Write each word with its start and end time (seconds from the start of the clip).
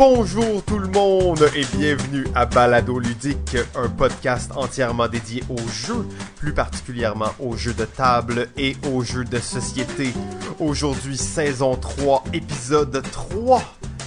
Bonjour 0.00 0.62
tout 0.64 0.78
le 0.78 0.88
monde 0.88 1.46
et 1.54 1.62
bienvenue 1.76 2.26
à 2.34 2.46
Balado 2.46 2.98
Ludique, 2.98 3.58
un 3.76 3.90
podcast 3.90 4.50
entièrement 4.56 5.08
dédié 5.08 5.44
aux 5.50 5.68
jeux, 5.68 6.06
plus 6.36 6.54
particulièrement 6.54 7.28
aux 7.38 7.54
jeux 7.54 7.74
de 7.74 7.84
table 7.84 8.48
et 8.56 8.78
aux 8.90 9.02
jeux 9.02 9.26
de 9.26 9.38
société. 9.38 10.14
Aujourd'hui, 10.58 11.18
saison 11.18 11.76
3, 11.76 12.24
épisode 12.32 13.02
3, 13.12 13.62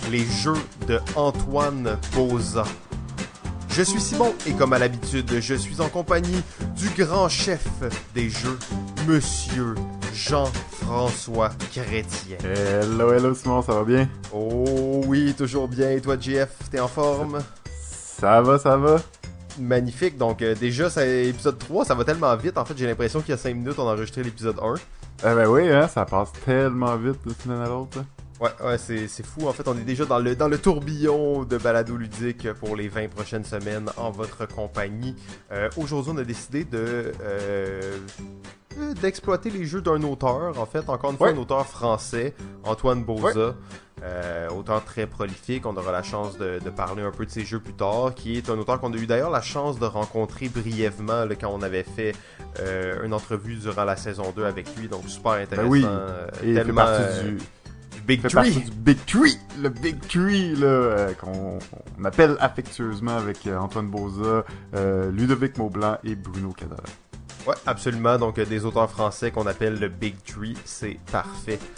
les 0.09 0.25
jeux 0.25 0.57
de 0.87 0.99
Antoine 1.15 1.99
Boza. 2.15 2.63
Je 3.69 3.83
suis 3.83 4.01
Simon 4.01 4.33
et 4.47 4.53
comme 4.53 4.73
à 4.73 4.79
l'habitude, 4.79 5.31
je 5.41 5.53
suis 5.53 5.79
en 5.79 5.89
compagnie 5.89 6.41
du 6.75 6.89
grand 6.97 7.29
chef 7.29 7.67
des 8.15 8.31
jeux, 8.31 8.57
Monsieur 9.07 9.75
Jean-François 10.13 11.49
Chrétien. 11.71 12.37
Hello, 12.43 13.11
hello 13.11 13.33
Simon, 13.33 13.61
ça 13.61 13.73
va 13.73 13.83
bien? 13.83 14.07
Oh 14.31 15.01
oui, 15.07 15.33
toujours 15.35 15.67
bien. 15.67 15.91
Et 15.91 16.01
toi, 16.01 16.17
JF, 16.19 16.49
t'es 16.71 16.79
en 16.79 16.87
forme? 16.87 17.39
Ça 17.73 18.41
va, 18.41 18.59
ça 18.59 18.77
va. 18.77 18.97
Magnifique. 19.59 20.17
Donc 20.17 20.41
euh, 20.41 20.55
déjà, 20.55 20.89
c'est 20.89 21.25
épisode 21.25 21.57
3, 21.57 21.85
ça 21.85 21.95
va 21.95 22.03
tellement 22.03 22.35
vite. 22.35 22.57
En 22.57 22.65
fait, 22.65 22.77
j'ai 22.77 22.85
l'impression 22.85 23.21
qu'il 23.21 23.31
y 23.31 23.33
a 23.33 23.37
5 23.37 23.55
minutes, 23.55 23.79
on 23.79 23.87
a 23.87 23.93
enregistré 23.93 24.23
l'épisode 24.23 24.57
1. 24.61 24.75
Eh 24.75 25.35
ben 25.35 25.47
oui, 25.47 25.69
hein, 25.69 25.87
ça 25.87 26.05
passe 26.05 26.31
tellement 26.45 26.95
vite 26.95 27.17
d'une 27.25 27.35
semaine 27.35 27.61
à 27.61 27.67
l'autre. 27.67 27.99
Ouais, 28.39 28.49
ouais, 28.65 28.77
c'est, 28.77 29.07
fou. 29.25 29.47
En 29.47 29.53
fait, 29.53 29.67
on 29.67 29.77
est 29.77 29.83
déjà 29.83 30.05
dans 30.05 30.19
le, 30.19 30.35
dans 30.35 30.47
le 30.47 30.57
tourbillon 30.57 31.43
de 31.43 31.57
balado 31.57 31.95
ludique 31.95 32.51
pour 32.53 32.75
les 32.75 32.87
20 32.89 33.07
prochaines 33.09 33.45
semaines 33.45 33.89
en 33.95 34.11
votre 34.11 34.47
compagnie. 34.47 35.15
Euh, 35.51 35.69
aujourd'hui, 35.77 36.11
on 36.15 36.17
a 36.17 36.23
décidé 36.23 36.65
de 36.65 37.11
euh, 37.21 37.97
d'exploiter 39.01 39.49
les 39.49 39.65
jeux 39.65 39.81
d'un 39.81 40.01
auteur. 40.03 40.59
En 40.59 40.65
fait, 40.65 40.89
encore 40.89 41.11
une 41.11 41.17
fois, 41.17 41.27
Ouais. 41.27 41.33
un 41.33 41.37
auteur 41.37 41.65
français, 41.67 42.33
Antoine 42.63 43.03
Boza. 43.03 43.55
Euh, 44.01 44.49
auteur 44.49 44.83
très 44.83 45.07
prolifique, 45.07 45.65
on 45.65 45.77
aura 45.77 45.93
la 45.93 46.03
chance 46.03 46.37
de, 46.37 46.59
de 46.59 46.69
parler 46.69 47.03
un 47.03 47.11
peu 47.11 47.25
de 47.25 47.31
ses 47.31 47.45
jeux 47.45 47.61
plus 47.61 47.71
tard, 47.73 48.13
qui 48.13 48.35
est 48.37 48.49
un 48.49 48.57
auteur 48.57 48.81
qu'on 48.81 48.91
a 48.91 48.97
eu 48.97 49.05
d'ailleurs 49.05 49.29
la 49.29 49.41
chance 49.41 49.79
de 49.79 49.85
rencontrer 49.85 50.49
brièvement 50.49 51.23
là, 51.23 51.35
quand 51.39 51.47
on 51.53 51.61
avait 51.61 51.83
fait 51.83 52.13
une 53.05 53.13
entrevue 53.13 53.55
durant 53.55 53.85
la 53.85 53.95
saison 53.95 54.33
2 54.35 54.43
avec 54.43 54.75
lui, 54.75 54.89
donc 54.89 55.03
super 55.07 55.33
intéressant. 55.33 55.61
Ben 55.63 55.69
oui. 55.69 55.85
euh, 55.87 56.27
Et 56.43 56.49
il 56.49 56.61
fait 56.61 56.73
partie 56.73 57.23
du, 57.23 57.37
Big 58.05 58.21
fait 58.21 58.27
Tree. 58.29 58.51
partie 58.53 58.69
du 58.69 58.71
Big 58.77 58.97
Tree, 59.05 59.37
le 59.61 59.69
Big 59.69 59.99
Tree 60.07 60.55
là, 60.55 60.65
euh, 60.67 61.13
qu'on 61.13 61.59
on 61.99 62.05
appelle 62.05 62.35
affectueusement 62.39 63.15
avec 63.17 63.45
euh, 63.47 63.57
Antoine 63.57 63.87
Boza, 63.87 64.43
euh, 64.75 65.11
Ludovic 65.11 65.57
Maublanc 65.57 65.97
et 66.03 66.15
Bruno 66.15 66.51
Cador. 66.51 66.77
Ouais, 67.47 67.55
absolument. 67.65 68.17
Donc, 68.17 68.37
euh, 68.39 68.45
des 68.45 68.63
auteurs 68.65 68.89
français 68.89 69.31
qu'on 69.31 69.47
appelle 69.47 69.79
le 69.79 69.89
Big 69.89 70.15
Tree, 70.23 70.55
c'est 70.65 70.97
parfait. 71.11 71.59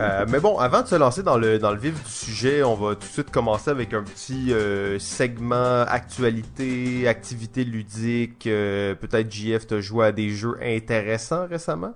Euh, 0.00 0.24
mais 0.26 0.40
bon, 0.40 0.56
avant 0.58 0.80
de 0.80 0.86
se 0.86 0.94
lancer 0.94 1.22
dans 1.22 1.36
le, 1.36 1.58
dans 1.58 1.70
le 1.72 1.78
vif 1.78 1.92
du 2.02 2.10
sujet, 2.10 2.62
on 2.62 2.74
va 2.74 2.94
tout 2.94 3.00
de 3.06 3.12
suite 3.12 3.30
commencer 3.30 3.70
avec 3.70 3.92
un 3.92 4.02
petit 4.02 4.54
euh, 4.54 4.98
segment 4.98 5.82
actualité, 5.82 7.06
activité 7.06 7.64
ludique. 7.64 8.46
euh, 8.46 8.94
Peut-être 8.94 9.30
JF 9.30 9.66
t'a 9.66 9.82
joué 9.82 10.06
à 10.06 10.12
des 10.12 10.30
jeux 10.30 10.56
intéressants 10.62 11.46
récemment? 11.46 11.92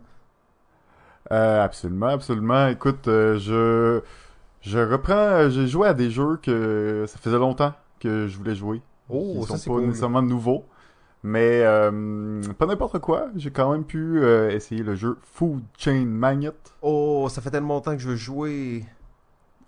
Euh, 1.33 1.65
absolument, 1.65 2.09
absolument. 2.09 2.69
Écoute, 2.69 3.09
euh, 3.09 3.39
je 3.39 4.03
je 4.61 4.79
reprends, 4.79 5.15
euh, 5.15 5.51
j'ai 5.51 5.67
joué 5.67 5.89
à 5.89 5.95
des 5.95 6.11
jeux 6.11 6.39
que 6.43 7.05
ça 7.07 7.19
faisait 7.19 7.39
longtemps 7.39 7.73
que 8.01 8.27
je 8.29 8.37
voulais 8.37 8.55
jouer. 8.55 8.83
Oh, 9.09 9.45
ça 9.47 9.57
sont 9.57 9.71
pas 9.71 9.77
cool. 9.77 9.87
nécessairement 9.87 10.23
nouveaux. 10.23 10.65
Mais 11.23 11.63
euh, 11.63 12.43
pas 12.59 12.67
n'importe 12.67 12.99
quoi. 12.99 13.29
J'ai 13.37 13.51
quand 13.51 13.73
même 13.73 13.85
pu 13.85 14.23
essayer 14.51 14.83
le 14.83 14.95
jeu 14.95 15.17
Food 15.23 15.63
Chain 15.79 16.05
Magnet. 16.05 16.53
Oh, 16.83 17.29
ça 17.31 17.41
fait 17.41 17.51
tellement 17.51 17.75
longtemps 17.75 17.93
que 17.93 18.03
je 18.03 18.09
veux 18.09 18.17
jouer. 18.17 18.85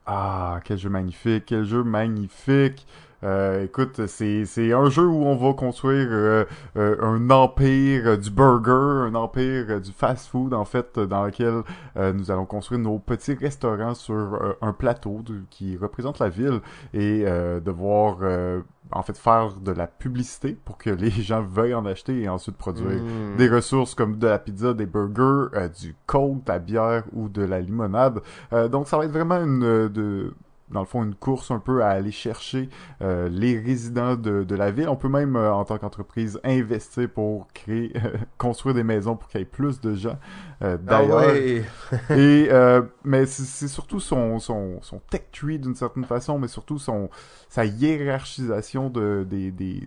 Ah, 0.05 0.61
quel 0.65 0.79
jeu 0.79 0.91
magnifique, 0.91 1.47
quel 1.47 1.65
jeu 1.65 1.83
magnifique. 1.83 2.87
Euh, 3.27 3.65
écoute, 3.65 4.07
c'est 4.07 4.45
c'est 4.45 4.73
un 4.73 4.89
jeu 4.89 5.05
où 5.07 5.25
on 5.25 5.35
va 5.37 5.53
construire 5.53 6.07
euh, 6.11 6.45
euh, 6.77 6.97
un 7.03 7.29
empire 7.31 8.17
du 8.17 8.31
burger, 8.31 9.09
un 9.09 9.15
empire 9.17 9.81
du 9.81 9.91
fast-food 9.91 10.55
en 10.55 10.65
fait, 10.65 10.99
dans 10.99 11.25
lequel 11.25 11.63
euh, 11.97 12.13
nous 12.13 12.31
allons 12.31 12.47
construire 12.47 12.81
nos 12.81 12.99
petits 13.01 13.35
restaurants 13.35 13.95
sur 13.95 14.57
un 14.63 14.73
plateau 14.73 15.23
de- 15.25 15.43
qui 15.51 15.77
représente 15.77 16.19
la 16.21 16.29
ville 16.29 16.61
et 16.95 17.25
euh, 17.27 17.59
devoir 17.61 18.19
euh, 18.23 18.61
en 18.93 19.03
fait 19.03 19.19
faire 19.19 19.55
de 19.61 19.73
la 19.73 19.89
publicité 19.89 20.57
pour 20.65 20.79
que 20.79 20.91
les 20.91 21.11
gens 21.11 21.43
veuillent 21.43 21.75
en 21.75 21.85
acheter 21.87 22.23
et 22.23 22.29
ensuite 22.29 22.57
produire 22.57 22.87
Hmm. 23.03 23.37
des 23.37 23.49
ressources 23.49 23.95
comme 23.97 24.17
de 24.19 24.27
la 24.29 24.39
pizza, 24.39 24.73
des 24.73 24.87
burgers, 24.87 25.49
du 25.81 25.97
coke, 26.07 26.45
de 26.45 26.53
la 26.53 26.59
bière 26.61 27.03
ou 27.13 27.29
de 27.29 27.43
la 27.43 27.61
limonade. 27.61 28.21
Euh, 28.53 28.69
donc 28.69 28.87
ça 28.87 28.97
va 28.99 29.05
être 29.07 29.11
vraiment 29.11 29.43
une 29.43 29.89
de 29.89 30.33
dans 30.71 30.81
le 30.81 30.87
fond 30.87 31.05
une 31.05 31.15
course 31.15 31.51
un 31.51 31.59
peu 31.61 31.83
à 31.83 31.89
aller 31.91 32.11
chercher 32.11 32.69
euh, 33.03 33.29
les 33.29 33.59
résidents 33.59 34.17
de, 34.17 34.43
de 34.45 34.55
la 34.57 34.71
ville. 34.71 34.89
On 34.89 34.97
peut 34.97 35.09
même 35.09 35.37
euh, 35.37 35.53
en 35.53 35.65
tant 35.65 35.79
qu'entreprise 35.79 36.41
investir 36.45 37.09
pour 37.09 37.47
créer 37.55 37.93
construire 38.39 38.75
des 38.75 38.83
maisons 38.83 39.17
pour 39.17 39.29
qu'il 39.29 39.41
y 39.41 39.43
ait 39.43 39.47
plus 39.47 39.81
de 39.81 39.95
gens. 39.95 40.19
Euh, 40.63 40.77
Ah 40.89 41.05
D'ailleurs, 41.05 41.19
ouais. 41.19 41.65
et 42.11 42.49
euh, 42.51 42.83
mais 43.05 43.27
c'est- 43.27 43.45
c'est 43.45 43.69
surtout 43.69 44.01
son, 44.01 44.39
son, 44.39 44.81
son 44.83 44.99
tech 45.11 45.23
tree 45.33 45.59
d'une 45.59 45.75
certaine 45.75 46.05
façon, 46.05 46.39
mais 46.39 46.49
surtout 46.49 46.79
son 46.79 47.11
sa 47.49 47.65
hiérarchisation 47.65 48.91
de 48.91 49.27
des, 49.29 49.51
des 49.51 49.87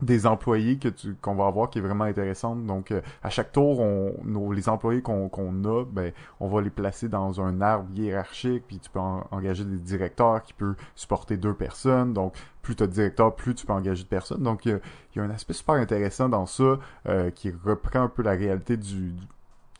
des 0.00 0.26
employés 0.26 0.78
que 0.78 0.88
tu 0.88 1.14
qu'on 1.16 1.34
va 1.34 1.46
avoir 1.46 1.70
qui 1.70 1.78
est 1.78 1.82
vraiment 1.82 2.04
intéressante. 2.04 2.64
Donc 2.66 2.92
euh, 2.92 3.00
à 3.22 3.30
chaque 3.30 3.50
tour, 3.52 3.80
on 3.80 4.14
nos, 4.24 4.52
les 4.52 4.68
employés 4.68 5.02
qu'on 5.02 5.28
qu'on 5.28 5.64
a, 5.64 5.84
ben 5.84 6.12
on 6.40 6.48
va 6.48 6.60
les 6.60 6.70
placer 6.70 7.08
dans 7.08 7.40
un 7.40 7.60
arbre 7.60 7.88
hiérarchique, 7.94 8.64
puis 8.68 8.78
tu 8.78 8.90
peux 8.90 9.00
en- 9.00 9.26
engager 9.32 9.64
des 9.64 9.78
directeurs 9.78 10.42
qui 10.44 10.52
peuvent 10.52 10.76
supporter 10.94 11.36
deux 11.36 11.54
personnes. 11.54 12.12
Donc 12.12 12.34
plus 12.62 12.76
tu 12.76 12.82
as 12.84 12.86
de 12.86 12.92
directeurs, 12.92 13.34
plus 13.34 13.54
tu 13.56 13.66
peux 13.66 13.72
engager 13.72 14.04
de 14.04 14.08
personnes. 14.08 14.42
Donc 14.42 14.66
il 14.66 14.80
y 15.16 15.18
y, 15.18 15.20
a 15.20 15.24
un 15.24 15.30
aspect 15.30 15.52
super 15.54 15.74
intéressant 15.76 16.28
dans 16.28 16.46
ça 16.46 16.78
euh, 17.08 17.30
qui 17.30 17.50
reprend 17.50 18.02
un 18.02 18.08
peu 18.08 18.22
la 18.22 18.32
réalité 18.32 18.76
du, 18.76 19.12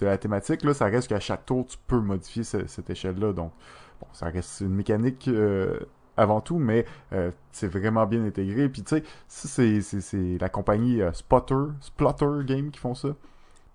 de 0.00 0.06
la 0.06 0.18
thématique. 0.18 0.64
Là, 0.64 0.74
ça 0.74 0.86
reste 0.86 1.08
qu'à 1.08 1.20
chaque 1.20 1.46
tour, 1.46 1.66
tu 1.66 1.76
peux 1.86 2.00
modifier 2.00 2.42
ce- 2.44 2.66
cette 2.66 2.90
échelle-là. 2.90 3.32
Donc, 3.32 3.52
bon, 4.00 4.06
ça 4.12 4.26
reste 4.26 4.60
une 4.62 4.74
mécanique 4.74 5.28
euh, 5.28 5.78
avant 6.18 6.42
tout, 6.42 6.58
mais 6.58 6.84
euh, 7.14 7.30
c'est 7.52 7.68
vraiment 7.68 8.04
bien 8.04 8.24
intégré. 8.24 8.68
Puis, 8.68 8.82
tu 8.82 8.96
sais, 8.96 9.04
c'est, 9.28 9.80
c'est, 9.80 10.00
c'est 10.02 10.36
la 10.38 10.50
compagnie 10.50 11.00
euh, 11.00 11.12
Spotter, 11.14 11.72
Splotter 11.80 12.44
Game 12.44 12.70
qui 12.70 12.78
font 12.78 12.94
ça. 12.94 13.08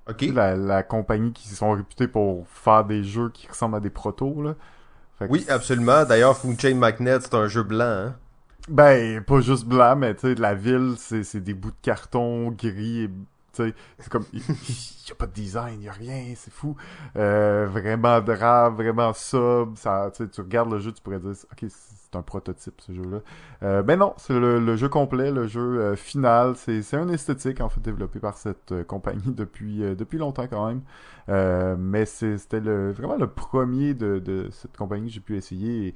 Ok. 0.08 0.22
La, 0.34 0.56
la 0.56 0.84
compagnie 0.84 1.32
qui 1.32 1.48
sont 1.48 1.72
réputés 1.72 2.08
pour 2.08 2.48
faire 2.48 2.84
des 2.84 3.04
jeux 3.04 3.30
qui 3.30 3.48
ressemblent 3.48 3.78
à 3.78 3.80
des 3.80 3.90
protos, 3.90 4.42
là. 4.42 4.56
Oui, 5.30 5.46
absolument. 5.48 6.04
D'ailleurs, 6.04 6.36
Food 6.36 6.60
Chain 6.60 6.76
Magnet, 6.76 7.20
c'est 7.22 7.34
un 7.34 7.48
jeu 7.48 7.64
blanc. 7.64 7.86
Hein? 7.86 8.16
Ben, 8.68 9.22
pas 9.24 9.40
juste 9.40 9.66
blanc, 9.66 9.96
mais 9.96 10.14
tu 10.16 10.22
sais, 10.22 10.36
la 10.36 10.54
ville, 10.54 10.96
c'est, 10.98 11.24
c'est 11.24 11.40
des 11.40 11.54
bouts 11.54 11.72
de 11.72 11.76
carton 11.82 12.52
gris 12.52 13.04
et 13.04 13.10
c'est 13.54 14.10
comme, 14.10 14.26
il 14.34 14.40
y 14.40 15.12
a 15.12 15.16
pas 15.16 15.28
de 15.28 15.32
design, 15.34 15.76
il 15.80 15.86
y 15.86 15.90
a 15.90 15.92
rien, 15.92 16.34
c'est 16.36 16.52
fou. 16.52 16.76
Euh, 17.16 17.68
vraiment 17.70 18.20
drap, 18.20 18.72
vraiment 18.72 19.14
sub, 19.14 19.78
ça, 19.78 20.12
tu 20.12 20.42
regardes 20.42 20.72
le 20.72 20.80
jeu, 20.80 20.92
tu 20.92 21.02
pourrais 21.02 21.20
dire, 21.20 21.32
ok, 21.52 21.66
c'est 21.70 22.16
un 22.18 22.22
prototype, 22.24 22.82
ce 22.82 22.94
jeu-là. 22.94 23.20
Euh, 23.64 23.84
ben 23.84 23.98
non, 24.00 24.14
c'est 24.18 24.34
le, 24.34 24.60
le 24.60 24.76
jeu 24.76 24.90
complet, 24.90 25.32
le 25.32 25.48
jeu 25.48 25.62
euh, 25.80 25.96
final, 25.96 26.56
c'est, 26.56 26.82
c'est 26.82 26.98
un 26.98 27.08
esthétique, 27.10 27.62
en 27.62 27.70
fait, 27.70 27.82
développé 27.82 28.20
par 28.20 28.38
cette 28.38 28.72
euh, 28.72 28.84
compagnie 28.84 29.22
depuis, 29.28 29.84
euh, 29.84 29.96
depuis 29.96 30.18
longtemps 30.18 30.48
quand 30.48 30.68
même. 30.68 30.82
Euh, 31.30 31.76
mais 31.78 32.06
c'était 32.06 32.60
le, 32.60 32.92
vraiment 32.92 33.16
le 33.16 33.28
premier 33.28 33.94
de, 33.94 34.20
de 34.20 34.50
cette 34.52 34.76
compagnie 34.76 35.08
que 35.08 35.14
j'ai 35.14 35.20
pu 35.22 35.38
essayer 35.38 35.88
et 35.88 35.94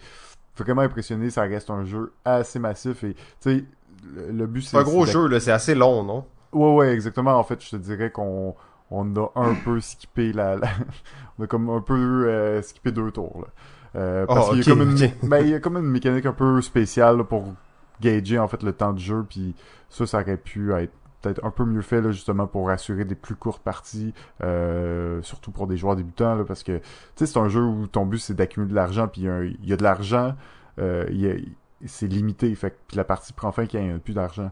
vraiment 0.58 0.82
impressionné, 0.82 1.30
ça 1.30 1.42
reste 1.44 1.70
un 1.70 1.84
jeu 1.86 2.14
assez 2.24 2.60
massif 2.60 3.04
et, 3.04 3.14
tu 3.14 3.22
sais, 3.40 3.66
le, 4.04 4.32
le 4.32 4.48
but 4.48 4.62
c'est... 4.62 4.78
Un 4.78 4.84
gros 4.84 5.06
jeu, 5.06 5.28
là. 5.28 5.40
C'est 5.40 5.52
assez 5.52 5.76
long, 5.76 6.04
non? 6.04 6.26
Ouais, 6.58 6.76
ouais, 6.76 6.94
exactement. 6.94 7.38
En 7.38 7.44
fait, 7.44 7.64
je 7.64 7.70
te 7.72 7.76
dirais 7.76 8.12
qu'on 8.12 8.56
on 8.92 9.16
a 9.18 9.32
un 9.36 9.56
peu 9.56 9.80
skippé 9.82 10.32
la, 10.34 10.56
la- 10.56 10.70
on 11.40 11.44
a 11.44 11.48
comme 11.48 11.70
un 11.70 11.82
peu 11.82 12.28
euh, 12.30 12.62
skippé 12.62 12.92
deux 12.92 13.12
tours 13.12 13.42
là. 13.42 13.48
Euh, 13.96 14.28
parce 14.28 14.50
Oh, 14.50 14.50
qu'il 14.50 14.60
y 14.60 14.62
a 14.62 14.66
comme 14.66 14.82
une, 14.82 15.04
ok. 15.04 15.14
ben, 15.22 15.40
il 15.42 15.50
y 15.50 15.54
a 15.56 15.60
comme 15.60 15.78
une 15.78 15.86
mécanique 15.90 16.26
un 16.26 16.34
peu 16.34 16.62
spéciale 16.62 17.18
là, 17.18 17.24
pour 17.24 17.56
gager 18.02 18.38
en 18.40 18.48
fait 18.48 18.62
le 18.64 18.74
temps 18.74 18.94
de 18.94 19.00
jeu 19.00 19.26
puis 19.28 19.56
ça 19.90 20.06
ça 20.06 20.22
aurait 20.22 20.38
pu 20.38 20.72
être 20.74 20.94
peut-être 21.22 21.44
un 21.44 21.50
peu 21.52 21.66
mieux 21.66 21.82
fait 21.82 22.02
là 22.02 22.12
justement 22.12 22.46
pour 22.48 22.70
assurer 22.70 23.06
des 23.06 23.16
plus 23.16 23.36
courtes 23.36 23.64
parties 23.64 24.14
euh, 24.44 25.22
surtout 25.24 25.52
pour 25.52 25.66
des 25.68 25.78
joueurs 25.78 25.96
débutants 25.96 26.36
là 26.36 26.44
parce 26.44 26.62
que 26.64 26.78
tu 26.78 26.84
sais 27.16 27.26
c'est 27.26 27.40
un 27.40 27.50
jeu 27.50 27.64
où 27.64 27.88
ton 27.88 28.06
but 28.06 28.20
c'est 28.20 28.36
d'accumuler 28.36 28.70
de 28.72 28.76
l'argent 28.76 29.08
puis 29.08 29.22
il 29.24 29.58
y 29.66 29.70
y, 29.70 29.74
a 29.74 29.78
de 29.78 29.84
l'argent 29.84 30.36
il 30.78 31.56
c'est 31.86 32.08
limité 32.08 32.54
fait 32.56 32.72
que 32.88 32.96
la 32.96 33.04
partie 33.04 33.34
prend 33.34 33.52
fin 33.52 33.66
qu'il 33.66 33.82
n'y 33.84 33.92
a 33.92 34.00
plus 34.00 34.14
d'argent 34.14 34.52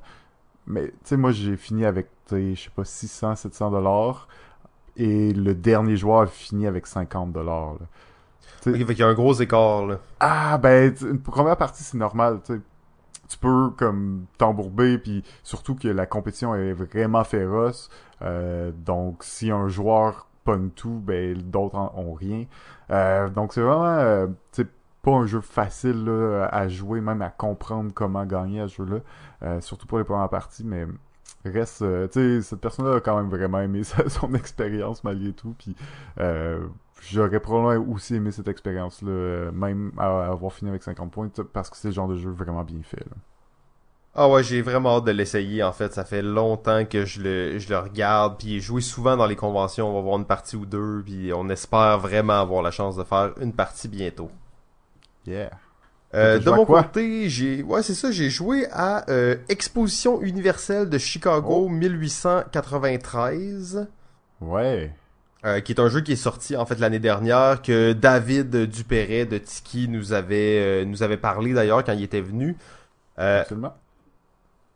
mais 0.67 0.87
tu 0.87 0.93
sais 1.03 1.17
moi 1.17 1.31
j'ai 1.31 1.57
fini 1.57 1.85
avec 1.85 2.07
tu 2.27 2.35
sais 2.35 2.55
je 2.55 2.63
sais 2.63 2.69
pas 2.75 2.85
600 2.85 3.35
700 3.35 3.71
dollars. 3.71 4.27
Et 4.97 5.33
le 5.33 5.53
dernier 5.53 5.97
joueur 5.97 6.21
a 6.21 6.27
fini 6.27 6.67
avec 6.67 6.87
50 6.87 7.33
dollars 7.33 7.75
Ok, 8.65 8.73
fait 8.77 8.85
qu'il 8.85 8.99
y 8.99 9.03
a 9.03 9.07
un 9.07 9.13
gros 9.13 9.33
écart, 9.33 9.85
là. 9.85 9.99
ah 10.19 10.57
ben 10.57 10.95
une 11.01 11.19
première 11.21 11.57
partie 11.57 11.83
c'est 11.83 11.97
normal 11.97 12.39
tu 12.45 12.53
sais. 12.53 12.61
Tu 13.27 13.37
peux 13.39 13.71
comme 13.71 14.25
t'embourber 14.37 14.97
puis 14.99 15.23
surtout 15.43 15.73
que 15.75 15.87
la 15.87 16.05
compétition 16.05 16.53
est 16.55 16.73
vraiment 16.73 17.23
féroce. 17.23 17.89
Euh, 18.21 18.71
donc 18.71 19.23
si 19.23 19.49
un 19.51 19.67
joueur 19.67 20.27
pogne 20.43 20.69
tout 20.69 21.01
ben 21.03 21.35
d'autres 21.41 21.75
ont 21.75 22.13
rien. 22.13 22.45
Euh, 22.91 23.27
donc 23.29 23.53
c'est 23.53 23.61
vraiment 23.61 23.97
euh, 23.97 24.27
tu 24.51 24.61
sais 24.63 24.67
pas 25.05 25.11
un 25.11 25.27
jeu 25.27 25.39
facile 25.39 26.09
à 26.51 26.67
jouer, 26.67 26.99
même 26.99 27.21
à 27.21 27.29
comprendre 27.29 27.91
comment 27.93 28.25
gagner 28.25 28.61
à 28.61 28.67
ce 28.67 28.77
jeu-là, 28.77 28.97
euh, 29.43 29.61
surtout 29.61 29.85
pour 29.85 29.99
les 29.99 30.03
premières 30.03 30.29
parties, 30.29 30.63
mais 30.65 30.87
reste, 31.45 31.83
euh, 31.83 32.07
tu 32.07 32.41
sais, 32.41 32.41
cette 32.41 32.59
personne-là 32.59 32.95
a 32.95 32.99
quand 33.01 33.15
même 33.15 33.29
vraiment 33.29 33.59
aimé 33.59 33.83
son 34.07 34.33
expérience 34.33 35.03
malgré 35.03 35.31
tout, 35.31 35.53
puis 35.59 35.75
euh, 36.19 36.65
j'aurais 37.11 37.39
probablement 37.39 37.93
aussi 37.93 38.15
aimé 38.15 38.31
cette 38.31 38.47
expérience-là, 38.47 39.51
même 39.51 39.91
à, 39.99 40.25
avoir 40.25 40.51
fini 40.51 40.71
avec 40.71 40.81
50 40.81 41.11
points, 41.11 41.29
parce 41.53 41.69
que 41.69 41.77
c'est 41.77 41.89
le 41.89 41.93
genre 41.93 42.07
de 42.07 42.15
jeu 42.15 42.31
vraiment 42.31 42.63
bien 42.63 42.81
fait. 42.81 43.05
Ah 44.15 44.27
ouais, 44.27 44.41
j'ai 44.41 44.63
vraiment 44.63 44.97
hâte 44.97 45.03
de 45.03 45.11
l'essayer 45.11 45.61
en 45.61 45.73
fait. 45.73 45.93
Ça 45.93 46.05
fait 46.05 46.21
longtemps 46.21 46.85
que 46.85 47.03
je 47.05 47.21
le, 47.21 47.59
je 47.59 47.69
le 47.69 47.77
regarde, 47.77 48.37
puis 48.39 48.59
joué 48.59 48.81
souvent 48.81 49.17
dans 49.17 49.25
les 49.27 49.35
conventions. 49.35 49.89
On 49.89 49.93
va 49.93 50.01
voir 50.01 50.17
une 50.17 50.25
partie 50.25 50.55
ou 50.55 50.65
deux, 50.65 51.03
puis 51.05 51.31
on 51.33 51.47
espère 51.49 51.99
vraiment 51.99 52.39
avoir 52.39 52.63
la 52.63 52.71
chance 52.71 52.95
de 52.95 53.03
faire 53.03 53.33
une 53.39 53.53
partie 53.53 53.89
bientôt. 53.89 54.31
Yeah. 55.27 55.51
Euh, 56.13 56.39
de 56.39 56.49
mon 56.49 56.65
côté, 56.65 57.29
j'ai, 57.29 57.61
ouais, 57.63 57.83
c'est 57.83 57.93
ça, 57.93 58.11
j'ai 58.11 58.29
joué 58.29 58.67
à 58.71 59.03
euh, 59.09 59.35
Exposition 59.49 60.21
universelle 60.21 60.89
de 60.89 60.97
Chicago 60.97 61.67
1893. 61.67 63.89
Ouais. 64.39 64.93
Euh, 65.43 65.59
qui 65.59 65.73
est 65.73 65.79
un 65.79 65.89
jeu 65.89 65.99
qui 66.01 66.13
est 66.13 66.15
sorti 66.15 66.55
en 66.55 66.65
fait 66.65 66.79
l'année 66.79 66.99
dernière 66.99 67.61
que 67.61 67.93
David 67.93 68.55
Dupéret 68.65 69.25
de 69.25 69.37
Tiki 69.37 69.87
nous 69.87 70.11
avait 70.11 70.83
nous 70.85 71.03
avait 71.03 71.17
parlé 71.17 71.53
d'ailleurs 71.53 71.83
quand 71.83 71.93
il 71.93 72.01
était 72.01 72.21
venu. 72.21 72.57
Absolument 73.15 73.75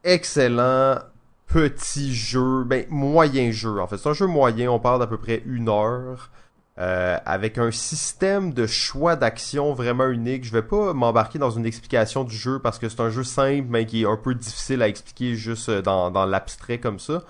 excellent 0.04 1.00
petit 1.48 2.13
jeu, 2.13 2.63
ben 2.63 2.86
moyen 2.90 3.51
jeu 3.51 3.80
en 3.80 3.88
fait. 3.88 3.98
C'est 3.98 4.10
un 4.10 4.13
jeu 4.13 4.28
moyen, 4.28 4.72
on 4.72 4.80
parle 4.80 5.00
d'à 5.00 5.07
peu 5.07 5.18
près 5.18 5.42
une 5.46 5.69
heure. 5.69 6.31
Euh, 6.79 7.17
avec 7.25 7.57
un 7.57 7.71
système 7.71 8.53
de 8.53 8.65
choix 8.65 9.17
d'action 9.17 9.73
vraiment 9.73 10.07
unique. 10.07 10.45
Je 10.45 10.53
vais 10.53 10.61
pas 10.61 10.93
m'embarquer 10.93 11.37
dans 11.37 11.49
une 11.49 11.65
explication 11.65 12.23
du 12.23 12.33
jeu 12.33 12.59
parce 12.59 12.79
que 12.79 12.87
c'est 12.87 13.01
un 13.01 13.09
jeu 13.09 13.25
simple 13.25 13.67
mais 13.69 13.85
qui 13.85 14.03
est 14.03 14.05
un 14.05 14.15
peu 14.15 14.33
difficile 14.33 14.81
à 14.81 14.87
expliquer 14.87 15.35
juste 15.35 15.69
dans, 15.69 16.09
dans 16.09 16.25
l'abstrait 16.25 16.77
comme 16.77 16.97
ça. 16.97 17.23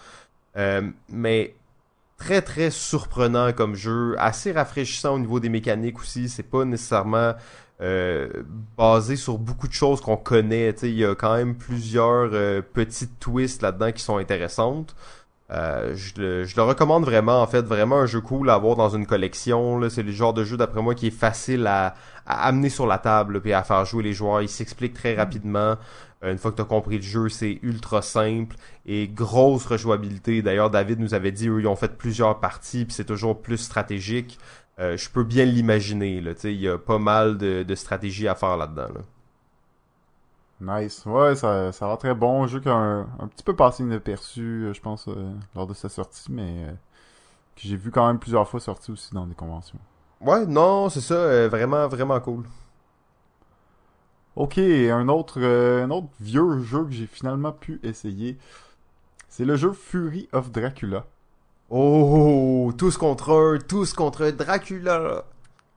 Euh, 0.55 0.91
mais 1.09 1.55
très 2.19 2.43
très 2.43 2.69
surprenant 2.69 3.51
comme 3.51 3.73
jeu, 3.73 4.15
assez 4.19 4.51
rafraîchissant 4.51 5.15
au 5.15 5.19
niveau 5.19 5.39
des 5.39 5.49
mécaniques 5.49 5.99
aussi. 5.99 6.29
C'est 6.29 6.43
pas 6.43 6.63
nécessairement 6.63 7.33
euh, 7.81 8.29
basé 8.77 9.15
sur 9.15 9.37
beaucoup 9.37 9.67
de 9.67 9.73
choses 9.73 10.01
qu'on 10.01 10.17
connaît. 10.17 10.71
Il 10.83 10.97
y 10.97 11.05
a 11.05 11.15
quand 11.15 11.35
même 11.35 11.55
plusieurs 11.55 12.29
euh, 12.33 12.61
petites 12.61 13.19
twists 13.19 13.61
là-dedans 13.61 13.91
qui 13.93 14.03
sont 14.03 14.17
intéressantes. 14.17 14.95
Euh, 15.51 15.95
je, 15.95 16.13
le, 16.21 16.43
je, 16.43 16.55
le, 16.55 16.61
recommande 16.61 17.05
vraiment, 17.05 17.41
en 17.41 17.47
fait, 17.47 17.61
vraiment 17.61 17.97
un 17.97 18.05
jeu 18.05 18.21
cool 18.21 18.49
à 18.49 18.53
avoir 18.53 18.75
dans 18.75 18.89
une 18.89 19.07
collection. 19.07 19.89
C'est 19.89 20.03
le 20.03 20.11
genre 20.11 20.33
de 20.33 20.43
jeu, 20.43 20.57
d'après 20.57 20.81
moi, 20.81 20.95
qui 20.95 21.07
est 21.07 21.11
facile 21.11 21.65
à, 21.67 21.95
à 22.25 22.47
amener 22.47 22.69
sur 22.69 22.85
la 22.85 22.99
table 22.99 23.41
et 23.43 23.53
à 23.53 23.63
faire 23.63 23.83
jouer 23.85 24.03
les 24.03 24.13
joueurs. 24.13 24.41
Il 24.41 24.49
s'explique 24.49 24.93
très 24.93 25.15
mm. 25.15 25.17
rapidement. 25.17 25.77
une 26.21 26.37
fois 26.37 26.51
que 26.51 26.57
tu 26.57 26.61
as 26.61 26.65
compris 26.65 26.97
le 26.97 27.03
jeu, 27.03 27.29
c'est 27.29 27.59
ultra 27.63 28.01
simple 28.01 28.55
et 28.85 29.07
grosse 29.07 29.65
rejouabilité. 29.65 30.41
D'ailleurs, 30.41 30.69
David 30.69 30.99
nous 30.99 31.13
avait 31.13 31.31
dit, 31.31 31.47
eux, 31.47 31.59
ils 31.61 31.67
ont 31.67 31.75
fait 31.75 31.97
plusieurs 31.97 32.39
parties, 32.39 32.85
puis 32.85 32.93
c'est 32.93 33.05
toujours 33.05 33.41
plus 33.41 33.57
stratégique. 33.57 34.37
Euh, 34.79 34.95
je 34.97 35.09
peux 35.09 35.23
bien 35.23 35.45
l'imaginer. 35.45 36.23
Il 36.43 36.51
y 36.51 36.67
a 36.67 36.77
pas 36.77 36.99
mal 36.99 37.37
de, 37.37 37.63
de 37.63 37.75
stratégies 37.75 38.27
à 38.27 38.35
faire 38.35 38.55
là-dedans. 38.55 38.87
Nice. 40.61 41.05
Ouais, 41.05 41.35
ça, 41.35 41.71
ça 41.71 41.85
a 41.85 41.87
l'air 41.87 41.97
très 41.97 42.13
bon. 42.13 42.43
Un 42.43 42.47
jeu 42.47 42.59
qui 42.59 42.69
a 42.69 42.73
un, 42.73 43.27
petit 43.27 43.43
peu 43.43 43.55
passé 43.55 43.83
inaperçu, 43.83 44.65
euh, 44.65 44.73
je 44.73 44.81
pense, 44.81 45.07
euh, 45.07 45.31
lors 45.55 45.67
de 45.67 45.73
sa 45.73 45.89
sortie, 45.89 46.31
mais 46.31 46.65
que 47.55 47.61
j'ai 47.63 47.77
vu 47.77 47.91
quand 47.91 48.05
même 48.07 48.19
plusieurs 48.19 48.47
fois 48.47 48.59
sorti 48.59 48.91
aussi 48.91 49.13
dans 49.13 49.25
des 49.25 49.35
conventions. 49.35 49.79
Ouais, 50.21 50.45
non, 50.45 50.89
c'est 50.89 51.01
ça. 51.01 51.47
vraiment, 51.47 51.87
vraiment 51.87 52.19
cool. 52.19 52.43
Ok, 54.35 54.57
un 54.57 55.07
autre, 55.09 55.41
un 55.41 55.89
autre 55.91 56.07
vieux 56.19 56.61
jeu 56.61 56.85
que 56.85 56.91
j'ai 56.91 57.07
finalement 57.07 57.51
pu 57.51 57.79
essayer, 57.83 58.37
c'est 59.27 59.45
le 59.45 59.55
jeu 59.55 59.73
Fury 59.73 60.29
of 60.31 60.51
Dracula. 60.51 61.05
Oh, 61.69 62.71
tous 62.77 62.97
contre 62.97 63.31
un, 63.31 63.59
tous 63.59 63.93
contre 63.93 64.29
Dracula. 64.31 65.23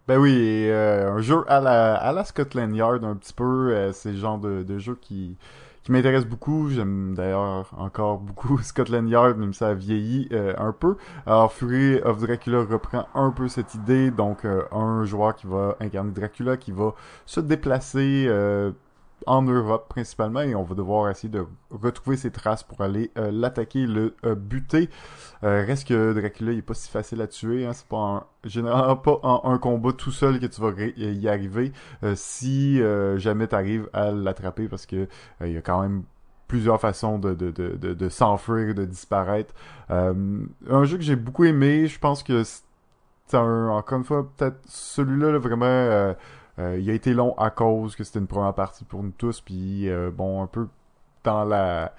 Ben 0.08 0.19
oui, 0.19 0.34
euh, 0.69 1.12
un 1.12 1.20
jeu 1.20 1.44
à 1.46 1.60
la, 1.60 1.94
à 1.94 2.12
la 2.12 2.25
Scotland 2.25 2.75
Yard 2.75 3.04
un 3.04 3.14
petit 3.14 3.32
peu, 3.32 3.70
euh, 3.72 3.93
c'est 3.93 4.10
le 4.10 4.19
genre 4.19 4.38
de, 4.38 4.64
de 4.64 4.78
jeu 4.78 4.99
qui, 5.00 5.37
qui 5.84 5.93
m'intéresse 5.93 6.26
beaucoup. 6.26 6.69
J'aime 6.70 7.14
d'ailleurs 7.14 7.70
encore 7.76 8.19
beaucoup 8.19 8.58
Scotland 8.62 9.08
Yard, 9.08 9.38
même 9.38 9.52
si 9.52 9.60
ça 9.60 9.69
a 9.69 9.75
vieilli 9.75 10.28
euh, 10.32 10.54
un 10.58 10.72
peu. 10.72 10.96
Alors 11.25 11.52
Fury 11.52 12.00
of 12.02 12.19
Dracula 12.20 12.64
reprend 12.64 13.06
un 13.14 13.31
peu 13.31 13.46
cette 13.46 13.75
idée, 13.76 14.10
donc 14.10 14.44
un 14.44 15.04
joueur 15.04 15.37
qui 15.37 15.46
va 15.46 15.76
incarner 15.81 16.10
Dracula, 16.10 16.56
qui 16.56 16.72
va 16.72 16.94
se 17.25 17.38
déplacer 17.38 18.28
en 19.26 19.42
Europe 19.42 19.88
principalement 19.88 20.40
et 20.40 20.54
on 20.54 20.62
va 20.62 20.74
devoir 20.74 21.10
essayer 21.10 21.28
de 21.28 21.44
retrouver 21.70 22.16
ses 22.16 22.30
traces 22.30 22.62
pour 22.62 22.80
aller 22.80 23.10
euh, 23.19 23.30
l'attaquer, 23.32 23.86
le 23.86 24.14
euh, 24.24 24.34
buter. 24.34 24.88
Euh, 25.44 25.64
reste 25.66 25.88
que 25.88 26.12
Dracula 26.12 26.52
il 26.52 26.58
est 26.58 26.62
pas 26.62 26.74
si 26.74 26.90
facile 26.90 27.20
à 27.20 27.26
tuer, 27.26 27.66
hein, 27.66 27.72
c'est 27.72 27.86
pas 27.86 27.96
un, 27.96 28.24
généralement 28.44 28.96
pas 28.96 29.19
en 29.22 29.52
un 29.52 29.58
combat 29.58 29.92
tout 29.92 30.10
seul 30.10 30.40
que 30.40 30.46
tu 30.46 30.60
vas 30.60 30.72
y 30.96 31.28
arriver 31.28 31.72
si 32.14 32.80
jamais 33.16 33.48
tu 33.48 33.54
arrives 33.54 33.88
à 33.92 34.10
l'attraper 34.10 34.69
parce 34.69 34.86
que 34.86 35.08
il 35.40 35.52
y 35.52 35.56
a 35.56 35.62
quand 35.62 35.80
même 35.80 36.04
plusieurs 36.48 36.80
façons 36.80 37.19
de, 37.19 37.34
de, 37.34 37.50
de, 37.50 37.94
de, 37.94 38.08
s'enfuir, 38.08 38.74
de 38.74 38.84
disparaître. 38.84 39.54
un 39.88 40.84
jeu 40.84 40.96
que 40.96 41.02
j'ai 41.02 41.16
beaucoup 41.16 41.44
aimé, 41.44 41.86
je 41.86 41.98
pense 41.98 42.22
que 42.22 42.42
c'est 42.44 43.36
un, 43.36 43.69
encore 43.69 43.98
une 43.98 44.04
fois, 44.04 44.28
peut-être 44.36 44.58
celui-là 44.66 45.38
vraiment 45.38 46.14
euh, 46.58 46.78
il 46.78 46.88
a 46.90 46.93
été 46.93 47.14
long 47.14 47.34
à 47.38 47.50
cause 47.50 47.96
que 47.96 48.04
c'était 48.04 48.19
une 48.19 48.26
première 48.26 48.54
partie 48.54 48.84
pour 48.84 49.02
nous 49.02 49.12
tous, 49.16 49.40
puis 49.40 49.88
euh, 49.88 50.10
bon, 50.10 50.43
un 50.43 50.46
peu 50.46 50.69
dans 51.25 51.44
la 51.44 51.94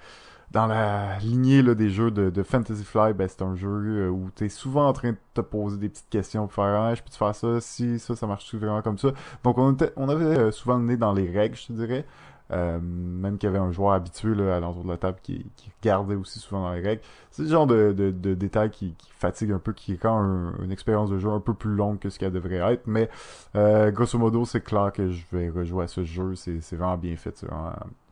dans 0.50 0.66
la 0.66 1.18
lignée 1.18 1.62
là, 1.62 1.74
des 1.74 1.90
jeux 1.90 2.12
de, 2.12 2.30
de 2.30 2.42
Fantasy 2.44 2.84
Fly, 2.84 3.12
ben, 3.12 3.26
c'est 3.28 3.42
un 3.42 3.56
jeu 3.56 3.68
euh, 3.68 4.08
où 4.08 4.30
tu 4.36 4.44
es 4.44 4.48
souvent 4.48 4.86
en 4.86 4.92
train 4.92 5.10
de 5.10 5.16
te 5.34 5.40
poser 5.40 5.78
des 5.78 5.88
petites 5.88 6.08
questions 6.08 6.46
pour 6.46 6.54
faire 6.54 6.80
ah, 6.80 6.94
je 6.94 7.02
peux 7.02 7.10
te 7.10 7.16
faire 7.16 7.34
ça, 7.34 7.60
si 7.60 7.98
ça, 7.98 8.14
ça 8.14 8.26
marche 8.28 8.54
vraiment 8.54 8.80
comme 8.82 8.98
ça. 8.98 9.08
Donc 9.42 9.58
on, 9.58 9.72
était, 9.72 9.92
on 9.96 10.08
avait 10.08 10.52
souvent 10.52 10.76
le 10.76 10.84
nez 10.84 10.96
dans 10.96 11.12
les 11.12 11.28
règles, 11.28 11.56
je 11.56 11.66
te 11.66 11.72
dirais. 11.72 12.06
Euh, 12.50 12.78
même 12.78 13.38
qu'il 13.38 13.48
y 13.48 13.50
avait 13.50 13.58
un 13.58 13.72
joueur 13.72 13.94
habitué 13.94 14.34
là, 14.34 14.56
à 14.56 14.60
l'entour 14.60 14.84
de 14.84 14.90
la 14.90 14.98
table 14.98 15.18
qui, 15.22 15.46
qui 15.56 15.70
regardait 15.80 16.14
aussi 16.14 16.38
souvent 16.38 16.62
dans 16.62 16.74
les 16.74 16.80
règles. 16.80 17.00
C'est 17.30 17.42
le 17.42 17.48
genre 17.48 17.66
de, 17.66 17.92
de, 17.96 18.10
de 18.10 18.34
détail 18.34 18.70
qui, 18.70 18.94
qui, 18.98 19.10
fatigue 19.12 19.50
un 19.52 19.58
peu, 19.58 19.72
qui 19.72 19.98
rend 20.02 20.52
une 20.62 20.70
expérience 20.70 21.08
de 21.08 21.18
jeu 21.18 21.30
un 21.30 21.40
peu 21.40 21.54
plus 21.54 21.74
longue 21.74 21.98
que 21.98 22.10
ce 22.10 22.18
qu'elle 22.18 22.32
devrait 22.32 22.56
être. 22.56 22.82
Mais 22.86 23.08
euh, 23.56 23.90
grosso 23.90 24.18
modo, 24.18 24.44
c'est 24.44 24.60
clair 24.60 24.92
que 24.92 25.08
je 25.10 25.24
vais 25.32 25.48
rejouer 25.48 25.84
à 25.84 25.88
ce 25.88 26.04
jeu. 26.04 26.34
C'est, 26.34 26.60
vraiment 26.72 26.98
bien 26.98 27.16
fait. 27.16 27.34
C'est 27.34 27.46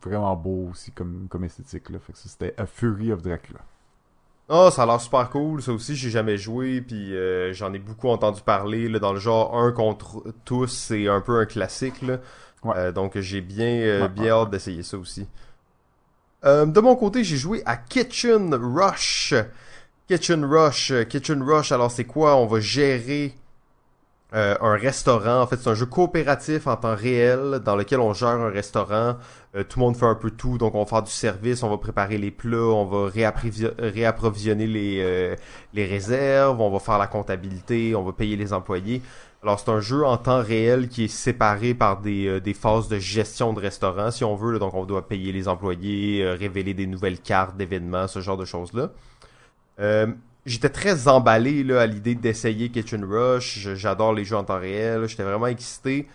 vraiment, 0.03 0.35
beau 0.35 0.69
aussi 0.71 0.91
comme, 0.91 1.27
comme 1.29 1.43
esthétique. 1.43 1.91
Là. 1.91 1.99
Fait 1.99 2.13
que 2.13 2.17
c'était 2.17 2.55
A 2.57 2.65
Fury 2.65 3.11
of 3.13 3.21
Dracula. 3.21 3.59
Oh, 4.49 4.69
ça 4.71 4.83
a 4.83 4.85
l'air 4.85 4.99
super 4.99 5.29
cool. 5.29 5.61
Ça 5.61 5.71
aussi, 5.71 5.95
j'ai 5.95 6.09
jamais 6.09 6.37
joué, 6.37 6.81
puis 6.81 7.15
euh, 7.15 7.53
j'en 7.53 7.71
ai 7.73 7.79
beaucoup 7.79 8.09
entendu 8.09 8.41
parler. 8.41 8.89
Là, 8.89 8.99
dans 8.99 9.13
le 9.13 9.19
genre 9.19 9.57
un 9.57 9.71
contre 9.71 10.23
tous, 10.43 10.67
c'est 10.67 11.07
un 11.07 11.21
peu 11.21 11.39
un 11.39 11.45
classique. 11.45 12.01
Là. 12.01 12.17
Euh, 12.65 12.91
donc 12.91 13.19
j'ai 13.19 13.41
bien, 13.41 13.65
euh, 13.81 14.07
bien 14.07 14.31
hâte 14.31 14.51
d'essayer 14.51 14.83
ça 14.83 14.97
aussi. 14.97 15.27
Euh, 16.45 16.65
de 16.65 16.79
mon 16.79 16.95
côté, 16.95 17.23
j'ai 17.23 17.37
joué 17.37 17.61
à 17.65 17.77
Kitchen 17.77 18.53
Rush. 18.53 19.33
Kitchen 20.07 20.43
Rush, 20.43 20.93
Kitchen 21.09 21.41
Rush, 21.41 21.71
alors 21.71 21.91
c'est 21.91 22.03
quoi? 22.03 22.35
On 22.35 22.45
va 22.45 22.59
gérer 22.59 23.33
un 24.33 24.75
restaurant. 24.75 25.41
En 25.41 25.47
fait, 25.47 25.57
c'est 25.57 25.69
un 25.69 25.75
jeu 25.75 25.85
coopératif 25.85 26.67
en 26.67 26.75
temps 26.75 26.95
réel 26.95 27.61
dans 27.63 27.75
lequel 27.75 27.99
on 27.99 28.13
gère 28.13 28.29
un 28.29 28.49
restaurant. 28.49 29.17
tout 29.53 29.79
le 29.79 29.85
monde 29.85 29.95
fait 29.95 30.07
un 30.07 30.15
peu 30.15 30.31
tout, 30.31 30.57
donc 30.57 30.73
on 30.73 30.79
va 30.79 30.85
faire 30.85 31.03
du 31.03 31.11
service, 31.11 31.61
on 31.61 31.69
va 31.69 31.77
préparer 31.77 32.17
les 32.17 32.31
plats, 32.31 32.57
on 32.57 32.85
va 32.85 33.11
réapprovisionner 33.11 34.65
les, 34.65 35.35
les 35.73 35.85
réserves, 35.85 36.59
on 36.59 36.71
va 36.71 36.79
faire 36.79 36.97
la 36.97 37.07
comptabilité, 37.07 37.95
on 37.95 38.03
va 38.03 38.11
payer 38.11 38.35
les 38.35 38.53
employés. 38.53 39.03
Alors 39.43 39.59
c'est 39.59 39.69
un 39.71 39.81
jeu 39.81 40.05
en 40.05 40.15
temps 40.15 40.41
réel 40.41 40.87
qui 40.87 41.03
est 41.03 41.07
séparé 41.09 41.73
par 41.73 41.99
des, 41.99 42.27
euh, 42.27 42.39
des 42.39 42.53
phases 42.53 42.87
de 42.87 42.97
gestion 42.97 43.51
de 43.51 43.59
restaurant, 43.59 44.09
si 44.09 44.23
on 44.23 44.35
veut. 44.35 44.57
donc 44.57 44.73
on 44.73 44.85
doit 44.85 45.05
payer 45.05 45.33
les 45.33 45.49
employés, 45.49 46.23
euh, 46.23 46.35
révéler 46.35 46.73
des 46.73 46.87
nouvelles 46.87 47.19
cartes 47.19 47.57
d'événements, 47.57 48.07
ce 48.07 48.21
genre 48.21 48.37
de 48.37 48.45
choses-là. 48.45 48.91
J'étais 50.45 50.69
très 50.69 51.07
emballé 51.07 51.63
là, 51.63 51.81
à 51.81 51.85
l'idée 51.85 52.15
d'essayer 52.15 52.69
Kitchen 52.69 53.05
Rush. 53.05 53.69
J'adore 53.75 54.13
les 54.13 54.25
jeux 54.25 54.35
en 54.35 54.43
temps 54.43 54.59
réel. 54.59 55.07
J'étais 55.07 55.23
vraiment 55.23 55.47
excité. 55.47 56.07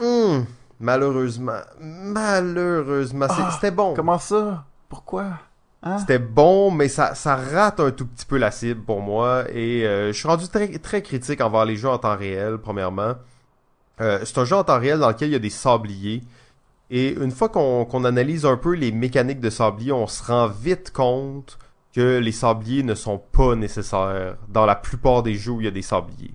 Hum, 0.00 0.44
malheureusement. 0.80 1.60
Malheureusement. 1.80 3.26
Ah, 3.28 3.50
c'était 3.52 3.70
bon. 3.70 3.94
Comment 3.94 4.18
ça? 4.18 4.64
Pourquoi? 4.88 5.38
Hein? 5.82 5.98
C'était 5.98 6.18
bon, 6.18 6.72
mais 6.72 6.88
ça, 6.88 7.14
ça 7.14 7.36
rate 7.36 7.78
un 7.78 7.92
tout 7.92 8.06
petit 8.06 8.26
peu 8.26 8.38
la 8.38 8.50
cible 8.50 8.82
pour 8.82 9.00
moi. 9.00 9.44
Et 9.52 9.86
euh, 9.86 10.08
je 10.08 10.18
suis 10.18 10.26
rendu 10.26 10.48
très, 10.48 10.68
très 10.78 11.00
critique 11.00 11.40
envers 11.40 11.64
les 11.64 11.76
jeux 11.76 11.88
en 11.88 11.98
temps 11.98 12.16
réel, 12.16 12.58
premièrement. 12.58 13.14
Euh, 14.00 14.18
c'est 14.24 14.38
un 14.38 14.44
jeu 14.44 14.56
en 14.56 14.64
temps 14.64 14.80
réel 14.80 14.98
dans 14.98 15.08
lequel 15.08 15.28
il 15.28 15.32
y 15.32 15.36
a 15.36 15.40
des 15.40 15.50
sabliers. 15.50 16.22
Et 16.90 17.14
une 17.14 17.30
fois 17.30 17.48
qu'on 17.48 18.04
analyse 18.04 18.44
un 18.44 18.56
peu 18.56 18.74
les 18.74 18.90
mécaniques 18.90 19.40
de 19.40 19.50
sabliers, 19.50 19.92
on 19.92 20.06
se 20.06 20.24
rend 20.24 20.48
vite 20.48 20.92
compte 20.92 21.58
que 21.96 22.18
les 22.18 22.32
sabliers 22.32 22.82
ne 22.82 22.94
sont 22.94 23.16
pas 23.16 23.54
nécessaires 23.54 24.36
dans 24.48 24.66
la 24.66 24.74
plupart 24.74 25.22
des 25.22 25.34
jeux 25.34 25.52
où 25.52 25.60
il 25.62 25.64
y 25.64 25.68
a 25.68 25.70
des 25.70 25.80
sabliers. 25.80 26.34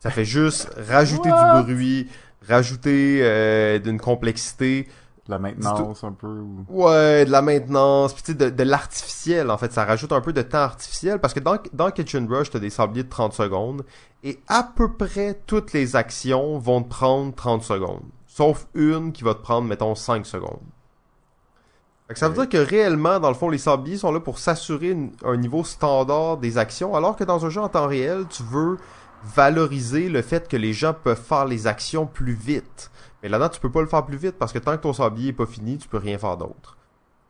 Ça 0.00 0.10
fait 0.10 0.24
juste 0.24 0.68
rajouter 0.76 1.30
du 1.30 1.62
bruit, 1.62 2.08
rajouter 2.48 3.20
euh, 3.22 3.78
d'une 3.78 4.00
complexité. 4.00 4.88
La 5.28 5.38
maintenance 5.38 6.02
un 6.02 6.10
peu. 6.10 6.26
Ou... 6.26 6.64
Ouais, 6.68 7.24
de 7.24 7.30
la 7.30 7.40
maintenance, 7.40 8.14
puis 8.14 8.24
tu 8.24 8.32
sais, 8.32 8.36
de, 8.36 8.50
de 8.50 8.62
l'artificiel, 8.64 9.48
en 9.52 9.58
fait. 9.58 9.72
Ça 9.72 9.84
rajoute 9.84 10.10
un 10.10 10.20
peu 10.20 10.32
de 10.32 10.42
temps 10.42 10.58
artificiel, 10.58 11.20
parce 11.20 11.34
que 11.34 11.40
dans, 11.40 11.56
dans 11.72 11.92
Kitchen 11.92 12.26
Rush, 12.28 12.50
t'as 12.50 12.58
des 12.58 12.70
sabliers 12.70 13.04
de 13.04 13.08
30 13.08 13.32
secondes, 13.32 13.84
et 14.24 14.40
à 14.48 14.64
peu 14.64 14.92
près 14.92 15.40
toutes 15.46 15.72
les 15.72 15.94
actions 15.94 16.58
vont 16.58 16.82
te 16.82 16.88
prendre 16.88 17.32
30 17.32 17.62
secondes. 17.62 18.02
Sauf 18.26 18.66
une 18.74 19.12
qui 19.12 19.22
va 19.22 19.34
te 19.34 19.42
prendre, 19.42 19.68
mettons, 19.68 19.94
5 19.94 20.26
secondes. 20.26 20.58
Ça 22.14 22.28
veut 22.28 22.34
dire 22.34 22.48
que 22.48 22.56
réellement, 22.56 23.18
dans 23.18 23.28
le 23.28 23.34
fond, 23.34 23.48
les 23.48 23.58
sabliers 23.58 23.96
sont 23.96 24.12
là 24.12 24.20
pour 24.20 24.38
s'assurer 24.38 24.96
un 25.24 25.36
niveau 25.36 25.64
standard 25.64 26.36
des 26.36 26.56
actions, 26.56 26.94
alors 26.94 27.16
que 27.16 27.24
dans 27.24 27.44
un 27.44 27.50
jeu 27.50 27.60
en 27.60 27.68
temps 27.68 27.88
réel, 27.88 28.26
tu 28.28 28.44
veux 28.44 28.76
valoriser 29.34 30.08
le 30.08 30.22
fait 30.22 30.48
que 30.48 30.56
les 30.56 30.72
gens 30.72 30.94
peuvent 30.94 31.20
faire 31.20 31.46
les 31.46 31.66
actions 31.66 32.06
plus 32.06 32.34
vite. 32.34 32.92
Mais 33.22 33.28
là-dedans, 33.28 33.48
tu 33.48 33.60
peux 33.60 33.72
pas 33.72 33.80
le 33.80 33.88
faire 33.88 34.04
plus 34.04 34.18
vite 34.18 34.36
parce 34.38 34.52
que 34.52 34.58
tant 34.58 34.76
que 34.76 34.82
ton 34.82 34.92
sablier 34.92 35.30
est 35.30 35.32
pas 35.32 35.46
fini, 35.46 35.78
tu 35.78 35.88
peux 35.88 35.98
rien 35.98 36.16
faire 36.16 36.36
d'autre. 36.36 36.76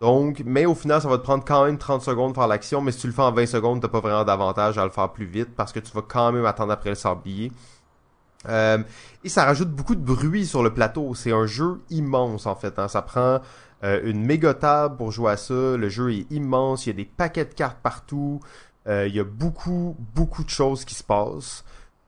Donc, 0.01 0.43
mais 0.45 0.67
au 0.67 0.75
final, 0.75 1.01
ça 1.01 1.09
va 1.09 1.17
te 1.17 1.23
prendre 1.23 1.45
quand 1.45 1.65
même 1.65 1.79
30 1.79 2.03
secondes 2.03 2.33
de 2.33 2.37
faire 2.37 2.49
l'action, 2.49 2.83
mais 2.83 2.93
si 2.93 3.01
tu 3.01 3.07
le 3.07 3.15
fais 3.15 3.23
en 3.23 3.33
20 3.33 3.47
secondes, 3.47 3.81
t'as 3.81 3.89
pas 3.89 4.01
vraiment 4.01 4.25
d'avantage 4.25 4.77
à 4.77 4.85
le 4.85 4.91
faire 4.91 5.11
plus 5.11 5.25
vite 5.25 5.55
parce 5.57 5.73
que 5.73 5.81
tu 5.81 5.91
vas 5.93 6.03
quand 6.07 6.33
même 6.33 6.45
attendre 6.45 6.73
après 6.73 6.91
le 6.91 6.97
sablier. 6.97 7.51
Euh, 8.49 8.79
et 9.25 9.29
ça 9.31 9.45
rajoute 9.45 9.71
beaucoup 9.71 9.95
de 9.95 10.05
bruit 10.05 10.47
sur 10.47 10.63
le 10.63 10.73
plateau. 10.73 11.15
C'est 11.15 11.33
un 11.33 11.47
jeu 11.47 11.81
immense 11.89 12.47
en 12.47 12.55
fait. 12.55 12.79
Hein. 12.79 12.89
Ça 12.89 13.01
prend 13.01 13.41
euh, 13.85 14.01
une 14.05 14.25
méga 14.25 14.55
table 14.55 14.97
pour 14.97 15.13
jouer 15.13 15.33
à 15.33 15.37
ça. 15.37 15.77
Le 15.77 15.89
jeu 15.89 16.13
est 16.13 16.31
immense. 16.31 16.87
Il 16.87 16.91
y 16.91 16.93
a 16.93 16.97
des 16.97 17.05
paquets 17.05 17.45
de 17.45 17.55
cartes 17.55 17.79
partout. 17.83 18.41
Euh, 18.87 19.07
il 19.09 19.15
y 19.15 19.21
a 19.21 19.25
beaucoup, 19.25 19.97
beaucoup 20.15 20.45
de 20.45 20.51
choses 20.51 20.85
qui 20.85 20.95
se 20.95 21.03
passent 21.03 21.65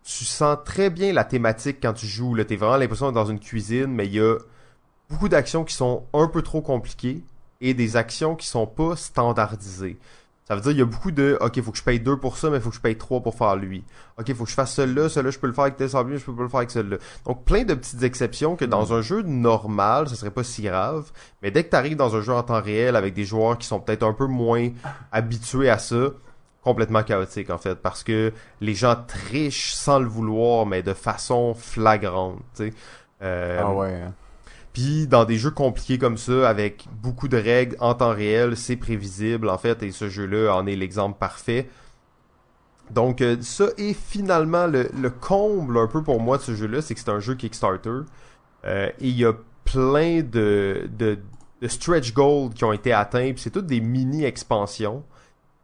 tu 0.09 0.25
sens 0.25 0.57
très 0.65 0.89
bien 0.89 1.13
la 1.13 1.25
thématique 1.25 1.79
quand 1.83 1.93
tu 1.93 2.07
joues. 2.07 2.35
Là, 2.35 2.45
t'es 2.45 2.57
vraiment 2.57 2.77
l'impression 2.77 3.07
d'être 3.07 3.15
dans 3.15 3.31
une 3.31 3.41
cuisine, 3.41 3.89
mais 3.89 4.07
il 4.07 4.15
y 4.15 4.21
a 4.21 4.39
beaucoup 5.11 5.29
d'actions 5.29 5.65
qui 5.65 5.75
sont 5.75 6.05
un 6.15 6.29
peu 6.29 6.41
trop 6.41 6.63
compliquées 6.63 7.23
et 7.61 7.75
des 7.75 7.97
actions 7.97 8.35
qui 8.35 8.47
sont 8.47 8.67
pas 8.67 8.97
standardisées. 8.97 9.99
Ça 10.49 10.55
veut 10.55 10.63
dire 10.63 10.71
il 10.73 10.79
y 10.79 10.83
a 10.83 10.87
beaucoup 10.87 11.11
de 11.11 11.37
OK, 11.43 11.59
il 11.59 11.63
faut 11.63 11.73
que 11.73 11.77
je 11.77 11.83
paye 11.83 12.01
2 12.01 12.17
pour 12.17 12.39
ça, 12.39 12.49
mais 12.49 12.59
faut 12.59 12.71
que 12.71 12.77
je 12.77 12.81
paye 12.81 12.97
3 12.97 13.21
pour 13.21 13.35
faire 13.35 13.55
lui. 13.55 13.85
OK, 14.19 14.33
faut 14.33 14.45
que 14.45 14.51
je 14.51 14.55
fasse 14.55 14.73
celui-là, 14.73 15.11
celui-là, 15.11 15.31
je 15.31 15.39
peux 15.39 15.47
le 15.47 15.53
faire 15.53 15.65
avec 15.65 15.77
tel 15.77 15.91
sablier, 15.91 16.17
je 16.17 16.25
peux 16.25 16.35
pas 16.35 16.43
le 16.43 16.49
faire 16.49 16.59
avec 16.59 16.71
celui-là. 16.71 16.97
Donc 17.27 17.45
plein 17.45 17.65
de 17.65 17.75
petites 17.75 18.03
exceptions 18.03 18.57
que 18.57 18.65
dans 18.65 18.95
un 18.95 19.03
jeu 19.03 19.21
normal, 19.21 20.09
ce 20.09 20.17
serait 20.17 20.31
pas 20.31 20.43
si 20.43 20.63
grave, 20.63 21.13
mais 21.43 21.51
dès 21.51 21.65
que 21.65 21.69
tu 21.69 21.77
arrives 21.77 21.97
dans 21.97 22.17
un 22.17 22.23
jeu 22.23 22.33
en 22.33 22.43
temps 22.43 22.63
réel 22.63 22.97
avec 22.97 23.13
des 23.13 23.25
joueurs 23.25 23.59
qui 23.59 23.67
sont 23.67 23.79
peut-être 23.79 24.05
un 24.05 24.15
peu 24.15 24.25
moins 24.25 24.71
habitués 25.13 25.69
à 25.69 25.77
ça, 25.77 26.13
complètement 26.63 27.03
chaotique 27.03 27.51
en 27.51 27.59
fait 27.59 27.77
parce 27.77 28.03
que 28.03 28.33
les 28.61 28.75
gens 28.75 28.97
trichent 29.07 29.75
sans 29.75 29.99
le 29.99 30.07
vouloir 30.07 30.67
mais 30.67 30.83
de 30.83 30.93
façon 30.93 31.55
flagrante 31.55 32.41
tu 32.55 32.71
sais 32.71 32.75
euh, 33.23 33.61
ah 33.63 33.73
ouais 33.73 33.95
hein. 33.95 34.15
Puis 34.73 35.07
dans 35.07 35.25
des 35.25 35.39
jeux 35.39 35.51
compliqués 35.51 35.99
comme 35.99 36.19
ça 36.19 36.49
avec 36.49 36.87
beaucoup 37.03 37.29
de 37.29 37.37
règles 37.37 37.77
en 37.81 37.95
temps 37.95 38.15
réel 38.15 38.57
c'est 38.57 38.77
prévisible 38.77 39.49
en 39.49 39.59
fait 39.59 39.83
et 39.83 39.91
ce 39.93 40.09
jeu 40.09 40.27
là 40.27 40.55
en 40.55 40.67
est 40.67 40.77
l'exemple 40.77 41.19
parfait. 41.19 41.69
Donc 42.91 43.21
euh, 43.21 43.37
ça 43.41 43.67
est 43.77 43.95
finalement 43.95 44.67
le, 44.67 44.91
le, 44.99 45.11
comble 45.11 45.79
un 45.79 45.87
peu 45.87 46.03
pour 46.03 46.21
moi 46.21 46.39
de 46.39 46.43
ce 46.43 46.55
jeu 46.55 46.67
là 46.67 46.81
c'est 46.81 46.95
que 46.95 47.01
c'est 47.01 47.11
un 47.11 47.21
jeu 47.21 47.35
Kickstarter. 47.35 48.01
Euh, 48.65 48.89
et 49.01 49.09
il 49.09 49.17
y 49.17 49.25
a 49.25 49.35
plein 49.65 50.23
de, 50.23 50.89
de, 50.99 51.19
stretch 51.67 52.13
goals 52.13 52.55
qui 52.55 52.65
ont 52.65 52.73
été 52.73 52.93
atteints 52.93 53.33
c'est 53.37 53.51
toutes 53.51 53.67
des 53.67 53.81
mini 53.81 54.25
expansions. 54.25 55.05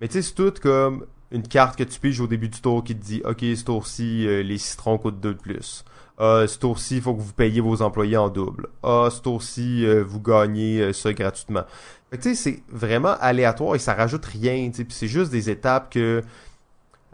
Mais 0.00 0.08
tu 0.08 0.14
sais, 0.14 0.22
c'est 0.22 0.34
tout 0.34 0.52
comme 0.60 1.06
une 1.30 1.46
carte 1.46 1.76
que 1.76 1.84
tu 1.84 1.98
piges 1.98 2.20
au 2.20 2.26
début 2.26 2.48
du 2.48 2.60
tour 2.60 2.84
qui 2.84 2.94
te 2.94 3.04
dit 3.04 3.22
OK, 3.24 3.40
ce 3.40 3.64
tour-ci, 3.64 4.26
euh, 4.26 4.42
les 4.42 4.58
citrons 4.58 4.98
coûtent 4.98 5.20
2 5.20 5.34
de 5.34 5.38
plus. 5.38 5.84
Ah, 6.18 6.44
ce 6.46 6.58
tour-ci, 6.58 6.96
il 6.96 7.02
faut 7.02 7.14
que 7.14 7.20
vous 7.20 7.32
payiez 7.32 7.60
vos 7.60 7.82
employés 7.82 8.16
en 8.16 8.28
double. 8.28 8.68
Ah, 8.82 9.08
ce 9.10 9.20
tour-ci, 9.20 9.84
euh, 9.84 10.04
vous 10.06 10.20
gagnez 10.20 10.80
euh, 10.80 10.92
ça 10.92 11.12
gratuitement. 11.12 11.64
Tu 12.12 12.22
sais, 12.22 12.34
c'est 12.34 12.62
vraiment 12.68 13.16
aléatoire 13.20 13.74
et 13.74 13.80
ça 13.80 13.94
rajoute 13.94 14.24
rien, 14.24 14.70
sais, 14.72 14.86
c'est 14.90 15.08
juste 15.08 15.32
des 15.32 15.50
étapes 15.50 15.92
que 15.92 16.22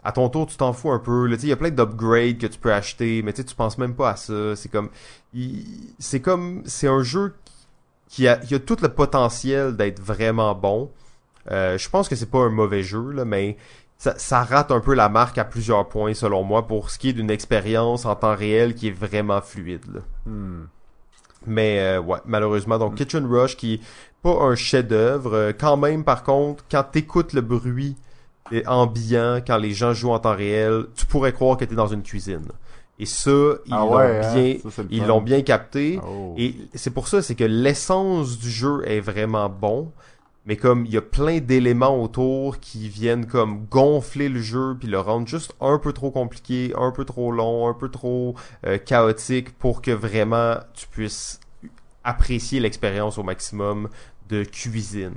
à 0.03 0.11
ton 0.11 0.29
tour, 0.29 0.47
tu 0.47 0.57
t'en 0.57 0.73
fous 0.73 0.91
un 0.91 0.99
peu. 0.99 1.31
Il 1.31 1.47
y 1.47 1.51
a 1.51 1.55
plein 1.55 1.69
d'upgrades 1.69 2.37
que 2.37 2.47
tu 2.47 2.59
peux 2.59 2.73
acheter, 2.73 3.21
mais 3.23 3.33
tu 3.33 3.43
tu 3.43 3.55
penses 3.55 3.77
même 3.77 3.95
pas 3.95 4.11
à 4.11 4.15
ça. 4.15 4.55
C'est 4.55 4.69
comme, 4.69 4.89
c'est 5.99 6.21
comme, 6.21 6.63
c'est 6.65 6.87
un 6.87 7.03
jeu 7.03 7.35
qui 8.07 8.27
a, 8.27 8.37
qui 8.37 8.55
a 8.55 8.59
tout 8.59 8.77
le 8.81 8.89
potentiel 8.89 9.75
d'être 9.75 10.01
vraiment 10.01 10.53
bon, 10.55 10.91
euh, 11.49 11.77
je 11.77 11.89
pense 11.89 12.07
que 12.07 12.15
c'est 12.15 12.29
pas 12.29 12.39
un 12.39 12.49
mauvais 12.49 12.83
jeu, 12.83 13.11
là, 13.11 13.25
mais 13.25 13.57
ça, 14.01 14.43
rate 14.43 14.71
un 14.71 14.79
peu 14.79 14.95
la 14.95 15.09
marque 15.09 15.37
à 15.37 15.45
plusieurs 15.45 15.87
points, 15.87 16.13
selon 16.13 16.43
moi, 16.43 16.65
pour 16.65 16.89
ce 16.89 16.97
qui 16.97 17.09
est 17.09 17.13
d'une 17.13 17.29
expérience 17.29 18.05
en 18.05 18.15
temps 18.15 18.35
réel 18.35 18.73
qui 18.73 18.87
est 18.87 18.91
vraiment 18.91 19.41
fluide. 19.41 20.01
Hmm. 20.25 20.63
Mais 21.45 21.79
euh, 21.79 22.01
ouais, 22.01 22.19
malheureusement, 22.25 22.77
donc. 22.79 22.95
Kitchen 22.95 23.25
Rush 23.25 23.57
qui 23.57 23.75
est 23.75 23.81
pas 24.23 24.41
un 24.41 24.55
chef-d'œuvre. 24.55 25.33
Euh, 25.35 25.51
quand 25.57 25.77
même, 25.77 26.03
par 26.03 26.23
contre, 26.23 26.63
quand 26.69 26.83
t'écoutes 26.83 27.33
le 27.33 27.41
bruit 27.41 27.95
ambiant, 28.65 29.39
quand 29.45 29.57
les 29.57 29.71
gens 29.71 29.93
jouent 29.93 30.11
en 30.11 30.19
temps 30.19 30.35
réel, 30.35 30.87
tu 30.95 31.05
pourrais 31.05 31.31
croire 31.31 31.57
que 31.57 31.65
t'es 31.65 31.75
dans 31.75 31.87
une 31.87 32.03
cuisine. 32.03 32.47
Et 32.99 33.05
ça, 33.05 33.31
ils 33.65 33.73
ah 33.73 33.77
l'ont 33.79 33.97
hein? 33.97 34.33
bien, 34.33 34.55
ils 34.89 35.05
l'ont 35.05 35.21
bien 35.21 35.41
capté. 35.41 35.99
Oh. 36.07 36.35
Et 36.37 36.55
c'est 36.75 36.91
pour 36.91 37.07
ça, 37.07 37.21
c'est 37.21 37.35
que 37.35 37.43
l'essence 37.43 38.37
du 38.37 38.49
jeu 38.49 38.81
est 38.85 38.99
vraiment 38.99 39.49
bon 39.49 39.91
mais 40.45 40.57
comme 40.57 40.85
il 40.85 40.91
y 40.91 40.97
a 40.97 41.01
plein 41.01 41.39
d'éléments 41.39 42.01
autour 42.01 42.59
qui 42.59 42.89
viennent 42.89 43.27
comme 43.27 43.65
gonfler 43.65 44.29
le 44.29 44.41
jeu 44.41 44.75
puis 44.79 44.87
le 44.87 44.99
rendre 44.99 45.27
juste 45.27 45.53
un 45.61 45.77
peu 45.77 45.93
trop 45.93 46.11
compliqué, 46.11 46.73
un 46.77 46.91
peu 46.91 47.05
trop 47.05 47.31
long, 47.31 47.67
un 47.67 47.73
peu 47.73 47.89
trop 47.89 48.35
euh, 48.65 48.77
chaotique 48.77 49.57
pour 49.57 49.81
que 49.81 49.91
vraiment 49.91 50.55
tu 50.73 50.87
puisses 50.87 51.39
apprécier 52.03 52.59
l'expérience 52.59 53.17
au 53.17 53.23
maximum 53.23 53.89
de 54.29 54.43
cuisine. 54.43 55.15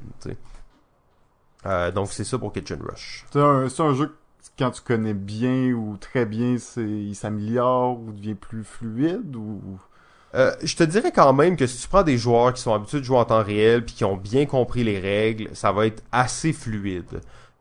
Euh, 1.65 1.91
donc 1.91 2.13
c'est 2.13 2.25
ça 2.25 2.39
pour 2.39 2.53
Kitchen 2.53 2.81
Rush. 2.83 3.25
C'est 3.33 3.41
un, 3.41 3.67
un 3.67 3.95
jeu 3.95 4.15
quand 4.59 4.71
tu 4.71 4.83
connais 4.83 5.15
bien 5.15 5.73
ou 5.73 5.97
très 5.97 6.27
bien, 6.27 6.57
il 6.77 7.15
s'améliore 7.15 8.01
ou 8.01 8.13
devient 8.13 8.35
plus 8.35 8.65
fluide 8.65 9.35
ou 9.37 9.61
euh, 10.35 10.53
je 10.63 10.75
te 10.75 10.83
dirais 10.83 11.13
quand 11.13 11.33
même 11.33 11.57
que 11.57 11.67
si 11.67 11.81
tu 11.81 11.89
prends 11.89 12.03
des 12.03 12.19
joueurs 12.19 12.53
qui 12.53 12.61
sont 12.61 12.75
habitués 12.75 12.99
de 12.99 13.05
jouer 13.05 13.19
en 13.19 13.25
temps 13.25 13.43
réel 13.43 13.85
puis 13.85 13.95
qui 13.95 14.05
ont 14.05 14.17
bien 14.17 14.47
compris 14.47 14.83
les 14.83 14.99
règles, 14.99 15.49
ça 15.55 15.71
va 15.71 15.87
être 15.87 16.03
assez 16.11 16.53
fluide. 16.53 17.21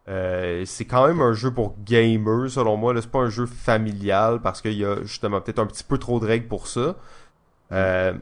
Euh, 0.09 0.63
c'est 0.65 0.85
quand 0.85 1.07
même 1.07 1.21
un 1.21 1.33
jeu 1.33 1.51
pour 1.51 1.75
gamers 1.85 2.49
selon 2.49 2.75
moi. 2.75 2.93
C'est 2.99 3.11
pas 3.11 3.19
un 3.19 3.29
jeu 3.29 3.45
familial 3.45 4.41
parce 4.41 4.61
qu'il 4.61 4.73
y 4.73 4.83
a 4.83 5.03
justement 5.03 5.39
peut-être 5.39 5.59
un 5.59 5.67
petit 5.67 5.83
peu 5.83 5.99
trop 5.99 6.19
de 6.19 6.25
règles 6.25 6.47
pour 6.47 6.67
ça. 6.67 6.95
Euh, 7.71 8.13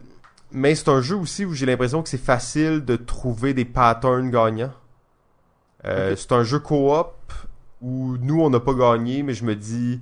mais 0.51 0.75
c'est 0.75 0.89
un 0.89 1.01
jeu 1.01 1.15
aussi 1.15 1.45
où 1.45 1.53
j'ai 1.53 1.65
l'impression 1.65 2.03
que 2.03 2.09
c'est 2.09 2.17
facile 2.17 2.83
de 2.83 2.97
trouver 2.97 3.53
des 3.53 3.65
patterns 3.65 4.31
gagnants. 4.31 4.73
C'est 5.83 6.31
un 6.31 6.43
jeu 6.43 6.59
coop 6.59 7.33
où 7.81 8.17
nous 8.17 8.41
on 8.41 8.49
n'a 8.49 8.59
pas 8.59 8.73
gagné, 8.73 9.23
mais 9.23 9.33
je 9.33 9.45
me 9.45 9.55
dis 9.55 9.99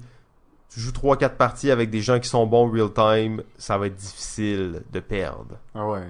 tu 0.69 0.79
joues 0.79 0.91
3-4 0.91 1.35
parties 1.35 1.71
avec 1.71 1.89
des 1.89 2.01
gens 2.01 2.19
qui 2.19 2.29
sont 2.29 2.45
bons 2.45 2.69
real 2.69 2.93
time, 2.93 3.41
ça 3.57 3.77
va 3.77 3.87
être 3.87 3.95
difficile 3.95 4.83
de 4.91 4.99
perdre. 4.99 5.57
Ah 5.73 5.87
ouais, 5.87 6.03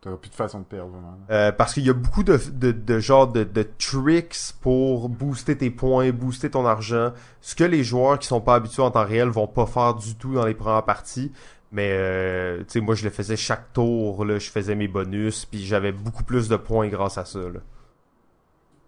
t'auras 0.00 0.16
plus 0.16 0.30
de 0.30 0.34
façon 0.34 0.60
de 0.60 0.64
perdre 0.64 0.92
vraiment. 0.92 1.18
Euh, 1.30 1.50
parce 1.50 1.74
qu'il 1.74 1.84
y 1.84 1.90
a 1.90 1.92
beaucoup 1.92 2.22
de, 2.22 2.38
de, 2.52 2.70
de 2.70 2.98
genre 3.00 3.26
de, 3.26 3.42
de 3.42 3.66
tricks 3.78 4.52
pour 4.60 5.08
booster 5.08 5.56
tes 5.56 5.70
points, 5.70 6.10
booster 6.12 6.50
ton 6.50 6.64
argent. 6.64 7.12
Ce 7.40 7.56
que 7.56 7.64
les 7.64 7.82
joueurs 7.82 8.18
qui 8.18 8.28
sont 8.28 8.40
pas 8.40 8.54
habitués 8.54 8.82
en 8.82 8.92
temps 8.92 9.04
réel 9.04 9.28
vont 9.28 9.48
pas 9.48 9.66
faire 9.66 9.94
du 9.94 10.14
tout 10.14 10.34
dans 10.34 10.46
les 10.46 10.54
premières 10.54 10.84
parties. 10.84 11.32
Mais 11.72 11.90
euh, 11.92 12.58
tu 12.58 12.64
sais, 12.68 12.80
moi 12.80 12.94
je 12.94 13.02
le 13.02 13.10
faisais 13.10 13.36
chaque 13.36 13.72
tour, 13.72 14.24
là, 14.24 14.38
je 14.38 14.50
faisais 14.50 14.76
mes 14.76 14.86
bonus, 14.86 15.46
puis 15.46 15.64
j'avais 15.64 15.90
beaucoup 15.90 16.22
plus 16.22 16.48
de 16.48 16.56
points 16.56 16.88
grâce 16.88 17.18
à 17.18 17.24
ça. 17.24 17.40
Là. 17.40 17.60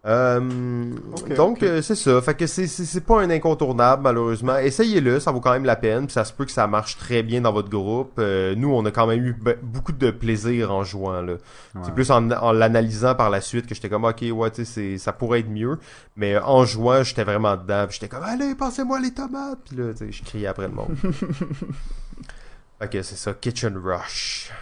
Euh, 0.06 0.94
donc 1.36 1.62
euh, 1.62 1.82
c'est 1.82 1.96
ça, 1.96 2.22
fait 2.22 2.34
que 2.34 2.46
c'est 2.46 2.68
c'est 2.68 3.00
pas 3.00 3.20
un 3.20 3.30
incontournable 3.30 4.02
malheureusement. 4.04 4.56
Essayez-le, 4.56 5.18
ça 5.18 5.32
vaut 5.32 5.40
quand 5.40 5.52
même 5.52 5.64
la 5.64 5.74
peine, 5.74 6.06
puis 6.06 6.12
ça 6.12 6.24
se 6.24 6.32
peut 6.32 6.44
que 6.44 6.52
ça 6.52 6.68
marche 6.68 6.96
très 6.98 7.24
bien 7.24 7.40
dans 7.40 7.52
votre 7.52 7.68
groupe. 7.68 8.12
Euh, 8.18 8.54
nous, 8.54 8.72
on 8.72 8.84
a 8.86 8.92
quand 8.92 9.08
même 9.08 9.24
eu 9.24 9.36
beaucoup 9.62 9.92
de 9.92 10.10
plaisir 10.10 10.72
en 10.72 10.84
jouant 10.84 11.20
là. 11.22 11.34
C'est 11.82 11.94
plus 11.94 12.10
en, 12.10 12.20
l'analysant 12.52 13.14
par 13.16 13.28
la 13.28 13.40
suite 13.40 13.66
que 13.66 13.74
j'étais 13.74 13.88
comme 13.88 14.04
ok 14.04 14.24
ouais 14.32 14.50
tu 14.50 14.64
sais 14.64 14.98
ça 14.98 15.12
pourrait 15.12 15.40
être 15.40 15.50
mieux, 15.50 15.78
mais 16.16 16.38
en 16.38 16.64
jouant 16.64 17.02
j'étais 17.02 17.24
vraiment 17.24 17.56
dedans, 17.56 17.86
j'étais 17.90 18.08
comme 18.08 18.22
allez 18.22 18.54
passez-moi 18.54 19.00
les 19.00 19.12
tomates, 19.12 19.58
puis 19.66 19.76
là 19.76 19.92
je 19.98 20.22
criais 20.22 20.46
après 20.46 20.68
le 20.68 20.74
monde. 20.74 20.96
ok 22.82 22.90
c'est 22.92 23.16
ça, 23.16 23.34
Kitchen 23.34 23.76
Rush. 23.76 24.52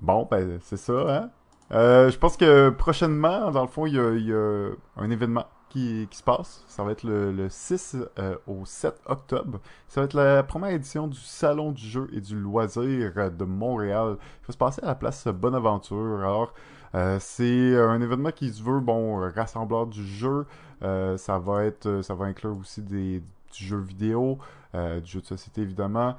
Bon 0.00 0.26
ben 0.30 0.58
c'est 0.64 0.78
ça 0.78 0.92
hein? 0.92 1.30
Euh, 1.72 2.10
je 2.10 2.18
pense 2.18 2.36
que 2.36 2.70
prochainement, 2.70 3.50
dans 3.50 3.62
le 3.62 3.68
fond, 3.68 3.86
il 3.86 3.94
y 3.94 3.98
a, 3.98 4.70
un 4.96 5.10
événement 5.10 5.46
qui, 5.68 6.08
se 6.10 6.22
passe. 6.22 6.64
Ça 6.66 6.82
va 6.82 6.92
être 6.92 7.02
le, 7.04 7.48
6 7.48 7.96
euh, 8.18 8.36
au 8.46 8.64
7 8.64 8.94
octobre. 9.06 9.60
Ça 9.86 10.00
va 10.00 10.06
être 10.06 10.14
la 10.14 10.42
première 10.42 10.70
édition 10.70 11.06
du 11.06 11.18
Salon 11.18 11.72
du 11.72 11.86
jeu 11.86 12.08
et 12.12 12.20
du 12.20 12.36
loisir 12.36 13.12
de 13.30 13.44
Montréal. 13.44 14.16
Il 14.42 14.46
va 14.46 14.52
se 14.52 14.58
passer 14.58 14.82
à 14.82 14.86
la 14.86 14.94
place 14.94 15.26
Bonaventure. 15.28 16.20
Alors, 16.20 16.54
euh, 16.94 17.18
c'est 17.20 17.76
un 17.76 18.00
événement 18.00 18.30
qui 18.30 18.50
se 18.50 18.62
veut, 18.62 18.80
bon, 18.80 19.30
rassembleur 19.34 19.86
du 19.86 20.04
jeu. 20.06 20.46
ça 20.80 21.38
va 21.38 21.64
être, 21.64 22.00
ça 22.02 22.14
va 22.14 22.26
inclure 22.26 22.56
aussi 22.58 22.82
des 22.82 23.22
du 23.50 23.64
jeu 23.64 23.78
vidéo, 23.78 24.38
du 24.74 25.06
jeu 25.06 25.20
de 25.20 25.26
société 25.26 25.62
évidemment. 25.62 26.16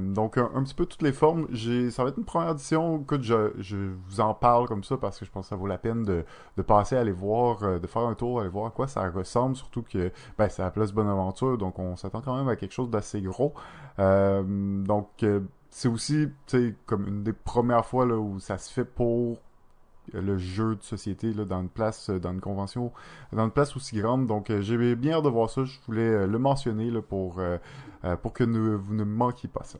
Donc 0.00 0.38
un, 0.38 0.62
petit 0.62 0.74
peu 0.74 0.86
toutes 0.86 1.02
les 1.02 1.12
formes. 1.12 1.46
Ça 1.90 2.02
va 2.02 2.10
être 2.10 2.18
une 2.18 2.24
première 2.24 2.50
édition. 2.50 3.00
Écoute, 3.00 3.22
je, 3.22 3.52
je 3.58 3.76
vous 4.08 4.20
en 4.20 4.34
parle 4.34 4.66
comme 4.66 4.84
ça 4.84 4.96
parce 4.96 5.18
que 5.18 5.24
je 5.24 5.30
pense 5.30 5.46
que 5.46 5.50
ça 5.50 5.56
vaut 5.56 5.66
la 5.66 5.78
peine 5.78 6.04
de, 6.04 6.24
de 6.56 6.62
passer, 6.62 6.96
aller 6.96 7.12
voir, 7.12 7.80
de 7.80 7.86
faire 7.86 8.02
un 8.02 8.14
tour, 8.14 8.40
aller 8.40 8.48
voir 8.48 8.66
à 8.66 8.70
quoi 8.70 8.88
ça 8.88 9.08
ressemble. 9.10 9.56
Surtout 9.56 9.82
que 9.82 10.10
ben, 10.36 10.48
c'est 10.48 10.62
la 10.62 10.70
place 10.70 10.92
Bonaventure, 10.92 11.58
donc 11.58 11.78
on 11.78 11.96
s'attend 11.96 12.20
quand 12.20 12.36
même 12.36 12.48
à 12.48 12.56
quelque 12.56 12.72
chose 12.72 12.90
d'assez 12.90 13.20
gros. 13.22 13.54
donc 13.98 15.24
c'est 15.70 15.88
aussi, 15.88 16.28
comme 16.86 17.06
une 17.06 17.22
des 17.22 17.32
premières 17.32 17.84
fois 17.84 18.06
là, 18.06 18.16
où 18.16 18.40
ça 18.40 18.58
se 18.58 18.72
fait 18.72 18.84
pour 18.84 19.38
le 20.12 20.38
jeu 20.38 20.76
de 20.76 20.82
société 20.82 21.32
là, 21.32 21.44
dans 21.44 21.60
une 21.60 21.68
place, 21.68 22.10
dans 22.10 22.32
une 22.32 22.40
convention, 22.40 22.92
dans 23.32 23.44
une 23.44 23.50
place 23.50 23.76
aussi 23.76 23.96
grande. 23.96 24.26
Donc 24.26 24.50
euh, 24.50 24.60
j'ai 24.60 24.94
bien 24.96 25.16
hâte 25.16 25.24
de 25.24 25.28
voir 25.28 25.50
ça. 25.50 25.64
Je 25.64 25.78
voulais 25.86 26.02
euh, 26.02 26.26
le 26.26 26.38
mentionner 26.38 26.90
là, 26.90 27.02
pour, 27.02 27.38
euh, 27.38 27.58
pour 28.22 28.32
que 28.32 28.44
vous 28.44 28.94
ne 28.94 29.04
manquiez 29.04 29.48
pas 29.48 29.64
ça. 29.64 29.78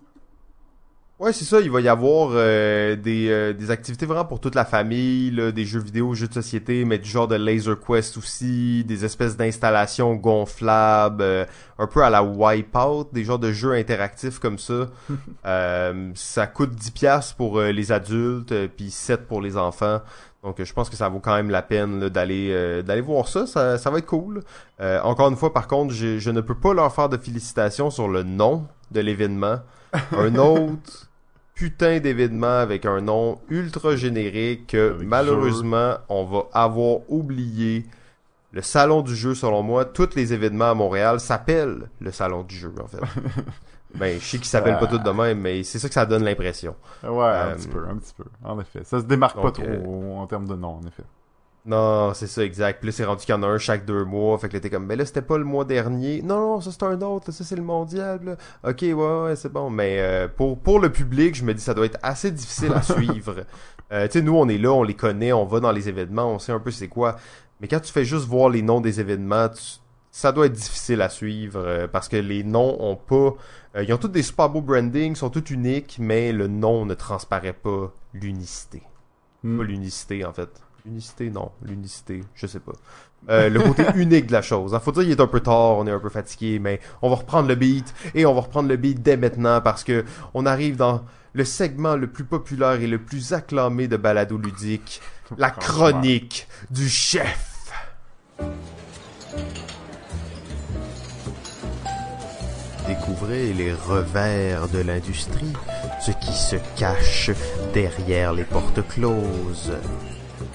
Ouais, 1.21 1.33
c'est 1.33 1.45
ça. 1.45 1.61
Il 1.61 1.69
va 1.69 1.81
y 1.81 1.89
avoir 1.89 2.31
euh, 2.33 2.95
des, 2.95 3.29
euh, 3.29 3.53
des 3.53 3.73
activités 3.73 4.07
vraiment 4.07 4.25
pour 4.25 4.39
toute 4.39 4.55
la 4.55 4.65
famille, 4.65 5.33
là, 5.33 5.51
des 5.51 5.65
jeux 5.65 5.81
vidéo, 5.81 6.15
jeux 6.15 6.29
de 6.29 6.33
société, 6.33 6.85
mais 6.85 6.99
du 6.99 7.11
genre 7.11 7.27
de 7.27 7.35
Laser 7.35 7.77
Quest 7.81 8.17
aussi, 8.17 8.85
des 8.85 9.05
espèces 9.05 9.37
d'installations 9.37 10.15
gonflables, 10.15 11.23
euh, 11.23 11.45
un 11.81 11.89
peu 11.89 12.05
à 12.05 12.11
la 12.11 12.23
Wipeout, 12.23 13.09
des 13.13 13.25
genres 13.25 13.41
de 13.41 13.51
jeux 13.51 13.73
interactifs 13.73 14.39
comme 14.39 14.59
ça. 14.59 14.87
ça 16.15 16.47
coûte 16.47 16.71
10 16.77 16.91
pièces 16.93 17.33
pour 17.33 17.61
les 17.63 17.91
adultes, 17.91 18.55
puis 18.77 18.93
7 18.93 19.27
pour 19.27 19.41
les 19.41 19.57
enfants. 19.57 20.01
Donc 20.45 20.63
je 20.63 20.73
pense 20.73 20.89
que 20.89 20.95
ça 20.95 21.09
vaut 21.09 21.19
quand 21.19 21.35
même 21.35 21.51
la 21.51 21.63
peine 21.63 22.09
d'aller 22.11 22.83
d'aller 22.85 23.01
voir 23.01 23.27
ça. 23.27 23.45
ça, 23.49 23.77
ça 23.77 23.91
va 23.91 23.99
être 23.99 24.07
cool. 24.07 24.43
encore 24.81 25.29
une 25.29 25.37
fois, 25.37 25.53
par 25.53 25.67
contre, 25.67 25.93
je, 25.93 26.19
je 26.19 26.31
ne 26.31 26.41
peux 26.41 26.55
pas 26.55 26.75
leur 26.75 26.95
faire 26.95 27.09
de 27.09 27.17
félicitations 27.17 27.91
sur 27.91 28.07
le 28.07 28.23
nom 28.23 28.67
de 28.93 29.01
l'événement. 29.01 29.59
Un 30.13 30.35
autre 30.37 31.08
putain 31.59 31.99
d'événement 31.99 32.61
avec 32.61 32.87
un 32.87 33.01
nom 33.01 33.41
ultra 33.49 33.97
générique 33.97 34.69
que 34.69 34.97
malheureusement 35.03 35.97
on 36.09 36.25
va 36.25 36.45
avoir 36.53 37.01
oublié. 37.09 37.85
Le 38.53 38.63
salon 38.63 39.03
du 39.03 39.15
jeu, 39.15 39.35
selon 39.35 39.63
moi, 39.63 39.85
tous 39.85 40.15
les 40.15 40.33
événements 40.33 40.71
à 40.71 40.75
Montréal 40.75 41.19
s'appellent 41.19 41.91
le 42.01 42.13
salon 42.13 42.45
du 42.45 42.55
jeu, 42.57 42.73
en 42.81 42.87
fait. 42.87 42.99
ben, 43.95 44.19
je 44.21 44.25
sais 44.25 44.39
qu'ils 44.39 44.47
s'appellent 44.47 44.79
pas 44.79 44.87
tous 44.87 44.99
de 44.99 45.11
même, 45.11 45.41
mais 45.41 45.65
c'est 45.65 45.81
ça 45.81 45.89
que 45.89 45.95
ça 45.95 46.07
donne 46.07 46.25
l'impression. 46.25 46.77
Ouais, 47.03 47.11
un 47.11 47.49
euh, 47.49 47.55
petit 47.57 47.69
peu, 47.69 47.85
un 47.87 47.97
petit 47.97 48.15
peu, 48.15 48.25
en 48.45 48.59
effet. 48.61 48.85
Ça 48.85 49.01
se 49.01 49.05
démarque 49.05 49.41
pas 49.43 49.51
trop 49.51 49.65
euh, 49.67 50.17
en 50.17 50.27
termes 50.27 50.47
de 50.47 50.55
nom, 50.55 50.77
en 50.77 50.87
effet. 50.87 51.03
Non, 51.69 52.15
c'est 52.15 52.27
ça, 52.27 52.43
exact. 52.43 52.81
Puis 52.81 52.89
là, 52.89 52.93
c'est 52.93 53.05
rendu 53.05 53.27
qu'il 53.27 53.35
y 53.35 53.37
en 53.37 53.43
a 53.43 53.47
un 53.47 53.59
chaque 53.59 53.85
deux 53.85 54.03
mois. 54.07 54.39
Fait 54.39 54.49
que 54.49 54.55
là, 54.55 54.61
t'es 54.61 54.71
comme, 54.71 54.87
mais 54.87 54.97
là, 54.97 55.05
c'était 55.05 55.21
pas 55.21 55.37
le 55.37 55.45
mois 55.45 55.67
dernier. 55.67 56.23
Non, 56.23 56.55
non, 56.55 56.61
ça, 56.63 56.71
c'est 56.73 56.83
un 56.83 56.99
autre. 57.03 57.31
Ça, 57.31 57.45
c'est 57.45 57.57
le 57.57 57.63
mondial. 57.63 58.21
Là. 58.25 58.37
Ok, 58.71 58.79
ouais, 58.81 58.95
ouais, 58.95 59.37
c'est 59.37 59.53
bon. 59.53 59.69
Mais 59.69 59.99
euh, 60.01 60.29
pour, 60.29 60.59
pour 60.59 60.81
le 60.81 60.91
public, 60.91 61.35
je 61.35 61.45
me 61.45 61.53
dis, 61.53 61.61
ça 61.61 61.75
doit 61.75 61.85
être 61.85 61.99
assez 62.03 62.31
difficile 62.31 62.73
à 62.73 62.81
suivre. 62.95 63.45
Euh, 63.93 64.07
tu 64.07 64.13
sais, 64.15 64.23
nous, 64.23 64.35
on 64.35 64.49
est 64.49 64.57
là, 64.57 64.73
on 64.73 64.83
les 64.83 64.95
connaît, 64.95 65.35
on 65.35 65.45
va 65.45 65.61
dans 65.61 65.71
les 65.71 65.91
événements, 65.91 66.33
on 66.33 66.39
sait 66.39 66.53
un 66.53 66.59
peu 66.59 66.71
c'est 66.71 66.89
quoi. 66.89 67.17
Mais 67.61 67.69
quand 67.69 67.81
tu 67.81 67.93
fais 67.93 68.05
juste 68.07 68.25
voir 68.25 68.49
les 68.49 68.63
noms 68.63 68.81
des 68.81 69.01
événements, 69.01 69.51
ça 70.11 70.33
doit 70.33 70.47
être 70.47 70.53
difficile 70.53 71.03
à 71.03 71.11
suivre 71.11 71.61
euh, 71.63 71.87
parce 71.87 72.09
que 72.09 72.17
les 72.17 72.45
noms 72.45 72.79
ont 72.81 72.97
pas... 72.97 73.35
ils 73.83 73.93
ont 73.93 73.99
tous 73.99 74.09
des 74.09 74.23
super 74.23 74.49
beaux 74.49 74.63
brandings, 74.63 75.17
sont 75.17 75.29
tous 75.29 75.51
uniques, 75.51 75.99
mais 76.01 76.33
le 76.33 76.47
nom 76.47 76.87
ne 76.87 76.95
transparaît 76.95 77.53
pas 77.53 77.93
l'unicité. 78.15 78.83
Hmm. 79.43 79.59
Pas 79.59 79.65
l'unicité, 79.65 80.25
en 80.25 80.33
fait. 80.33 80.49
L'unicité, 80.89 81.29
non. 81.29 81.51
L'unicité, 81.63 82.25
je 82.35 82.47
sais 82.47 82.61
pas. 82.61 82.73
Euh, 83.29 83.51
le 83.51 83.61
côté 83.61 83.85
unique 83.97 84.27
de 84.27 84.33
la 84.33 84.41
chose. 84.41 84.75
Hein. 84.75 84.81
Faut 84.81 84.91
dire 84.91 85.03
qu'il 85.03 85.13
est 85.13 85.21
un 85.21 85.27
peu 85.27 85.41
tard, 85.41 85.77
on 85.77 85.87
est 85.87 85.91
un 85.91 85.99
peu 85.99 86.09
fatigué, 86.09 86.59
mais 86.59 86.81
on 87.03 87.11
va 87.11 87.17
reprendre 87.17 87.47
le 87.47 87.57
beat 87.57 87.93
et 88.15 88.25
on 88.25 88.35
va 88.35 88.41
reprendre 88.41 88.71
le 88.71 88.77
beat 88.77 89.03
dès 89.03 89.19
maintenant 89.19 89.61
parce 89.61 89.85
que 89.85 90.05
on 90.33 90.47
arrive 90.47 90.77
dans 90.77 91.05
le 91.35 91.45
segment 91.45 91.95
le 91.95 92.07
plus 92.07 92.25
populaire 92.25 92.81
et 92.81 92.87
le 92.87 92.99
plus 92.99 93.35
acclamé 93.35 93.87
de 93.87 93.99
balado 93.99 94.39
ludique, 94.39 95.03
la 95.37 95.51
chronique 95.51 96.49
du 96.71 96.89
chef. 96.89 97.73
Découvrez 102.87 103.53
les 103.53 103.75
revers 103.75 104.69
de 104.69 104.79
l'industrie, 104.79 105.53
ce 106.01 106.13
qui 106.13 106.33
se 106.33 106.57
cache 106.79 107.31
derrière 107.75 108.33
les 108.33 108.45
portes 108.45 108.81
closes. 108.89 109.75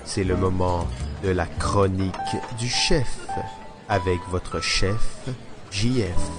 C'est 0.06 0.24
le 0.24 0.36
moment 0.36 0.86
de 1.24 1.30
la 1.30 1.46
chronique 1.46 2.14
du 2.60 2.68
chef 2.68 3.28
avec 3.88 4.20
votre 4.30 4.62
chef 4.62 5.30
JF. 5.72 6.30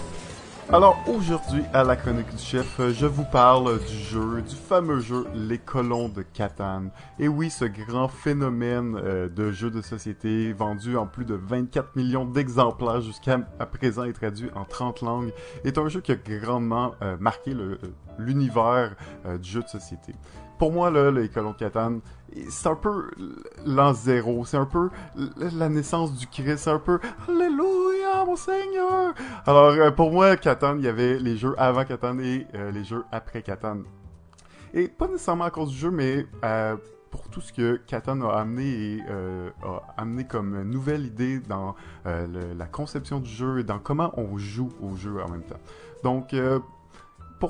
Alors 0.71 0.97
aujourd'hui 1.07 1.63
à 1.73 1.83
la 1.83 1.97
chronique 1.97 2.31
du 2.31 2.43
chef, 2.43 2.81
je 2.93 3.07
vous 3.07 3.25
parle 3.25 3.79
du 3.85 3.97
jeu, 3.97 4.43
du 4.43 4.55
fameux 4.55 5.01
jeu 5.01 5.27
Les 5.35 5.59
Colons 5.59 6.09
de 6.09 6.23
Catane. 6.23 6.91
Et 7.19 7.29
oui, 7.29 7.51
ce 7.51 7.65
grand 7.65 8.09
phénomène 8.09 8.97
euh, 8.97 9.29
de 9.29 9.51
jeu 9.51 9.71
de 9.71 9.83
société 9.83 10.53
vendu 10.53 10.97
en 10.97 11.07
plus 11.07 11.25
de 11.25 11.35
24 11.35 11.97
millions 11.97 12.25
d'exemplaires 12.25 13.01
jusqu'à 13.01 13.39
présent 13.71 14.05
et 14.05 14.13
traduit 14.13 14.51
en 14.55 14.65
30 14.65 15.03
langues 15.03 15.33
est 15.65 15.79
un 15.79 15.89
jeu 15.89 16.01
qui 16.01 16.13
a 16.13 16.17
grandement 16.17 16.95
euh, 17.03 17.17
marqué 17.19 17.53
euh, 17.53 17.79
l'univers 18.19 18.95
du 19.41 19.51
jeu 19.51 19.63
de 19.63 19.69
société. 19.69 20.15
Pour 20.59 20.73
moi, 20.73 20.91
là, 20.91 21.11
Les 21.11 21.29
Colons 21.29 21.53
de 21.53 21.57
Catane, 21.57 22.01
c'est 22.49 22.69
un 22.69 22.75
peu 22.75 23.11
l'an 23.65 23.93
zéro, 23.93 24.45
c'est 24.45 24.57
un 24.57 24.67
peu 24.67 24.91
la 25.37 25.69
naissance 25.69 26.17
du 26.17 26.27
Christ, 26.27 26.59
c'est 26.59 26.71
un 26.71 26.79
peu 26.79 26.99
Alléluia, 27.29 28.25
mon 28.27 28.37
Seigneur. 28.37 29.15
Alors 29.47 29.73
euh, 29.73 29.91
pour 29.91 30.11
moi, 30.11 30.37
Catan, 30.37 30.77
il 30.77 30.85
y 30.85 30.89
avait 30.89 31.19
les 31.19 31.37
jeux 31.37 31.55
avant 31.59 31.85
Catan 31.85 32.19
et 32.19 32.47
euh, 32.55 32.71
les 32.71 32.85
jeux 32.85 33.05
après 33.13 33.43
Catan. 33.43 33.79
Et 34.73 34.89
pas 34.89 35.07
nécessairement 35.07 35.45
à 35.45 35.51
cause 35.51 35.71
du 35.71 35.77
jeu, 35.77 35.91
mais 35.91 36.27
euh, 36.45 36.77
pour 37.11 37.29
tout 37.29 37.41
ce 37.41 37.53
que 37.53 37.77
Catan 37.87 38.21
a 38.23 38.41
amené 38.41 38.65
et 38.65 39.01
a 39.63 39.83
amené 39.97 40.25
comme 40.25 40.63
nouvelle 40.65 41.07
idée 41.07 41.39
dans 41.39 41.77
la 42.05 42.67
conception 42.67 43.21
du 43.21 43.31
jeu 43.31 43.61
et 43.61 43.63
dans 43.63 43.79
comment 43.79 44.13
on 44.17 44.37
joue 44.37 44.71
au 44.83 44.97
jeu 44.97 45.23
en 45.23 45.29
même 45.29 45.45
temps. 45.45 45.61
Donc 46.03 46.35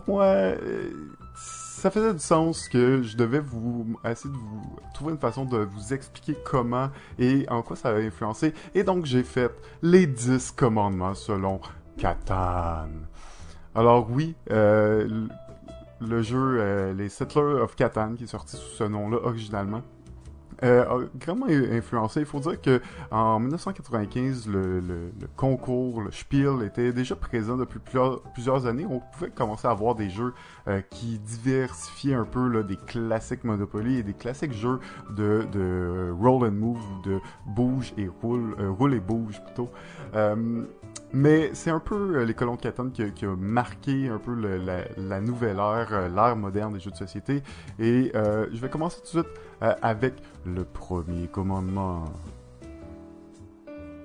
pour 0.03 0.17
moi 0.17 0.55
ça 1.85 1.91
faisait 1.91 2.15
du 2.15 2.19
sens 2.19 2.69
que 2.69 3.03
je 3.03 3.15
devais 3.15 3.41
vous 3.41 3.87
essayer 4.07 4.33
de 4.33 4.39
vous 4.39 4.79
trouver 4.95 5.13
une 5.13 5.19
façon 5.19 5.45
de 5.45 5.59
vous 5.59 5.93
expliquer 5.93 6.35
comment 6.43 6.89
et 7.19 7.45
en 7.51 7.61
quoi 7.61 7.77
ça 7.77 7.91
a 7.91 7.97
influencé. 7.97 8.55
Et 8.75 8.85
donc 8.85 9.05
j'ai 9.05 9.23
fait 9.23 9.53
les 9.83 10.07
10 10.07 10.53
commandements 10.53 11.13
selon 11.13 11.61
Catan. 11.99 12.89
Alors 13.75 14.11
oui, 14.11 14.35
euh, 14.51 15.27
le 16.01 16.23
jeu 16.23 16.57
euh, 16.59 16.95
Les 16.95 17.11
Settlers 17.11 17.61
of 17.61 17.77
Catan 17.77 18.15
qui 18.15 18.25
est 18.25 18.29
sorti 18.29 18.57
sous 18.57 18.77
ce 18.77 18.85
nom-là 18.85 19.19
originalement 19.23 19.83
euh, 20.65 20.85
a 20.85 21.05
grandement 21.17 21.47
influencé. 21.47 22.21
Il 22.21 22.27
faut 22.27 22.41
dire 22.41 22.61
que 22.61 22.81
en 23.11 23.39
1995, 23.39 24.49
le, 24.49 25.11
concours, 25.37 26.01
le 26.03 26.11
Spiel 26.11 26.63
était 26.65 26.93
déjà 26.93 27.15
présent 27.17 27.57
depuis 27.57 27.79
plusieurs, 27.79 28.67
années. 28.67 28.87
On 28.89 29.01
pouvait 29.01 29.31
commencer 29.31 29.69
à 29.69 29.75
voir 29.75 29.95
des 29.95 30.11
jeux 30.11 30.33
euh, 30.69 30.81
qui 30.91 31.19
diversifiaient 31.19 32.15
un 32.15 32.25
peu 32.25 32.49
là, 32.49 32.63
des 32.63 32.77
classiques 32.77 33.45
Monopoly 33.45 33.99
et 33.99 34.03
des 34.03 34.15
classiques 34.15 34.53
jeux 34.53 34.81
de, 35.11 35.47
de 35.53 36.15
roll 36.19 36.47
and 36.49 36.53
move 36.53 36.79
de 37.05 37.21
bouge 37.47 37.93
et 37.99 38.09
roule, 38.23 38.57
euh, 38.59 38.71
roule 38.71 38.95
et 38.95 39.01
bouge 39.01 39.41
plutôt. 39.45 39.71
Euh, 41.15 41.19
mais 41.19 41.51
c'est 41.55 41.71
un 41.71 41.81
peu 41.81 42.25
les 42.25 42.35
colons 42.35 42.57
de 42.57 42.91
qui, 42.91 43.13
qui, 43.13 43.25
a 43.25 43.37
marqué 43.37 44.09
un 44.09 44.19
peu 44.19 44.35
la, 44.97 45.21
nouvelle 45.21 45.59
ère, 45.59 46.09
l'ère 46.09 46.37
moderne 46.37 46.75
des 46.75 46.81
jeux 46.81 46.91
de 46.91 46.97
société. 46.97 47.43
Et 47.79 48.13
je 48.15 48.61
vais 48.61 48.69
commencer 48.69 48.99
tout 48.99 49.19
de 49.19 49.23
suite 49.23 49.41
euh, 49.63 49.75
avec 49.83 50.15
le 50.45 50.65
premier 50.65 51.29
commandement. 51.29 52.05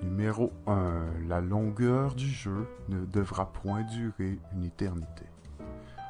Numéro 0.02 0.50
1. 0.66 0.92
La 1.28 1.40
longueur 1.42 2.14
du 2.14 2.28
jeu 2.28 2.66
ne 2.88 3.04
devra 3.04 3.52
point 3.52 3.82
durer 3.82 4.38
une 4.54 4.64
éternité. 4.64 5.24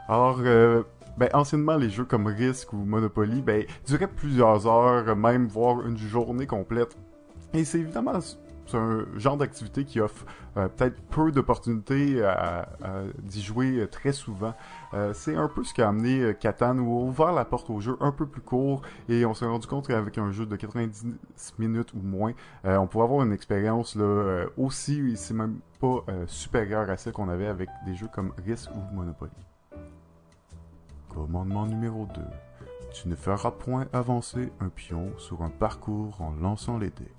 Alors, 0.09 0.41
euh, 0.41 0.83
ben, 1.19 1.29
anciennement, 1.35 1.77
les 1.77 1.91
jeux 1.91 2.05
comme 2.05 2.27
Risk 2.27 2.73
ou 2.73 2.79
Monopoly, 2.79 3.43
ben, 3.43 3.65
duraient 3.87 4.09
plusieurs 4.09 4.67
heures, 4.67 5.17
même 5.17 5.49
voire 5.49 5.87
une 5.87 5.97
journée 5.97 6.47
complète. 6.47 6.97
Et 7.53 7.65
c'est 7.65 7.81
évidemment 7.81 8.21
c'est 8.71 8.79
un 8.79 9.07
genre 9.17 9.37
d'activité 9.37 9.85
qui 9.85 10.01
offre 10.01 10.25
euh, 10.57 10.69
peut-être 10.69 11.01
peu 11.11 11.33
d'opportunités 11.33 12.23
d'y 13.23 13.43
jouer 13.43 13.87
très 13.91 14.13
souvent. 14.13 14.55
Euh, 14.95 15.13
c'est 15.15 15.37
un 15.37 15.49
peu 15.49 15.65
ce 15.65 15.75
qui 15.75 15.83
a 15.83 15.89
amené 15.89 16.35
Catan 16.39 16.77
euh, 16.79 16.81
ou 16.81 17.09
ouvert 17.09 17.33
la 17.33 17.45
porte 17.45 17.71
au 17.71 17.81
jeu 17.81 17.97
un 18.01 18.13
peu 18.13 18.27
plus 18.27 18.41
court 18.41 18.83
et 19.09 19.25
on 19.25 19.35
s'est 19.35 19.47
rendu 19.47 19.67
compte 19.67 19.87
qu'avec 19.87 20.19
un 20.19 20.31
jeu 20.31 20.47
de 20.47 20.57
90 20.57 21.17
minutes 21.59 21.93
ou 21.95 22.01
moins, 22.01 22.33
on 22.65 22.87
pouvait 22.87 23.05
avoir 23.05 23.25
une 23.25 23.33
expérience 23.33 23.95
là 23.97 24.47
aussi, 24.57 25.17
c'est 25.17 25.35
même 25.35 25.59
pas 25.81 26.05
supérieure 26.27 26.89
à 26.91 26.97
celle 26.97 27.13
qu'on 27.13 27.29
avait 27.29 27.47
avec 27.47 27.69
des 27.87 27.95
jeux 27.95 28.09
comme 28.13 28.33
Risk 28.45 28.71
ou 28.75 28.95
Monopoly. 28.95 29.31
Commandement 31.09 31.67
numéro 31.67 32.07
2. 32.15 32.21
Tu 32.93 33.09
ne 33.09 33.15
feras 33.15 33.53
point 33.53 33.87
avancer 33.93 34.53
un 34.61 34.69
pion 34.69 35.13
sur 35.19 35.43
un 35.43 35.51
parcours 35.51 36.21
en 36.21 36.33
lançant 36.33 36.79
les 36.79 36.91
dés. 36.91 37.13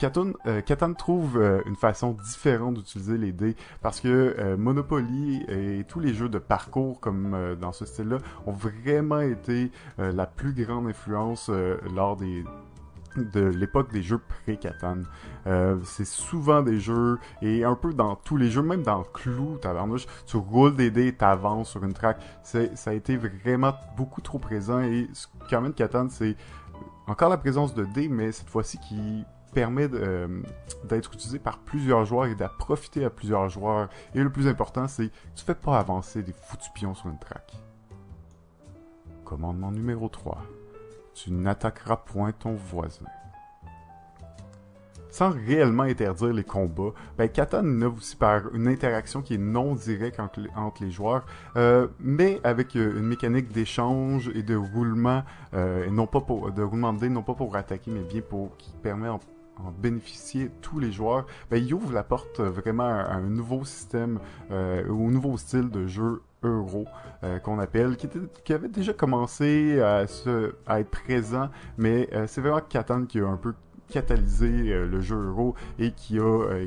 Catan, 0.00 0.32
euh, 0.46 0.62
trouve 0.96 1.36
euh, 1.36 1.60
une 1.66 1.76
façon 1.76 2.12
différente 2.12 2.74
d'utiliser 2.74 3.18
les 3.18 3.32
dés 3.32 3.54
parce 3.82 4.00
que 4.00 4.34
euh, 4.38 4.56
Monopoly 4.56 5.44
et 5.46 5.84
tous 5.86 6.00
les 6.00 6.14
jeux 6.14 6.30
de 6.30 6.38
parcours 6.38 7.00
comme 7.00 7.36
dans 7.60 7.72
ce 7.72 7.84
style-là 7.84 8.16
ont 8.46 8.52
vraiment 8.52 9.20
été 9.20 9.70
la 9.98 10.26
plus 10.26 10.54
grande 10.54 10.86
influence 10.86 11.50
lors 11.94 12.16
des 12.16 12.44
de 13.16 13.40
l'époque 13.40 13.92
des 13.92 14.02
jeux 14.02 14.18
pré-Catan. 14.18 14.98
Euh, 15.46 15.76
c'est 15.84 16.06
souvent 16.06 16.62
des 16.62 16.78
jeux, 16.78 17.18
et 17.42 17.64
un 17.64 17.74
peu 17.74 17.92
dans 17.92 18.14
tous 18.14 18.36
les 18.36 18.50
jeux, 18.50 18.62
même 18.62 18.82
dans 18.82 19.02
Clou, 19.02 19.58
tabarnouche, 19.60 20.06
tu 20.26 20.36
roules 20.36 20.76
des 20.76 20.92
dés, 20.92 21.12
t'avances 21.12 21.70
sur 21.70 21.84
une 21.84 21.92
track. 21.92 22.20
Ça 22.44 22.60
a 22.86 22.92
été 22.92 23.16
vraiment 23.16 23.74
beaucoup 23.96 24.20
trop 24.20 24.38
présent, 24.38 24.80
et 24.80 25.08
ce 25.12 25.26
qu'amène 25.48 25.72
Catan, 25.72 26.08
c'est 26.08 26.36
encore 27.08 27.30
la 27.30 27.38
présence 27.38 27.74
de 27.74 27.84
dés, 27.84 28.08
mais 28.08 28.30
cette 28.30 28.48
fois-ci 28.48 28.78
qui 28.78 29.24
permet 29.52 29.88
euh, 29.92 30.42
d'être 30.84 31.12
utilisé 31.14 31.38
par 31.38 31.58
plusieurs 31.58 32.04
joueurs 32.04 32.26
et 32.26 32.34
d'en 32.34 32.48
profiter 32.58 33.04
à 33.04 33.10
plusieurs 33.10 33.48
joueurs. 33.48 33.88
Et 34.14 34.20
le 34.22 34.30
plus 34.30 34.46
important, 34.48 34.86
c'est 34.88 35.10
tu 35.34 35.44
fais 35.44 35.54
pas 35.54 35.78
avancer 35.78 36.22
des 36.22 36.32
foutus 36.32 36.70
pions 36.74 36.94
sur 36.94 37.08
une 37.08 37.18
track. 37.18 37.52
Commandement 39.24 39.70
numéro 39.70 40.08
3. 40.08 40.38
Tu 41.14 41.30
n'attaqueras 41.32 41.96
point 41.96 42.32
ton 42.32 42.54
voisin. 42.54 43.06
Sans 45.10 45.30
réellement 45.30 45.82
interdire 45.82 46.32
les 46.32 46.44
combats, 46.44 46.92
ben 47.18 47.28
Catan 47.28 47.64
innove 47.64 47.96
aussi 47.96 48.14
par 48.14 48.54
une 48.54 48.68
interaction 48.68 49.22
qui 49.22 49.34
est 49.34 49.38
non 49.38 49.74
directe 49.74 50.20
entre, 50.20 50.40
les- 50.80 50.90
joueurs, 50.92 51.26
euh, 51.56 51.88
mais 51.98 52.40
avec 52.44 52.76
euh, 52.76 52.96
une 52.96 53.06
mécanique 53.06 53.50
d'échange 53.50 54.30
et 54.36 54.44
de 54.44 54.54
roulement, 54.54 55.24
et 55.52 55.90
non 55.90 56.06
pas 56.06 56.20
pour 56.20 56.52
de 56.52 56.62
roulement 56.62 56.92
de 56.92 57.00
dés, 57.00 57.08
non 57.08 57.24
pas 57.24 57.34
pour 57.34 57.56
attaquer, 57.56 57.90
mais 57.90 58.02
bien 58.04 58.20
pour 58.20 58.56
qui 58.56 58.70
permet 58.84 59.08
en, 59.08 59.18
en 59.66 59.70
bénéficier 59.70 60.50
tous 60.60 60.78
les 60.78 60.92
joueurs. 60.92 61.26
Ben 61.50 61.62
il 61.62 61.72
ouvre 61.74 61.92
la 61.92 62.02
porte 62.02 62.40
euh, 62.40 62.50
vraiment 62.50 62.84
à, 62.84 63.14
un 63.14 63.28
nouveau 63.28 63.64
système, 63.64 64.18
euh, 64.50 64.86
au 64.88 65.10
nouveau 65.10 65.36
style 65.36 65.70
de 65.70 65.86
jeu 65.86 66.22
euro 66.42 66.86
euh, 67.22 67.38
qu'on 67.38 67.58
appelle, 67.58 67.96
qui, 67.96 68.52
avait 68.52 68.68
déjà 68.68 68.92
commencé 68.92 69.80
à, 69.80 70.02
être 70.02 70.90
présent, 70.90 71.50
mais 71.76 72.08
euh, 72.12 72.26
c'est 72.26 72.40
vraiment 72.40 72.60
Catan 72.66 73.04
qui 73.04 73.20
a 73.20 73.26
un 73.26 73.36
peu 73.36 73.54
catalysé 73.90 74.48
le 74.86 75.00
jeu 75.00 75.16
euro 75.16 75.56
et 75.80 75.90
qui 75.90 76.20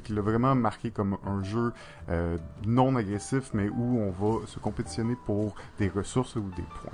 qui 0.04 0.14
l'a 0.14 0.22
vraiment 0.22 0.56
marqué 0.56 0.92
comme 0.92 1.18
un 1.26 1.42
jeu 1.42 1.72
non 2.68 2.98
agressif 2.98 3.52
mais 3.54 3.70
où 3.70 3.98
on 3.98 4.12
va 4.12 4.46
se 4.46 4.60
compétitionner 4.60 5.16
pour 5.26 5.56
des 5.80 5.88
ressources 5.88 6.36
ou 6.36 6.42
des 6.58 6.64
points. 6.82 6.92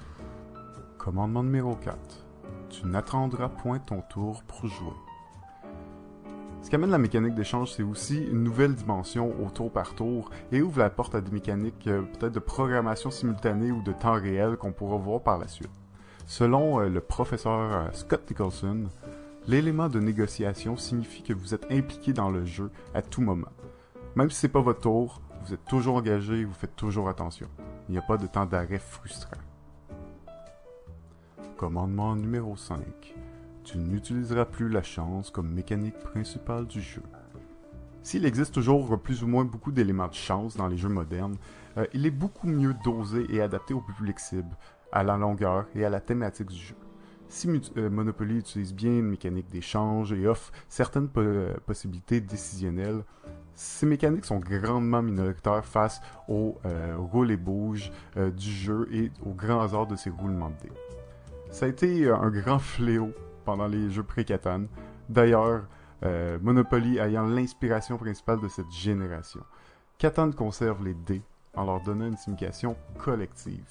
Commandement 0.99 1.41
numéro 1.41 1.73
4. 1.73 1.97
Tu 2.69 2.85
n'attendras 2.85 3.49
point 3.49 3.79
ton 3.79 4.01
tour 4.01 4.43
pour 4.43 4.67
jouer. 4.67 5.08
Ce 6.61 6.69
qui 6.69 6.75
amène 6.75 6.91
la 6.91 6.97
mécanique 6.97 7.35
d'échange, 7.35 7.71
c'est 7.71 7.83
aussi 7.83 8.21
une 8.21 8.43
nouvelle 8.43 8.75
dimension 8.75 9.33
au 9.41 9.49
tour 9.49 9.71
par 9.71 9.95
tour 9.95 10.29
et 10.51 10.61
ouvre 10.61 10.79
la 10.79 10.89
porte 10.89 11.15
à 11.15 11.21
des 11.21 11.31
mécaniques 11.31 11.87
euh, 11.87 12.01
peut-être 12.01 12.33
de 12.33 12.39
programmation 12.39 13.11
simultanée 13.11 13.71
ou 13.71 13.81
de 13.81 13.93
temps 13.93 14.19
réel 14.19 14.57
qu'on 14.57 14.73
pourra 14.73 14.97
voir 14.97 15.21
par 15.21 15.37
la 15.37 15.47
suite. 15.47 15.71
Selon 16.25 16.79
euh, 16.79 16.89
le 16.89 16.99
professeur 16.99 17.73
euh, 17.73 17.91
Scott 17.93 18.29
Nicholson, 18.29 18.89
l'élément 19.47 19.87
de 19.87 19.99
négociation 19.99 20.75
signifie 20.75 21.23
que 21.23 21.33
vous 21.33 21.53
êtes 21.53 21.65
impliqué 21.71 22.11
dans 22.11 22.29
le 22.29 22.45
jeu 22.45 22.69
à 22.93 23.01
tout 23.01 23.21
moment. 23.21 23.51
Même 24.15 24.29
si 24.29 24.37
c'est 24.37 24.49
pas 24.49 24.61
votre 24.61 24.81
tour, 24.81 25.21
vous 25.45 25.53
êtes 25.53 25.65
toujours 25.65 25.95
engagé 25.95 26.43
vous 26.43 26.53
faites 26.53 26.75
toujours 26.75 27.07
attention. 27.07 27.47
Il 27.87 27.93
n'y 27.93 27.97
a 27.97 28.03
pas 28.03 28.17
de 28.17 28.27
temps 28.27 28.45
d'arrêt 28.45 28.79
frustrant. 28.79 29.37
Commandement 31.57 32.15
numéro 32.15 32.55
5. 32.55 33.15
Tu 33.63 33.77
n'utiliseras 33.77 34.45
plus 34.45 34.69
la 34.69 34.83
chance 34.83 35.29
comme 35.29 35.51
mécanique 35.51 35.99
principale 35.99 36.65
du 36.65 36.81
jeu. 36.81 37.03
S'il 38.01 38.25
existe 38.25 38.53
toujours 38.53 38.99
plus 38.99 39.23
ou 39.23 39.27
moins 39.27 39.45
beaucoup 39.45 39.71
d'éléments 39.71 40.07
de 40.07 40.13
chance 40.13 40.55
dans 40.55 40.67
les 40.67 40.77
jeux 40.77 40.89
modernes, 40.89 41.35
euh, 41.77 41.85
il 41.93 42.05
est 42.05 42.11
beaucoup 42.11 42.47
mieux 42.47 42.73
dosé 42.83 43.25
et 43.29 43.41
adapté 43.41 43.73
au 43.73 43.81
public 43.81 44.19
cible, 44.19 44.55
à 44.91 45.03
la 45.03 45.17
longueur 45.17 45.67
et 45.75 45.85
à 45.85 45.89
la 45.89 45.99
thématique 45.99 46.47
du 46.47 46.57
jeu. 46.57 46.75
Si 47.27 47.47
euh, 47.77 47.89
Monopoly 47.91 48.37
utilise 48.37 48.73
bien 48.73 48.91
une 48.91 49.09
mécanique 49.09 49.49
d'échange 49.51 50.13
et 50.13 50.27
offre 50.27 50.51
certaines 50.67 51.09
euh, 51.17 51.53
possibilités 51.65 52.21
décisionnelles, 52.21 53.03
ces 53.53 53.85
mécaniques 53.85 54.25
sont 54.25 54.39
grandement 54.39 55.01
minoritaires 55.01 55.65
face 55.65 56.01
au 56.27 56.57
euh, 56.65 56.95
roule 56.97 57.29
et 57.29 57.37
bouge 57.37 57.91
euh, 58.15 58.31
du 58.31 58.49
jeu 58.49 58.87
et 58.91 59.11
au 59.25 59.33
grand 59.33 59.61
hasard 59.61 59.85
de 59.85 59.95
ses 59.97 60.09
roulements 60.09 60.49
de 60.49 60.69
dés. 60.69 60.75
Ça 61.51 61.65
a 61.65 61.69
été 61.69 62.09
un 62.09 62.29
grand 62.29 62.59
fléau 62.59 63.11
pendant 63.49 63.65
les 63.65 63.89
jeux 63.89 64.03
pré-Catan. 64.03 64.65
D'ailleurs, 65.09 65.63
euh, 66.03 66.37
Monopoly 66.39 66.99
ayant 66.99 67.25
l'inspiration 67.25 67.97
principale 67.97 68.39
de 68.39 68.47
cette 68.47 68.69
génération. 68.69 69.41
Catan 69.97 70.31
conserve 70.31 70.83
les 70.83 70.93
dés 70.93 71.23
en 71.55 71.65
leur 71.65 71.81
donnant 71.81 72.05
une 72.05 72.15
signification 72.15 72.77
collective, 72.99 73.65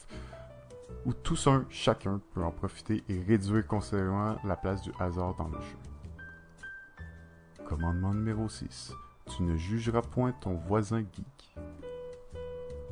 où 1.07 1.13
tous 1.13 1.47
un, 1.47 1.65
chacun 1.71 2.21
peut 2.35 2.43
en 2.43 2.51
profiter 2.51 3.05
et 3.09 3.23
réduire 3.23 3.69
considérablement 3.69 4.37
la 4.43 4.57
place 4.57 4.83
du 4.83 4.91
hasard 4.99 5.37
dans 5.37 5.47
le 5.47 5.61
jeu. 5.61 5.79
Commandement 7.69 8.13
numéro 8.13 8.49
6. 8.49 8.93
Tu 9.27 9.45
ne 9.45 9.57
jugeras 9.57 10.03
point 10.03 10.33
ton 10.41 10.55
voisin 10.55 11.03
geek. 11.03 11.55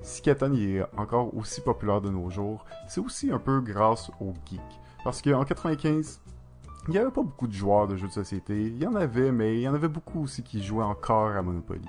Si 0.03 0.23
Catan 0.23 0.53
est 0.55 0.83
encore 0.97 1.37
aussi 1.37 1.61
populaire 1.63 2.01
de 2.01 2.11
nos 2.11 2.31
jours, 2.31 2.65
c'est 2.87 3.01
aussi 3.01 3.33
un 3.33 3.41
peu 3.41 3.61
grâce 3.61 4.09
aux 4.21 4.35
geeks. 4.49 4.61
Parce 5.03 5.21
qu'en 5.21 5.45
95, 5.45 6.21
il 6.89 6.93
n'y 6.93 6.99
avait 6.99 7.11
pas 7.11 7.23
beaucoup 7.23 7.47
de 7.47 7.53
joueurs 7.53 7.89
de 7.89 7.97
jeux 7.97 8.09
de 8.09 8.13
société. 8.13 8.61
Il 8.61 8.79
y 8.79 8.87
en 8.87 8.95
avait, 8.95 9.33
mais 9.33 9.55
il 9.57 9.61
y 9.61 9.69
en 9.69 9.75
avait 9.75 9.89
beaucoup 9.89 10.23
aussi 10.23 10.43
qui 10.43 10.63
jouaient 10.63 10.85
encore 10.85 11.31
à 11.31 11.43
Monopoly. 11.43 11.89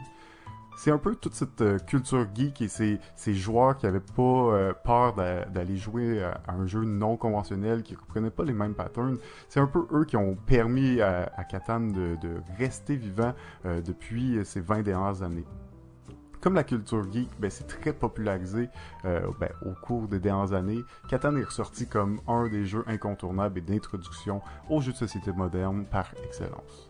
C'est 0.78 0.92
un 0.92 1.00
peu 1.00 1.16
toute 1.16 1.34
cette 1.34 1.62
euh, 1.62 1.80
culture 1.80 2.28
geek 2.36 2.62
et 2.62 2.68
ces, 2.68 3.00
joueurs 3.34 3.78
qui 3.78 3.88
avaient 3.88 4.00
pas 4.00 4.22
euh, 4.22 4.74
peur 4.86 5.16
d'a- 5.16 5.46
d'aller 5.46 5.76
jouer 5.76 6.24
à, 6.24 6.40
un 6.50 6.68
jeu 6.68 6.84
non 6.86 7.18
conventionnel, 7.18 7.82
qui 7.82 7.96
reprenaient 7.96 8.30
pas 8.30 8.44
les 8.44 8.54
mêmes 8.54 8.76
patterns. 8.76 9.18
C'est 9.50 9.60
un 9.60 9.66
peu 9.66 9.88
eux 9.92 10.06
qui 10.06 10.18
ont 10.18 10.36
permis 10.36 11.02
à, 11.02 11.32
à 11.36 11.44
Catan 11.46 11.80
de, 11.80 12.16
de 12.22 12.36
rester 12.60 12.96
vivant 12.96 13.34
euh, 13.66 13.82
depuis 13.82 14.40
ces 14.46 14.62
20 14.62 14.84
dernières 14.84 15.24
années. 15.24 15.46
Comme 16.48 16.56
la 16.56 16.64
culture 16.64 17.04
geek, 17.12 17.28
ben, 17.40 17.52
c'est 17.52 17.68
très 17.68 17.92
popularisé 17.92 18.70
euh, 19.04 19.20
ben, 19.38 19.50
au 19.66 19.72
cours 19.72 20.08
des 20.08 20.22
dernières 20.22 20.54
années. 20.54 20.80
Catan 21.10 21.36
est 21.36 21.44
ressorti 21.44 21.88
comme 21.88 22.22
un 22.26 22.48
des 22.48 22.66
jeux 22.66 22.86
incontournables 22.88 23.58
et 23.58 23.62
d'introduction 23.62 24.42
aux 24.70 24.80
jeux 24.80 24.94
de 24.94 24.98
société 24.98 25.34
modernes 25.34 25.84
par 25.84 26.10
excellence. 26.24 26.90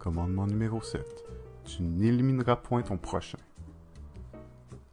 Commandement 0.00 0.48
numéro 0.48 0.82
7. 0.82 1.06
Tu 1.66 1.84
n'élimineras 1.84 2.56
point 2.56 2.82
ton 2.82 2.96
prochain. 2.96 3.38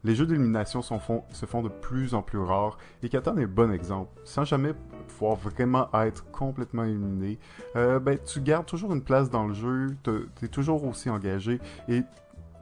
Les 0.06 0.16
jeux 0.16 0.26
d'élimination 0.26 0.82
se 0.82 1.46
font 1.46 1.62
de 1.62 1.68
plus 1.68 2.14
en 2.14 2.22
plus 2.22 2.40
rares 2.40 2.78
et 3.04 3.10
Catan 3.10 3.36
est 3.38 3.44
un 3.44 3.48
bon 3.48 3.72
exemple. 3.72 4.10
Sans 4.24 4.46
jamais 4.46 4.74
pouvoir 5.10 5.36
vraiment 5.36 5.90
être 5.94 6.32
complètement 6.32 6.86
éliminé, 6.86 7.38
euh, 7.76 8.00
ben, 8.00 8.18
tu 8.26 8.40
gardes 8.40 8.66
toujours 8.66 8.94
une 8.94 9.04
place 9.04 9.30
dans 9.30 9.46
le 9.46 9.54
jeu, 9.54 9.98
tu 10.04 10.46
es 10.46 10.48
toujours 10.48 10.86
aussi 10.86 11.10
engagé 11.10 11.60
et 11.90 12.04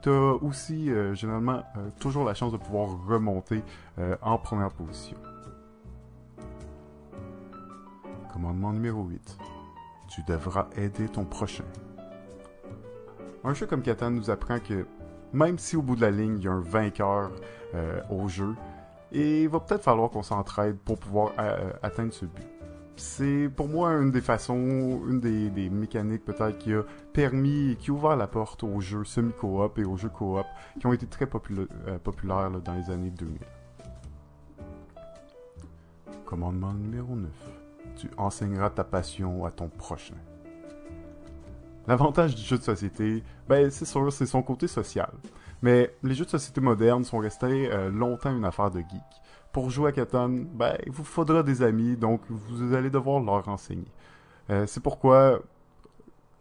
tu 0.02 0.08
as 0.08 0.34
aussi 0.42 0.90
euh, 0.90 1.14
généralement 1.14 1.62
euh, 1.76 1.90
toujours 2.00 2.24
la 2.24 2.34
chance 2.34 2.50
de 2.52 2.56
pouvoir 2.56 3.06
remonter 3.06 3.62
en 4.20 4.38
première 4.38 4.70
position. 4.70 5.16
Commandement 8.32 8.72
numéro 8.72 9.04
8. 9.04 9.38
Tu 10.08 10.22
devras 10.26 10.68
aider 10.76 11.08
ton 11.08 11.24
prochain. 11.24 11.64
Un 13.44 13.54
jeu 13.54 13.66
comme 13.66 13.82
Catan 13.82 14.10
nous 14.10 14.30
apprend 14.30 14.58
que 14.58 14.86
même 15.32 15.58
si 15.58 15.76
au 15.76 15.82
bout 15.82 15.96
de 15.96 16.00
la 16.00 16.10
ligne 16.10 16.36
il 16.38 16.44
y 16.44 16.48
a 16.48 16.52
un 16.52 16.60
vainqueur 16.60 17.30
euh, 17.74 18.00
au 18.10 18.28
jeu, 18.28 18.54
et 19.12 19.44
il 19.44 19.48
va 19.48 19.60
peut-être 19.60 19.82
falloir 19.82 20.10
qu'on 20.10 20.22
s'entraide 20.22 20.76
pour 20.76 20.98
pouvoir 20.98 21.32
euh, 21.38 21.72
atteindre 21.82 22.12
ce 22.12 22.26
but. 22.26 22.46
C'est 22.96 23.48
pour 23.54 23.68
moi 23.68 23.92
une 23.92 24.10
des 24.10 24.20
façons, 24.20 25.00
une 25.08 25.20
des, 25.20 25.70
mécaniques 25.70 26.24
peut-être 26.24 26.58
qui 26.58 26.74
a 26.74 26.82
permis, 27.12 27.76
qui 27.78 27.90
a 27.90 27.94
ouvert 27.94 28.16
la 28.16 28.26
porte 28.26 28.64
aux 28.64 28.80
jeux 28.80 29.04
semi-coop 29.04 29.78
et 29.78 29.84
aux 29.84 29.96
jeux 29.96 30.08
coop 30.08 30.44
qui 30.80 30.86
ont 30.86 30.92
été 30.92 31.06
très 31.06 31.26
popula- 31.26 31.68
euh, 31.86 31.98
populaires 31.98 32.50
dans 32.50 32.74
les 32.74 32.90
années 32.90 33.10
2000. 33.10 33.38
Commandement 36.24 36.72
numéro 36.74 37.14
9. 37.14 37.30
Tu 37.96 38.10
enseigneras 38.16 38.70
ta 38.70 38.84
passion 38.84 39.44
à 39.44 39.50
ton 39.50 39.68
prochain. 39.68 40.16
L'avantage 41.88 42.34
du 42.34 42.42
jeu 42.42 42.58
de 42.58 42.62
société, 42.62 43.24
ben 43.48 43.70
c'est 43.70 43.86
son 43.86 44.42
côté 44.42 44.68
social. 44.68 45.10
Mais 45.62 45.90
les 46.02 46.14
jeux 46.14 46.26
de 46.26 46.30
société 46.30 46.60
modernes 46.60 47.02
sont 47.02 47.16
restés 47.16 47.72
euh, 47.72 47.88
longtemps 47.90 48.36
une 48.36 48.44
affaire 48.44 48.70
de 48.70 48.80
geek. 48.80 49.22
Pour 49.52 49.70
jouer 49.70 49.88
à 49.88 49.92
Catan, 49.92 50.28
ben 50.28 50.76
il 50.84 50.92
vous 50.92 51.02
faudra 51.02 51.42
des 51.42 51.62
amis, 51.62 51.96
donc 51.96 52.20
vous 52.28 52.74
allez 52.74 52.90
devoir 52.90 53.20
leur 53.20 53.48
enseigner. 53.48 53.90
Euh, 54.50 54.66
c'est 54.66 54.82
pourquoi, 54.82 55.40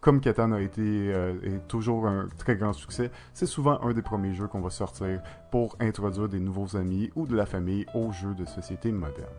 comme 0.02 0.20
Catan 0.20 0.52
a 0.52 0.60
été 0.60 0.82
euh, 0.84 1.60
toujours 1.70 2.08
un 2.08 2.28
très 2.38 2.58
grand 2.58 2.74
succès, 2.74 3.10
c'est 3.34 3.46
souvent 3.46 3.80
un 3.84 3.94
des 3.94 4.02
premiers 4.02 4.34
jeux 4.34 4.48
qu'on 4.48 4.60
va 4.60 4.70
sortir 4.70 5.22
pour 5.50 5.78
introduire 5.80 6.28
des 6.28 6.42
nouveaux 6.42 6.76
amis 6.76 7.10
ou 7.16 7.26
de 7.26 7.38
la 7.38 7.46
famille 7.46 7.86
aux 7.96 8.12
jeux 8.12 8.36
de 8.36 8.44
société 8.44 8.92
modernes. 8.92 9.30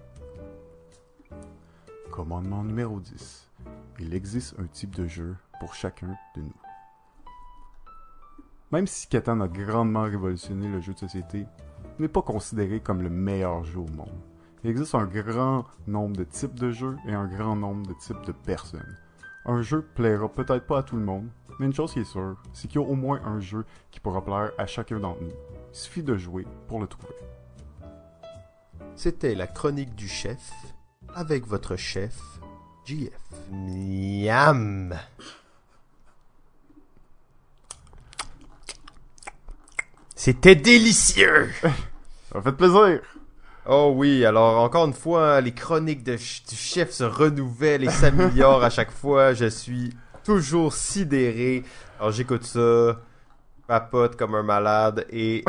Commandement 2.10 2.64
numéro 2.64 2.98
10. 2.98 3.50
il 4.00 4.14
existe 4.14 4.58
un 4.58 4.64
type 4.64 4.96
de 4.96 5.06
jeu 5.06 5.36
pour 5.60 5.74
chacun 5.74 6.16
de 6.36 6.42
nous. 6.42 6.54
Même 8.70 8.86
si 8.86 9.08
Catan 9.08 9.40
a 9.40 9.48
grandement 9.48 10.02
révolutionné 10.02 10.68
le 10.68 10.80
jeu 10.80 10.92
de 10.92 10.98
société, 10.98 11.46
il 11.98 12.02
n'est 12.02 12.08
pas 12.08 12.22
considéré 12.22 12.80
comme 12.80 13.02
le 13.02 13.08
meilleur 13.08 13.64
jeu 13.64 13.78
au 13.78 13.88
monde. 13.88 14.20
Il 14.62 14.70
existe 14.70 14.94
un 14.94 15.06
grand 15.06 15.64
nombre 15.86 16.16
de 16.16 16.24
types 16.24 16.54
de 16.54 16.70
jeux 16.70 16.96
et 17.06 17.14
un 17.14 17.26
grand 17.26 17.56
nombre 17.56 17.86
de 17.86 17.94
types 17.94 18.24
de 18.26 18.32
personnes. 18.32 18.96
Un 19.46 19.62
jeu 19.62 19.82
plaira 19.94 20.28
peut-être 20.28 20.66
pas 20.66 20.78
à 20.78 20.82
tout 20.82 20.96
le 20.96 21.04
monde, 21.04 21.28
mais 21.58 21.66
une 21.66 21.74
chose 21.74 21.92
qui 21.92 22.00
est 22.00 22.04
sûre, 22.04 22.36
c'est 22.52 22.68
qu'il 22.68 22.80
y 22.80 22.84
a 22.84 22.86
au 22.86 22.94
moins 22.94 23.20
un 23.24 23.40
jeu 23.40 23.64
qui 23.90 24.00
pourra 24.00 24.24
plaire 24.24 24.52
à 24.58 24.66
chacun 24.66 25.00
d'entre 25.00 25.22
nous. 25.22 25.30
Il 25.30 25.76
suffit 25.76 26.02
de 26.02 26.16
jouer 26.16 26.46
pour 26.66 26.80
le 26.80 26.86
trouver. 26.86 27.14
C'était 28.96 29.34
la 29.34 29.46
chronique 29.46 29.94
du 29.94 30.08
chef 30.08 30.52
avec 31.14 31.46
votre 31.46 31.76
chef, 31.76 32.18
JF. 32.84 33.12
Miam! 33.52 34.94
C'était 40.18 40.56
délicieux! 40.56 41.48
Ça 42.32 42.42
fait 42.42 42.50
plaisir! 42.50 42.98
Oh 43.68 43.92
oui, 43.94 44.24
alors 44.24 44.58
encore 44.58 44.84
une 44.86 44.92
fois, 44.92 45.40
les 45.40 45.52
chroniques 45.52 46.02
de 46.02 46.16
du 46.16 46.56
chef 46.56 46.90
se 46.90 47.04
renouvellent 47.04 47.84
et 47.84 47.88
s'améliorent 47.88 48.64
à 48.64 48.68
chaque 48.68 48.90
fois. 48.90 49.32
Je 49.32 49.46
suis 49.46 49.92
toujours 50.24 50.72
sidéré. 50.72 51.62
Alors 52.00 52.10
j'écoute 52.10 52.42
ça, 52.42 52.98
papote 53.68 54.16
comme 54.16 54.34
un 54.34 54.42
malade 54.42 55.06
et 55.12 55.44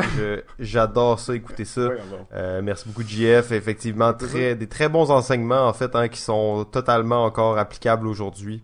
j'adore 0.60 1.18
ça, 1.18 1.34
écouter 1.34 1.64
ça. 1.64 1.88
Euh, 2.32 2.62
merci 2.62 2.88
beaucoup 2.88 3.02
JF, 3.02 3.50
effectivement 3.50 4.14
très 4.14 4.54
des 4.54 4.68
très 4.68 4.88
bons 4.88 5.10
enseignements 5.10 5.66
en 5.66 5.72
fait 5.72 5.96
hein, 5.96 6.06
qui 6.06 6.20
sont 6.20 6.64
totalement 6.64 7.24
encore 7.24 7.58
applicables 7.58 8.06
aujourd'hui. 8.06 8.62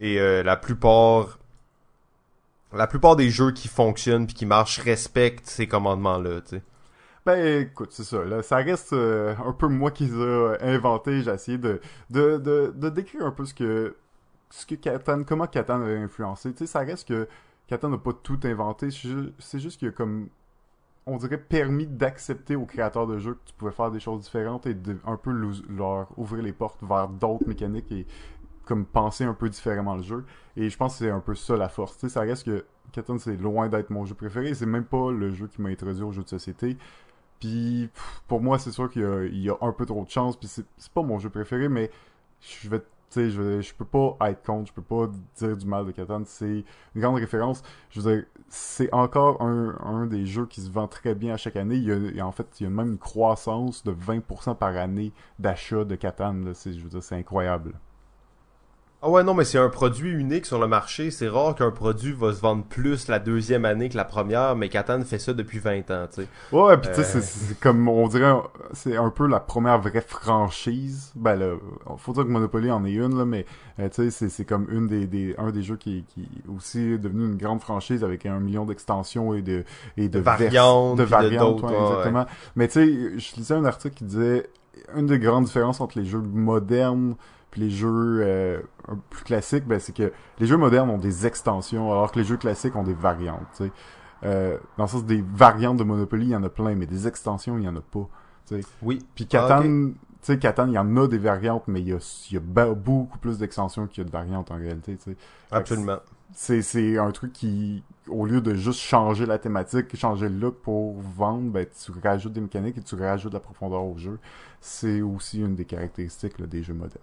Et 0.00 0.18
euh, 0.20 0.42
la 0.42 0.56
plupart 0.56 1.38
la 2.76 2.86
plupart 2.86 3.16
des 3.16 3.30
jeux 3.30 3.52
qui 3.52 3.68
fonctionnent 3.68 4.26
puis 4.26 4.34
qui 4.34 4.46
marchent 4.46 4.80
respectent 4.80 5.46
ces 5.46 5.66
commandements 5.66 6.18
là, 6.18 6.40
tu 6.40 6.56
sais. 6.56 6.62
Ben 7.26 7.62
écoute, 7.62 7.90
c'est 7.90 8.04
ça. 8.04 8.24
Là, 8.24 8.40
ça 8.44 8.58
reste 8.58 8.92
euh, 8.92 9.34
un 9.44 9.52
peu 9.52 9.66
moi 9.66 9.90
qui 9.90 10.04
les 10.06 10.22
a 10.22 10.58
inventés. 10.60 11.22
J'ai 11.22 11.32
essayé 11.32 11.58
de, 11.58 11.80
de, 12.08 12.38
de, 12.38 12.72
de, 12.76 12.88
décrire 12.88 13.26
un 13.26 13.32
peu 13.32 13.44
ce 13.44 13.52
que 13.52 13.96
ce 14.50 14.64
que 14.64 14.76
Catan, 14.76 15.24
comment 15.24 15.48
Catan 15.48 15.82
a 15.82 15.88
influencé. 15.88 16.52
Tu 16.52 16.58
sais, 16.58 16.66
ça 16.66 16.80
reste 16.80 17.08
que 17.08 17.26
Catan 17.66 17.88
n'a 17.88 17.98
pas 17.98 18.12
tout 18.12 18.38
inventé. 18.44 18.90
C'est 19.40 19.58
juste 19.58 19.80
qu'il 19.80 19.88
a 19.88 19.90
comme 19.90 20.28
on 21.06 21.16
dirait 21.16 21.38
permis 21.38 21.86
d'accepter 21.86 22.56
aux 22.56 22.66
créateurs 22.66 23.06
de 23.06 23.18
jeux 23.18 23.34
que 23.34 23.46
tu 23.46 23.54
pouvais 23.54 23.72
faire 23.72 23.92
des 23.92 24.00
choses 24.00 24.22
différentes 24.22 24.66
et 24.66 24.74
de 24.74 24.96
un 25.04 25.16
peu 25.16 25.30
leur 25.68 26.08
ouvrir 26.16 26.42
les 26.42 26.52
portes 26.52 26.82
vers 26.82 27.08
d'autres 27.08 27.46
mécaniques 27.46 27.90
et 27.92 28.06
comme 28.66 28.84
penser 28.84 29.24
un 29.24 29.32
peu 29.32 29.48
différemment 29.48 29.96
le 29.96 30.02
jeu. 30.02 30.24
Et 30.56 30.68
je 30.68 30.76
pense 30.76 30.94
que 30.94 31.04
c'est 31.04 31.10
un 31.10 31.20
peu 31.20 31.34
ça 31.34 31.56
la 31.56 31.68
force. 31.68 31.94
Tu 31.96 32.00
sais, 32.00 32.08
ça 32.14 32.20
reste 32.20 32.44
que 32.44 32.66
Catan 32.92 33.18
c'est 33.18 33.36
loin 33.36 33.68
d'être 33.68 33.90
mon 33.90 34.04
jeu 34.04 34.14
préféré. 34.14 34.54
C'est 34.54 34.66
même 34.66 34.84
pas 34.84 35.10
le 35.10 35.30
jeu 35.30 35.46
qui 35.48 35.62
m'a 35.62 35.70
introduit 35.70 36.02
au 36.02 36.12
jeu 36.12 36.22
de 36.22 36.28
société. 36.28 36.76
Puis 37.40 37.88
pour 38.28 38.40
moi, 38.42 38.58
c'est 38.58 38.72
sûr 38.72 38.90
qu'il 38.90 39.02
y, 39.38 39.50
a 39.50 39.56
un 39.60 39.72
peu 39.72 39.86
trop 39.86 40.04
de 40.04 40.10
chance. 40.10 40.36
Puis 40.36 40.48
c'est 40.48 40.92
pas 40.92 41.02
mon 41.02 41.18
jeu 41.18 41.30
préféré, 41.30 41.68
mais 41.68 41.90
je 42.40 42.68
vais 42.68 42.82
je, 43.14 43.60
je 43.60 43.74
peux 43.74 43.84
pas 43.84 44.16
être 44.28 44.42
contre, 44.42 44.68
je 44.68 44.72
peux 44.72 44.82
pas 44.82 45.10
dire 45.36 45.56
du 45.56 45.66
mal 45.66 45.86
de 45.86 45.92
Catan. 45.92 46.22
C'est 46.24 46.64
une 46.94 47.00
grande 47.00 47.16
référence. 47.16 47.62
Je 47.90 48.00
veux 48.00 48.16
dire, 48.16 48.24
c'est 48.48 48.92
encore 48.92 49.40
un, 49.42 49.76
un 49.80 50.06
des 50.06 50.26
jeux 50.26 50.46
qui 50.46 50.60
se 50.60 50.70
vend 50.70 50.88
très 50.88 51.14
bien 51.14 51.34
à 51.34 51.36
chaque 51.36 51.56
année. 51.56 51.76
Il 51.76 52.16
y 52.16 52.20
a, 52.20 52.26
en 52.26 52.32
fait, 52.32 52.46
il 52.60 52.64
y 52.64 52.66
a 52.66 52.70
même 52.70 52.92
une 52.92 52.98
croissance 52.98 53.84
de 53.84 53.92
20% 53.92 54.56
par 54.56 54.76
année 54.76 55.12
d'achat 55.38 55.84
de 55.84 55.94
Catan. 55.94 56.42
Je 56.64 56.70
veux 56.80 56.90
dire, 56.90 57.02
c'est 57.02 57.16
incroyable. 57.16 57.74
Ah 59.02 59.10
ouais, 59.10 59.22
non, 59.22 59.34
mais 59.34 59.44
c'est 59.44 59.58
un 59.58 59.68
produit 59.68 60.10
unique 60.10 60.46
sur 60.46 60.58
le 60.58 60.66
marché. 60.66 61.10
C'est 61.10 61.28
rare 61.28 61.54
qu'un 61.54 61.70
produit 61.70 62.12
va 62.12 62.32
se 62.32 62.40
vendre 62.40 62.64
plus 62.64 63.08
la 63.08 63.18
deuxième 63.18 63.66
année 63.66 63.90
que 63.90 63.96
la 63.96 64.06
première, 64.06 64.56
mais 64.56 64.70
Catan 64.70 65.02
fait 65.02 65.18
ça 65.18 65.34
depuis 65.34 65.58
20 65.58 65.90
ans, 65.90 66.06
tu 66.10 66.22
sais. 66.22 66.28
Ouais, 66.50 66.78
puis 66.78 66.88
tu 66.94 67.02
sais, 67.02 67.20
c'est 67.20 67.52
euh. 67.52 67.56
comme, 67.60 67.88
on 67.88 68.08
dirait, 68.08 68.32
c'est 68.72 68.96
un 68.96 69.10
peu 69.10 69.26
la 69.26 69.38
première 69.38 69.78
vraie 69.78 70.00
franchise. 70.00 71.12
Ben 71.14 71.36
là, 71.36 71.56
faut 71.98 72.14
dire 72.14 72.24
que 72.24 72.30
Monopoly 72.30 72.70
en 72.70 72.86
est 72.86 72.92
une, 72.92 73.18
là, 73.18 73.26
mais 73.26 73.44
euh, 73.80 73.90
tu 73.90 74.10
sais, 74.10 74.28
c'est 74.30 74.44
comme 74.46 74.66
une 74.70 74.86
des, 74.86 75.06
des, 75.06 75.34
un 75.36 75.50
des 75.50 75.62
jeux 75.62 75.76
qui, 75.76 76.04
qui 76.08 76.26
aussi 76.48 76.80
est 76.94 76.98
devenu 76.98 77.26
une 77.26 77.36
grande 77.36 77.60
franchise 77.60 78.02
avec 78.02 78.24
un 78.24 78.40
million 78.40 78.64
d'extensions 78.64 79.34
et 79.34 79.42
de, 79.42 79.64
et 79.98 80.08
de, 80.08 80.18
variantes. 80.18 80.96
De 80.96 81.04
variantes, 81.04 81.62
exactement. 81.62 82.24
Mais 82.56 82.66
tu 82.68 82.72
sais, 82.72 83.18
je 83.18 83.36
lisais 83.36 83.54
un 83.54 83.66
article 83.66 83.94
qui 83.94 84.04
disait, 84.04 84.48
une 84.96 85.06
des 85.06 85.18
grandes 85.18 85.44
différences 85.44 85.82
entre 85.82 85.98
les 85.98 86.06
jeux 86.06 86.20
modernes 86.20 87.14
les 87.56 87.70
jeux 87.70 88.20
euh, 88.22 88.60
plus 89.10 89.24
classiques, 89.24 89.66
ben, 89.66 89.80
c'est 89.80 89.94
que 89.94 90.12
les 90.38 90.46
jeux 90.46 90.56
modernes 90.56 90.90
ont 90.90 90.98
des 90.98 91.26
extensions, 91.26 91.90
alors 91.90 92.12
que 92.12 92.18
les 92.18 92.24
jeux 92.24 92.36
classiques 92.36 92.76
ont 92.76 92.82
des 92.82 92.94
variantes. 92.94 93.62
Euh, 94.24 94.58
dans 94.78 94.84
le 94.84 94.88
sens 94.88 95.04
des 95.04 95.22
variantes 95.22 95.76
de 95.76 95.84
Monopoly, 95.84 96.26
il 96.26 96.30
y 96.30 96.36
en 96.36 96.42
a 96.42 96.48
plein, 96.48 96.74
mais 96.74 96.86
des 96.86 97.06
extensions, 97.06 97.58
il 97.58 97.64
y 97.64 97.68
en 97.68 97.76
a 97.76 97.80
pas. 97.80 98.08
Oui. 98.82 98.98
Puis 99.14 99.26
Catan, 99.26 99.90
ah, 100.28 100.36
Catan, 100.36 100.66
il 100.68 100.72
y 100.72 100.78
en 100.78 100.96
a 100.96 101.08
des 101.08 101.18
variantes, 101.18 101.64
mais 101.66 101.80
il 101.80 101.88
y 101.88 101.92
a, 101.92 101.98
il 102.30 102.34
y 102.34 102.36
a 102.36 102.74
beaucoup 102.74 103.18
plus 103.18 103.38
d'extensions 103.38 103.86
qu'il 103.86 104.02
y 104.02 104.06
a 104.06 104.08
de 104.08 104.12
variantes 104.12 104.50
en 104.50 104.56
réalité. 104.56 104.96
Absolument. 105.50 105.98
C'est, 106.34 106.62
c'est 106.62 106.98
un 106.98 107.12
truc 107.12 107.32
qui, 107.32 107.84
au 108.08 108.26
lieu 108.26 108.40
de 108.40 108.54
juste 108.54 108.80
changer 108.80 109.26
la 109.26 109.38
thématique, 109.38 109.94
changer 109.96 110.28
le 110.28 110.36
look 110.36 110.56
pour 110.56 110.96
vendre, 111.00 111.50
ben, 111.52 111.66
tu 111.66 111.92
rajoutes 112.02 112.32
des 112.32 112.40
mécaniques 112.40 112.78
et 112.78 112.82
tu 112.82 112.96
rajoutes 112.96 113.32
de 113.32 113.36
la 113.36 113.40
profondeur 113.40 113.84
au 113.84 113.96
jeu. 113.96 114.18
C'est 114.60 115.02
aussi 115.02 115.40
une 115.40 115.54
des 115.54 115.64
caractéristiques 115.64 116.38
là, 116.38 116.46
des 116.46 116.62
jeux 116.62 116.74
modernes. 116.74 117.02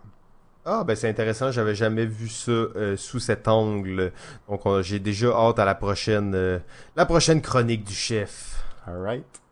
Ah 0.66 0.86
ben 0.86 0.96
c'est 0.96 1.10
intéressant, 1.10 1.52
j'avais 1.52 1.76
jamais 1.76 2.06
vu 2.06 2.30
ça 2.30 2.52
euh, 2.52 2.96
sous 2.96 3.20
cet 3.20 3.50
angle. 3.50 4.14
Donc 4.48 4.62
j'ai 4.82 5.00
déjà 5.00 5.28
hâte 5.28 5.60
à 5.60 5.66
la 5.66 5.76
prochaine 5.76 6.34
euh, 6.36 6.60
la 6.96 7.06
prochaine 7.06 7.42
chronique 7.42 7.84
du 7.84 7.94
chef. 7.94 8.64
Alright. 8.88 9.43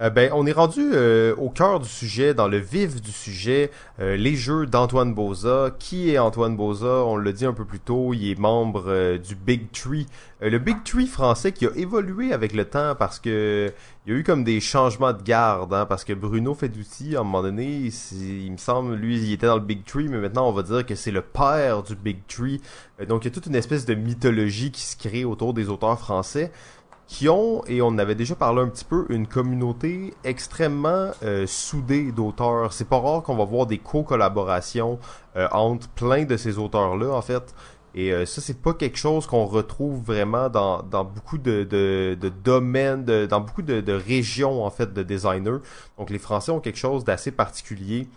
Euh, 0.00 0.10
ben, 0.10 0.28
on 0.34 0.44
est 0.44 0.52
rendu 0.52 0.80
euh, 0.92 1.36
au 1.36 1.50
cœur 1.50 1.78
du 1.78 1.88
sujet, 1.88 2.34
dans 2.34 2.48
le 2.48 2.58
vif 2.58 3.00
du 3.00 3.12
sujet, 3.12 3.70
euh, 4.00 4.16
les 4.16 4.34
jeux 4.34 4.66
d'Antoine 4.66 5.14
Boza. 5.14 5.70
Qui 5.78 6.10
est 6.10 6.18
Antoine 6.18 6.56
Boza? 6.56 7.04
On 7.04 7.16
l'a 7.16 7.30
dit 7.30 7.46
un 7.46 7.52
peu 7.52 7.64
plus 7.64 7.78
tôt, 7.78 8.12
il 8.12 8.28
est 8.28 8.38
membre 8.38 9.18
du 9.18 9.36
Big 9.36 9.70
Tree. 9.70 10.06
le 10.40 10.58
Big 10.58 10.82
Tree 10.84 11.06
français 11.06 11.52
qui 11.52 11.66
a 11.66 11.70
évolué 11.76 12.32
avec 12.32 12.54
le 12.54 12.64
temps 12.64 12.96
parce 12.98 13.20
que 13.20 13.72
il 14.06 14.12
y 14.12 14.16
a 14.16 14.18
eu 14.18 14.24
comme 14.24 14.42
des 14.44 14.60
changements 14.60 15.12
de 15.12 15.22
garde, 15.22 15.72
hein, 15.72 15.86
parce 15.86 16.04
que 16.04 16.12
Bruno 16.12 16.54
Fedouti, 16.54 17.16
à 17.16 17.20
un 17.20 17.22
moment 17.22 17.42
donné, 17.42 17.90
il 18.12 18.52
me 18.52 18.58
semble, 18.58 18.94
lui, 18.96 19.16
il 19.16 19.32
était 19.32 19.46
dans 19.46 19.54
le 19.54 19.62
Big 19.62 19.84
Tree, 19.84 20.08
mais 20.08 20.18
maintenant 20.18 20.48
on 20.48 20.52
va 20.52 20.62
dire 20.62 20.84
que 20.84 20.94
c'est 20.94 21.12
le 21.12 21.22
père 21.22 21.82
du 21.84 21.94
Big 21.94 22.18
Tree. 22.26 22.60
donc 23.08 23.24
il 23.24 23.28
y 23.28 23.30
a 23.30 23.34
toute 23.34 23.46
une 23.46 23.54
espèce 23.54 23.86
de 23.86 23.94
mythologie 23.94 24.72
qui 24.72 24.82
se 24.82 24.96
crée 24.96 25.24
autour 25.24 25.54
des 25.54 25.68
auteurs 25.68 25.98
français 25.98 26.50
qui 27.06 27.28
ont, 27.28 27.62
et 27.66 27.82
on 27.82 27.98
avait 27.98 28.14
déjà 28.14 28.34
parlé 28.34 28.62
un 28.62 28.68
petit 28.68 28.84
peu, 28.84 29.04
une 29.10 29.26
communauté 29.26 30.14
extrêmement 30.24 31.10
euh, 31.22 31.46
soudée 31.46 32.12
d'auteurs. 32.12 32.72
C'est 32.72 32.88
pas 32.88 32.98
rare 32.98 33.22
qu'on 33.22 33.36
va 33.36 33.44
voir 33.44 33.66
des 33.66 33.78
co-collaborations 33.78 34.98
euh, 35.36 35.46
entre 35.52 35.88
plein 35.90 36.24
de 36.24 36.36
ces 36.36 36.58
auteurs-là, 36.58 37.12
en 37.12 37.22
fait. 37.22 37.54
Et 37.94 38.12
euh, 38.12 38.24
ça, 38.26 38.40
c'est 38.40 38.60
pas 38.60 38.72
quelque 38.72 38.96
chose 38.96 39.26
qu'on 39.26 39.44
retrouve 39.44 40.02
vraiment 40.02 40.48
dans, 40.48 40.82
dans 40.82 41.04
beaucoup 41.04 41.38
de, 41.38 41.62
de, 41.64 42.16
de 42.18 42.28
domaines, 42.30 43.04
de, 43.04 43.26
dans 43.26 43.40
beaucoup 43.40 43.62
de, 43.62 43.80
de 43.80 43.92
régions, 43.92 44.64
en 44.64 44.70
fait, 44.70 44.92
de 44.92 45.02
designers. 45.02 45.58
Donc 45.98 46.10
les 46.10 46.18
Français 46.18 46.52
ont 46.52 46.60
quelque 46.60 46.78
chose 46.78 47.04
d'assez 47.04 47.30
particulier. 47.30 48.08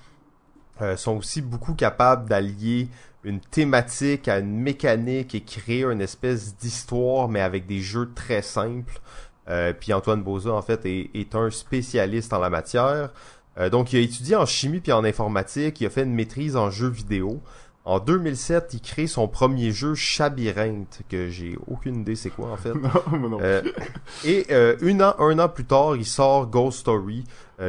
sont 0.96 1.18
aussi 1.18 1.42
beaucoup 1.42 1.74
capables 1.74 2.30
d'allier 2.30 2.88
une 3.28 3.42
thématique, 3.42 4.30
à 4.30 4.40
une 4.40 4.58
mécanique 4.58 5.36
et 5.36 5.42
créer 5.42 5.84
une 5.84 6.00
espèce 6.00 6.56
d'histoire, 6.56 7.28
mais 7.28 7.42
avec 7.42 7.66
des 7.66 7.82
jeux 7.82 8.10
très 8.16 8.42
simples. 8.42 9.02
Euh, 9.50 9.74
puis 9.78 9.92
Antoine 9.92 10.24
Boza, 10.24 10.54
en 10.54 10.62
fait, 10.62 10.86
est, 10.86 11.36
un 11.36 11.52
spécialiste 11.52 12.32
en 12.32 12.40
la 12.40 12.50
matière. 12.50 13.12
Euh, 13.60 13.70
donc, 13.70 13.92
il 13.92 13.98
a 13.98 14.00
étudié 14.00 14.38
en 14.38 14.46
chimie 14.46 14.80
puis 14.80 14.94
en 14.94 15.04
informatique. 15.04 15.82
Il 15.82 15.88
a 15.88 15.90
fait 15.90 16.04
une 16.04 16.14
maîtrise 16.14 16.56
en 16.56 16.70
jeux 16.70 16.88
vidéo. 16.88 17.42
En 17.84 18.00
2007, 18.00 18.70
il 18.74 18.82
crée 18.82 19.08
son 19.08 19.28
premier 19.28 19.72
jeu 19.72 19.94
Chabyrinthe, 19.94 21.02
que 21.10 21.30
j'ai 21.30 21.58
aucune 21.68 22.02
idée 22.02 22.16
c'est 22.16 22.30
quoi 22.30 22.52
en 22.52 22.58
fait. 22.58 22.74
non, 23.12 23.30
non. 23.30 23.40
Euh, 23.42 23.62
et 24.26 24.48
une 24.82 25.02
an, 25.04 25.16
un 25.20 25.38
an 25.40 25.50
plus 25.50 25.66
tard, 25.66 25.98
il 25.98 26.06
sort 26.06 26.48
Ghost 26.48 26.80
Story. 26.80 27.26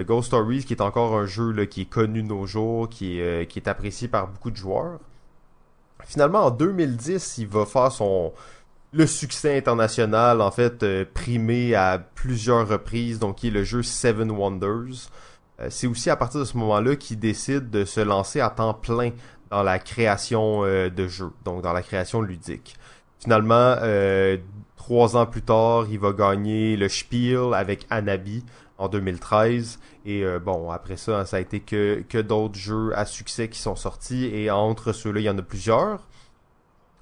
Ghost 0.06 0.28
Story, 0.28 0.64
qui 0.64 0.74
est 0.74 0.82
encore 0.82 1.16
un 1.16 1.26
jeu 1.26 1.50
là, 1.50 1.66
qui 1.66 1.82
est 1.82 1.90
connu 1.90 2.22
de 2.22 2.28
nos 2.28 2.46
jours, 2.46 2.88
qui 2.88 3.20
est, 3.20 3.48
qui 3.48 3.58
est 3.58 3.68
apprécié 3.68 4.06
par 4.06 4.28
beaucoup 4.28 4.50
de 4.50 4.56
joueurs. 4.56 4.98
Finalement, 6.08 6.46
en 6.46 6.50
2010, 6.50 7.36
il 7.36 7.48
va 7.48 7.66
faire 7.66 7.92
son 7.92 8.32
le 8.92 9.06
succès 9.06 9.58
international, 9.58 10.40
en 10.40 10.50
fait, 10.50 10.82
euh, 10.82 11.04
primé 11.12 11.74
à 11.74 11.98
plusieurs 11.98 12.66
reprises, 12.66 13.18
donc 13.18 13.36
qui 13.36 13.48
est 13.48 13.50
le 13.50 13.62
jeu 13.62 13.82
Seven 13.82 14.30
Wonders. 14.30 15.10
Euh, 15.60 15.66
c'est 15.68 15.86
aussi 15.86 16.08
à 16.08 16.16
partir 16.16 16.40
de 16.40 16.46
ce 16.46 16.56
moment-là 16.56 16.96
qu'il 16.96 17.18
décide 17.18 17.68
de 17.68 17.84
se 17.84 18.00
lancer 18.00 18.40
à 18.40 18.48
temps 18.48 18.72
plein 18.72 19.10
dans 19.50 19.62
la 19.62 19.78
création 19.78 20.64
euh, 20.64 20.88
de 20.88 21.06
jeux, 21.06 21.32
donc 21.44 21.60
dans 21.60 21.74
la 21.74 21.82
création 21.82 22.22
ludique. 22.22 22.76
Finalement, 23.18 23.76
trois 24.88 25.16
ans 25.16 25.26
plus 25.26 25.42
tard, 25.42 25.86
il 25.90 25.98
va 25.98 26.12
gagner 26.12 26.76
le 26.76 26.88
Spiel 26.88 27.52
avec 27.52 27.86
Anabi 27.90 28.42
en 28.78 28.88
2013. 28.88 29.78
Et 30.06 30.24
euh, 30.24 30.38
bon, 30.38 30.70
après 30.70 30.96
ça, 30.96 31.26
ça 31.26 31.36
a 31.36 31.40
été 31.40 31.60
que, 31.60 32.02
que 32.08 32.18
d'autres 32.18 32.58
jeux 32.58 32.96
à 32.96 33.04
succès 33.04 33.48
qui 33.48 33.58
sont 33.58 33.76
sortis. 33.76 34.30
Et 34.32 34.50
entre 34.50 34.92
ceux-là, 34.92 35.20
il 35.20 35.24
y 35.24 35.30
en 35.30 35.36
a 35.36 35.42
plusieurs. 35.42 36.06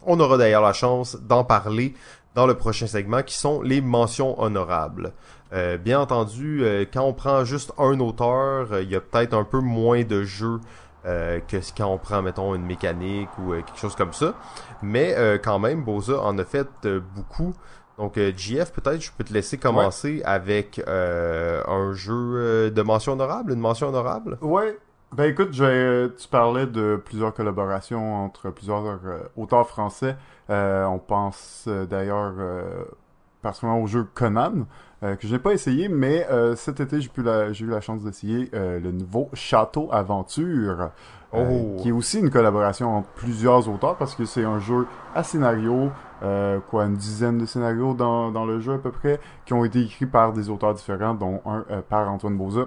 On 0.02 0.18
aura 0.18 0.37
d'ailleurs 0.37 0.62
la 0.62 0.72
chance 0.72 1.16
d'en 1.16 1.44
parler 1.44 1.94
dans 2.35 2.46
le 2.46 2.55
prochain 2.55 2.87
segment 2.87 3.22
qui 3.22 3.35
sont 3.35 3.62
les 3.62 3.81
mentions 3.81 4.40
honorables. 4.40 5.12
Euh, 5.52 5.79
bien 5.79 6.00
entendu, 6.00 6.64
euh, 6.64 6.85
quand 6.92 7.05
on 7.05 7.12
prend 7.12 7.44
juste 7.44 7.72
un 7.79 7.98
auteur, 8.00 8.72
euh, 8.72 8.83
il 8.83 8.90
y 8.90 8.96
a 8.96 9.00
peut-être 9.00 9.33
un 9.33 9.44
peu 9.44 9.61
moins 9.61 10.02
de 10.02 10.22
jeux 10.22 10.61
que 11.07 11.57
quand 11.77 11.87
on 11.87 11.99
prend, 11.99 12.21
mettons, 12.21 12.55
une 12.55 12.66
mécanique 12.66 13.31
ou 13.38 13.53
quelque 13.53 13.79
chose 13.79 13.97
comme 13.97 14.12
ça. 14.12 14.35
Mais 14.83 15.14
quand 15.42 15.59
même, 15.59 15.85
Boza 15.85 16.21
en 16.21 16.37
a 16.38 16.45
fait 16.45 16.69
beaucoup. 17.14 17.55
Donc, 17.99 18.19
GF, 18.19 18.73
peut-être 18.73 19.01
je 19.01 19.11
peux 19.16 19.25
te 19.25 19.33
laisser 19.33 19.57
commencer 19.57 20.21
avec 20.25 20.83
un 20.87 21.92
jeu 21.92 22.71
de 22.71 22.83
mention 22.83 23.12
honorable, 23.12 23.53
une 23.53 23.61
mention 23.61 23.88
honorable? 23.88 24.37
Ouais. 24.40 24.79
Ben 25.12 25.31
écoute, 25.31 25.53
tu 25.53 26.29
parlais 26.29 26.66
de 26.66 27.01
plusieurs 27.03 27.33
collaborations 27.33 28.25
entre 28.25 28.51
plusieurs 28.51 28.99
auteurs 29.37 29.69
français. 29.69 30.16
on 30.49 30.99
pense 30.99 31.69
d'ailleurs 31.88 32.35
particulièrement 33.42 33.83
au 33.83 33.87
jeu 33.87 34.07
Conan, 34.14 34.66
euh, 35.03 35.15
que 35.17 35.27
je 35.27 35.33
n'ai 35.33 35.39
pas 35.39 35.53
essayé, 35.53 35.89
mais 35.89 36.27
euh, 36.31 36.57
cet 36.57 36.81
été, 36.81 37.01
j'ai, 37.01 37.11
la, 37.19 37.51
eu 37.51 37.67
la 37.67 37.81
chance 37.81 38.03
d'essayer 38.03 38.49
euh, 38.55 38.81
le 38.81 38.93
nouveau 38.93 39.29
Château 39.35 39.89
Aventure, 39.93 40.91
oh. 41.35 41.77
qui 41.79 41.91
est 41.91 41.93
aussi 41.93 42.19
une 42.19 42.31
collaboration 42.31 42.97
entre 42.97 43.09
plusieurs 43.11 43.69
auteurs, 43.69 43.97
parce 43.97 44.15
que 44.15 44.25
c'est 44.25 44.45
un 44.45 44.59
jeu 44.59 44.87
à 45.15 45.23
scénario, 45.23 45.91
quoi, 46.71 46.85
une 46.87 46.97
dizaine 46.97 47.37
de 47.39 47.45
scénarios 47.45 47.93
dans, 47.93 48.31
dans 48.31 48.47
le 48.47 48.59
jeu 48.59 48.75
à 48.75 48.79
peu 48.79 48.91
près, 48.91 49.21
qui 49.45 49.53
ont 49.53 49.65
été 49.65 49.83
écrits 49.83 50.07
par 50.07 50.33
des 50.33 50.49
auteurs 50.49 50.73
différents, 50.73 51.15
dont 51.15 51.43
un 51.45 51.83
par 51.83 52.11
Antoine 52.11 52.39
Boza 52.39 52.67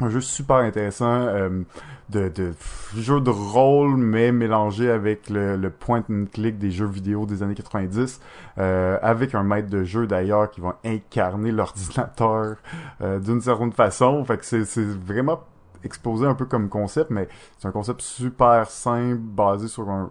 un 0.00 0.10
jeu 0.10 0.20
super 0.20 0.56
intéressant 0.56 1.06
euh, 1.06 1.62
de, 2.08 2.28
de 2.28 2.54
jeu 2.96 3.20
de 3.20 3.30
rôle 3.30 3.96
mais 3.96 4.32
mélangé 4.32 4.90
avec 4.90 5.28
le, 5.28 5.56
le 5.56 5.70
point 5.70 6.02
and 6.10 6.26
click 6.32 6.58
des 6.58 6.70
jeux 6.70 6.86
vidéo 6.86 7.26
des 7.26 7.42
années 7.42 7.54
90 7.54 8.20
euh, 8.58 8.98
avec 9.02 9.34
un 9.34 9.42
maître 9.42 9.68
de 9.68 9.84
jeu 9.84 10.06
d'ailleurs 10.06 10.50
qui 10.50 10.60
va 10.60 10.78
incarner 10.84 11.52
l'ordinateur 11.52 12.56
euh, 13.00 13.18
d'une 13.18 13.40
certaine 13.40 13.72
façon. 13.72 14.24
Fait 14.24 14.38
que 14.38 14.44
c'est, 14.44 14.64
c'est 14.64 14.84
vraiment 14.84 15.40
exposé 15.84 16.26
un 16.26 16.34
peu 16.34 16.44
comme 16.44 16.68
concept 16.68 17.10
mais 17.10 17.28
c'est 17.58 17.68
un 17.68 17.72
concept 17.72 18.00
super 18.00 18.68
simple 18.70 19.18
basé 19.18 19.68
sur 19.68 19.88
un 19.90 20.10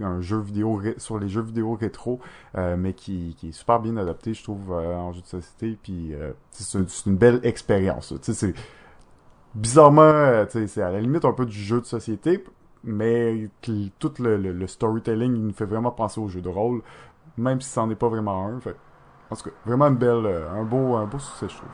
un 0.00 0.20
jeu 0.20 0.38
vidéo 0.38 0.80
sur 0.96 1.18
les 1.18 1.28
jeux 1.28 1.42
vidéo 1.42 1.74
rétro 1.74 2.20
mais 2.54 2.94
qui, 2.94 3.36
est 3.42 3.52
super 3.52 3.78
bien 3.80 3.96
adapté 3.96 4.34
je 4.34 4.42
trouve 4.42 4.72
en 4.72 5.12
jeu 5.12 5.20
de 5.20 5.26
société 5.26 5.78
puis 5.82 6.12
c'est 6.50 7.06
une 7.06 7.16
belle 7.16 7.40
expérience 7.44 8.12
c'est 8.20 8.54
bizarrement, 9.54 10.02
euh, 10.02 10.44
c'est 10.48 10.82
à 10.82 10.90
la 10.90 11.00
limite 11.00 11.24
un 11.24 11.32
peu 11.32 11.46
du 11.46 11.56
jeu 11.56 11.80
de 11.80 11.86
société, 11.86 12.44
mais 12.82 13.48
tout 13.98 14.12
le, 14.18 14.66
storytelling, 14.66 15.34
il 15.34 15.46
nous 15.46 15.52
fait 15.52 15.64
vraiment 15.64 15.90
penser 15.90 16.20
au 16.20 16.28
jeu 16.28 16.40
de 16.40 16.48
rôle, 16.48 16.82
même 17.36 17.60
si 17.60 17.70
c'en 17.70 17.88
est 17.90 17.94
pas 17.94 18.08
vraiment 18.08 18.46
un. 18.46 18.56
En 19.30 19.36
tout 19.36 19.44
cas, 19.44 19.56
vraiment 19.64 19.86
une 19.86 19.96
belle, 19.96 20.26
euh, 20.26 20.50
un 20.50 20.64
beau, 20.64 20.96
un 20.96 21.06
beau 21.06 21.18
succès, 21.18 21.46
je 21.48 21.56
trouve. 21.56 21.68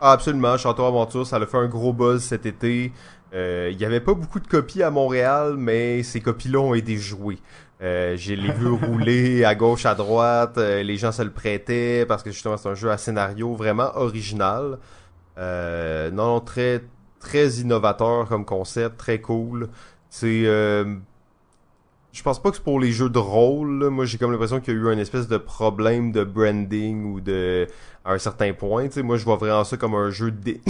Ah, 0.00 0.12
absolument, 0.12 0.56
Château 0.56 0.84
Aventure, 0.84 1.26
ça 1.26 1.36
a 1.36 1.46
fait 1.46 1.56
un 1.56 1.68
gros 1.68 1.92
buzz 1.92 2.22
cet 2.22 2.46
été. 2.46 2.92
Euh, 3.34 3.70
il 3.72 3.80
y 3.80 3.84
avait 3.84 4.00
pas 4.00 4.14
beaucoup 4.14 4.40
de 4.40 4.46
copies 4.46 4.82
à 4.82 4.90
Montréal, 4.90 5.56
mais 5.58 6.02
ces 6.02 6.20
copies-là 6.20 6.60
ont 6.60 6.74
été 6.74 6.96
jouées. 6.96 7.38
Euh, 7.82 8.16
j'ai 8.16 8.36
les 8.36 8.52
vu 8.52 8.68
rouler 8.68 9.44
à 9.44 9.54
gauche, 9.54 9.84
à 9.84 9.94
droite. 9.94 10.56
les 10.56 10.96
gens 10.96 11.12
se 11.12 11.22
le 11.22 11.30
prêtaient 11.30 12.06
parce 12.06 12.22
que 12.22 12.30
justement 12.30 12.56
c'est 12.56 12.68
un 12.68 12.74
jeu 12.74 12.90
à 12.90 12.98
scénario 12.98 13.54
vraiment 13.54 13.90
original. 13.96 14.78
non, 15.36 16.10
non, 16.12 16.40
très 16.40 16.82
très 17.26 17.48
innovateur 17.54 18.28
comme 18.28 18.44
concept, 18.44 18.96
très 18.98 19.20
cool. 19.20 19.68
C'est 20.08 20.44
euh, 20.46 20.96
je 22.12 22.22
pense 22.22 22.40
pas 22.40 22.50
que 22.50 22.56
c'est 22.56 22.62
pour 22.62 22.80
les 22.80 22.92
jeux 22.92 23.10
de 23.10 23.18
rôle. 23.18 23.88
Moi, 23.90 24.04
j'ai 24.06 24.18
comme 24.18 24.32
l'impression 24.32 24.60
qu'il 24.60 24.74
y 24.74 24.76
a 24.76 24.80
eu 24.80 24.88
un 24.88 24.98
espèce 24.98 25.28
de 25.28 25.36
problème 25.36 26.12
de 26.12 26.24
branding 26.24 27.04
ou 27.04 27.20
de 27.20 27.66
à 28.04 28.12
un 28.12 28.18
certain 28.18 28.52
point. 28.52 28.90
sais 28.90 29.02
moi, 29.02 29.16
je 29.16 29.24
vois 29.24 29.36
vraiment 29.36 29.64
ça 29.64 29.76
comme 29.76 29.94
un 29.94 30.10
jeu 30.10 30.30
d 30.30 30.60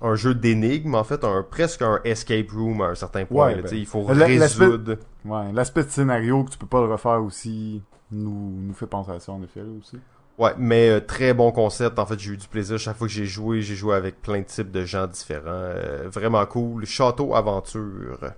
un 0.00 0.14
jeu 0.14 0.34
d'énigmes, 0.34 0.94
en 0.94 1.04
fait, 1.04 1.24
un 1.24 1.42
presque 1.42 1.82
un 1.82 2.00
escape 2.04 2.50
room 2.52 2.80
à 2.80 2.86
un 2.86 2.94
certain 2.94 3.24
point. 3.24 3.54
Ben, 3.54 3.64
il 3.72 3.86
faut 3.86 4.02
résoudre. 4.02 4.96
Ouais, 5.24 5.52
l'aspect 5.52 5.84
de 5.84 5.90
scénario 5.90 6.44
que 6.44 6.50
tu 6.50 6.58
peux 6.58 6.66
pas 6.66 6.80
le 6.80 6.92
refaire 6.92 7.22
aussi 7.22 7.82
nous 8.10 8.52
nous 8.62 8.74
fait 8.74 8.86
penser 8.86 9.10
à 9.10 9.20
ça 9.20 9.32
en 9.32 9.42
effet 9.42 9.60
aussi. 9.78 9.98
Ouais, 10.38 10.54
mais 10.56 10.88
euh, 10.88 11.00
très 11.00 11.34
bon 11.34 11.50
concept. 11.50 11.98
En 11.98 12.06
fait, 12.06 12.18
j'ai 12.18 12.32
eu 12.32 12.36
du 12.36 12.46
plaisir 12.46 12.78
chaque 12.78 12.96
fois 12.96 13.08
que 13.08 13.12
j'ai 13.12 13.26
joué. 13.26 13.60
J'ai 13.60 13.74
joué 13.74 13.96
avec 13.96 14.22
plein 14.22 14.38
de 14.38 14.44
types 14.44 14.70
de 14.70 14.84
gens 14.84 15.06
différents. 15.06 15.42
Euh, 15.46 16.08
vraiment 16.08 16.44
cool. 16.46 16.86
Château 16.86 17.34
Aventure. 17.34 18.32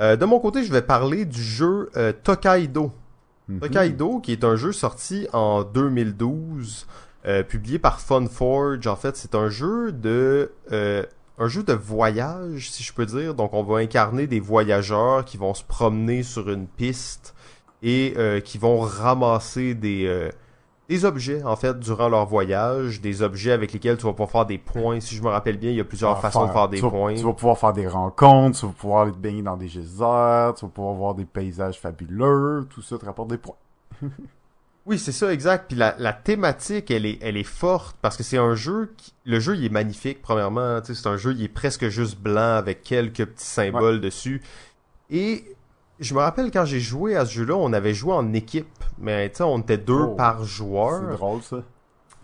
Euh, 0.00 0.16
de 0.16 0.24
mon 0.24 0.40
côté, 0.40 0.64
je 0.64 0.72
vais 0.72 0.82
parler 0.82 1.24
du 1.26 1.42
jeu 1.42 1.90
Tokaido. 2.22 2.90
Mhm. 3.48 3.60
Tokaido, 3.60 4.20
qui 4.20 4.32
est 4.32 4.44
un 4.44 4.56
jeu 4.56 4.72
sorti 4.72 5.28
en 5.32 5.62
2012, 5.62 6.86
publié 7.48 7.78
par 7.78 8.00
Funforge. 8.00 8.86
En 8.86 8.96
fait, 8.96 9.16
c'est 9.16 9.34
un 9.34 9.48
jeu 9.48 9.92
de 9.92 10.50
un 11.38 11.48
jeu 11.48 11.62
de 11.62 11.74
voyage, 11.74 12.70
si 12.70 12.82
je 12.82 12.92
peux 12.94 13.06
dire. 13.06 13.34
Donc, 13.34 13.52
on 13.52 13.62
va 13.62 13.78
incarner 13.78 14.26
des 14.26 14.40
voyageurs 14.40 15.24
qui 15.24 15.36
vont 15.36 15.52
se 15.52 15.64
promener 15.64 16.22
sur 16.22 16.50
une 16.50 16.66
piste 16.66 17.34
et 17.82 18.14
qui 18.44 18.58
vont 18.58 18.78
ramasser 18.78 19.74
des 19.74 20.30
des 20.88 21.04
objets, 21.04 21.42
en 21.42 21.56
fait, 21.56 21.78
durant 21.80 22.08
leur 22.08 22.26
voyage, 22.26 23.00
des 23.00 23.22
objets 23.22 23.52
avec 23.52 23.72
lesquels 23.72 23.96
tu 23.96 24.04
vas 24.04 24.12
pouvoir 24.12 24.30
faire 24.30 24.46
des 24.46 24.58
points. 24.58 25.00
Si 25.00 25.16
je 25.16 25.22
me 25.22 25.28
rappelle 25.28 25.58
bien, 25.58 25.70
il 25.70 25.76
y 25.76 25.80
a 25.80 25.84
plusieurs 25.84 26.20
façons 26.20 26.46
de 26.46 26.52
faire 26.52 26.68
des 26.68 26.80
points. 26.80 27.14
tu 27.14 27.24
vas 27.24 27.32
pouvoir 27.32 27.58
faire 27.58 27.72
des 27.72 27.88
rencontres, 27.88 28.58
tu 28.58 28.66
vas 28.66 28.72
pouvoir 28.72 29.02
aller 29.02 29.12
te 29.12 29.18
baigner 29.18 29.42
dans 29.42 29.56
des 29.56 29.66
geysers, 29.66 30.54
tu 30.56 30.64
vas 30.64 30.70
pouvoir 30.72 30.94
voir 30.94 31.14
des 31.14 31.24
paysages 31.24 31.80
fabuleux, 31.80 32.66
tout 32.70 32.82
ça 32.82 32.98
te 32.98 33.04
rapporte 33.04 33.30
des 33.30 33.38
points. 33.38 33.56
oui, 34.86 35.00
c'est 35.00 35.12
ça, 35.12 35.32
exact. 35.32 35.66
Puis 35.68 35.76
la, 35.76 35.96
la 35.98 36.12
thématique, 36.12 36.92
elle 36.92 37.06
est, 37.06 37.18
elle 37.20 37.36
est 37.36 37.42
forte 37.42 37.96
parce 38.00 38.16
que 38.16 38.22
c'est 38.22 38.38
un 38.38 38.54
jeu 38.54 38.94
qui, 38.96 39.12
le 39.24 39.40
jeu, 39.40 39.56
il 39.56 39.64
est 39.64 39.70
magnifique, 39.70 40.22
premièrement. 40.22 40.80
C'est 40.84 41.08
un 41.08 41.16
jeu, 41.16 41.32
il 41.32 41.42
est 41.42 41.48
presque 41.48 41.88
juste 41.88 42.18
blanc 42.20 42.54
avec 42.54 42.82
quelques 42.82 43.24
petits 43.24 43.44
symboles 43.44 44.00
dessus. 44.00 44.42
Et 45.10 45.44
je 45.98 46.14
me 46.14 46.20
rappelle 46.20 46.52
quand 46.52 46.64
j'ai 46.64 46.78
joué 46.78 47.16
à 47.16 47.26
ce 47.26 47.32
jeu-là, 47.32 47.56
on 47.56 47.72
avait 47.72 47.94
joué 47.94 48.12
en 48.12 48.32
équipe, 48.32 48.84
mais 48.98 49.28
tu 49.30 49.38
sais, 49.38 49.42
on 49.42 49.58
était 49.58 49.76
deux 49.76 49.94
oh, 49.94 50.14
par 50.14 50.44
joueur. 50.44 51.02
C'est 51.10 51.16
drôle 51.16 51.42
ça. 51.42 51.62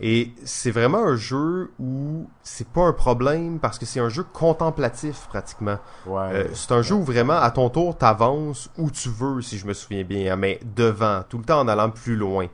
Et 0.05 0.33
c'est 0.43 0.71
vraiment 0.71 0.97
un 0.97 1.15
jeu 1.15 1.71
où 1.79 2.27
c'est 2.43 2.67
pas 2.67 2.81
un 2.81 2.91
problème 2.91 3.59
parce 3.59 3.79
que 3.79 3.85
c'est 3.85 4.01
un 4.01 4.09
jeu 4.09 4.25
contemplatif 4.33 5.27
pratiquement. 5.29 5.77
Ouais. 6.05 6.29
Euh, 6.33 6.47
c'est 6.53 6.73
un 6.73 6.81
jeu 6.81 6.95
où 6.95 7.03
vraiment 7.03 7.37
à 7.37 7.49
ton 7.51 7.69
tour 7.69 7.97
t'avances 7.97 8.69
où 8.77 8.91
tu 8.91 9.07
veux 9.07 9.41
si 9.41 9.57
je 9.57 9.65
me 9.65 9.71
souviens 9.71 10.03
bien, 10.03 10.33
hein, 10.33 10.35
mais 10.35 10.59
devant, 10.75 11.23
tout 11.29 11.37
le 11.37 11.45
temps 11.45 11.61
en 11.61 11.69
allant 11.69 11.89
plus 11.89 12.17
loin. 12.17 12.47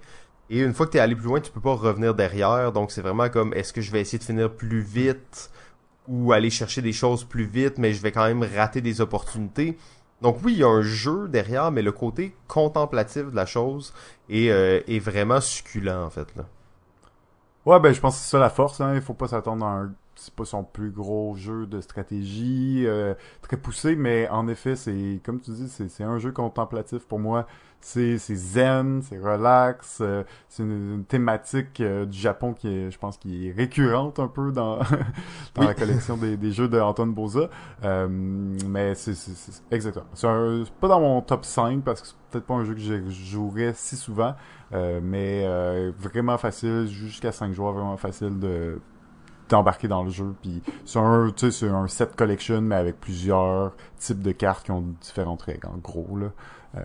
Et 0.52 0.60
une 0.60 0.76
fois 0.76 0.86
que 0.86 0.92
t'es 0.92 1.00
allé 1.00 1.16
plus 1.16 1.26
loin, 1.26 1.40
tu 1.40 1.50
peux 1.50 1.60
pas 1.60 1.74
revenir 1.74 2.14
derrière, 2.14 2.72
donc 2.72 2.92
c'est 2.92 3.02
vraiment 3.02 3.30
comme 3.30 3.52
est-ce 3.56 3.74
que 3.74 3.82
je 3.82 3.92
vais 3.92 4.02
essayer 4.02 4.20
de 4.20 4.24
finir 4.24 4.52
plus 4.52 4.82
vite 4.82 5.50
ou 6.08 6.32
aller 6.34 6.52
chercher 6.52 6.84
des 6.84 6.94
choses 6.94 7.24
plus 7.24 7.46
vite, 7.46 7.80
mais 7.80 7.94
je 7.94 8.02
vais 8.04 8.12
quand 8.12 8.28
même 8.28 8.44
rater 8.56 8.82
des 8.82 9.02
opportunités? 9.02 9.76
Donc 10.22 10.38
oui, 10.44 10.54
il 10.54 10.60
y 10.60 10.64
a 10.64 10.68
un 10.68 10.84
jeu 10.84 11.28
derrière, 11.28 11.72
mais 11.72 11.82
le 11.82 11.94
côté 11.94 12.36
contemplatif 12.48 13.32
de 13.32 13.36
la 13.36 13.48
chose 13.48 13.92
est, 14.30 14.52
euh, 14.52 14.82
est 14.88 15.00
vraiment 15.00 15.42
succulent 15.42 16.06
en 16.06 16.12
fait 16.12 16.28
là. 16.36 16.46
Ouais, 17.70 17.80
ben 17.80 17.94
je 17.94 18.00
pense 18.00 18.16
que 18.16 18.24
c'est 18.24 18.32
ça 18.32 18.40
la 18.40 18.50
force. 18.50 18.82
Hein. 18.82 18.96
Il 18.96 19.02
faut 19.02 19.14
pas 19.14 19.28
s'attendre 19.28 19.64
à 19.64 19.70
un 19.70 19.94
c'est 20.16 20.34
pas 20.34 20.44
son 20.44 20.64
plus 20.64 20.90
gros 20.90 21.36
jeu 21.36 21.68
de 21.68 21.80
stratégie 21.82 22.84
euh, 22.88 23.14
très 23.44 23.58
poussé, 23.58 23.96
mais 23.96 24.28
en 24.30 24.48
effet, 24.48 24.76
c'est 24.76 25.22
comme 25.24 25.40
tu 25.40 25.52
dis, 25.52 25.70
c'est 25.70 26.04
un 26.04 26.18
jeu 26.18 26.32
contemplatif 26.32 27.06
pour 27.08 27.20
moi. 27.20 27.46
C'est 27.82 28.18
zen, 28.18 29.02
c'est 29.02 29.18
relax, 29.18 30.00
euh, 30.02 30.24
c'est 30.48 30.64
une, 30.64 31.06
thématique 31.08 31.80
euh, 31.80 32.06
du 32.06 32.18
Japon 32.18 32.54
qui 32.54 32.68
est, 32.68 32.92
je 32.92 33.00
pense, 33.00 33.18
qui 33.18 33.48
est 33.48 33.52
récurrente 33.52 34.20
un 34.20 34.28
peu 34.28 34.52
dans 34.52 34.80
dans 35.56 35.64
la 35.64 35.74
collection 35.74 36.18
des, 36.18 36.38
des 36.38 36.52
jeux 36.52 36.68
d'Antoine 36.68 37.14
Boza. 37.14 37.50
mais 37.82 38.96
c'est 38.96 39.16
exactement. 39.72 40.06
C'est 40.14 40.28
pas 40.80 40.88
dans 40.88 41.00
mon 41.00 41.22
top 41.22 41.46
5 41.46 41.84
parce 41.84 42.02
que 42.02 42.08
c'est 42.08 42.16
peut-être 42.32 42.46
pas 42.46 42.56
un 42.56 42.66
jeu 42.66 42.74
que 42.74 42.82
je 42.82 43.02
jouerais 43.10 43.74
si 43.74 43.96
souvent, 43.96 44.36
mais 44.72 45.46
vraiment 45.98 46.38
facile, 46.38 46.88
jusqu'à 46.88 47.32
5 47.32 47.54
joueurs, 47.54 47.74
vraiment 47.74 47.98
facile 47.98 48.40
de 48.40 48.80
embarqué 49.56 49.88
dans 49.88 50.04
le 50.04 50.10
jeu. 50.10 50.34
Puis 50.42 50.62
c'est 50.86 51.00
un, 51.00 51.32
c'est 51.36 51.68
un 51.68 51.88
set 51.88 52.16
collection, 52.16 52.62
mais 52.62 52.76
avec 52.76 53.00
plusieurs 53.00 53.74
types 53.98 54.22
de 54.22 54.32
cartes 54.32 54.66
qui 54.66 54.72
ont 54.72 54.86
différentes 55.02 55.42
règles, 55.42 55.68
en 55.68 55.78
gros. 55.78 56.18
Là. 56.18 56.32
Euh, 56.76 56.82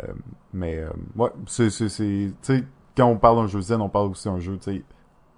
mais 0.53 0.79
euh, 0.79 0.91
ouais, 1.17 1.31
c'est, 1.47 1.71
c'est, 1.71 1.89
c'est, 1.89 2.65
quand 2.97 3.07
on 3.07 3.17
parle 3.17 3.37
d'un 3.37 3.47
jeu 3.47 3.61
zen, 3.61 3.81
on 3.81 3.89
parle 3.89 4.11
aussi 4.11 4.29
d'un 4.29 4.39
jeu, 4.41 4.57
tu 4.59 4.73
sais, 4.73 4.83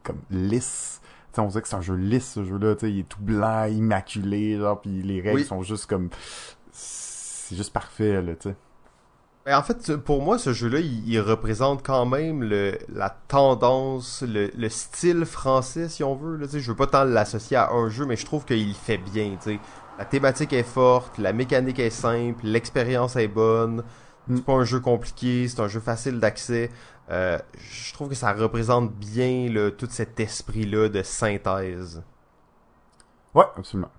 comme 0.02 0.18
lisse. 0.30 1.00
T'sais, 1.32 1.40
on 1.42 1.50
sait 1.50 1.60
que 1.60 1.68
c'est 1.68 1.76
un 1.76 1.80
jeu 1.80 1.94
lisse, 1.94 2.32
ce 2.32 2.44
jeu-là, 2.44 2.76
tu 2.76 2.88
il 2.88 3.00
est 3.00 3.08
tout 3.08 3.20
blanc, 3.20 3.64
immaculé, 3.66 4.56
genre, 4.56 4.80
puis 4.80 5.02
les 5.02 5.20
règles 5.20 5.44
sont 5.44 5.62
juste 5.62 5.86
comme... 5.86 6.08
C'est 6.70 7.56
juste 7.56 7.72
parfait, 7.72 8.22
là, 8.22 8.34
tu 8.34 8.50
sais. 8.50 8.56
Ben, 9.46 9.56
en 9.56 9.62
fait, 9.62 9.96
pour 9.96 10.22
moi, 10.22 10.38
ce 10.38 10.52
jeu-là, 10.52 10.80
il, 10.80 11.20
représente 11.20 11.84
quand 11.84 12.04
même 12.04 12.42
le, 12.42 12.80
la 12.92 13.10
tendance, 13.10 14.24
le, 14.26 14.50
le 14.56 14.68
style 14.68 15.24
français, 15.24 15.88
si 15.88 16.02
on 16.02 16.16
veut. 16.16 16.36
Là, 16.36 16.48
je 16.52 16.68
veux 16.68 16.76
pas 16.76 16.88
tant 16.88 17.04
l'associer 17.04 17.56
à 17.56 17.70
un 17.70 17.88
jeu, 17.88 18.06
mais 18.06 18.16
je 18.16 18.26
trouve 18.26 18.44
qu'il 18.44 18.74
fait 18.74 18.98
bien. 18.98 19.36
sais 19.38 19.60
La 20.00 20.04
thématique 20.04 20.52
est 20.52 20.64
forte, 20.64 21.18
la 21.18 21.32
mécanique 21.32 21.78
est 21.78 21.90
simple, 21.90 22.44
l'expérience 22.44 23.14
est 23.14 23.28
bonne. 23.28 23.84
C'est 24.28 24.44
pas 24.44 24.54
un 24.54 24.64
jeu 24.64 24.80
compliqué, 24.80 25.46
c'est 25.46 25.60
un 25.60 25.68
jeu 25.68 25.78
facile 25.78 26.18
d'accès. 26.18 26.68
Euh, 27.10 27.38
je 27.54 27.92
trouve 27.92 28.08
que 28.08 28.16
ça 28.16 28.32
représente 28.32 28.92
bien 28.94 29.48
là, 29.48 29.70
tout 29.70 29.86
cet 29.88 30.18
esprit-là 30.18 30.88
de 30.88 31.04
synthèse. 31.04 32.02
Ouais, 33.32 33.44
absolument. 33.56 33.92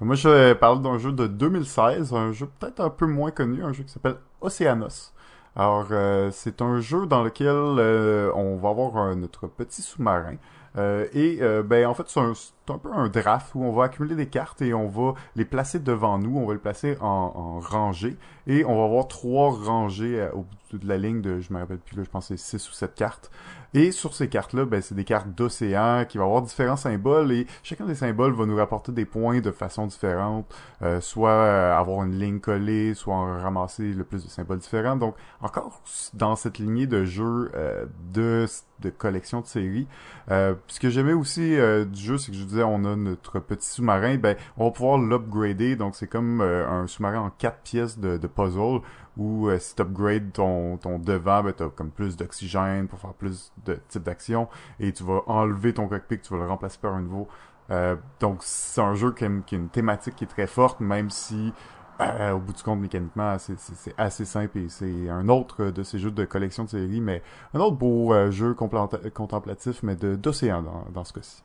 Moi, 0.00 0.14
je 0.14 0.28
vais 0.28 0.54
parler 0.54 0.80
d'un 0.80 0.98
jeu 0.98 1.12
de 1.12 1.26
2016, 1.26 2.12
un 2.14 2.32
jeu 2.32 2.48
peut-être 2.58 2.80
un 2.80 2.90
peu 2.90 3.06
moins 3.06 3.32
connu, 3.32 3.64
un 3.64 3.72
jeu 3.72 3.82
qui 3.82 3.92
s'appelle 3.92 4.16
Oceanos. 4.40 5.12
Alors, 5.56 5.88
euh, 5.90 6.30
c'est 6.32 6.62
un 6.62 6.78
jeu 6.78 7.06
dans 7.06 7.24
lequel 7.24 7.48
euh, 7.48 8.30
on 8.36 8.56
va 8.56 8.68
avoir 8.68 9.16
notre 9.16 9.48
petit 9.48 9.82
sous-marin. 9.82 10.36
Euh, 10.76 11.06
et 11.12 11.38
euh, 11.40 11.62
ben 11.62 11.86
en 11.86 11.94
fait 11.94 12.04
c'est 12.08 12.20
un, 12.20 12.78
peu 12.78 12.92
un 12.92 13.08
draft 13.08 13.54
où 13.54 13.64
on 13.64 13.72
va 13.72 13.84
accumuler 13.84 14.14
des 14.14 14.26
cartes 14.26 14.60
et 14.60 14.74
on 14.74 14.86
va 14.86 15.14
les 15.34 15.46
placer 15.46 15.78
devant 15.78 16.18
nous, 16.18 16.36
on 16.38 16.46
va 16.46 16.52
les 16.52 16.58
placer 16.58 16.96
en, 17.00 17.06
en 17.06 17.60
rangée 17.60 18.16
et 18.46 18.64
on 18.66 18.76
va 18.76 18.84
avoir 18.84 19.08
trois 19.08 19.50
rangées 19.50 20.20
euh, 20.20 20.30
au 20.32 20.44
bout 20.70 20.78
de 20.78 20.86
la 20.86 20.98
ligne 20.98 21.22
de 21.22 21.40
je 21.40 21.52
me 21.52 21.58
rappelle 21.58 21.78
plus 21.78 21.96
là, 21.96 22.04
je 22.04 22.10
pense 22.10 22.28
c'est 22.28 22.36
six 22.36 22.68
ou 22.68 22.72
sept 22.72 22.94
cartes. 22.94 23.30
Et 23.74 23.92
sur 23.92 24.14
ces 24.14 24.28
cartes-là, 24.28 24.64
ben 24.64 24.80
c'est 24.80 24.94
des 24.94 25.04
cartes 25.04 25.28
d'océan 25.28 26.04
qui 26.08 26.18
vont 26.18 26.24
avoir 26.24 26.42
différents 26.42 26.76
symboles 26.76 27.32
et 27.32 27.46
chacun 27.62 27.84
des 27.84 27.94
symboles 27.94 28.32
va 28.32 28.46
nous 28.46 28.56
rapporter 28.56 28.92
des 28.92 29.04
points 29.04 29.40
de 29.40 29.50
façon 29.50 29.86
différente, 29.86 30.46
euh, 30.82 31.00
soit 31.00 31.30
euh, 31.30 31.76
avoir 31.76 32.04
une 32.04 32.18
ligne 32.18 32.40
collée, 32.40 32.94
soit 32.94 33.40
ramasser 33.40 33.92
le 33.92 34.04
plus 34.04 34.24
de 34.24 34.30
symboles 34.30 34.58
différents. 34.58 34.96
Donc 34.96 35.14
encore 35.40 35.82
dans 36.14 36.36
cette 36.36 36.58
lignée 36.58 36.86
de 36.86 37.04
jeux 37.04 37.50
euh, 37.54 37.86
de 38.12 38.46
de 38.80 38.90
collection 38.90 39.40
de 39.40 39.46
séries. 39.46 39.86
Euh, 40.30 40.54
ce 40.66 40.80
que 40.80 40.90
j'aimais 40.90 41.12
aussi 41.12 41.56
euh, 41.56 41.84
du 41.84 42.00
jeu, 42.00 42.18
c'est 42.18 42.32
que 42.32 42.38
je 42.38 42.44
disais, 42.44 42.62
on 42.62 42.84
a 42.84 42.96
notre 42.96 43.40
petit 43.40 43.66
sous-marin, 43.66 44.16
ben, 44.16 44.36
on 44.56 44.66
va 44.66 44.70
pouvoir 44.70 44.98
l'upgrader. 44.98 45.76
Donc, 45.76 45.94
c'est 45.96 46.06
comme 46.06 46.40
euh, 46.40 46.68
un 46.68 46.86
sous-marin 46.86 47.20
en 47.20 47.30
quatre 47.30 47.60
pièces 47.62 47.98
de, 47.98 48.16
de 48.18 48.26
puzzle 48.26 48.80
où 49.18 49.48
euh, 49.48 49.58
si 49.58 49.74
tu 49.74 49.82
upgrades 49.82 50.32
ton, 50.32 50.76
ton 50.78 50.98
devant, 50.98 51.42
ben, 51.42 51.52
tu 51.52 51.62
as 51.64 51.68
comme 51.68 51.90
plus 51.90 52.16
d'oxygène 52.16 52.88
pour 52.88 52.98
faire 53.00 53.14
plus 53.14 53.52
de 53.66 53.74
types 53.88 54.02
d'action 54.04 54.48
et 54.80 54.92
tu 54.92 55.04
vas 55.04 55.22
enlever 55.26 55.74
ton 55.74 55.88
cockpit, 55.88 56.20
tu 56.20 56.32
vas 56.32 56.40
le 56.40 56.46
remplacer 56.48 56.78
par 56.80 56.94
un 56.94 57.00
nouveau. 57.02 57.28
Euh, 57.70 57.96
donc, 58.20 58.38
c'est 58.42 58.80
un 58.80 58.94
jeu 58.94 59.12
qui 59.12 59.24
a, 59.24 59.30
qui 59.46 59.54
a 59.56 59.58
une 59.58 59.68
thématique 59.68 60.16
qui 60.16 60.24
est 60.24 60.28
très 60.28 60.46
forte, 60.46 60.80
même 60.80 61.10
si 61.10 61.52
euh, 62.00 62.32
au 62.32 62.38
bout 62.38 62.52
du 62.52 62.62
compte, 62.62 62.80
mécaniquement, 62.80 63.36
c'est- 63.38 63.94
assez 63.98 64.24
simple 64.24 64.58
et 64.58 64.68
c'est 64.68 65.08
un 65.10 65.28
autre 65.28 65.66
de 65.66 65.82
ces 65.82 65.98
jeux 65.98 66.12
de 66.12 66.24
collection 66.24 66.64
de 66.64 66.68
séries, 66.70 67.00
mais 67.00 67.22
un 67.54 67.60
autre 67.60 67.76
beau 67.76 68.14
euh, 68.14 68.30
jeu 68.30 68.54
contemplatif, 68.54 69.82
mais 69.82 69.96
d'océan 69.96 70.62
dans, 70.62 70.86
dans 70.92 71.04
ce 71.04 71.12
cas-ci. 71.12 71.42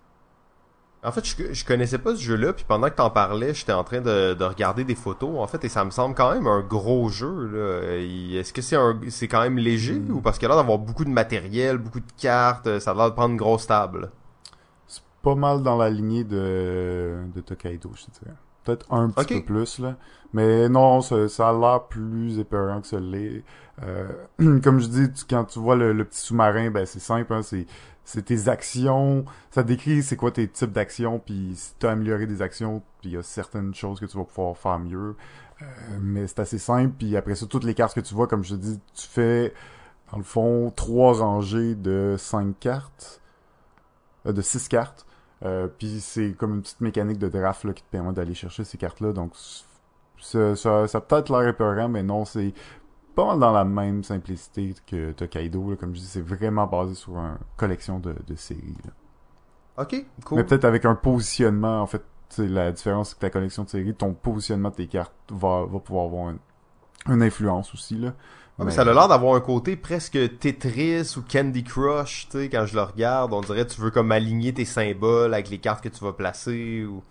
En 1.05 1.11
fait, 1.11 1.25
je, 1.25 1.53
je 1.53 1.65
connaissais 1.65 1.97
pas 1.97 2.15
ce 2.15 2.21
jeu-là, 2.21 2.53
puis 2.53 2.63
pendant 2.67 2.89
que 2.89 2.95
t'en 2.95 3.09
parlais, 3.09 3.53
j'étais 3.53 3.73
en 3.73 3.83
train 3.83 3.99
de, 4.01 4.33
de 4.33 4.43
regarder 4.45 4.83
des 4.85 4.95
photos, 4.95 5.37
en 5.39 5.47
fait, 5.47 5.63
et 5.65 5.69
ça 5.69 5.83
me 5.83 5.91
semble 5.91 6.15
quand 6.15 6.33
même 6.33 6.47
un 6.47 6.61
gros 6.61 7.09
jeu, 7.09 7.97
Est-ce 8.33 8.53
que 8.53 8.61
c'est 8.61 8.77
un, 8.77 8.97
c'est 9.09 9.27
quand 9.27 9.41
même 9.41 9.57
léger, 9.57 9.95
Hmm. 9.95 10.11
ou 10.11 10.21
parce 10.21 10.37
qu'il 10.39 10.45
a 10.45 10.49
l'air 10.49 10.57
d'avoir 10.57 10.77
beaucoup 10.79 11.03
de 11.05 11.09
matériel, 11.09 11.77
beaucoup 11.77 11.99
de 11.99 12.11
cartes, 12.17 12.79
ça 12.79 12.91
a 12.91 12.93
l'air 12.93 13.09
de 13.09 13.15
prendre 13.15 13.31
une 13.31 13.37
grosse 13.37 13.67
table? 13.67 14.11
C'est 14.87 15.01
pas 15.21 15.35
mal 15.35 15.61
dans 15.63 15.77
la 15.77 15.89
lignée 15.89 16.23
de, 16.23 17.17
de 17.33 17.41
Tokaido, 17.41 17.91
je 17.95 18.05
te 18.05 18.11
dirais. 18.19 18.35
Peut-être 18.63 18.91
un 18.93 19.09
petit 19.09 19.25
peu 19.41 19.43
plus, 19.43 19.79
là. 19.79 19.95
Mais 20.33 20.69
non, 20.69 21.01
ça, 21.01 21.27
ça 21.27 21.49
a 21.49 21.53
l'air 21.53 21.83
plus 21.83 22.39
épeurant 22.39 22.79
que 22.81 22.87
ça 22.87 22.99
l'est. 22.99 23.43
Euh, 23.83 24.07
comme 24.63 24.79
je 24.79 24.87
dis, 24.87 25.11
tu- 25.11 25.25
quand 25.29 25.43
tu 25.45 25.59
vois 25.59 25.75
le, 25.75 25.91
le 25.93 26.05
petit 26.05 26.19
sous-marin, 26.21 26.71
ben 26.71 26.85
c'est 26.85 26.99
simple, 26.99 27.33
hein, 27.33 27.41
c'est 27.43 27.65
c'est 28.05 28.23
tes 28.23 28.49
actions, 28.49 29.25
ça 29.51 29.63
décrit 29.63 30.03
c'est 30.03 30.17
quoi 30.17 30.31
tes 30.31 30.47
types 30.47 30.71
d'actions, 30.71 31.19
puis 31.19 31.53
si 31.55 31.73
tu 31.79 31.87
amélioré 31.87 32.27
des 32.27 32.41
actions, 32.41 32.81
puis 32.99 33.11
il 33.11 33.13
y 33.13 33.17
a 33.17 33.23
certaines 33.23 33.73
choses 33.73 33.99
que 33.99 34.05
tu 34.05 34.17
vas 34.17 34.25
pouvoir 34.25 34.57
faire 34.57 34.79
mieux. 34.79 35.15
Euh, 35.61 35.65
mais 36.01 36.27
c'est 36.27 36.39
assez 36.39 36.57
simple, 36.57 36.93
puis 36.97 37.15
après 37.15 37.35
ça, 37.35 37.45
toutes 37.45 37.63
les 37.63 37.73
cartes 37.73 37.95
que 37.95 38.01
tu 38.01 38.13
vois, 38.13 38.27
comme 38.27 38.43
je 38.43 38.55
te 38.55 38.59
dis, 38.59 38.79
tu 38.93 39.07
fais, 39.07 39.53
dans 40.11 40.17
le 40.17 40.23
fond, 40.23 40.71
trois 40.75 41.13
rangées 41.13 41.75
de 41.75 42.15
cinq 42.17 42.59
cartes, 42.59 43.21
euh, 44.25 44.33
de 44.33 44.41
six 44.41 44.67
cartes. 44.67 45.05
Euh, 45.45 45.67
puis 45.67 45.99
c'est 45.99 46.33
comme 46.33 46.55
une 46.55 46.61
petite 46.61 46.81
mécanique 46.81 47.19
de 47.19 47.27
draft 47.27 47.65
là, 47.65 47.73
qui 47.73 47.83
te 47.83 47.89
permet 47.89 48.13
d'aller 48.13 48.33
chercher 48.33 48.63
ces 48.63 48.77
cartes-là. 48.77 49.11
Donc 49.11 49.33
ça, 50.19 50.55
ça, 50.55 50.87
ça 50.87 51.01
peut-être 51.01 51.29
l'air 51.29 51.47
épeurant, 51.47 51.89
mais 51.89 52.03
non, 52.03 52.25
c'est 52.25 52.53
pas 53.15 53.25
mal 53.25 53.39
dans 53.39 53.51
la 53.51 53.63
même 53.63 54.03
simplicité 54.03 54.73
que 54.87 55.11
Tokaido. 55.11 55.71
Là. 55.71 55.75
Comme 55.75 55.95
je 55.95 55.99
dis, 56.01 56.05
c'est 56.07 56.21
vraiment 56.21 56.67
basé 56.67 56.95
sur 56.95 57.17
une 57.17 57.37
collection 57.57 57.99
de, 57.99 58.15
de 58.27 58.35
séries. 58.35 58.75
là. 58.85 58.91
Ok, 59.83 60.05
cool. 60.25 60.37
Mais 60.37 60.43
peut-être 60.43 60.65
avec 60.65 60.85
un 60.85 60.95
positionnement, 60.95 61.81
en 61.81 61.87
fait, 61.87 62.03
la 62.37 62.71
différence 62.71 63.09
c'est 63.09 63.15
que 63.15 63.21
ta 63.21 63.29
collection 63.29 63.63
de 63.63 63.69
séries, 63.69 63.93
ton 63.95 64.13
positionnement 64.13 64.69
de 64.69 64.75
tes 64.75 64.87
cartes 64.87 65.13
va, 65.31 65.65
va 65.65 65.79
pouvoir 65.79 66.05
avoir 66.05 66.29
une, 66.29 66.39
une 67.13 67.23
influence 67.23 67.73
aussi. 67.73 67.95
Là. 67.95 68.07
Ouais, 68.07 68.13
mais 68.59 68.65
Mais- 68.65 68.71
ça 68.71 68.81
a 68.81 68.85
l'air 68.85 69.07
d'avoir 69.07 69.35
un 69.35 69.39
côté 69.41 69.75
presque 69.75 70.17
Tetris 70.39 71.15
ou 71.17 71.21
Candy 71.27 71.63
Crush, 71.63 72.27
tu 72.29 72.37
sais, 72.37 72.49
quand 72.49 72.65
je 72.67 72.75
le 72.75 72.83
regarde, 72.83 73.33
on 73.33 73.41
dirait 73.41 73.65
que 73.65 73.71
tu 73.73 73.81
veux 73.81 73.89
comme 73.89 74.11
aligner 74.11 74.53
tes 74.53 74.65
symboles 74.65 75.33
avec 75.33 75.49
les 75.49 75.57
cartes 75.57 75.83
que 75.83 75.89
tu 75.89 76.03
vas 76.03 76.13
placer, 76.13 76.85
ou... 76.85 77.01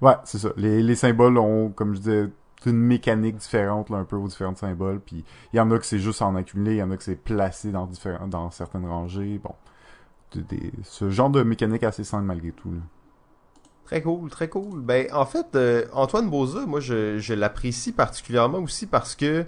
Ouais, 0.00 0.14
c'est 0.24 0.38
ça. 0.38 0.48
Les, 0.56 0.82
les 0.82 0.94
symboles 0.96 1.38
ont, 1.38 1.70
comme 1.70 1.94
je 1.94 1.98
disais, 2.00 2.28
une 2.66 2.78
mécanique 2.78 3.36
différente 3.36 3.90
là, 3.90 3.98
un 3.98 4.04
peu 4.04 4.16
aux 4.16 4.28
différents 4.28 4.56
symboles. 4.56 5.00
Puis 5.00 5.24
il 5.52 5.56
y 5.56 5.60
en 5.60 5.70
a 5.70 5.78
que 5.78 5.86
c'est 5.86 5.98
juste 5.98 6.22
en 6.22 6.34
accumulé, 6.36 6.74
il 6.74 6.78
y 6.78 6.82
en 6.82 6.90
a 6.90 6.96
que 6.96 7.04
c'est 7.04 7.16
placé 7.16 7.70
dans 7.70 7.88
dans 8.26 8.50
certaines 8.50 8.86
rangées. 8.86 9.40
Bon, 9.42 9.54
ce 10.82 11.10
genre 11.10 11.30
de 11.30 11.42
mécanique 11.42 11.82
assez 11.82 12.04
simple 12.04 12.24
malgré 12.24 12.52
tout. 12.52 12.72
Très 13.88 14.02
cool, 14.02 14.28
très 14.28 14.48
cool. 14.50 14.82
Ben, 14.82 15.06
en 15.14 15.24
fait, 15.24 15.46
euh, 15.54 15.86
Antoine 15.94 16.28
Boza, 16.28 16.66
moi, 16.66 16.78
je, 16.78 17.18
je 17.18 17.32
l'apprécie 17.32 17.92
particulièrement 17.92 18.58
aussi 18.58 18.86
parce 18.86 19.16
que, 19.16 19.46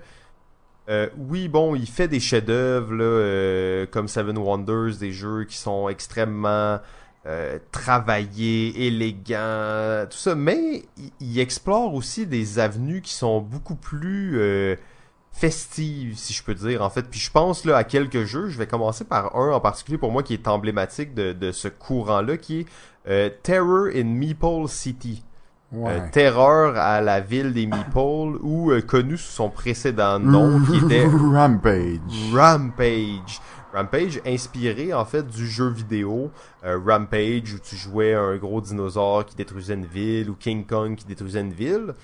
euh, 0.89 1.11
oui, 1.19 1.49
bon, 1.49 1.75
il 1.75 1.87
fait 1.87 2.09
des 2.09 2.21
chefs-d'œuvre, 2.21 2.97
euh, 2.99 3.85
comme 3.85 4.09
Seven 4.09 4.39
Wonders, 4.39 4.97
des 4.99 5.13
jeux 5.13 5.45
qui 5.45 5.59
sont 5.59 5.91
extrêmement 5.91 6.79
euh, 7.27 7.59
travaillés, 7.71 8.87
élégants, 8.87 10.07
tout 10.11 10.17
ça, 10.17 10.35
mais 10.35 10.85
il, 11.21 11.39
explore 11.39 11.93
aussi 11.93 12.27
des 12.27 12.59
avenues 12.59 13.03
qui 13.03 13.13
sont 13.13 13.43
beaucoup 13.43 13.75
plus 13.75 14.41
euh, 14.41 14.77
festives, 15.31 16.17
si 16.17 16.33
je 16.33 16.43
peux 16.43 16.55
dire, 16.55 16.81
en 16.81 16.89
fait. 16.89 17.03
Puis 17.03 17.21
je 17.21 17.31
pense 17.31 17.67
là 17.67 17.77
à 17.77 17.85
quelques 17.85 18.25
jeux. 18.25 18.49
Je 18.49 18.57
vais 18.57 18.67
commencer 18.67 19.05
par 19.05 19.37
un 19.37 19.53
en 19.53 19.61
particulier 19.61 19.99
pour 19.99 20.13
moi 20.13 20.23
qui 20.23 20.33
est 20.33 20.49
emblématique 20.49 21.13
de, 21.13 21.35
de 21.35 21.53
ce 21.53 21.69
courant-là, 21.69 22.39
qui 22.39 22.61
est 22.61 22.67
euh, 23.07 23.29
Terror 23.43 23.89
in 23.95 24.05
Meeple 24.05 24.67
City. 24.69 25.23
Euh, 25.73 26.01
terreur 26.11 26.77
à 26.79 27.03
la 27.03 27.21
ville 27.21 27.53
des 27.53 27.67
Meeple, 27.67 28.39
ou 28.43 28.73
connu 28.89 29.19
sous 29.19 29.31
son 29.31 29.51
précédent 29.51 30.19
nom, 30.19 30.59
qui 30.63 30.79
était 30.79 31.07
Rampage. 31.33 32.01
Rampage. 32.33 33.41
Rampage, 33.73 34.21
inspiré 34.27 34.93
en 34.93 35.05
fait 35.05 35.27
du 35.27 35.47
jeu 35.47 35.69
vidéo 35.69 36.31
euh, 36.65 36.79
Rampage, 36.85 37.55
où 37.55 37.59
tu 37.59 37.77
jouais 37.77 38.15
un 38.15 38.37
gros 38.37 38.61
dinosaure 38.61 39.25
qui 39.25 39.37
détruisait 39.37 39.75
une 39.75 39.87
ville, 39.87 40.31
ou 40.31 40.35
King 40.35 40.67
Kong 40.67 40.97
qui 40.97 41.05
détruisait 41.05 41.41
une 41.41 41.53
ville. 41.53 41.95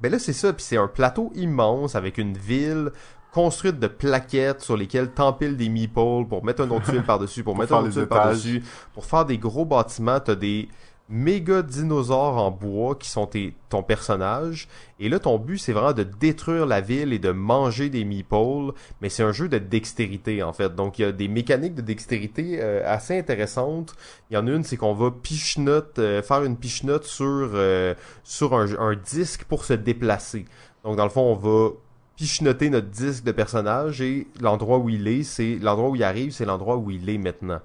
Ben 0.00 0.10
là, 0.10 0.18
c'est 0.18 0.32
ça, 0.32 0.52
puis 0.52 0.64
c'est 0.64 0.78
un 0.78 0.88
plateau 0.88 1.30
immense 1.34 1.94
avec 1.94 2.16
une 2.18 2.36
ville 2.36 2.90
construite 3.32 3.78
de 3.78 3.86
plaquettes 3.86 4.60
sur 4.60 4.76
lesquelles 4.76 5.10
t'empiles 5.10 5.56
des 5.56 5.68
meeples 5.68 6.26
pour 6.28 6.44
mettre 6.44 6.62
un 6.62 6.70
autre 6.70 6.90
tuile 6.90 7.02
par-dessus, 7.06 7.44
pour, 7.44 7.54
Pour 7.54 7.60
mettre 7.60 7.68
faire 7.70 7.78
un 7.78 7.84
autre 7.84 7.92
tuile 7.92 8.06
par-dessus, 8.06 8.62
pour 8.94 9.04
faire 9.04 9.24
des 9.24 9.38
gros 9.38 9.64
bâtiments, 9.64 10.20
t'as 10.20 10.34
des 10.34 10.68
méga 11.10 11.62
dinosaures 11.62 12.36
en 12.36 12.52
bois 12.52 12.94
qui 12.94 13.10
sont 13.10 13.26
tes, 13.26 13.54
ton 13.68 13.82
personnage. 13.82 14.68
Et 15.00 15.08
là, 15.08 15.18
ton 15.18 15.38
but, 15.38 15.58
c'est 15.58 15.72
vraiment 15.72 15.92
de 15.92 16.04
détruire 16.04 16.66
la 16.66 16.80
ville 16.80 17.12
et 17.12 17.18
de 17.18 17.32
manger 17.32 17.90
des 17.90 18.04
meeples. 18.04 18.72
Mais 19.00 19.08
c'est 19.08 19.24
un 19.24 19.32
jeu 19.32 19.48
de 19.48 19.58
dextérité, 19.58 20.42
en 20.42 20.52
fait. 20.52 20.74
Donc, 20.74 20.98
il 20.98 21.02
y 21.02 21.04
a 21.04 21.12
des 21.12 21.28
mécaniques 21.28 21.74
de 21.74 21.82
dextérité 21.82 22.58
euh, 22.60 22.82
assez 22.86 23.18
intéressantes. 23.18 23.94
Il 24.30 24.34
y 24.34 24.36
en 24.36 24.46
a 24.46 24.50
une, 24.50 24.62
c'est 24.62 24.76
qu'on 24.76 24.94
va 24.94 25.10
pichenote, 25.10 25.98
euh, 25.98 26.22
faire 26.22 26.44
une 26.44 26.56
pichenote 26.56 27.04
sur, 27.04 27.26
euh, 27.26 27.94
sur 28.22 28.54
un, 28.54 28.94
disque 28.94 29.44
pour 29.44 29.64
se 29.64 29.72
déplacer. 29.72 30.44
Donc, 30.84 30.96
dans 30.96 31.04
le 31.04 31.10
fond, 31.10 31.22
on 31.22 31.34
va 31.34 31.70
pichenoter 32.16 32.70
notre 32.70 32.88
disque 32.88 33.24
de 33.24 33.32
personnage 33.32 34.00
et 34.02 34.28
l'endroit 34.40 34.78
où 34.78 34.90
il 34.90 35.08
est, 35.08 35.22
c'est 35.22 35.56
l'endroit 35.56 35.88
où 35.88 35.96
il 35.96 36.04
arrive, 36.04 36.32
c'est 36.32 36.44
l'endroit 36.44 36.76
où 36.76 36.90
il 36.90 37.08
est 37.08 37.18
maintenant. 37.18 37.60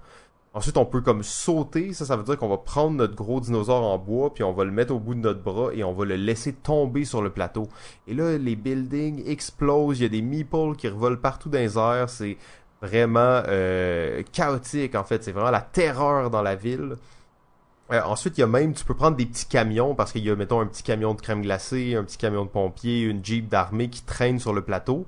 Ensuite, 0.55 0.77
on 0.77 0.85
peut 0.85 1.01
comme 1.01 1.21
sauter. 1.21 1.91
Ça, 1.91 2.05
ça 2.05 2.15
veut 2.15 2.23
dire 2.23 2.37
qu'on 2.37 2.47
va 2.47 2.57
prendre 2.57 2.95
notre 2.95 3.13
gros 3.13 3.41
dinosaure 3.41 3.83
en 3.83 3.97
bois, 3.97 4.33
puis 4.33 4.41
on 4.45 4.53
va 4.53 4.63
le 4.63 4.71
mettre 4.71 4.93
au 4.93 4.99
bout 4.99 5.13
de 5.13 5.19
notre 5.19 5.41
bras 5.41 5.73
et 5.73 5.83
on 5.83 5.91
va 5.91 6.05
le 6.05 6.15
laisser 6.15 6.53
tomber 6.53 7.03
sur 7.03 7.21
le 7.21 7.29
plateau. 7.29 7.67
Et 8.07 8.13
là, 8.13 8.37
les 8.37 8.55
buildings 8.55 9.27
explosent. 9.27 9.99
Il 9.99 10.03
y 10.03 10.05
a 10.05 10.09
des 10.09 10.21
meeples 10.21 10.77
qui 10.77 10.87
revolent 10.87 11.19
partout 11.19 11.49
dans 11.49 11.57
les 11.57 11.77
airs. 11.77 12.09
C'est 12.09 12.37
vraiment 12.81 13.43
euh, 13.49 14.23
chaotique, 14.31 14.95
en 14.95 15.03
fait. 15.03 15.25
C'est 15.25 15.33
vraiment 15.33 15.51
la 15.51 15.59
terreur 15.59 16.29
dans 16.29 16.41
la 16.41 16.55
ville. 16.55 16.95
Euh, 17.91 18.01
ensuite, 18.05 18.37
il 18.37 18.41
y 18.41 18.43
a 18.45 18.47
même, 18.47 18.73
tu 18.73 18.85
peux 18.85 18.95
prendre 18.95 19.17
des 19.17 19.25
petits 19.25 19.47
camions 19.47 19.93
parce 19.93 20.13
qu'il 20.13 20.23
y 20.23 20.29
a, 20.29 20.37
mettons, 20.37 20.61
un 20.61 20.67
petit 20.67 20.83
camion 20.83 21.13
de 21.13 21.21
crème 21.21 21.41
glacée, 21.41 21.95
un 21.95 22.03
petit 22.05 22.17
camion 22.17 22.45
de 22.45 22.49
pompiers, 22.49 23.01
une 23.01 23.23
jeep 23.23 23.49
d'armée 23.49 23.89
qui 23.89 24.03
traîne 24.03 24.39
sur 24.39 24.53
le 24.53 24.61
plateau. 24.61 25.05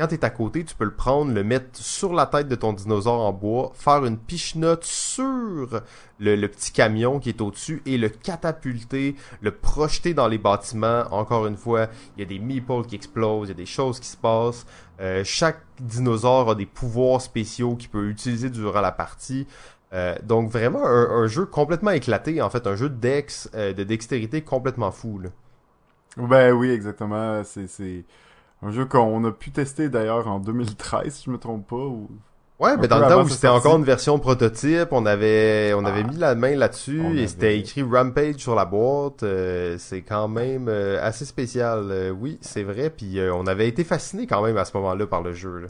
Quand 0.00 0.06
t'es 0.06 0.24
à 0.24 0.30
côté, 0.30 0.64
tu 0.64 0.74
peux 0.74 0.86
le 0.86 0.94
prendre, 0.94 1.30
le 1.30 1.44
mettre 1.44 1.76
sur 1.78 2.14
la 2.14 2.24
tête 2.24 2.48
de 2.48 2.54
ton 2.54 2.72
dinosaure 2.72 3.20
en 3.20 3.34
bois, 3.34 3.70
faire 3.74 4.06
une 4.06 4.16
pichenote 4.16 4.82
sur 4.82 5.82
le, 6.18 6.46
petit 6.46 6.72
camion 6.72 7.18
qui 7.18 7.28
est 7.28 7.42
au-dessus 7.42 7.82
et 7.84 7.98
le 7.98 8.08
catapulter, 8.08 9.14
le 9.42 9.50
projeter 9.50 10.14
dans 10.14 10.26
les 10.26 10.38
bâtiments. 10.38 11.04
Encore 11.10 11.46
une 11.46 11.58
fois, 11.58 11.88
il 12.16 12.20
y 12.20 12.22
a 12.22 12.26
des 12.26 12.38
meeples 12.38 12.86
qui 12.86 12.94
explosent, 12.94 13.48
il 13.48 13.50
y 13.50 13.54
a 13.54 13.58
des 13.58 13.66
choses 13.66 14.00
qui 14.00 14.08
se 14.08 14.16
passent. 14.16 14.64
Euh, 15.02 15.22
chaque 15.22 15.60
dinosaure 15.78 16.48
a 16.48 16.54
des 16.54 16.64
pouvoirs 16.64 17.20
spéciaux 17.20 17.76
qu'il 17.76 17.90
peut 17.90 18.08
utiliser 18.08 18.48
durant 18.48 18.80
la 18.80 18.92
partie. 18.92 19.46
Euh, 19.92 20.14
donc 20.22 20.50
vraiment 20.50 20.86
un, 20.86 21.26
jeu 21.26 21.44
complètement 21.44 21.90
éclaté, 21.90 22.40
en 22.40 22.48
fait, 22.48 22.66
un 22.66 22.74
jeu 22.74 22.88
de 22.88 22.94
dex, 22.94 23.50
euh, 23.54 23.74
de 23.74 23.84
dextérité 23.84 24.40
complètement 24.40 24.92
fou. 24.92 25.18
Là. 25.18 25.28
Ben 26.16 26.52
oui, 26.52 26.70
exactement. 26.70 27.42
C'est 27.44 28.04
un 28.62 28.70
jeu 28.70 28.84
qu'on 28.84 29.24
a 29.24 29.32
pu 29.32 29.50
tester 29.50 29.88
d'ailleurs 29.88 30.28
en 30.28 30.38
2013, 30.40 31.12
si 31.12 31.24
je 31.24 31.30
me 31.30 31.38
trompe 31.38 31.66
pas. 31.66 31.76
Ou... 31.76 32.08
Ouais, 32.58 32.76
mais 32.76 32.88
dans 32.88 32.98
le 32.98 33.08
temps 33.08 33.22
où 33.22 33.28
c'était 33.28 33.48
encore 33.48 33.78
une 33.78 33.84
version 33.84 34.18
prototype, 34.18 34.88
on 34.90 35.06
avait 35.06 35.72
on 35.74 35.84
avait 35.86 36.02
ah. 36.04 36.10
mis 36.10 36.16
la 36.16 36.34
main 36.34 36.56
là-dessus 36.56 37.18
et 37.18 37.26
c'était 37.26 37.58
écrit 37.58 37.82
Rampage 37.82 38.36
sur 38.36 38.54
la 38.54 38.66
boîte. 38.66 39.22
Euh, 39.22 39.76
c'est 39.78 40.02
quand 40.02 40.28
même 40.28 40.68
euh, 40.68 41.02
assez 41.02 41.24
spécial. 41.24 41.86
Euh, 41.90 42.10
oui, 42.10 42.36
c'est 42.42 42.62
vrai. 42.62 42.90
Puis 42.90 43.18
on 43.32 43.46
avait 43.46 43.66
été 43.66 43.82
fasciné 43.82 44.26
quand 44.26 44.42
même 44.42 44.58
à 44.58 44.66
ce 44.66 44.76
moment-là 44.76 45.06
par 45.06 45.22
le 45.22 45.32
jeu. 45.32 45.60
Là. 45.60 45.68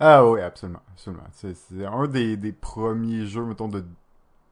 Ah 0.00 0.26
oui, 0.26 0.40
absolument, 0.40 0.82
absolument. 0.92 1.22
C'est 1.32 1.54
un 1.84 2.08
des, 2.08 2.36
des 2.36 2.52
premiers 2.52 3.26
jeux, 3.26 3.44
mettons, 3.44 3.68
de 3.68 3.84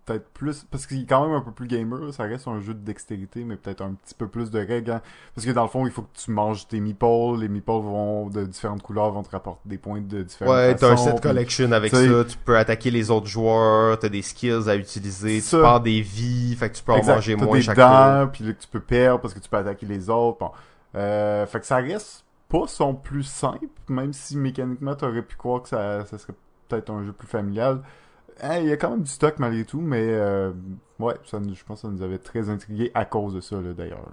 peut-être 0.09 0.29
plus 0.31 0.65
parce 0.71 0.87
qu'il 0.87 1.03
est 1.03 1.07
quand 1.07 1.27
même 1.27 1.37
un 1.37 1.41
peu 1.41 1.53
plus 1.53 1.67
gamer 1.67 2.13
ça 2.13 2.25
reste 2.25 2.49
un 2.49 2.61
jeu 2.61 2.75
de 2.75 2.81
dextérité 2.81 3.45
mais 3.45 3.57
peut-être 3.57 3.83
un 3.83 3.93
petit 3.93 4.15
peu 4.15 4.27
plus 4.27 4.51
de 4.51 4.59
règles 4.59 4.91
hein. 4.91 5.03
parce 5.35 5.47
que 5.47 5.53
dans 5.53 5.63
le 5.63 5.69
fond 5.69 5.87
il 5.87 5.93
faut 5.93 6.03
que 6.03 6.17
tu 6.17 6.31
manges 6.31 6.67
tes 6.67 6.81
meeples 6.81 7.41
les 7.41 7.49
meeples 7.49 7.71
vont 7.71 8.29
de 8.29 8.45
différentes 8.45 8.83
couleurs 8.83 9.11
vont 9.13 9.23
te 9.23 9.31
rapporter 9.31 9.69
des 9.69 9.79
points 9.79 10.01
de 10.01 10.23
différentes 10.23 10.55
ouais 10.55 10.75
t'as 10.75 10.93
un 10.93 10.97
set 10.97 11.21
collection 11.21 11.73
avec 11.73 11.95
ça 11.95 12.25
tu 12.25 12.39
peux 12.39 12.57
attaquer 12.57 12.91
les 12.91 13.11
autres 13.11 13.27
joueurs 13.27 13.99
t'as 13.99 14.09
des 14.09 14.23
skills 14.23 14.69
à 14.69 14.77
utiliser 14.77 15.43
tu 15.43 15.61
perds 15.61 15.81
des 15.81 16.01
vies 16.01 16.57
fait 16.57 16.71
que 16.71 16.77
tu 16.77 16.83
peux 16.83 16.93
en 16.93 17.05
manger 17.05 17.37
moins 17.37 17.61
chaque 17.61 17.77
fois 17.77 18.31
puis 18.33 18.45
là, 18.45 18.53
tu 18.55 18.69
peux 18.69 18.81
perdre 18.81 19.21
parce 19.21 19.35
que 19.35 19.41
tu 19.41 19.49
peux 19.49 19.59
attaquer 19.59 19.87
les 19.87 20.09
autres 20.09 20.39
bon. 20.39 20.51
euh, 20.95 21.47
fait 21.47 21.61
que 21.61 21.67
ça 21.67 21.77
reste 21.77 22.25
pas 22.49 22.67
son 22.67 22.95
plus 22.95 23.25
simple 23.25 23.67
même 23.89 24.13
si 24.13 24.37
mécaniquement 24.37 24.95
t'aurais 24.95 25.23
pu 25.23 25.37
croire 25.37 25.63
que 25.63 25.69
ça, 25.69 26.07
ça 26.07 26.17
serait 26.17 26.35
peut-être 26.69 26.91
un 26.91 27.05
jeu 27.05 27.13
plus 27.13 27.29
familial 27.29 27.83
il 28.43 28.69
y 28.69 28.73
a 28.73 28.77
quand 28.77 28.91
même 28.91 29.03
du 29.03 29.11
stock 29.11 29.39
malgré 29.39 29.65
tout, 29.65 29.81
mais 29.81 30.05
euh, 30.05 30.53
ouais, 30.99 31.15
ça, 31.25 31.39
je 31.41 31.65
pense 31.65 31.83
que 31.83 31.89
ça 31.89 31.93
nous 31.93 32.03
avait 32.03 32.19
très 32.19 32.51
intrigué 32.51 32.91
à 32.95 33.05
cause 33.05 33.35
de 33.35 33.41
ça, 33.41 33.57
d'ailleurs. 33.77 34.09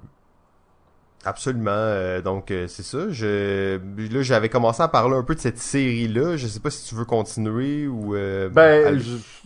Absolument. 1.23 1.71
Euh, 1.71 2.21
donc 2.21 2.51
euh, 2.51 2.67
c'est 2.67 2.83
ça. 2.83 3.09
Je 3.09 3.79
là 4.13 4.21
j'avais 4.21 4.49
commencé 4.49 4.83
à 4.83 4.87
parler 4.87 5.15
un 5.15 5.23
peu 5.23 5.33
de 5.33 5.39
cette 5.39 5.57
série 5.57 6.07
là. 6.07 6.37
Je 6.37 6.45
sais 6.45 6.59
pas 6.59 6.69
si 6.69 6.87
tu 6.87 6.93
veux 6.93 7.05
continuer 7.05 7.87
ou. 7.87 8.11
ben 8.11 9.01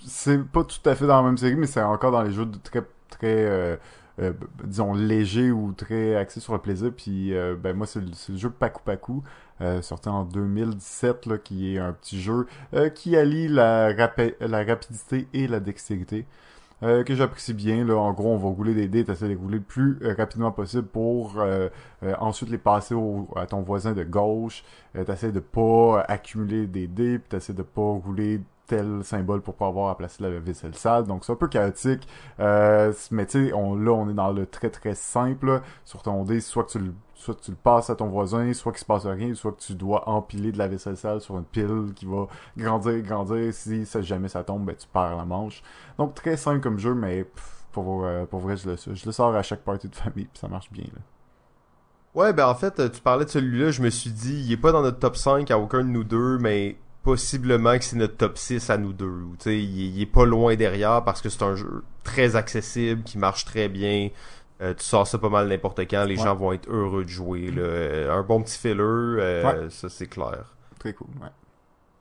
c'est 0.06 0.44
pas 0.44 0.66
tout 0.66 0.90
à 0.90 0.96
fait 0.96 1.08
dans 1.08 1.22
la 1.22 1.24
même 1.24 1.38
série, 1.38 1.56
mais 1.56 1.68
c'est 1.68 1.82
encore 1.82 2.12
dans 2.12 2.22
les 2.22 2.34
jeux 2.34 2.46
de 2.46 2.58
très 2.58 2.84
très 3.10 3.80
disons 4.64 4.94
léger 4.94 5.52
ou 5.52 5.72
très 5.74 6.16
axé 6.16 6.40
sur 6.40 6.54
le 6.54 6.60
plaisir. 6.60 6.92
Puis 6.96 7.34
ben 7.62 7.76
moi 7.76 7.88
c'est 7.88 8.02
le, 8.02 8.38
jeu 8.38 8.50
Paku 8.50 8.82
Paku. 8.84 9.24
Euh, 9.62 9.82
sorti 9.82 10.08
en 10.08 10.24
2017, 10.24 11.26
là, 11.26 11.38
qui 11.38 11.76
est 11.76 11.80
un 11.80 11.92
petit 11.92 12.22
jeu 12.22 12.48
euh, 12.74 12.90
qui 12.90 13.18
allie 13.18 13.50
la, 13.50 13.94
rapidité 13.94 15.28
et 15.34 15.48
la 15.48 15.60
dextérité. 15.60 16.26
Euh, 16.82 17.04
que 17.04 17.14
j'apprécie 17.14 17.54
bien. 17.54 17.84
Là, 17.84 17.98
en 17.98 18.14
gros, 18.14 18.30
on 18.34 18.38
va 18.38 18.48
rouler 18.48 18.74
des 18.74 18.88
dés, 18.88 19.04
t'essaies 19.04 19.26
de 19.26 19.32
les 19.32 19.36
rouler 19.36 19.58
le 19.58 19.64
plus 19.64 20.00
rapidement 20.18 20.52
possible 20.52 20.88
pour 20.88 21.44
ensuite 22.20 22.50
les 22.50 22.58
passer 22.58 22.96
à 23.36 23.46
ton 23.48 23.62
voisin 23.62 23.92
de 23.92 24.04
gauche. 24.04 24.64
Euh, 24.96 25.04
t'essaies 25.04 25.34
de 25.34 25.42
pas 25.42 26.06
accumuler 26.08 26.68
des 26.68 26.88
dés, 26.88 27.20
puis 27.20 27.30
t'essaies 27.30 27.54
de 27.54 27.64
pas 27.64 27.82
rouler 27.82 28.40
tel 28.70 29.04
symbole 29.04 29.42
pour 29.42 29.56
pas 29.56 29.68
avoir 29.68 29.90
à 29.90 29.98
placer 29.98 30.24
la 30.24 30.40
vaisselle 30.40 30.76
sale. 30.76 31.06
Donc 31.06 31.26
c'est 31.26 31.34
un 31.34 31.36
peu 31.36 31.48
chaotique. 31.48 32.08
mais 32.38 33.26
tu 33.26 33.48
sais, 33.48 33.54
on, 33.54 33.76
là, 33.76 33.92
on 33.92 34.10
est 34.10 34.14
dans 34.14 34.32
le 34.32 34.46
très 34.46 34.70
très 34.70 34.96
simple. 34.96 35.62
Sur 35.84 36.04
ton 36.04 36.24
dé, 36.24 36.40
soit 36.40 36.66
tu 36.66 36.80
le 36.80 37.56
passes 37.64 37.90
à 37.90 37.96
ton 37.96 38.08
voisin, 38.08 38.54
soit 38.54 38.72
qu'il 38.72 38.80
se 38.80 38.86
passe 38.86 39.06
rien, 39.06 39.34
soit 39.34 39.52
que 39.52 39.62
tu 39.62 39.74
dois 39.74 40.08
empiler 40.08 40.52
de 40.52 40.58
la 40.58 40.68
vaisselle 40.68 40.98
sale 40.98 41.20
sur 41.20 41.38
une 41.38 41.46
pile 41.46 41.94
qui 41.96 42.06
va 42.06 42.28
grandir, 42.58 43.02
grandir. 43.02 43.54
Si 43.54 43.86
ça, 43.86 44.02
jamais 44.02 44.30
ça 44.30 44.44
tombe, 44.44 44.66
ben, 44.66 44.76
tu 44.76 44.88
perds 44.88 45.18
la 45.18 45.26
manche. 45.26 45.64
Donc 45.98 46.14
très 46.14 46.38
simple 46.38 46.62
comme 46.62 46.78
jeu, 46.78 46.94
mais 46.94 47.26
pour, 47.72 48.06
euh, 48.06 48.26
pour 48.26 48.40
vrai, 48.40 48.56
je 48.58 48.70
le, 48.70 48.76
je 48.78 49.06
le 49.06 49.12
sors 49.12 49.36
à 49.36 49.44
chaque 49.44 49.62
partie 49.62 49.90
de 49.90 49.96
famille, 49.96 50.26
puis 50.26 50.40
ça 50.40 50.48
marche 50.48 50.72
bien. 50.72 50.86
Là. 50.86 51.02
Ouais, 52.16 52.34
ben 52.34 52.48
en 52.48 52.56
fait, 52.56 52.92
tu 52.92 53.02
parlais 53.02 53.26
de 53.26 53.30
celui-là, 53.30 53.72
je 53.72 53.84
me 53.84 53.90
suis 53.90 54.10
dit, 54.10 54.44
il 54.46 54.52
est 54.52 54.58
pas 54.58 54.72
dans 54.72 54.82
notre 54.82 55.00
top 55.00 55.16
5 55.16 55.50
à 55.52 55.60
aucun 55.60 55.80
de 55.80 55.90
nous 55.90 56.04
deux, 56.04 56.40
mais 56.40 56.78
possiblement 57.04 57.78
que 57.78 57.84
c'est 57.84 57.96
notre 57.96 58.18
top 58.18 58.38
6 58.38 58.70
à 58.70 58.78
nous 58.78 58.94
deux. 58.94 59.12
Tu 59.40 59.44
sais, 59.44 59.58
il, 59.58 59.96
il, 59.98 60.02
est 60.02 60.06
pas 60.06 60.26
loin 60.26 60.56
derrière 60.56 61.04
parce 61.04 61.22
que 61.22 61.30
c'est 61.30 61.44
un 61.44 61.56
jeu 61.56 61.84
très 62.04 62.36
accessible, 62.36 63.04
qui 63.04 63.18
marche 63.18 63.46
très 63.46 63.70
bien. 63.70 64.10
Euh, 64.62 64.74
tu 64.74 64.84
sors 64.84 65.08
ça 65.08 65.18
pas 65.18 65.30
mal 65.30 65.48
n'importe 65.48 65.80
quand, 65.90 66.04
les 66.04 66.18
gens 66.18 66.36
vont 66.36 66.52
être 66.52 66.70
heureux 66.70 67.06
de 67.06 67.10
jouer. 67.10 67.50
Là. 67.52 67.62
Euh, 67.62 68.12
un 68.12 68.24
bon 68.24 68.42
petit 68.42 68.58
filler, 68.58 68.82
euh, 68.82 69.70
ça 69.70 69.88
c'est 69.90 70.08
clair. 70.08 70.54
Très 70.80 70.94
cool, 70.94 71.08
ouais. 71.22 71.30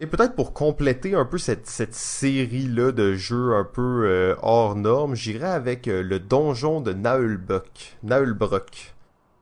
Et 0.01 0.07
peut-être 0.07 0.35
pour 0.35 0.53
compléter 0.53 1.15
un 1.15 1.25
peu 1.25 1.39
cette, 1.39 1.67
cette 1.67 1.95
série-là 1.95 2.93
de 2.93 3.15
jeux 3.15 3.55
un 3.55 3.65
peu 3.65 4.37
hors 4.43 4.77
normes, 4.77 5.17
j'irai 5.17 5.49
avec 5.49 5.87
le 5.87 6.21
donjon 6.21 6.81
de 6.81 6.93
Naulbuck. 6.93 7.97
Naulbrock. 8.05 8.95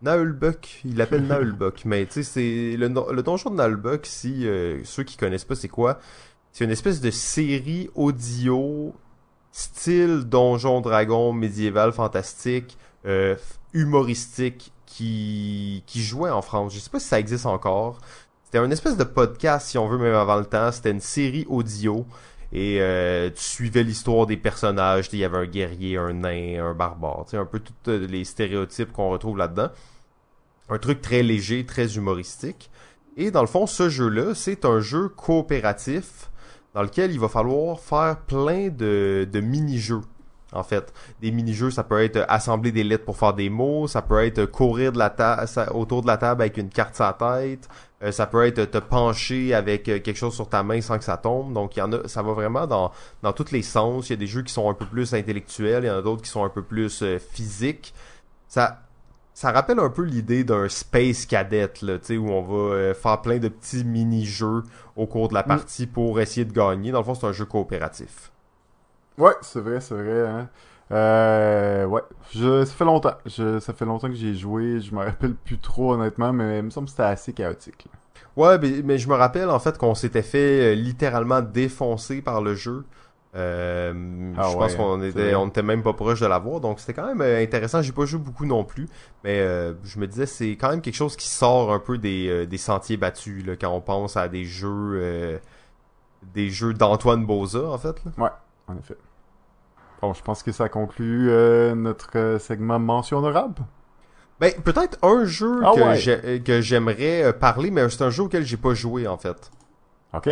Naulbuck, 0.06 0.80
il 0.84 0.96
l'appelle 0.96 1.22
Naulbuck, 1.26 1.84
mais 1.84 2.06
tu 2.06 2.12
sais, 2.12 2.22
c'est 2.22 2.76
le, 2.76 2.88
le, 2.88 3.22
donjon 3.22 3.50
de 3.50 3.56
Naulbuck, 3.56 4.06
si 4.06 4.46
ceux 4.84 5.02
qui 5.02 5.16
connaissent 5.16 5.44
pas 5.44 5.54
c'est 5.54 5.68
quoi, 5.68 6.00
c'est 6.52 6.64
une 6.64 6.70
espèce 6.70 7.02
de 7.02 7.10
série 7.10 7.90
audio 7.94 8.94
style 9.56 10.24
donjon 10.24 10.82
dragon 10.82 11.32
médiéval 11.32 11.92
fantastique 11.92 12.76
euh, 13.06 13.36
humoristique 13.72 14.72
qui, 14.84 15.82
qui 15.86 16.02
jouait 16.02 16.30
en 16.30 16.42
France. 16.42 16.74
Je 16.74 16.78
sais 16.78 16.90
pas 16.90 17.00
si 17.00 17.08
ça 17.08 17.18
existe 17.18 17.46
encore. 17.46 17.98
C'était 18.44 18.58
une 18.58 18.72
espèce 18.72 18.96
de 18.96 19.04
podcast, 19.04 19.68
si 19.68 19.78
on 19.78 19.86
veut, 19.86 19.98
même 19.98 20.14
avant 20.14 20.36
le 20.36 20.44
temps. 20.44 20.72
C'était 20.72 20.90
une 20.90 21.00
série 21.00 21.46
audio. 21.48 22.06
Et 22.52 22.78
euh, 22.80 23.30
tu 23.30 23.42
suivais 23.42 23.82
l'histoire 23.82 24.26
des 24.26 24.36
personnages. 24.36 25.08
Il 25.12 25.18
y 25.18 25.24
avait 25.24 25.38
un 25.38 25.46
guerrier, 25.46 25.96
un 25.96 26.12
nain, 26.12 26.64
un 26.64 26.74
barbare. 26.74 27.26
Un 27.32 27.44
peu 27.44 27.60
tous 27.60 27.90
les 27.90 28.24
stéréotypes 28.24 28.92
qu'on 28.92 29.10
retrouve 29.10 29.36
là-dedans. 29.36 29.70
Un 30.68 30.78
truc 30.78 31.00
très 31.00 31.22
léger, 31.22 31.64
très 31.64 31.96
humoristique. 31.96 32.70
Et 33.16 33.30
dans 33.30 33.40
le 33.40 33.46
fond, 33.46 33.66
ce 33.66 33.88
jeu-là, 33.88 34.34
c'est 34.34 34.64
un 34.64 34.80
jeu 34.80 35.08
coopératif 35.08 36.30
dans 36.74 36.82
lequel 36.82 37.12
il 37.12 37.20
va 37.20 37.28
falloir 37.28 37.80
faire 37.80 38.18
plein 38.26 38.68
de, 38.68 39.26
de 39.30 39.40
mini-jeux 39.40 40.02
en 40.52 40.62
fait. 40.62 40.92
Des 41.20 41.30
mini-jeux, 41.30 41.70
ça 41.70 41.84
peut 41.84 42.02
être 42.02 42.24
assembler 42.28 42.72
des 42.72 42.84
lettres 42.84 43.04
pour 43.04 43.16
faire 43.16 43.34
des 43.34 43.50
mots, 43.50 43.86
ça 43.86 44.02
peut 44.02 44.24
être 44.24 44.44
courir 44.46 44.92
de 44.92 44.98
la 44.98 45.14
autour 45.74 46.02
de 46.02 46.06
la 46.06 46.16
table 46.16 46.42
avec 46.42 46.56
une 46.56 46.68
carte 46.68 46.94
sur 46.94 47.04
la 47.04 47.12
tête, 47.12 47.68
euh, 48.02 48.12
ça 48.12 48.26
peut 48.26 48.44
être 48.46 48.64
te 48.64 48.78
pencher 48.78 49.54
avec 49.54 49.88
euh, 49.88 49.98
quelque 50.00 50.16
chose 50.16 50.34
sur 50.34 50.48
ta 50.48 50.62
main 50.62 50.80
sans 50.80 50.98
que 50.98 51.04
ça 51.04 51.16
tombe. 51.16 51.52
Donc 51.52 51.76
il 51.76 51.80
y 51.80 51.82
en 51.82 51.92
a, 51.92 52.08
ça 52.08 52.22
va 52.22 52.32
vraiment 52.32 52.66
dans 52.66 52.92
dans 53.22 53.32
tous 53.32 53.52
les 53.52 53.62
sens. 53.62 54.08
Il 54.08 54.12
y 54.12 54.14
a 54.14 54.18
des 54.18 54.26
jeux 54.26 54.42
qui 54.42 54.52
sont 54.52 54.68
un 54.68 54.74
peu 54.74 54.86
plus 54.86 55.14
intellectuels, 55.14 55.84
il 55.84 55.86
y 55.88 55.90
en 55.90 55.98
a 55.98 56.02
d'autres 56.02 56.22
qui 56.22 56.30
sont 56.30 56.44
un 56.44 56.50
peu 56.50 56.62
plus 56.62 57.02
euh, 57.02 57.18
physiques. 57.18 57.94
Ça 58.48 58.85
ça 59.36 59.52
rappelle 59.52 59.78
un 59.80 59.90
peu 59.90 60.02
l'idée 60.02 60.44
d'un 60.44 60.66
space 60.66 61.26
cadet 61.26 61.70
là, 61.82 61.98
tu 61.98 62.04
sais 62.06 62.16
où 62.16 62.30
on 62.30 62.40
va 62.40 62.94
faire 62.94 63.20
plein 63.20 63.36
de 63.36 63.48
petits 63.48 63.84
mini-jeux 63.84 64.62
au 64.96 65.06
cours 65.06 65.28
de 65.28 65.34
la 65.34 65.42
mm. 65.42 65.46
partie 65.46 65.86
pour 65.86 66.18
essayer 66.20 66.46
de 66.46 66.54
gagner. 66.54 66.90
Dans 66.90 67.00
le 67.00 67.04
fond, 67.04 67.14
c'est 67.14 67.26
un 67.26 67.32
jeu 67.32 67.44
coopératif. 67.44 68.32
Ouais, 69.18 69.34
c'est 69.42 69.60
vrai, 69.60 69.82
c'est 69.82 69.94
vrai. 69.94 70.26
Hein. 70.26 70.48
Euh, 70.90 71.84
ouais, 71.84 72.00
je, 72.34 72.64
ça 72.64 72.72
fait 72.72 72.86
longtemps. 72.86 73.12
Je, 73.26 73.60
ça 73.60 73.74
fait 73.74 73.84
longtemps 73.84 74.08
que 74.08 74.14
j'ai 74.14 74.34
joué. 74.34 74.80
Je 74.80 74.94
me 74.94 75.04
rappelle 75.04 75.34
plus 75.34 75.58
trop 75.58 75.92
honnêtement, 75.92 76.32
mais 76.32 76.60
il 76.60 76.64
me 76.64 76.70
semble 76.70 76.86
que 76.86 76.92
c'était 76.92 77.02
assez 77.02 77.34
chaotique. 77.34 77.88
Ouais, 78.38 78.56
mais, 78.58 78.96
je 78.96 79.06
me 79.06 79.14
rappelle 79.14 79.50
en 79.50 79.58
fait 79.58 79.76
qu'on 79.76 79.94
s'était 79.94 80.22
fait 80.22 80.72
euh, 80.72 80.74
littéralement 80.74 81.42
défoncer 81.42 82.22
par 82.22 82.40
le 82.40 82.54
jeu. 82.54 82.86
Euh, 83.36 84.32
ah 84.38 84.48
je 84.50 84.56
pense 84.56 84.74
qu'on 84.74 85.02
était, 85.02 85.34
on 85.34 85.48
était 85.48 85.62
même 85.62 85.82
pas 85.82 85.92
proche 85.92 86.20
de 86.20 86.26
l'avoir, 86.26 86.60
donc 86.60 86.80
c'était 86.80 86.94
quand 86.94 87.06
même 87.06 87.20
euh, 87.20 87.42
intéressant. 87.42 87.82
J'ai 87.82 87.92
pas 87.92 88.06
joué 88.06 88.18
beaucoup 88.18 88.46
non 88.46 88.64
plus, 88.64 88.88
mais 89.24 89.38
je 89.84 89.98
me 89.98 90.06
disais 90.06 90.26
c'est 90.26 90.50
quand 90.52 90.70
même 90.70 90.80
quelque 90.80 90.94
chose 90.94 91.16
qui 91.16 91.28
sort 91.28 91.72
un 91.72 91.78
peu 91.78 91.98
des, 91.98 92.46
des 92.46 92.58
sentiers 92.58 92.96
battus 92.96 93.44
là, 93.44 93.56
quand 93.56 93.70
on 93.70 93.80
pense 93.80 94.16
à 94.16 94.28
des 94.28 94.44
jeux, 94.44 95.40
des 96.34 96.48
jeux 96.48 96.72
d'Antoine 96.72 97.26
Boza 97.26 97.68
en 97.68 97.78
fait. 97.78 98.02
Là. 98.04 98.12
Ouais, 98.16 98.30
en 98.68 98.78
effet. 98.78 98.96
Bon, 100.02 100.12
je 100.12 100.22
pense 100.22 100.42
que 100.42 100.52
ça 100.52 100.68
conclut 100.68 101.30
euh, 101.30 101.74
notre 101.74 102.16
euh, 102.16 102.38
segment 102.38 102.78
mention 102.78 103.18
honorable. 103.18 103.62
Ben, 104.38 104.52
peut-être 104.62 104.98
un 105.02 105.24
jeu 105.24 105.62
ah 105.64 105.72
que 106.44 106.60
j'aimerais 106.60 107.24
euh, 107.24 107.32
parler, 107.32 107.70
mais 107.70 107.88
c'est 107.88 108.02
un 108.02 108.10
jeu 108.10 108.24
auquel 108.24 108.44
j'ai 108.44 108.58
pas 108.58 108.74
joué, 108.74 109.06
en 109.06 109.16
fait. 109.16 109.50
Ok. 110.16 110.24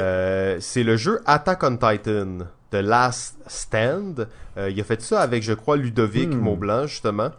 c'est 0.60 0.82
le 0.82 0.96
jeu 0.96 1.20
Attack 1.26 1.62
on 1.62 1.76
Titan, 1.76 2.38
The 2.70 2.76
Last 2.76 3.36
Stand. 3.46 4.28
il 4.56 4.80
a 4.80 4.84
fait 4.84 5.02
ça 5.02 5.20
avec, 5.20 5.42
je 5.42 5.52
crois, 5.52 5.76
Ludovic 5.76 6.30
hmm. 6.30 6.40
Maublanc, 6.40 6.86
justement. 6.86 7.30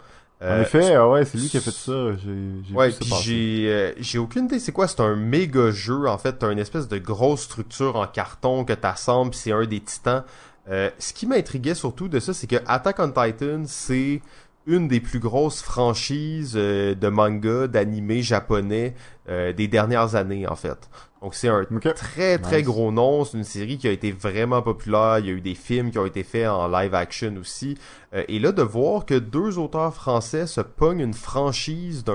En 0.42 0.48
Euh, 0.48 0.62
effet, 0.64 0.94
ah 0.96 1.08
ouais, 1.08 1.24
c'est 1.24 1.38
lui 1.38 1.48
qui 1.48 1.58
a 1.58 1.62
fait 1.62 1.72
ça. 1.72 2.12
J'ai 2.18 2.74
Ouais, 2.74 2.92
j'ai 3.22 3.66
euh, 3.70 3.94
j'ai 3.98 4.18
aucune 4.20 4.46
idée 4.46 4.60
c'est 4.60 4.74
quoi, 4.74 4.88
c'est 4.88 5.00
un 5.00 5.16
méga 5.16 5.72
jeu 5.72 6.08
en 6.08 6.18
fait, 6.18 6.34
t'as 6.34 6.52
une 6.52 6.60
espèce 6.60 6.90
de 6.90 6.98
grosse 6.98 7.44
structure 7.44 7.96
en 7.96 8.06
carton 8.06 8.66
que 8.66 8.74
t'assembles, 8.74 9.32
puis 9.32 9.40
c'est 9.40 9.54
un 9.54 9.66
des 9.66 9.80
titans. 9.80 10.24
Euh, 10.70 10.90
ce 11.00 11.14
qui 11.14 11.26
m'intriguait 11.26 11.76
surtout 11.76 12.10
de 12.10 12.20
ça, 12.20 12.34
c'est 12.34 12.48
que 12.48 12.58
Attack 12.68 13.00
on 13.00 13.12
Titan, 13.12 13.64
c'est 13.66 14.22
une 14.68 14.88
des 14.88 15.00
plus 15.00 15.20
grosses 15.20 15.62
franchises 15.62 16.54
euh, 16.56 16.96
de 16.96 17.08
manga, 17.08 17.68
d'animé 17.68 18.22
japonais 18.22 18.94
euh, 19.30 19.54
des 19.54 19.68
dernières 19.68 20.16
années 20.16 20.48
en 20.48 20.56
fait. 20.56 20.90
Donc 21.26 21.34
c'est 21.34 21.48
un 21.48 21.66
très 21.96 22.38
très 22.38 22.58
Nice. 22.58 22.66
gros 22.66 22.92
nom. 22.92 23.26
C'est 23.26 23.36
une 23.38 23.44
série 23.44 23.80
qui 23.80 23.88
a 23.88 23.92
été 23.92 24.12
vraiment 24.12 24.62
populaire. 24.62 25.18
Il 25.18 25.26
y 25.26 25.30
a 25.30 25.32
eu 25.34 25.42
des 25.42 25.56
films 25.56 25.90
qui 25.90 25.98
ont 25.98 26.06
été 26.06 26.22
faits 26.24 26.48
en 26.48 26.68
live 26.68 26.94
action 26.94 27.34
aussi. 27.42 27.80
Euh, 28.14 28.24
et 28.28 28.38
là, 28.38 28.52
de 28.52 28.62
voir 28.62 29.08
que 29.08 29.16
deux 29.16 29.58
auteurs 29.58 29.92
français 29.96 30.46
se 30.46 30.62
pognent 30.62 31.00
une 31.00 31.16
franchise 31.16 32.04
d'un... 32.04 32.14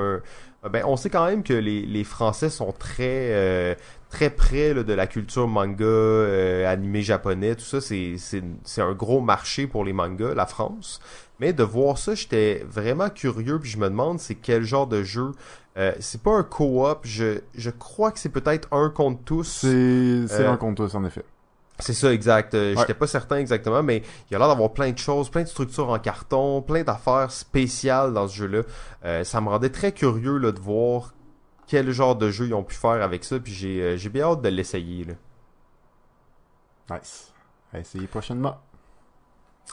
euh, 0.65 0.69
Ben, 0.73 0.85
on 0.87 0.97
sait 0.97 1.11
quand 1.11 1.27
même 1.27 1.43
que 1.43 1.55
les, 1.55 1.85
les 1.87 2.05
Français 2.05 2.51
sont 2.51 2.71
très 2.71 3.33
euh, 3.33 3.75
très 4.11 4.31
près 4.31 4.75
là, 4.75 4.85
de 4.85 4.93
la 4.93 5.09
culture 5.09 5.49
manga, 5.49 5.85
euh, 5.85 6.71
animé 6.71 7.03
japonais, 7.03 7.57
tout 7.57 7.65
ça. 7.65 7.81
C'est 7.81 8.15
c'est 8.17 8.45
c'est 8.63 8.83
un 8.83 8.93
gros 8.93 9.21
marché 9.21 9.67
pour 9.67 9.85
les 9.85 9.93
mangas, 9.93 10.35
la 10.35 10.47
France. 10.47 11.01
Mais 11.41 11.53
de 11.55 11.63
voir 11.63 11.97
ça, 11.99 12.15
j'étais 12.15 12.65
vraiment 12.69 13.09
curieux. 13.09 13.59
Puis 13.59 13.71
je 13.71 13.79
me 13.79 13.89
demande, 13.89 14.21
c'est 14.21 14.35
quel 14.35 14.63
genre 14.63 14.87
de 14.87 15.03
jeu. 15.03 15.33
Euh, 15.79 15.93
c'est 16.01 16.23
pas 16.23 16.33
un 16.33 16.43
co-op. 16.43 17.01
Je 17.05 17.41
je 17.55 17.71
crois 17.71 18.13
que 18.13 18.19
c'est 18.19 18.29
peut-être 18.29 18.69
un 18.73 18.91
contre 18.91 19.23
tous. 19.25 19.45
C'est 19.63 20.27
c'est 20.29 20.45
Euh, 20.45 20.53
un 20.53 20.57
contre 20.57 20.85
tous, 20.85 20.95
en 20.95 21.05
effet. 21.05 21.25
C'est 21.79 21.95
ça, 21.95 22.13
exact. 22.13 22.53
Euh, 22.53 22.75
Ouais. 22.75 22.81
J'étais 22.81 22.93
pas 22.93 23.07
certain 23.07 23.37
exactement, 23.39 23.83
mais 23.83 24.03
il 24.29 24.33
y 24.33 24.37
a 24.37 24.39
l'air 24.39 24.49
d'avoir 24.49 24.73
plein 24.75 24.91
de 24.91 24.99
choses, 24.99 25.31
plein 25.31 25.43
de 25.45 25.49
structures 25.49 25.89
en 25.89 25.99
carton, 25.99 26.61
plein 26.61 26.83
d'affaires 26.83 27.31
spéciales 27.31 28.13
dans 28.13 28.29
ce 28.29 28.37
jeu-là. 28.37 29.25
Ça 29.25 29.41
me 29.41 29.49
rendait 29.49 29.71
très 29.71 29.93
curieux 29.93 30.37
là, 30.37 30.53
de 30.53 30.61
voir 30.61 31.15
quel 31.67 31.91
genre 31.91 32.17
de 32.17 32.31
jeu 32.31 32.49
ils 32.49 32.55
ont 32.55 32.65
pu 32.65 32.75
faire 32.75 33.01
avec 33.03 33.25
ça, 33.25 33.39
puis 33.41 33.53
j'ai 33.55 33.97
j'ai 33.97 34.09
bien 34.11 34.25
hâte 34.27 34.43
de 34.43 34.49
l'essayer. 34.51 35.05
là. 35.07 35.15
Nice. 36.99 37.33
À 37.73 37.79
essayer 37.79 38.07
prochainement. 38.07 38.59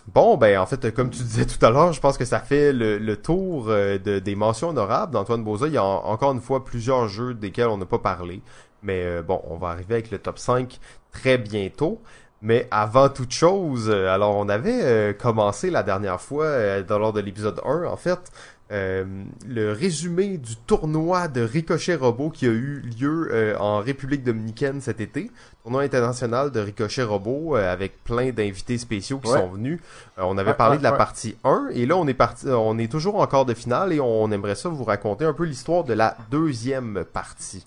Bon, 0.06 0.38
ben 0.38 0.58
en 0.60 0.66
fait, 0.66 0.93
comme 0.93 1.10
tu 1.10 1.22
disais 1.24 1.45
tout 1.45 1.64
à 1.66 1.70
l'heure, 1.70 1.91
je 1.91 2.00
pense 2.00 2.18
que 2.18 2.24
ça 2.26 2.39
fait 2.39 2.72
le, 2.72 3.16
tour 3.18 3.66
euh, 3.70 3.98
de, 3.98 4.20
des 4.20 4.36
mentions 4.36 4.70
honorables 4.70 5.12
d'Antoine 5.14 5.43
Boza. 5.43 5.68
Il 5.68 5.74
y 5.74 5.78
a 5.78 5.84
en- 5.84 6.06
encore 6.06 6.32
une 6.32 6.41
fois 6.41 6.64
plusieurs 6.64 7.08
jeux 7.10 7.34
desquels 7.34 7.68
on 7.68 7.78
n'a 7.78 7.86
pas 7.86 8.00
parlé. 8.00 8.41
Mais 8.84 9.04
euh, 9.06 9.22
bon, 9.22 9.41
on 9.50 9.58
va 9.58 9.70
arriver 9.70 9.95
avec 9.95 10.12
le 10.12 10.18
top 10.20 10.38
5 10.39 10.80
très 11.12 11.38
bientôt. 11.38 12.02
Mais 12.41 12.68
avant 12.72 13.10
toute 13.10 13.32
chose, 13.32 13.89
euh, 13.89 14.08
alors 14.14 14.36
on 14.38 14.48
avait 14.48 15.16
commencé 15.20 15.70
la 15.72 15.84
dernière 15.84 16.22
fois, 16.22 16.82
dans 16.84 17.00
lors 17.00 17.12
de 17.12 17.20
l'épisode 17.20 17.60
1 17.66 17.84
en 17.86 17.98
fait, 17.98 18.20
euh, 18.72 19.05
le 19.47 19.72
résumé 19.72 20.38
du 20.38 20.55
tournoi 20.57 21.28
de 21.30 21.41
Ricochet 21.41 21.95
Robot 21.95 22.30
qui 22.32 22.45
a 22.47 22.49
eu 22.49 22.82
lieu 22.99 23.30
euh, 23.32 23.57
en 23.59 23.80
République 23.80 24.24
dominicaine 24.24 24.82
cet 24.82 24.99
été. 24.99 25.32
Tournoi 25.63 25.84
international 25.84 26.51
de 26.51 26.59
Ricochet 26.59 27.03
Robot 27.03 27.55
euh, 27.55 27.72
avec 27.72 28.03
plein 28.03 28.32
d'invités 28.32 28.78
spéciaux 28.78 29.20
qui 29.20 29.32
Ouais. 29.32 29.39
sont 29.39 29.47
venus. 29.49 29.80
On 30.18 30.38
avait 30.38 30.49
Ouais, 30.51 30.55
parlé 30.57 30.74
ouais, 30.74 30.78
de 30.80 30.84
la 30.84 30.91
partie 30.93 31.38
1 31.45 31.70
et 31.74 31.86
là 31.86 31.95
on 31.97 32.07
est 32.07 32.13
parti, 32.13 32.47
on 32.49 32.78
est 32.78 32.91
toujours 32.91 33.15
encore 33.22 33.45
de 33.45 33.53
finale 33.53 33.93
et 33.93 33.99
on 34.01 34.30
aimerait 34.32 34.55
ça 34.55 34.68
vous 34.70 34.84
raconter 34.84 35.24
un 35.26 35.34
peu 35.34 35.45
l'histoire 35.45 35.84
de 35.86 35.93
la 35.93 36.18
deuxième 36.30 37.05
partie. 37.13 37.65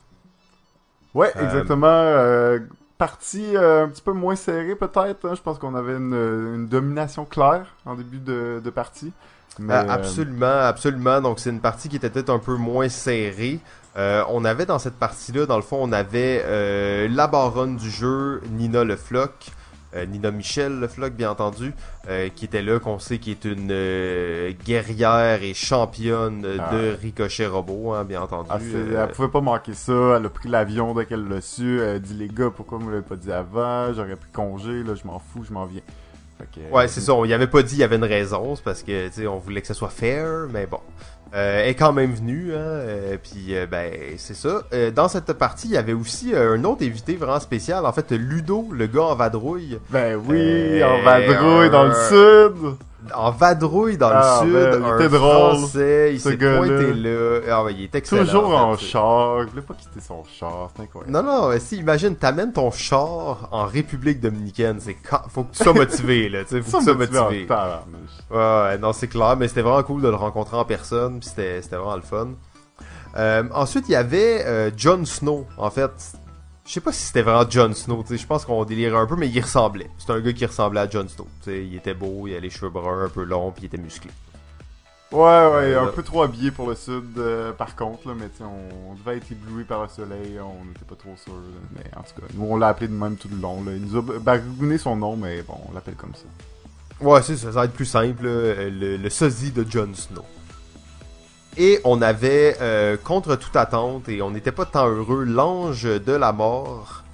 Ouais, 1.15 1.33
exactement. 1.41 2.59
partie 2.99 3.57
euh, 3.57 3.85
un 3.85 3.89
petit 3.89 4.03
peu 4.03 4.13
moins 4.13 4.37
serrée 4.37 4.77
peut-être. 4.77 5.25
hein. 5.27 5.35
Je 5.35 5.41
pense 5.41 5.59
qu'on 5.59 5.75
avait 5.75 5.97
une, 5.97 6.13
une 6.15 6.67
domination 6.69 7.25
claire 7.25 7.75
en 7.87 7.95
début 7.95 8.19
de, 8.19 8.61
de 8.63 8.71
partie. 8.71 9.13
Mais, 9.61 9.75
Euh, 9.75 9.83
euh, 9.85 9.89
absolument, 9.91 10.61
absolument. 10.63 11.21
Donc 11.21 11.39
c'est 11.39 11.51
une 11.51 11.61
partie 11.61 11.89
qui 11.89 11.97
était 11.97 12.11
peut-être 12.11 12.31
un 12.31 12.39
peu 12.39 12.57
moins 12.57 12.89
serrée. 12.89 13.61
Euh, 13.97 14.23
on 14.29 14.45
avait 14.45 14.67
dans 14.67 14.79
cette 14.79 14.95
partie-là, 14.99 15.47
dans 15.47 15.57
le 15.57 15.63
fond, 15.63 15.79
on 15.81 15.93
avait 15.93 16.43
euh, 16.45 17.09
la 17.11 17.27
baronne 17.27 17.77
du 17.77 17.91
jeu, 17.91 18.41
Nina 18.53 18.85
Le 18.85 18.95
Floc, 18.97 19.33
euh, 19.97 20.07
Nina 20.07 20.31
Michel 20.31 20.79
Le 20.79 20.87
Floc, 20.87 21.13
bien 21.15 21.31
entendu, 21.31 21.75
qui 22.37 22.45
était 22.45 22.63
là, 22.63 22.79
qu'on 22.79 22.99
sait 23.01 23.19
qui 23.19 23.33
est 23.33 23.45
une 23.45 23.73
guerrière 24.65 25.43
et 25.43 25.55
championne 25.55 26.45
euh, 26.45 26.59
Ah. 26.61 26.75
de 26.75 26.97
Ricochet 27.01 27.47
Robot, 27.47 27.95
hein, 27.95 28.05
bien 28.05 28.23
entendu. 28.23 28.49
ah, 28.51 28.59
Elle 29.09 29.09
pouvait 29.13 29.29
pas 29.29 29.41
manquer 29.41 29.75
ça. 29.75 30.15
Elle 30.17 30.27
a 30.27 30.31
pris 30.31 30.49
l'avion 30.49 30.95
dès 30.95 31.07
qu'elle 31.07 31.29
l'a 31.29 31.41
su. 31.41 31.81
Elle 31.81 31.97
a 31.97 31.99
dit 31.99 32.15
les 32.15 32.29
gars, 32.29 32.51
pourquoi 32.55 32.79
vous 32.79 32.91
l'avez 32.91 33.03
pas 33.03 33.17
dit 33.17 33.33
avant? 33.33 33.93
J'aurais 33.93 34.17
pris 34.17 34.31
congé. 34.33 34.83
Là, 34.83 34.95
je 34.95 35.07
m'en 35.07 35.19
fous, 35.19 35.45
je 35.47 35.53
m'en 35.53 35.67
viens. 35.67 35.83
Que, 36.55 36.75
Ouais, 36.75 36.85
euh, 36.85 36.89
c'est 36.89 37.01
ça. 37.01 37.15
On 37.15 37.25
y 37.25 37.33
avait 37.35 37.47
pas 37.47 37.63
dit, 37.63 37.75
il 37.77 37.81
y 37.81 37.85
avait 37.85 37.97
une 37.97 38.05
raison. 38.05 38.55
C'est 38.57 38.65
parce 38.65 38.83
que, 38.83 39.09
tu 39.09 39.13
sais, 39.23 39.27
on 39.27 39.39
voulait 39.39 39.61
que 39.61 39.67
ce 39.67 39.75
soit 39.75 39.89
fair, 39.91 40.47
mais 40.53 40.67
bon. 40.67 40.81
Euh, 41.33 41.65
est 41.65 41.75
quand 41.77 41.93
même 41.93 42.13
venue, 42.13 42.53
hein. 42.53 42.59
euh, 42.59 43.17
puis, 43.23 43.55
euh, 43.57 43.65
ben, 43.65 43.93
c'est 44.17 44.35
ça. 44.35 44.63
Euh, 44.73 44.91
dans 44.91 45.07
cette 45.07 45.33
partie, 45.35 45.69
il 45.69 45.75
y 45.75 45.77
avait 45.77 45.93
aussi 45.93 46.35
euh, 46.35 46.57
un 46.57 46.65
autre 46.65 46.85
invité 46.85 47.15
vraiment 47.15 47.39
spécial. 47.39 47.87
En 47.87 47.93
fait, 47.93 48.11
Ludo, 48.11 48.67
le 48.73 48.89
gars 48.89 49.03
en 49.05 49.15
vadrouille. 49.15 49.79
Ben 49.91 50.17
oui, 50.27 50.81
Euh, 50.83 50.87
en 50.89 51.03
vadrouille 51.05 51.71
dans 51.71 51.85
le 51.85 51.95
sud. 51.95 52.77
En 53.15 53.31
vadrouille 53.31 53.97
dans 53.97 54.11
Ah, 54.13 54.41
le 54.43 54.47
sud. 54.47 54.55
ben, 54.55 54.79
il 54.81 54.85
un 54.85 54.99
était 54.99 55.09
drôle, 55.09 55.57
Français. 55.57 56.11
Il 56.13 56.21
s'est 56.21 56.37
pointé 56.37 56.93
là. 56.95 57.41
Ah, 57.51 57.65
ouais, 57.65 57.75
il 57.75 57.85
est 57.85 57.95
excellent. 57.95 58.25
Toujours 58.25 58.55
en 58.57 58.77
fait. 58.77 58.85
char. 58.87 59.43
Je 59.43 59.47
voulais 59.49 59.63
pas 59.63 59.75
quitter 59.75 60.01
son 60.01 60.23
char. 60.25 60.71
C'est 60.77 60.83
incroyable. 60.83 61.13
Non, 61.13 61.23
non, 61.23 61.51
si, 61.59 61.77
imagine, 61.79 62.15
t'amènes 62.17 62.53
ton 62.53 62.71
char 62.71 63.49
en 63.51 63.65
République 63.67 64.21
Dominicaine. 64.21 64.79
C'est. 64.81 64.97
Faut 65.31 65.45
que 65.45 65.53
tu 65.57 65.63
sois 65.65 65.73
motivé, 65.73 66.29
là. 66.29 66.41
Faut 66.45 66.57
que 66.57 66.61
tu 66.63 66.71
sois 66.71 66.95
motivé. 66.95 67.47
Ouais, 68.31 68.37
ouais, 68.37 68.79
non, 68.79 68.93
c'est 68.93 69.09
clair, 69.09 69.37
mais 69.37 69.49
c'était 69.49 69.63
vraiment 69.63 69.83
cool 69.83 70.03
de 70.03 70.09
le 70.09 70.15
rencontrer 70.17 70.57
en 70.57 70.65
personne, 70.65 71.21
c'était 71.23 71.61
vraiment 71.71 71.97
le 71.97 72.03
fun. 72.03 72.29
Euh, 73.17 73.43
ensuite, 73.53 73.89
il 73.89 73.93
y 73.93 73.97
avait 73.97 74.45
euh, 74.47 74.71
Jon 74.77 75.05
Snow, 75.05 75.45
en 75.59 75.71
fait. 75.71 75.91
Je 76.71 76.75
sais 76.75 76.81
pas 76.81 76.93
si 76.93 77.03
c'était 77.03 77.23
vraiment 77.23 77.51
Jon 77.51 77.75
Snow, 77.75 78.01
tu 78.05 78.11
sais, 78.11 78.17
je 78.17 78.25
pense 78.29 78.45
qu'on 78.45 78.65
délirait 78.65 78.97
un 78.97 79.05
peu, 79.05 79.17
mais 79.17 79.29
il 79.29 79.41
ressemblait. 79.41 79.91
C'était 79.99 80.13
un 80.13 80.21
gars 80.21 80.33
qui 80.33 80.47
ressemblait 80.47 80.79
à 80.79 80.89
Jon 80.89 81.09
Snow. 81.09 81.27
Tu 81.43 81.51
sais, 81.51 81.67
il 81.67 81.75
était 81.75 81.95
beau, 81.95 82.29
il 82.29 82.31
avait 82.31 82.43
les 82.43 82.51
cheveux 82.51 82.71
bruns 82.71 83.07
un 83.07 83.09
peu 83.09 83.25
longs, 83.25 83.51
puis 83.51 83.65
il 83.65 83.67
était 83.67 83.77
musclé. 83.77 84.13
Ouais, 85.11 85.19
ouais, 85.19 85.75
Euh, 85.75 85.83
un 85.83 85.87
peu 85.89 86.05
trop 86.05 86.23
habillé 86.23 86.53
pour 86.53 86.69
le 86.69 86.77
sud, 86.77 87.19
euh, 87.19 87.51
par 87.51 87.75
contre, 87.75 88.07
là, 88.07 88.15
mais 88.17 88.29
tu 88.29 88.37
sais, 88.39 88.45
on, 88.45 88.91
on 88.93 88.95
devait 88.95 89.17
être 89.17 89.33
ébloui 89.33 89.65
par 89.65 89.83
le 89.83 89.89
soleil, 89.89 90.39
on 90.39 90.65
n'était 90.65 90.85
pas 90.89 90.95
trop 90.95 91.17
sûr, 91.17 91.33
là, 91.33 91.41
mais 91.75 91.91
en 91.97 92.03
tout 92.03 92.21
cas, 92.21 92.29
nous 92.35 92.47
on 92.49 92.57
l'a 92.57 92.69
appelé 92.69 92.87
de 92.87 92.95
même 92.95 93.17
tout 93.17 93.29
le 93.29 93.39
long, 93.41 93.65
là. 93.65 93.73
Il 93.75 93.87
nous 93.87 93.97
a 93.99 94.03
baragouiné 94.21 94.79
son 94.79 94.95
nom, 94.95 95.17
mais 95.17 95.43
bon, 95.43 95.57
on 95.69 95.75
l'appelle 95.75 95.97
comme 95.97 96.15
ça. 96.15 97.05
Ouais, 97.05 97.21
c'est 97.23 97.37
ça, 97.37 97.47
ça 97.47 97.51
va 97.51 97.65
être 97.65 97.73
plus 97.73 97.85
simple, 97.85 98.25
là, 98.27 98.69
le, 98.71 98.97
le 98.97 99.11
sosie 99.11 99.51
de 99.51 99.67
Jon 99.69 99.89
Snow. 99.93 100.23
Et 101.63 101.79
on 101.85 102.01
avait, 102.01 102.57
euh, 102.63 102.97
contre 102.97 103.37
toute 103.37 103.55
attente, 103.55 104.09
et 104.09 104.23
on 104.23 104.31
n'était 104.31 104.51
pas 104.51 104.65
tant 104.65 104.89
heureux, 104.89 105.25
l'ange 105.25 105.83
de 105.83 106.13
la 106.13 106.33
mort, 106.33 107.05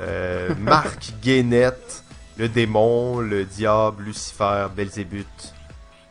euh, 0.00 0.50
Marc 0.60 1.14
Guénette, 1.20 2.04
le 2.36 2.48
démon, 2.48 3.18
le 3.18 3.44
diable, 3.44 4.04
Lucifer, 4.04 4.68
Belzébuth. 4.76 5.52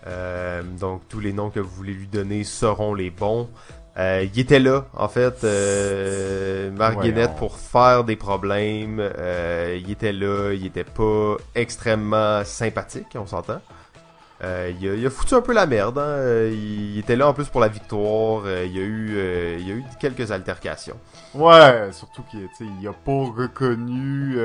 Euh, 0.05 0.63
donc 0.63 1.03
tous 1.07 1.21
les 1.21 1.31
noms 1.31 1.49
que 1.49 1.61
vous 1.61 1.69
voulez 1.69 1.93
lui 1.93 2.07
donner 2.07 2.43
seront 2.43 2.93
les 2.93 3.09
bons. 3.09 3.47
Euh, 3.97 4.27
il 4.33 4.38
était 4.38 4.59
là, 4.59 4.85
en 4.93 5.07
fait, 5.07 5.45
euh, 5.45 6.69
Marc 6.71 7.01
Guénette, 7.01 7.38
pour 7.38 7.57
faire 7.57 8.03
des 8.03 8.17
problèmes. 8.17 8.99
Il 9.77 9.89
était 9.89 10.11
là, 10.11 10.51
il 10.51 10.65
était 10.65 10.83
pas 10.83 11.38
extrêmement 11.55 12.43
sympathique, 12.43 13.15
on 13.15 13.25
s'entend. 13.25 13.61
Euh, 14.43 14.71
il, 14.79 14.88
a, 14.88 14.93
il 14.93 15.05
a 15.05 15.09
foutu 15.09 15.33
un 15.33 15.41
peu 15.41 15.51
la 15.53 15.65
merde. 15.65 15.97
Hein. 15.97 16.01
Euh, 16.03 16.49
Il, 16.53 16.91
il 16.95 16.99
était 16.99 17.15
là 17.15 17.27
en 17.27 17.33
plus 17.33 17.45
pour 17.47 17.59
la 17.59 17.67
victoire. 17.67 18.43
Euh, 18.45 18.65
il 18.65 18.75
y 18.75 18.79
a 18.79 18.83
eu, 18.83 19.15
euh, 19.17 19.57
il 19.59 19.67
y 19.67 19.71
a 19.71 19.75
eu 19.75 19.83
quelques 19.99 20.31
altercations. 20.31 20.97
Ouais, 21.33 21.89
surtout 21.91 22.21
qu'il 22.29 22.47
il 22.79 22.88
a 22.88 22.93
pas 22.93 23.11
reconnu 23.35 24.35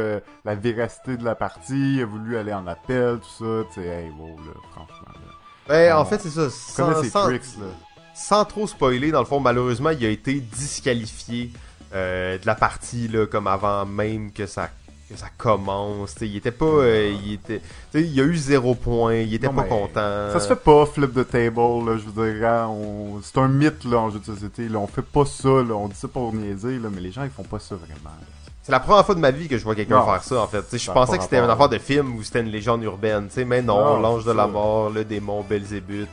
la 0.45 0.55
véracité 0.55 1.17
de 1.17 1.25
la 1.25 1.35
partie, 1.35 1.97
il 1.97 2.03
a 2.03 2.07
voulu 2.07 2.37
aller 2.37 2.53
en 2.53 2.67
appel, 2.67 3.19
tout 3.19 3.45
ça, 3.45 3.69
tu 3.73 3.81
sais, 3.81 3.87
hey, 3.87 4.11
wow, 4.19 4.37
là, 4.37 4.53
franchement, 4.73 5.07
là. 5.07 5.33
Ben, 5.69 5.97
en 5.97 6.05
fait, 6.05 6.19
c'est 6.21 6.31
ça. 6.31 6.51
Sans, 6.51 7.03
ses 7.03 7.11
sans- 7.11 7.25
tricks, 7.27 7.57
là. 7.59 7.67
sans 8.15 8.45
trop 8.45 8.67
spoiler, 8.67 9.11
dans 9.11 9.21
le 9.21 9.27
fond, 9.27 9.41
malheureusement, 9.41 9.91
il 9.91 10.05
a 10.05 10.09
été 10.09 10.35
disqualifié 10.41 11.51
de 11.93 12.47
la 12.47 12.55
partie 12.55 13.09
là, 13.09 13.27
comme 13.27 13.47
avant 13.47 13.85
même 13.87 14.33
que 14.33 14.47
ça 14.47 14.71
que 15.13 15.19
ça 15.19 15.29
commence. 15.37 16.15
T'sais, 16.15 16.27
il 16.27 16.37
était 16.37 16.51
pas, 16.51 16.65
euh, 16.65 17.15
il 17.25 17.35
était, 17.35 17.61
il 17.95 18.21
a 18.21 18.25
eu 18.25 18.37
zéro 18.37 18.75
point, 18.75 19.15
il 19.15 19.35
était 19.35 19.47
Non, 19.47 19.55
pas 19.55 19.65
content. 19.65 20.31
Ça 20.33 20.41
se 20.41 20.49
fait 20.49 20.57
pas, 20.57 20.87
flip 20.87 21.13
the 21.13 21.29
table, 21.29 21.87
là, 21.87 21.97
je 21.99 22.09
veux 22.09 22.33
dire, 22.33 22.49
hein, 22.49 22.69
on... 22.69 23.21
c'est 23.23 23.39
un 23.39 23.49
mythe, 23.49 23.85
là, 23.85 23.99
en 23.99 24.11
jeu 24.11 24.19
de 24.19 24.25
société, 24.25 24.69
là, 24.69 24.79
on 24.79 24.87
fait 24.87 25.03
pas 25.03 25.25
ça, 25.25 25.49
là, 25.49 25.75
on 25.75 25.89
dit 25.89 25.97
ça 25.97 26.09
pour 26.09 26.33
niaiser, 26.33 26.79
là, 26.79 26.89
mais 26.93 27.01
les 27.01 27.13
gens, 27.13 27.25
ils 27.25 27.31
font 27.31 27.43
pas 27.43 27.59
ça 27.59 27.75
vraiment. 27.75 28.11
C'est 28.63 28.73
la 28.73 28.81
première 28.81 29.05
fois 29.05 29.17
de 29.17 29.21
ma 29.21 29.33
vie 29.33 29.49
que 29.49 29.59
je 29.59 29.65
vois 29.65 29.75
quelqu'un 29.75 30.03
faire 30.05 30.23
ça, 30.23 30.41
en 30.41 30.47
fait. 30.47 30.63
T'sais, 30.63 30.79
je 30.79 30.91
pensais 30.91 31.17
que 31.17 31.25
c'était 31.25 31.39
une 31.39 31.51
affaire 31.51 31.69
de 31.69 31.79
film 31.79 32.15
ou 32.17 32.23
c'était 32.23 32.41
une 32.41 32.51
légende 32.51 32.83
urbaine, 32.85 33.29
t'sais, 33.29 33.45
mais 33.45 33.61
non, 33.61 33.79
Non, 33.85 34.01
l'ange 34.01 34.25
de 34.25 34.33
la 34.33 34.47
mort, 34.47 34.91
le 34.91 35.05
démon 35.05 35.43
Belzébuth, 35.43 36.09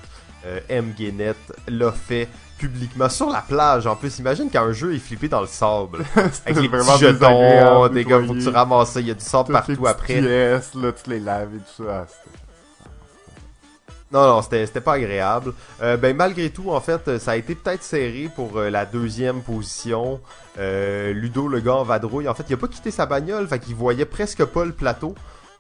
euh, 0.46 0.60
M. 0.70 0.94
Guénette 0.98 1.54
l'a 1.68 1.92
fait 1.92 2.28
publiquement 2.60 3.10
sur 3.10 3.30
la 3.30 3.42
plage. 3.42 3.88
En 3.88 3.96
plus, 3.96 4.20
imagine 4.20 4.50
quand 4.52 4.62
un 4.62 4.74
jeu 4.74 4.94
est 4.94 5.00
flippé 5.00 5.28
dans 5.28 5.42
le 5.42 5.48
sable. 5.48 6.06
Avec 6.16 6.62
les 6.62 6.70
petits 6.70 7.00
jetons, 7.00 7.88
des 7.88 8.06
gars, 8.06 8.20
faut 8.20 8.22
que 8.22 8.28
tu 8.28 8.34
nettoyer. 8.36 8.50
ramasses 8.50 8.92
ça, 8.92 9.00
il 9.00 9.08
y 9.08 9.12
a 9.12 9.16
du 9.16 9.24
sable 9.24 9.54
partout 9.54 9.88
après. 9.88 10.20
pièces, 10.20 10.74
là, 10.76 10.92
toutes 10.92 11.08
les 11.08 11.20
laves 11.20 11.56
et 11.56 11.60
tout 11.60 11.84
ça, 11.86 12.06
ah, 12.06 12.88
Non, 14.12 14.28
non, 14.28 14.42
c'était 14.42 14.66
c'était 14.66 14.82
pas 14.82 14.94
agréable. 14.94 15.54
Euh, 15.82 15.98
ben 15.98 16.16
malgré 16.16 16.50
tout, 16.50 16.70
en 16.70 16.82
fait, 16.82 17.18
ça 17.18 17.32
a 17.32 17.36
été 17.38 17.56
peut-être 17.56 17.84
serré 17.84 18.30
pour 18.36 18.58
euh, 18.58 18.70
la 18.70 18.86
deuxième 18.86 19.42
position. 19.42 20.20
Euh, 20.60 21.14
Ludo, 21.14 21.48
le 21.48 21.62
gars 21.62 21.76
en 21.76 21.84
vadrouille, 21.84 22.28
en 22.28 22.34
fait, 22.34 22.44
il 22.50 22.54
a 22.54 22.58
pas 22.58 22.68
quitté 22.68 22.92
sa 22.92 23.06
bagnole, 23.06 23.48
fait 23.48 23.60
qu'il 23.60 23.76
voyait 23.76 24.06
presque 24.06 24.44
pas 24.44 24.66
le 24.66 24.74
plateau. 24.74 25.16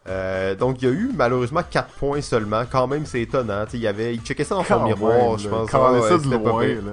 Euh, 0.10 0.55
donc 0.55 0.82
il 0.82 0.88
y 0.88 0.91
a 0.91 0.93
eu 0.93 1.12
malheureusement 1.16 1.62
4 1.70 1.89
points 1.93 2.22
seulement. 2.22 2.64
Quand 2.70 2.88
même, 2.88 3.05
c'est 3.05 3.22
étonnant. 3.22 3.66
T'sais, 3.66 3.78
il 3.78 3.84
y 3.84 3.88
avait, 3.88 4.16
il 4.16 4.22
checkait 4.22 4.43
ça 4.43 4.55
dans 4.55 4.64
son 4.64 4.84
miroir, 4.84 5.38
je 5.38 5.47
pense. 5.49 5.70
quand 5.70 5.93
Ouais, 5.93 6.01
ça 6.01 6.18
de 6.18 6.24
c'était 6.24 6.39
pas 6.39 6.49
loin, 6.49 6.66
pire. 6.66 6.82
là. 6.86 6.91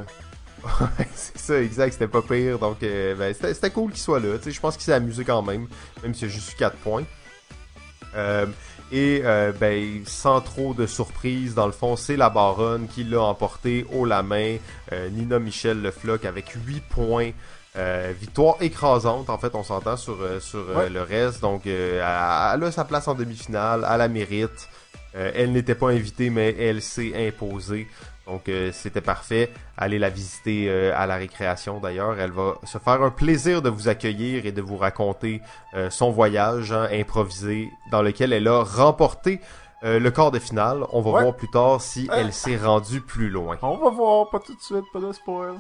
Ouais, 0.99 1.07
c'est 1.14 1.39
ça, 1.39 1.62
exact, 1.62 1.93
c'était 1.93 2.09
pas 2.09 2.23
pire. 2.23 2.59
Donc, 2.59 2.83
euh, 2.83 3.14
ben, 3.14 3.33
c'était 3.33 3.71
cool 3.71 3.93
qu'il 3.93 4.01
soit 4.01 4.19
là. 4.19 4.37
Je 4.45 4.61
pense 4.61 4.75
qu'il 4.75 4.83
s'est 4.85 4.93
amusé 4.93 5.25
quand 5.25 5.43
même, 5.43 5.69
même 6.03 6.12
s'il 6.12 6.27
y 6.29 6.31
a 6.31 6.35
juste 6.35 6.53
eu 6.53 6.57
4 6.57 6.77
points. 6.79 7.05
Euh, 8.17 8.47
et 8.93 9.23
euh, 9.25 9.53
ben, 9.59 10.03
sans 10.07 10.41
trop 10.41 10.75
de 10.75 10.87
surprise, 10.87 11.55
dans 11.55 11.67
le 11.67 11.73
fond, 11.73 11.97
c'est 11.97 12.17
la 12.17 12.31
baronne 12.31 12.87
qui 12.89 13.05
l'a 13.05 13.21
emporté 13.23 13.87
haut 13.93 14.05
la 14.05 14.23
main. 14.23 14.57
Euh, 14.93 15.09
Nina 15.11 15.39
Michel 15.39 15.83
Le 15.83 15.91
Floc 15.91 16.25
avec 16.25 16.51
8 16.67 16.83
points. 16.89 17.31
Euh, 17.77 18.12
victoire 18.18 18.57
écrasante, 18.61 19.29
en 19.29 19.39
fait, 19.39 19.55
on 19.55 19.62
s'entend 19.62 19.97
sur, 19.97 20.16
euh, 20.20 20.41
sur 20.41 20.61
euh, 20.70 20.74
Ouais. 20.77 20.89
le 20.91 21.03
reste. 21.03 21.41
Donc, 21.43 21.66
elle, 21.66 22.01
a 22.01 22.57
sa 22.72 22.85
place 22.85 23.07
en 23.09 23.14
demi-finale, 23.14 23.87
elle 23.91 23.99
la 23.99 24.09
mérite. 24.09 24.68
Elle 25.18 25.53
n'était 25.53 25.74
pas 25.74 25.89
invitée, 25.93 26.29
mais 26.29 26.55
elle 26.59 26.83
s'est 26.83 27.29
imposée. 27.29 27.89
Donc, 28.27 28.51
euh, 28.51 28.70
c'était 28.72 29.01
parfait. 29.01 29.51
Allez 29.79 29.99
la 29.99 30.11
visiter 30.11 30.66
euh, 30.68 30.93
à 30.95 31.07
la 31.07 31.16
récréation 31.16 31.79
d'ailleurs. 31.81 32.20
Elle 32.20 32.33
va 32.33 32.57
se 32.64 32.77
faire 32.77 33.03
un 33.03 33.09
plaisir 33.11 33.62
de 33.62 33.70
vous 33.70 33.89
accueillir 33.89 34.45
et 34.45 34.53
de 34.53 34.61
vous 34.61 34.77
raconter 34.77 35.41
euh, 35.74 35.89
son 35.89 36.11
voyage 36.11 36.70
hein, 36.72 36.89
improvisé 36.93 37.70
dans 37.91 38.03
lequel 38.03 38.35
elle 38.35 38.47
a 38.49 38.62
remporté 38.62 39.41
le 39.83 40.09
quart 40.11 40.33
de 40.33 40.39
finale. 40.39 40.85
On 40.93 41.01
va 41.01 41.11
Ouais. 41.12 41.22
voir 41.22 41.35
plus 41.37 41.49
tard 41.51 41.81
si 41.81 42.11
elle 42.12 42.33
s'est 42.33 42.57
rendue 42.57 43.01
plus 43.01 43.31
loin. 43.31 43.57
On 43.62 43.77
va 43.77 43.89
voir, 43.91 44.29
pas 44.31 44.41
tout 44.41 44.55
de 44.55 44.61
suite, 44.61 44.85
pas 44.93 44.99
de 45.01 45.12
spoil. 45.12 45.55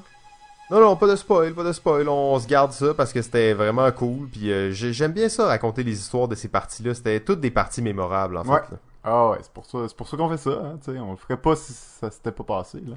Non, 0.70 0.80
non, 0.80 0.96
pas 0.96 1.06
de 1.06 1.14
spoil, 1.14 1.54
pas 1.54 1.62
de 1.62 1.72
spoil. 1.72 2.08
On 2.08 2.38
se 2.40 2.46
garde 2.48 2.72
ça 2.72 2.92
parce 2.92 3.12
que 3.12 3.22
c'était 3.22 3.52
vraiment 3.54 3.90
cool. 3.92 4.28
Puis 4.28 4.50
euh, 4.50 4.70
j'ai- 4.72 4.92
j'aime 4.92 5.12
bien 5.12 5.28
ça, 5.28 5.46
raconter 5.46 5.84
les 5.84 5.92
histoires 5.98 6.26
de 6.26 6.34
ces 6.34 6.48
parties-là. 6.48 6.92
C'était 6.94 7.20
toutes 7.20 7.40
des 7.40 7.52
parties 7.52 7.82
mémorables, 7.82 8.36
en 8.36 8.42
Ouais. 8.42 8.60
fait. 8.60 8.72
là. 8.72 8.78
Ah 9.04 9.30
ouais, 9.30 9.38
c'est 9.40 9.52
pour 9.52 9.64
ça, 9.66 9.78
c'est 9.86 9.96
pour 9.96 10.08
ça 10.08 10.16
qu'on 10.16 10.28
fait 10.28 10.36
ça, 10.36 10.50
hein, 10.50 10.78
on 11.00 11.12
le 11.12 11.16
ferait 11.16 11.36
pas 11.36 11.54
si 11.54 11.72
ça 11.72 12.10
s'était 12.10 12.32
pas 12.32 12.42
passé, 12.42 12.78
là. 12.84 12.96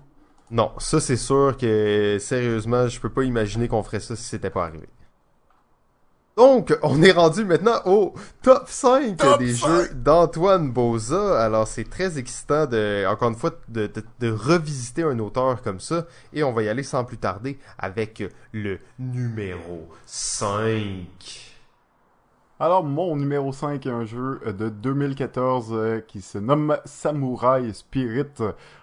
Non, 0.50 0.72
ça 0.80 1.00
c'est 1.00 1.16
sûr 1.18 1.56
que 1.56 2.18
sérieusement, 2.20 2.88
je 2.88 3.00
peux 3.00 3.10
pas 3.10 3.22
imaginer 3.24 3.68
qu'on 3.68 3.84
ferait 3.84 4.00
ça 4.00 4.16
si 4.16 4.24
c'était 4.24 4.50
pas 4.50 4.64
arrivé. 4.66 4.90
Donc, 6.40 6.74
on 6.84 7.04
est 7.04 7.12
rendu 7.12 7.44
maintenant 7.44 7.82
au 7.84 8.14
top 8.42 8.64
5 8.70 9.18
Top 9.18 9.40
des 9.40 9.56
5. 9.56 9.68
jeux 9.68 9.90
d'Antoine 9.94 10.72
Boza. 10.72 11.38
Alors, 11.44 11.68
c'est 11.68 11.84
très 11.84 12.18
excitant 12.18 12.66
de, 12.66 13.06
encore 13.06 13.28
une 13.28 13.36
fois, 13.36 13.52
de, 13.68 13.88
de, 13.88 14.02
de 14.22 14.32
revisiter 14.32 15.04
un 15.04 15.20
auteur 15.20 15.62
comme 15.62 15.82
ça. 15.82 16.06
Et 16.32 16.42
on 16.44 16.54
va 16.54 16.64
y 16.64 16.70
aller 16.70 16.84
sans 16.84 17.04
plus 17.04 17.18
tarder 17.18 17.60
avec 17.78 18.24
le 18.54 18.80
numéro 18.98 19.90
5. 20.06 21.50
Alors, 22.62 22.86
mon 22.86 23.18
numéro 23.18 23.52
5 23.52 23.86
est 23.86 23.90
un 23.90 24.06
jeu 24.06 24.40
de 24.46 24.70
2014 24.70 25.72
euh, 25.72 26.00
qui 26.00 26.22
se 26.22 26.38
nomme 26.38 26.78
Samurai 26.86 27.74
Spirit. 27.74 28.28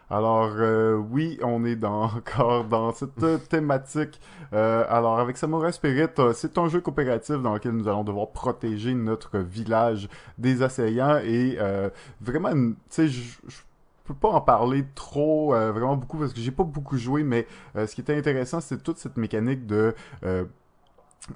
Alors, 0.08 0.52
euh, 0.56 0.94
oui, 0.94 1.38
on 1.42 1.64
est 1.64 1.82
encore 1.84 2.64
dans 2.64 2.92
cette 2.92 3.48
thématique. 3.48 4.20
Euh, 4.52 4.84
alors, 4.88 5.18
avec 5.18 5.36
Samurai 5.36 5.72
Spirit, 5.72 6.08
euh, 6.18 6.32
c'est 6.32 6.58
un 6.58 6.68
jeu 6.68 6.80
coopératif 6.80 7.36
dans 7.42 7.54
lequel 7.54 7.72
nous 7.72 7.88
allons 7.88 8.04
devoir 8.04 8.28
protéger 8.28 8.94
notre 8.94 9.38
village 9.38 10.08
des 10.38 10.62
assaillants 10.62 11.18
et 11.24 11.56
euh, 11.58 11.90
vraiment, 12.20 12.52
tu 12.52 12.74
sais, 12.90 13.08
je 13.08 13.38
peux 14.04 14.14
pas 14.14 14.28
en 14.28 14.40
parler 14.40 14.84
trop, 14.94 15.54
euh, 15.54 15.72
vraiment 15.72 15.96
beaucoup, 15.96 16.18
parce 16.18 16.32
que 16.32 16.40
j'ai 16.40 16.52
pas 16.52 16.62
beaucoup 16.62 16.96
joué, 16.96 17.24
mais 17.24 17.46
euh, 17.74 17.88
ce 17.88 17.94
qui 17.96 18.00
était 18.00 18.16
intéressant, 18.16 18.60
c'est 18.60 18.82
toute 18.82 18.98
cette 18.98 19.16
mécanique 19.16 19.66
de... 19.66 19.94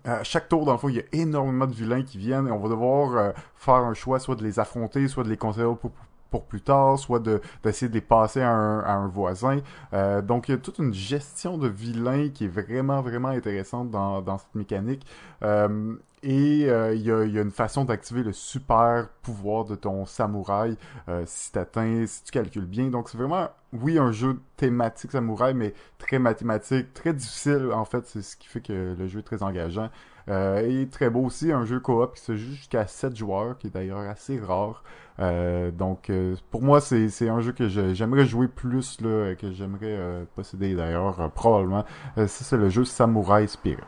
à 0.05 0.23
chaque 0.23 0.49
tour, 0.49 0.65
dans 0.65 0.73
le 0.73 0.79
fond, 0.79 0.89
il 0.89 0.97
y 0.97 1.01
a 1.01 1.05
énormément 1.11 1.67
de 1.67 1.75
vilains 1.75 2.03
qui 2.05 2.19
viennent 2.19 2.47
et 2.47 2.53
on 2.53 2.61
va 2.61 2.69
devoir 2.69 3.33
faire 3.57 3.75
un 3.75 3.95
choix, 3.95 4.21
soit 4.21 4.37
de 4.37 4.45
les 4.45 4.61
affronter, 4.61 5.09
soit 5.09 5.25
de 5.25 5.29
les 5.29 5.37
conserver 5.37 5.75
pour, 5.75 5.91
pour 6.31 6.47
plus 6.47 6.61
tard, 6.61 6.99
soit 6.99 7.19
de 7.19 7.41
d'essayer 7.63 7.89
de 7.89 7.95
les 7.95 8.01
passer 8.01 8.41
à 8.41 8.51
un, 8.51 8.81
à 8.81 8.93
un 8.93 9.09
voisin. 9.09 9.59
Euh, 9.93 10.23
donc, 10.23 10.49
il 10.49 10.53
y 10.53 10.55
a 10.55 10.59
toute 10.59 10.79
une 10.79 10.95
gestion 10.95 11.59
de 11.59 11.69
vilains 11.69 12.29
qui 12.29 12.45
est 12.45 12.49
vraiment, 12.49 13.03
vraiment 13.03 13.29
intéressante 13.29 13.91
dans, 13.91 14.23
dans 14.23 14.39
cette 14.39 14.55
mécanique. 14.55 15.07
Euh, 15.43 15.95
et 16.23 16.67
euh, 16.69 16.95
il 16.95 17.01
y, 17.01 17.11
a, 17.11 17.25
y 17.25 17.39
a 17.39 17.43
une 17.43 17.51
façon 17.51 17.85
d'activer 17.85 18.23
le 18.23 18.33
super 18.35 19.09
pouvoir 19.23 19.65
de 19.65 19.75
ton 19.75 20.05
samouraï 20.05 20.77
si 21.25 21.51
t'atteins, 21.51 22.05
si 22.07 22.25
tu 22.25 22.31
calcules 22.31 22.67
bien. 22.67 22.89
Donc, 22.91 23.09
c'est 23.09 23.17
vraiment, 23.17 23.49
oui, 23.73 23.99
un 23.99 24.13
jeu 24.13 24.39
thématique 24.57 25.13
samouraï, 25.13 25.55
mais 25.55 25.73
très 25.99 26.19
mathématique, 26.19 26.93
très 26.93 27.15
difficile, 27.15 27.71
en 27.73 27.87
fait. 27.87 28.07
C'est 28.07 28.23
ce 28.23 28.37
qui 28.37 28.49
fait 28.49 28.61
que 28.61 28.95
le 28.99 29.07
jeu 29.09 29.21
est 29.21 29.23
très 29.23 29.43
engageant. 29.43 29.89
Euh, 30.29 30.61
et 30.69 30.89
très 30.89 31.11
beau 31.11 31.25
aussi, 31.25 31.53
un 31.53 31.65
jeu 31.65 31.81
coop 31.81 32.15
qui 32.15 32.23
se 32.23 32.37
joue 32.37 32.53
jusqu'à 32.53 32.87
7 32.87 33.17
joueurs, 33.17 33.59
qui 33.59 33.69
est 33.69 33.71
d'ailleurs 33.71 34.09
assez 34.09 34.39
rare. 34.39 34.83
Euh, 35.19 35.71
donc, 35.71 36.11
euh, 36.11 36.37
pour 36.51 36.63
moi, 36.63 36.81
c'est 36.81 37.29
un 37.29 37.41
jeu 37.41 37.53
que 37.53 37.69
j'aimerais 37.69 38.27
jouer 38.27 38.49
plus, 38.49 39.01
là, 39.01 39.35
que 39.35 39.53
j'aimerais 39.53 40.27
posséder 40.35 40.75
d'ailleurs, 40.75 41.31
probablement. 41.35 41.85
Ça, 42.17 42.27
c'est 42.27 42.57
le 42.57 42.69
jeu 42.69 42.85
Samurai 42.85 43.47
Spirit. 43.47 43.79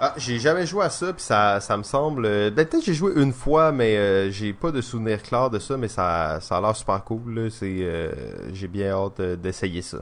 Ah, 0.00 0.12
j'ai 0.16 0.38
jamais 0.38 0.66
joué 0.66 0.84
à 0.84 0.90
ça, 0.90 1.12
puis 1.12 1.22
ça, 1.22 1.60
ça 1.60 1.76
me 1.76 1.84
semble... 1.84 2.22
ben, 2.22 2.52
Peut-être 2.66 2.84
j'ai 2.84 2.94
joué 2.94 3.12
une 3.14 3.32
fois, 3.32 3.70
mais 3.70 4.30
j'ai 4.32 4.52
pas 4.52 4.72
de 4.72 4.80
souvenir 4.80 5.22
clair 5.22 5.50
de 5.50 5.58
ça, 5.58 5.76
mais 5.76 5.88
ça, 5.88 6.40
ça 6.40 6.56
a 6.56 6.60
l'air 6.60 6.76
super 6.76 7.02
cool. 7.04 7.48
j'ai 7.50 8.68
bien 8.68 8.90
hâte 8.90 9.20
d'essayer 9.20 9.82
ça. 9.82 9.98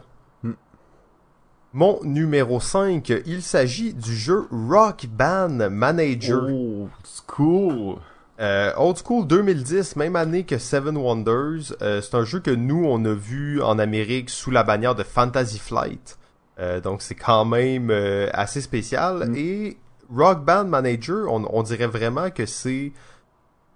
Mon 1.74 2.00
numéro 2.04 2.60
5, 2.60 3.10
il 3.24 3.40
s'agit 3.40 3.94
du 3.94 4.14
jeu 4.14 4.46
Rock 4.50 5.06
Band 5.06 5.70
Manager. 5.70 6.42
Oh, 6.50 6.90
c'est 7.02 7.24
cool! 7.26 7.96
Euh, 8.40 8.72
Old 8.76 8.98
School 9.02 9.26
2010, 9.26 9.96
même 9.96 10.14
année 10.16 10.44
que 10.44 10.58
Seven 10.58 10.98
Wonders. 10.98 11.74
Euh, 11.80 12.02
c'est 12.02 12.14
un 12.14 12.24
jeu 12.24 12.40
que 12.40 12.50
nous, 12.50 12.84
on 12.84 13.02
a 13.06 13.14
vu 13.14 13.62
en 13.62 13.78
Amérique 13.78 14.28
sous 14.28 14.50
la 14.50 14.64
bannière 14.64 14.94
de 14.94 15.02
Fantasy 15.02 15.58
Flight. 15.58 16.18
Euh, 16.58 16.82
donc 16.82 17.00
c'est 17.00 17.14
quand 17.14 17.46
même 17.46 17.90
assez 18.34 18.60
spécial. 18.60 19.30
Mm. 19.30 19.36
Et 19.36 19.76
Rock 20.14 20.44
Band 20.44 20.66
Manager, 20.66 21.32
on, 21.32 21.46
on 21.50 21.62
dirait 21.62 21.86
vraiment 21.86 22.28
que 22.28 22.44
c'est 22.44 22.92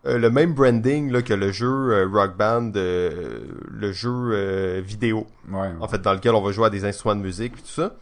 euh, 0.06 0.18
le 0.18 0.30
même 0.30 0.54
branding 0.54 1.10
là, 1.10 1.22
que 1.22 1.34
le 1.34 1.50
jeu 1.52 1.66
euh, 1.66 2.08
Rock 2.10 2.36
Band, 2.36 2.72
euh, 2.76 3.40
le 3.68 3.92
jeu 3.92 4.80
vidéo 4.80 5.26
Ouais. 5.50 5.68
en 5.80 5.88
fait, 5.88 6.00
dans 6.02 6.12
lequel 6.12 6.34
on 6.34 6.42
va 6.42 6.52
jouer 6.52 6.66
à 6.66 6.70
des 6.70 6.84
instruments 6.84 7.16
de 7.16 7.20
musique 7.20 7.54
et 7.58 7.62
tout 7.62 7.68
ça. 7.68 7.94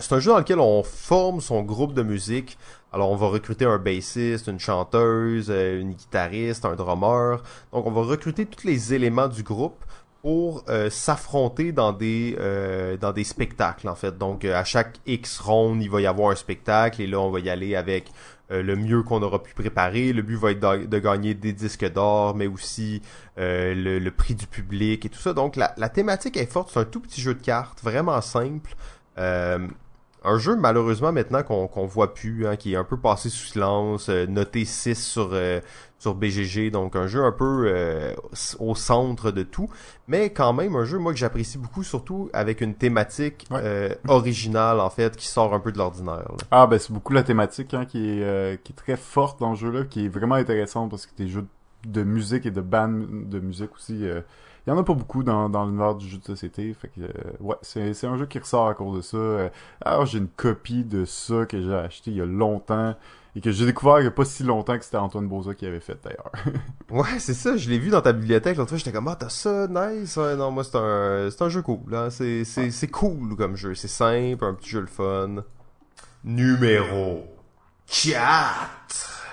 C'est 0.00 0.14
un 0.14 0.18
jeu 0.18 0.32
dans 0.32 0.38
lequel 0.38 0.58
on 0.58 0.82
forme 0.82 1.40
son 1.40 1.62
groupe 1.62 1.94
de 1.94 2.02
musique. 2.02 2.58
Alors, 2.92 3.08
on 3.12 3.14
va 3.14 3.28
recruter 3.28 3.64
un 3.66 3.78
bassiste, 3.78 4.48
une 4.48 4.58
chanteuse, 4.58 5.48
une 5.48 5.92
guitariste, 5.92 6.64
un 6.64 6.74
drummer. 6.74 7.40
Donc, 7.72 7.86
on 7.86 7.92
va 7.92 8.02
recruter 8.02 8.46
tous 8.46 8.66
les 8.66 8.94
éléments 8.94 9.28
du 9.28 9.44
groupe 9.44 9.84
pour 10.26 10.64
euh, 10.68 10.90
s'affronter 10.90 11.70
dans 11.70 11.92
des 11.92 12.36
euh, 12.40 12.96
dans 12.96 13.12
des 13.12 13.22
spectacles 13.22 13.88
en 13.88 13.94
fait. 13.94 14.18
Donc 14.18 14.44
euh, 14.44 14.56
à 14.56 14.64
chaque 14.64 14.96
X 15.06 15.38
ronde, 15.38 15.80
il 15.80 15.88
va 15.88 16.00
y 16.00 16.06
avoir 16.06 16.32
un 16.32 16.34
spectacle 16.34 17.00
et 17.00 17.06
là 17.06 17.20
on 17.20 17.30
va 17.30 17.38
y 17.38 17.48
aller 17.48 17.76
avec 17.76 18.10
euh, 18.52 18.62
le 18.62 18.76
mieux 18.76 19.02
qu'on 19.02 19.22
aura 19.22 19.42
pu 19.42 19.54
préparer. 19.54 20.12
Le 20.12 20.22
but 20.22 20.36
va 20.36 20.52
être 20.52 20.60
de, 20.60 20.98
gagner 20.98 21.34
des 21.34 21.52
disques 21.52 21.90
d'or, 21.90 22.34
mais 22.36 22.46
aussi 22.46 23.02
euh, 23.38 23.74
le, 23.74 24.10
prix 24.10 24.34
du 24.34 24.46
public 24.46 25.04
et 25.04 25.08
tout 25.08 25.18
ça. 25.18 25.32
Donc 25.32 25.56
la, 25.56 25.74
la 25.76 25.88
thématique 25.88 26.36
est 26.36 26.50
forte. 26.50 26.70
C'est 26.72 26.80
un 26.80 26.84
tout 26.84 27.00
petit 27.00 27.20
jeu 27.20 27.34
de 27.34 27.42
cartes, 27.42 27.82
vraiment 27.82 28.20
simple. 28.20 28.74
Euh, 29.18 29.66
un 30.24 30.38
jeu 30.38 30.56
malheureusement 30.56 31.12
maintenant 31.12 31.42
qu'on 31.42 31.68
qu'on 31.68 31.86
voit 31.86 32.14
plus, 32.14 32.46
hein, 32.46 32.56
qui 32.56 32.74
est 32.74 32.76
un 32.76 32.84
peu 32.84 32.96
passé 32.98 33.30
sous 33.30 33.46
silence, 33.46 34.08
noté 34.08 34.64
6 34.64 34.94
sur 34.94 35.38
sur 35.98 36.14
BGG, 36.14 36.70
donc 36.70 36.94
un 36.94 37.06
jeu 37.06 37.24
un 37.24 37.32
peu 37.32 37.64
euh, 37.68 38.14
au 38.58 38.74
centre 38.74 39.30
de 39.30 39.42
tout, 39.42 39.68
mais 40.08 40.30
quand 40.30 40.52
même 40.52 40.76
un 40.76 40.84
jeu 40.84 40.98
moi 40.98 41.12
que 41.12 41.18
j'apprécie 41.18 41.56
beaucoup, 41.58 41.82
surtout 41.82 42.28
avec 42.32 42.60
une 42.60 42.74
thématique 42.74 43.46
Ouais. 43.50 43.60
euh, 43.62 43.88
originale 44.08 44.80
en 44.80 44.90
fait, 44.90 45.16
qui 45.16 45.26
sort 45.26 45.54
un 45.54 45.60
peu 45.60 45.72
de 45.72 45.78
l'ordinaire. 45.78 46.16
là. 46.28 46.36
Ah, 46.50 46.66
ben 46.66 46.78
c'est 46.78 46.92
beaucoup 46.92 47.12
la 47.12 47.22
thématique 47.22 47.72
hein, 47.74 47.84
qui, 47.86 47.98
est, 48.18 48.22
euh, 48.24 48.56
qui 48.62 48.72
est 48.72 48.76
très 48.76 48.96
forte 48.96 49.40
dans 49.40 49.54
ce 49.54 49.60
jeu-là, 49.62 49.84
qui 49.84 50.04
est 50.04 50.08
vraiment 50.08 50.34
intéressante 50.34 50.90
parce 50.90 51.06
que 51.06 51.14
tes 51.14 51.28
jeux 51.28 51.46
de 51.86 52.02
musique 52.02 52.46
et 52.46 52.50
de 52.50 52.60
band 52.60 52.88
de 52.88 53.38
musique 53.40 53.72
aussi, 53.74 54.06
euh, 54.06 54.20
il 54.66 54.70
y 54.70 54.72
en 54.72 54.78
a 54.78 54.82
pas 54.82 54.94
beaucoup 54.94 55.22
dans, 55.22 55.48
dans 55.48 55.64
l'univers 55.64 55.94
du 55.94 56.08
jeu 56.08 56.18
de 56.18 56.24
société. 56.24 56.74
Fait 56.74 56.88
que, 56.88 57.00
euh, 57.02 57.08
ouais, 57.38 57.54
c'est 57.62 57.94
c'est 57.94 58.08
un 58.08 58.18
jeu 58.18 58.26
qui 58.26 58.40
ressort 58.40 58.66
à 58.68 58.74
cause 58.74 58.96
de 58.96 59.00
ça. 59.02 59.16
Euh, 59.16 59.48
alors, 59.80 60.06
j'ai 60.06 60.18
une 60.18 60.26
copie 60.28 60.82
de 60.84 61.04
ça 61.04 61.46
que 61.46 61.60
j'ai 61.62 61.72
acheté 61.72 62.10
il 62.10 62.16
y 62.16 62.20
a 62.20 62.26
longtemps 62.26 62.96
et 63.36 63.40
que 63.42 63.52
j'ai 63.52 63.66
découvert 63.66 64.00
il 64.00 64.04
y 64.04 64.06
a 64.06 64.10
pas 64.10 64.24
si 64.24 64.42
longtemps 64.42 64.78
que 64.78 64.84
c'était 64.84 64.96
Antoine 64.96 65.28
Boza 65.28 65.54
qui 65.54 65.66
avait 65.66 65.80
fait 65.80 65.98
d'ailleurs. 66.02 66.32
Ouais, 66.90 67.18
c'est 67.18 67.34
ça, 67.34 67.56
je 67.56 67.68
l'ai 67.68 67.78
vu 67.78 67.90
dans 67.90 68.00
ta 68.00 68.12
bibliothèque 68.12 68.56
l'autre 68.56 68.70
fois, 68.70 68.78
j'étais 68.78 68.92
comme 68.92 69.08
ah 69.08 69.16
t'as 69.16 69.28
ça, 69.28 69.66
nice. 69.68 70.16
Ouais, 70.16 70.36
non, 70.36 70.50
moi 70.50 70.64
c'est 70.64 70.76
un 70.76 71.28
c'est 71.30 71.42
un 71.42 71.48
jeu 71.48 71.60
cool, 71.62 71.90
là, 71.90 72.10
c'est 72.10 72.44
c'est 72.44 72.70
c'est 72.70 72.88
cool 72.88 73.36
comme 73.36 73.56
jeu, 73.56 73.74
c'est 73.74 73.88
simple, 73.88 74.44
un 74.44 74.54
petit 74.54 74.70
jeu 74.70 74.80
le 74.80 74.86
fun. 74.86 75.44
Numéro 76.24 77.26
4. 77.86 79.24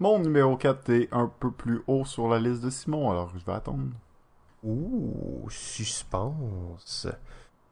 Mon 0.00 0.18
numéro 0.18 0.56
4 0.56 0.90
est 0.90 1.08
un 1.12 1.30
peu 1.40 1.50
plus 1.50 1.82
haut 1.86 2.04
sur 2.04 2.28
la 2.28 2.40
liste 2.40 2.62
de 2.62 2.70
Simon, 2.70 3.10
alors 3.10 3.30
je 3.38 3.44
vais 3.44 3.56
attendre. 3.56 3.92
Ouh, 4.64 5.46
suspense. 5.48 7.06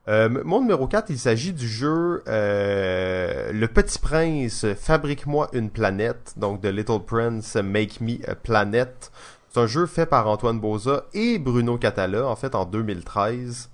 Euh, 0.09 0.29
mon 0.45 0.61
numéro 0.61 0.87
4, 0.87 1.11
il 1.11 1.19
s'agit 1.19 1.53
du 1.53 1.67
jeu 1.69 2.23
euh, 2.29 3.51
Le 3.53 3.67
Petit 3.67 3.99
Prince, 3.99 4.65
Fabrique-moi 4.79 5.49
une 5.53 5.69
planète, 5.69 6.35
donc 6.37 6.61
de 6.61 6.69
Little 6.69 7.01
Prince, 7.05 7.57
Make 7.57 8.01
Me 8.01 8.19
a 8.31 8.37
Planet. 8.37 9.11
C'est 9.49 9.61
un 9.61 9.67
jeu 9.67 9.87
fait 9.87 10.07
par 10.07 10.29
Antoine 10.29 10.61
Boza 10.61 11.07
et 11.13 11.39
Bruno 11.39 11.77
Catala, 11.77 12.25
en 12.27 12.37
fait, 12.37 12.55
en 12.55 12.67
2013. 12.67 13.69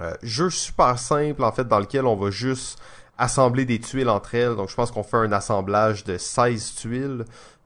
Euh, 0.00 0.14
jeu 0.22 0.48
super 0.48 0.98
simple, 0.98 1.44
en 1.44 1.52
fait, 1.52 1.68
dans 1.68 1.80
lequel 1.80 2.06
on 2.06 2.16
va 2.16 2.30
juste 2.30 2.78
assembler 3.18 3.66
des 3.66 3.78
tuiles 3.78 4.08
entre 4.08 4.34
elles. 4.34 4.56
Donc, 4.56 4.70
je 4.70 4.74
pense 4.74 4.90
qu'on 4.90 5.02
fait 5.02 5.16
un 5.18 5.32
assemblage 5.32 6.04
de 6.04 6.16
16 6.16 6.74
tuiles. 6.76 7.24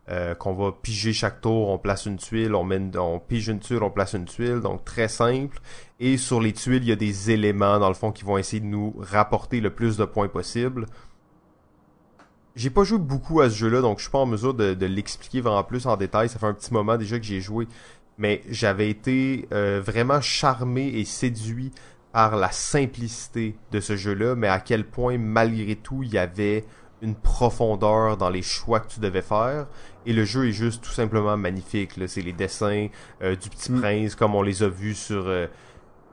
Euh, 0.08 0.34
qu'on 0.34 0.54
va 0.54 0.72
piger 0.72 1.12
chaque 1.12 1.40
tour, 1.40 1.68
on 1.68 1.78
place 1.78 2.06
une 2.06 2.16
tuile, 2.16 2.56
on, 2.56 3.20
pige 3.20 3.46
une 3.46 3.60
tuile, 3.60 3.82
on 3.82 3.90
place 3.90 4.14
une 4.14 4.24
tuile, 4.24 4.60
donc 4.60 4.84
très 4.84 5.06
simple. 5.06 5.60
Et 6.00 6.16
sur 6.16 6.40
les 6.40 6.52
tuiles, 6.52 6.82
il 6.82 6.88
y 6.88 6.92
a 6.92 6.96
des 6.96 7.30
éléments, 7.30 7.78
dans 7.78 7.88
le 7.88 7.94
fond, 7.94 8.10
qui 8.10 8.24
vont 8.24 8.36
essayer 8.36 8.58
de 8.58 8.66
nous 8.66 8.92
rapporter 8.98 9.60
le 9.60 9.70
plus 9.70 9.96
de 9.96 10.04
points 10.04 10.26
possible. 10.26 10.86
J'ai 12.56 12.70
pas 12.70 12.82
joué 12.82 12.98
beaucoup 12.98 13.40
à 13.40 13.48
ce 13.50 13.54
jeu-là, 13.54 13.82
donc 13.82 13.98
je 13.98 14.04
suis 14.04 14.10
pas 14.10 14.18
en 14.18 14.26
mesure 14.26 14.54
de, 14.54 14.74
de 14.74 14.86
l'expliquer 14.86 15.42
vraiment 15.42 15.62
plus 15.62 15.86
en 15.86 15.96
détail. 15.96 16.28
Ça 16.28 16.40
fait 16.40 16.46
un 16.46 16.54
petit 16.54 16.72
moment 16.72 16.96
déjà 16.96 17.16
que 17.16 17.24
j'ai 17.24 17.40
joué, 17.40 17.68
mais 18.18 18.42
j'avais 18.48 18.90
été 18.90 19.48
euh, 19.52 19.80
vraiment 19.80 20.20
charmé 20.20 20.88
et 20.88 21.04
séduit 21.04 21.70
par 22.10 22.34
la 22.34 22.50
simplicité 22.50 23.56
de 23.70 23.78
ce 23.78 23.94
jeu-là, 23.94 24.34
mais 24.34 24.48
à 24.48 24.58
quel 24.58 24.84
point, 24.84 25.18
malgré 25.18 25.76
tout, 25.76 26.02
il 26.02 26.12
y 26.12 26.18
avait 26.18 26.64
une 27.02 27.14
profondeur 27.14 28.16
dans 28.16 28.28
les 28.28 28.42
choix 28.42 28.80
que 28.80 28.88
tu 28.88 29.00
devais 29.00 29.22
faire. 29.22 29.66
Et 30.06 30.12
le 30.12 30.24
jeu 30.24 30.48
est 30.48 30.52
juste 30.52 30.82
tout 30.82 30.90
simplement 30.90 31.36
magnifique. 31.36 31.92
C'est 32.06 32.22
les 32.22 32.32
dessins 32.32 32.88
euh, 33.22 33.36
du 33.36 33.48
Petit 33.50 33.72
Mm. 33.72 33.80
Prince 33.80 34.14
comme 34.14 34.34
on 34.34 34.42
les 34.42 34.62
a 34.62 34.68
vus 34.68 34.94
sur... 34.94 35.26
euh, 35.26 35.46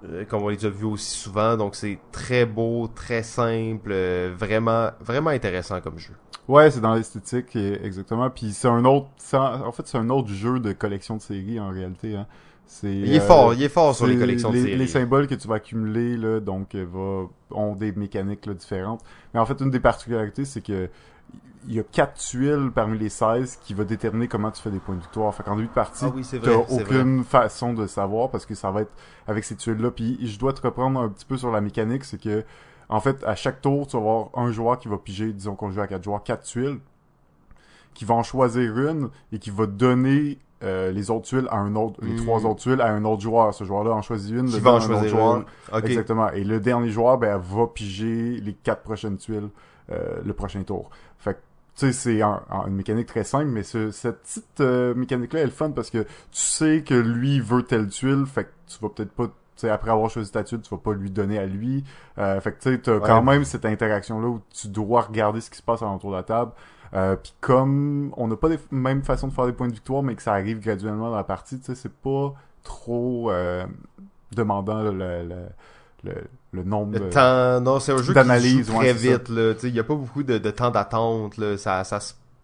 euh, 0.06 0.26
comme 0.26 0.44
on 0.44 0.50
les 0.50 0.66
a 0.66 0.70
vus 0.70 0.86
aussi 0.86 1.18
souvent. 1.18 1.58
Donc 1.58 1.76
c'est 1.76 1.98
très 2.12 2.46
beau, 2.46 2.88
très 2.88 3.24
simple, 3.24 3.90
euh, 3.92 4.34
vraiment, 4.38 4.92
vraiment 5.00 5.32
intéressant 5.32 5.82
comme 5.82 5.98
jeu. 5.98 6.14
Ouais, 6.48 6.72
c'est 6.72 6.80
dans 6.80 6.94
l'esthétique, 6.94 7.56
exactement. 7.56 8.30
Puis 8.30 8.54
c'est 8.54 8.70
un 8.70 8.86
autre, 8.86 9.08
en 9.34 9.72
fait, 9.74 9.86
c'est 9.86 9.98
un 9.98 10.10
autre 10.10 10.30
jeu 10.30 10.60
de 10.60 10.72
collection 10.72 11.18
de 11.18 11.22
séries 11.22 11.60
en 11.60 11.70
réalité. 11.72 12.16
Hein. 12.16 12.26
C'est, 12.66 12.94
Il 12.94 13.14
est 13.14 13.20
euh, 13.20 13.22
fort, 13.22 13.54
il 13.54 13.64
est 13.64 13.70
fort 13.70 13.96
sur 13.96 14.08
les 14.08 14.18
collections 14.18 14.52
de 14.52 14.58
séries. 14.58 14.78
les 14.78 14.88
symboles 14.88 15.28
que 15.28 15.36
tu 15.36 15.48
vas 15.48 15.56
accumuler 15.56 16.16
là, 16.18 16.40
donc 16.40 16.76
euh, 16.76 16.86
va, 16.90 17.28
ont 17.58 17.76
des 17.76 17.92
mécaniques 17.94 18.46
là, 18.46 18.54
différentes. 18.54 19.02
Mais 19.34 19.40
en 19.40 19.46
fait, 19.46 19.60
une 19.62 19.70
des 19.72 19.80
particularités, 19.80 20.46
c'est 20.46 20.62
que 20.62 20.90
il 21.70 21.76
y 21.76 21.80
a 21.80 21.84
quatre 21.84 22.14
tuiles 22.18 22.72
parmi 22.74 22.98
les 22.98 23.10
16 23.10 23.58
qui 23.62 23.74
va 23.74 23.84
déterminer 23.84 24.28
comment 24.30 24.52
tu 24.52 24.62
fais 24.62 24.70
des 24.70 24.80
points 24.80 24.96
de 24.96 25.02
victoire. 25.02 25.34
Fait 25.36 25.44
qu'en 25.44 25.56
début 25.58 25.68
de 25.68 25.74
partie, 25.74 26.06
Ah 26.06 26.12
oui, 26.16 26.26
t'as 26.30 26.38
vrai. 26.38 26.66
aucune 26.70 27.24
façon 27.26 27.74
de 27.74 27.86
savoir 27.88 28.30
parce 28.30 28.46
que 28.46 28.56
ça 28.56 28.72
va 28.72 28.82
être 28.84 28.92
avec 29.28 29.44
ces 29.44 29.56
tuiles-là. 29.56 29.92
Puis 29.92 30.18
je 30.26 30.40
dois 30.40 30.54
te 30.54 30.62
reprendre 30.62 31.00
un 31.02 31.10
petit 31.10 31.26
peu 31.26 31.36
sur 31.36 31.52
la 31.52 31.60
mécanique, 31.60 32.06
c'est 32.06 32.22
que 32.22 32.46
en 32.90 33.02
fait, 33.02 33.22
à 33.26 33.36
chaque 33.36 33.60
tour, 33.62 33.86
tu 33.86 33.98
vas 33.98 34.02
avoir 34.02 34.30
un 34.36 34.50
joueur 34.52 34.80
qui 34.80 34.88
va 34.88 34.98
piger, 34.98 35.34
disons 35.34 35.56
qu'on 35.56 35.70
joue 35.72 35.82
à 35.82 35.88
quatre 35.88 36.06
joueurs, 36.06 36.24
quatre 36.24 36.44
tuiles, 36.46 36.80
qui 37.94 38.06
va 38.06 38.14
en 38.16 38.24
choisir 38.24 38.78
une 38.78 39.10
et 39.34 39.40
qui 39.40 39.50
va 39.50 39.66
donner 39.66 40.38
euh, 40.64 40.92
les 40.92 41.12
autres 41.12 41.26
tuiles 41.28 41.48
à 41.52 41.58
un 41.58 41.76
autre, 41.76 42.00
les 42.02 42.14
Hmm. 42.14 42.24
trois 42.26 42.46
autres 42.46 42.62
tuiles 42.62 42.80
à 42.82 42.88
un 42.94 43.04
autre 43.04 43.22
joueur. 43.22 43.54
Ce 43.54 43.64
joueur-là 43.66 43.92
en 43.92 44.02
choisit 44.02 44.34
une, 44.34 44.46
Qui 44.48 44.56
le 44.56 44.62
va 44.62 44.72
en 44.72 44.74
un 44.74 44.78
autre 44.78 44.88
choisir 44.88 45.10
joueur. 45.10 45.36
une. 45.38 45.44
Ok. 45.78 45.84
Exactement. 45.86 46.30
Et 46.32 46.44
le 46.46 46.60
dernier 46.62 46.90
joueur, 46.90 47.18
ben, 47.18 47.38
va 47.38 47.68
piger 47.68 48.40
les 48.40 48.54
quatre 48.54 48.84
prochaines 48.84 49.18
tuiles 49.18 49.50
le 49.90 50.34
prochain 50.34 50.64
tour. 50.64 50.90
Fait 51.18 51.34
que, 51.36 51.40
tu 51.76 51.86
sais, 51.88 51.92
c'est 51.94 52.22
un- 52.22 52.42
un- 52.50 52.68
une 52.68 52.76
mécanique 52.76 53.08
très 53.08 53.24
simple, 53.24 53.46
mais 53.46 53.64
ce- 53.64 53.92
cette 53.92 54.22
petite 54.24 54.62
euh, 54.62 54.94
mécanique-là, 54.96 55.42
elle 55.42 55.48
est 55.50 55.52
fun 55.52 55.72
parce 55.72 55.90
que 55.90 56.00
tu 56.00 56.08
sais 56.32 56.84
que 56.84 56.94
lui 56.96 57.40
veut 57.40 57.64
telle 57.64 57.88
tuile, 57.88 58.26
fait 58.26 58.46
que 58.46 58.50
tu 58.68 58.80
vas 58.82 58.90
peut-être 58.90 59.12
pas, 59.12 59.28
tu 59.28 59.32
sais, 59.56 59.70
après 59.70 59.92
avoir 59.92 60.10
choisi 60.10 60.32
ta 60.32 60.44
tuile, 60.44 60.62
tu 60.62 60.70
vas 60.70 60.78
pas 60.82 60.94
lui 60.94 61.10
donner 61.12 61.38
à 61.40 61.46
lui. 61.46 61.84
Euh, 62.18 62.40
fait 62.42 62.52
que, 62.54 62.60
tu 62.62 62.70
sais, 62.74 62.80
t'as 62.80 62.94
Ouais. 62.96 63.02
quand 63.06 63.22
même 63.24 63.44
cette 63.44 63.66
interaction-là 63.66 64.28
où 64.28 64.42
tu 64.50 64.68
dois 64.70 65.02
regarder 65.02 65.40
ce 65.42 65.50
qui 65.50 65.58
se 65.58 65.64
passe 65.64 65.82
alentour 65.82 66.12
de 66.12 66.16
la 66.16 66.24
table. 66.24 66.52
Euh, 66.94 67.16
puis 67.18 67.34
comme 67.42 68.14
on 68.18 68.28
n'a 68.28 68.38
pas 68.38 68.48
les 68.50 68.60
mêmes 68.72 69.04
façons 69.04 69.28
de 69.28 69.34
faire 69.34 69.46
des 69.46 69.52
points 69.54 69.68
de 69.68 69.74
victoire, 69.74 70.04
mais 70.04 70.16
que 70.16 70.22
ça 70.22 70.32
arrive 70.34 70.60
graduellement 70.62 71.10
dans 71.10 71.16
la 71.18 71.24
partie, 71.24 71.60
tu 71.60 71.66
sais, 71.66 71.76
c'est 71.76 71.92
pas 71.94 72.34
trop 72.64 73.30
euh, 73.30 73.66
demandant 74.32 74.82
là, 74.82 74.92
le, 74.92 75.28
le, 75.28 75.36
le, 76.04 76.14
le 76.52 76.64
nombre 76.64 76.94
Le 76.94 77.00
de... 77.00 77.10
temps, 77.10 77.62
non, 77.62 77.80
c'est 77.80 77.92
un 77.92 77.98
jeu 77.98 78.14
qui 78.14 78.64
joue 78.64 78.74
très 78.74 78.94
vite, 78.94 79.30
il 79.64 79.76
y 79.76 79.80
a 79.80 79.84
pas 79.84 79.96
beaucoup 79.96 80.24
de, 80.24 80.38
de 80.38 80.52
temps 80.52 80.72
d'attente, 80.72 81.38
là. 81.38 81.58
Ça, 81.58 81.84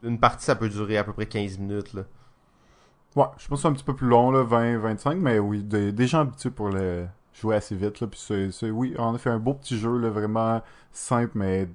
une 0.04 0.20
partie, 0.20 0.46
ça 0.46 0.56
peut 0.56 0.70
durer 0.70 0.98
à 0.98 1.04
peu 1.04 1.14
près 1.14 1.26
15 1.26 1.60
minutes, 1.60 1.94
là. 1.94 2.04
Ouais, 3.16 3.26
je 3.38 3.48
pense 3.48 3.60
que 3.60 3.62
c'est 3.62 3.68
un 3.68 3.74
petit 3.74 3.84
peu 3.84 3.96
plus 3.96 4.08
long, 4.08 4.32
là, 4.32 4.44
20, 4.44 4.80
25, 4.80 5.18
mais 5.20 5.38
oui, 5.38 5.62
des, 5.62 5.92
des 5.92 6.08
gens 6.08 6.22
habitués 6.22 6.50
pour 6.50 6.70
le 6.70 7.06
jouer 7.34 7.56
assez 7.56 7.76
vite, 7.76 8.00
là, 8.00 8.08
puis 8.08 8.20
c'est, 8.52 8.70
oui, 8.72 8.96
on 8.98 9.14
a 9.14 9.18
fait 9.18 9.30
un 9.30 9.40
beau 9.40 9.54
petit 9.54 9.78
jeu, 9.78 9.98
là, 9.98 10.10
vraiment 10.10 10.62
simple, 10.92 11.32
mais, 11.36 11.70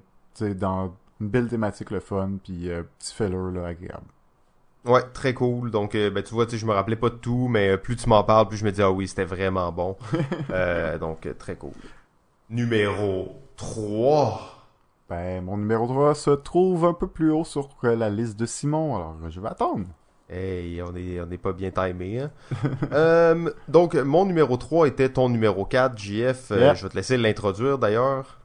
dans 0.55 0.93
une 1.21 1.29
belle 1.29 1.47
thématique, 1.47 1.91
le 1.91 1.99
fun, 1.99 2.31
puis 2.43 2.69
euh, 2.69 2.83
petit 2.97 3.13
filler, 3.13 3.51
là, 3.53 3.67
agréable. 3.67 4.05
Ouais, 4.89 5.03
très 5.13 5.33
cool. 5.35 5.69
Donc, 5.69 5.93
euh, 5.93 6.09
ben, 6.09 6.23
tu 6.23 6.33
vois, 6.33 6.45
tu 6.45 6.53
sais, 6.53 6.57
je 6.57 6.65
me 6.65 6.73
rappelais 6.73 6.95
pas 6.95 7.09
de 7.09 7.15
tout, 7.15 7.47
mais 7.47 7.69
euh, 7.69 7.77
plus 7.77 7.95
tu 7.95 8.09
m'en 8.09 8.23
parles, 8.23 8.47
plus 8.47 8.57
je 8.57 8.65
me 8.65 8.71
dis, 8.71 8.81
ah 8.81 8.91
oui, 8.91 9.07
c'était 9.07 9.23
vraiment 9.25 9.71
bon. 9.71 9.95
Euh, 10.51 10.97
donc, 10.97 11.25
euh, 11.27 11.33
très 11.37 11.55
cool. 11.55 11.73
Numéro 12.49 13.35
3. 13.55 14.65
Ben, 15.09 15.43
mon 15.43 15.57
numéro 15.57 15.85
3 15.85 16.15
se 16.15 16.31
trouve 16.31 16.85
un 16.85 16.93
peu 16.93 17.07
plus 17.07 17.31
haut 17.31 17.43
sur 17.43 17.69
la 17.83 18.09
liste 18.09 18.39
de 18.39 18.45
Simon, 18.47 18.95
alors 18.95 19.15
je 19.29 19.39
vais 19.39 19.47
attendre. 19.47 19.85
Hey, 20.29 20.81
on 20.81 20.95
est, 20.95 21.19
on 21.21 21.29
est 21.31 21.37
pas 21.37 21.53
bien 21.53 21.71
timé, 21.71 22.21
hein. 22.21 22.31
Euh, 22.93 23.51
donc, 23.67 23.93
mon 23.95 24.25
numéro 24.25 24.57
3 24.57 24.87
était 24.87 25.09
ton 25.09 25.29
numéro 25.29 25.65
4, 25.65 25.97
JF. 25.97 26.51
Euh, 26.51 26.57
Yeah. 26.59 26.73
Je 26.73 26.83
vais 26.83 26.89
te 26.89 26.95
laisser 26.95 27.17
l'introduire, 27.17 27.77
d'ailleurs. 27.77 28.39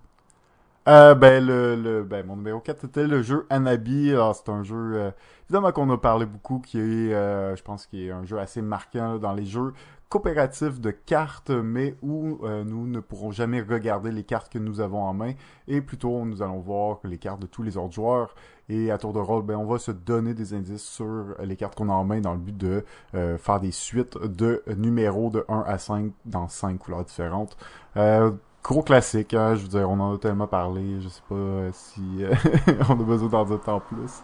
Euh, 0.88 1.14
ben, 1.14 1.44
le, 1.44 1.76
le, 1.76 2.02
ben, 2.02 2.26
mon 2.26 2.36
numéro 2.36 2.60
4 2.60 2.84
était 2.84 3.06
le 3.06 3.22
jeu 3.22 3.46
Anabi. 3.50 4.10
Alors, 4.10 4.34
c'est 4.34 4.50
un 4.50 4.62
jeu, 4.62 4.92
euh, 4.94 5.10
évidemment 5.48 5.72
qu'on 5.72 5.90
a 5.90 5.98
parlé 5.98 6.26
beaucoup, 6.26 6.60
qui 6.60 6.78
est, 6.78 7.14
euh, 7.14 7.56
je 7.56 7.62
pense, 7.62 7.86
qui 7.86 8.06
est 8.06 8.10
un 8.10 8.24
jeu 8.24 8.38
assez 8.38 8.62
marquant 8.62 9.14
là, 9.14 9.18
dans 9.18 9.32
les 9.32 9.46
jeux 9.46 9.72
coopératifs 10.08 10.80
de 10.80 10.90
cartes, 10.92 11.50
mais 11.50 11.96
où 12.02 12.38
euh, 12.44 12.62
nous 12.62 12.86
ne 12.86 13.00
pourrons 13.00 13.32
jamais 13.32 13.60
regarder 13.60 14.12
les 14.12 14.22
cartes 14.22 14.52
que 14.52 14.58
nous 14.58 14.80
avons 14.80 15.02
en 15.02 15.12
main, 15.12 15.32
et 15.66 15.80
plutôt 15.80 16.24
nous 16.24 16.40
allons 16.40 16.60
voir 16.60 16.98
les 17.04 17.18
cartes 17.18 17.40
de 17.40 17.46
tous 17.46 17.62
les 17.62 17.76
autres 17.76 17.94
joueurs. 17.94 18.34
Et 18.68 18.90
à 18.90 18.98
tour 18.98 19.12
de 19.12 19.18
rôle, 19.18 19.42
ben, 19.42 19.56
on 19.56 19.66
va 19.66 19.78
se 19.78 19.90
donner 19.90 20.32
des 20.32 20.54
indices 20.54 20.84
sur 20.84 21.34
les 21.42 21.56
cartes 21.56 21.76
qu'on 21.76 21.90
a 21.90 21.92
en 21.92 22.04
main 22.04 22.20
dans 22.20 22.32
le 22.32 22.38
but 22.38 22.56
de 22.56 22.84
euh, 23.14 23.36
faire 23.36 23.60
des 23.60 23.72
suites 23.72 24.16
de 24.18 24.62
numéros 24.76 25.30
de 25.30 25.44
1 25.48 25.64
à 25.66 25.78
5 25.78 26.12
dans 26.24 26.48
5 26.48 26.78
couleurs 26.78 27.04
différentes. 27.04 27.56
Euh, 27.96 28.30
gros 28.62 28.82
classique, 28.82 29.34
hein, 29.34 29.54
je 29.54 29.62
veux 29.62 29.68
dire, 29.68 29.90
on 29.90 30.00
en 30.00 30.14
a 30.14 30.18
tellement 30.18 30.46
parlé, 30.46 31.00
je 31.00 31.08
sais 31.08 31.22
pas 31.28 31.72
si 31.72 32.24
euh, 32.24 32.34
on 32.88 32.92
a 32.92 33.04
besoin 33.04 33.28
d'en 33.28 33.44
dire 33.44 33.60
tant 33.60 33.80
plus. 33.80 34.22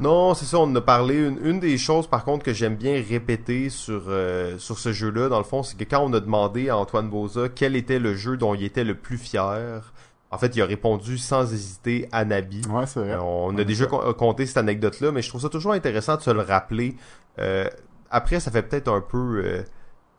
Non, 0.00 0.32
c'est 0.32 0.46
ça, 0.46 0.58
on 0.58 0.62
en 0.62 0.74
a 0.76 0.80
parlé. 0.80 1.16
Une, 1.16 1.38
une 1.44 1.60
des 1.60 1.76
choses, 1.76 2.06
par 2.06 2.24
contre, 2.24 2.42
que 2.42 2.54
j'aime 2.54 2.74
bien 2.74 3.02
répéter 3.06 3.68
sur, 3.68 4.04
euh, 4.08 4.56
sur 4.58 4.78
ce 4.78 4.92
jeu-là, 4.92 5.28
dans 5.28 5.36
le 5.38 5.44
fond, 5.44 5.62
c'est 5.62 5.76
que 5.76 5.84
quand 5.84 6.02
on 6.02 6.12
a 6.14 6.20
demandé 6.20 6.70
à 6.70 6.78
Antoine 6.78 7.10
Boza 7.10 7.50
quel 7.54 7.76
était 7.76 7.98
le 7.98 8.14
jeu 8.14 8.38
dont 8.38 8.54
il 8.54 8.64
était 8.64 8.84
le 8.84 8.94
plus 8.94 9.18
fier, 9.18 9.92
en 10.30 10.38
fait, 10.38 10.56
il 10.56 10.62
a 10.62 10.64
répondu 10.66 11.18
sans 11.18 11.52
hésiter 11.52 12.08
Anabi. 12.12 12.62
Ouais, 12.70 12.86
c'est 12.86 13.00
vrai. 13.00 13.10
Euh, 13.10 13.20
on 13.20 13.56
a 13.58 13.64
déjà 13.64 13.84
con- 13.86 14.14
compté 14.14 14.46
cette 14.46 14.56
anecdote-là, 14.56 15.12
mais 15.12 15.20
je 15.20 15.28
trouve 15.28 15.42
ça 15.42 15.50
toujours 15.50 15.72
intéressant 15.72 16.16
de 16.16 16.22
se 16.22 16.30
le 16.30 16.40
rappeler. 16.40 16.96
Euh, 17.38 17.66
après, 18.10 18.40
ça 18.40 18.50
fait 18.50 18.62
peut-être 18.62 18.88
un 18.88 19.02
peu 19.02 19.42
euh, 19.44 19.62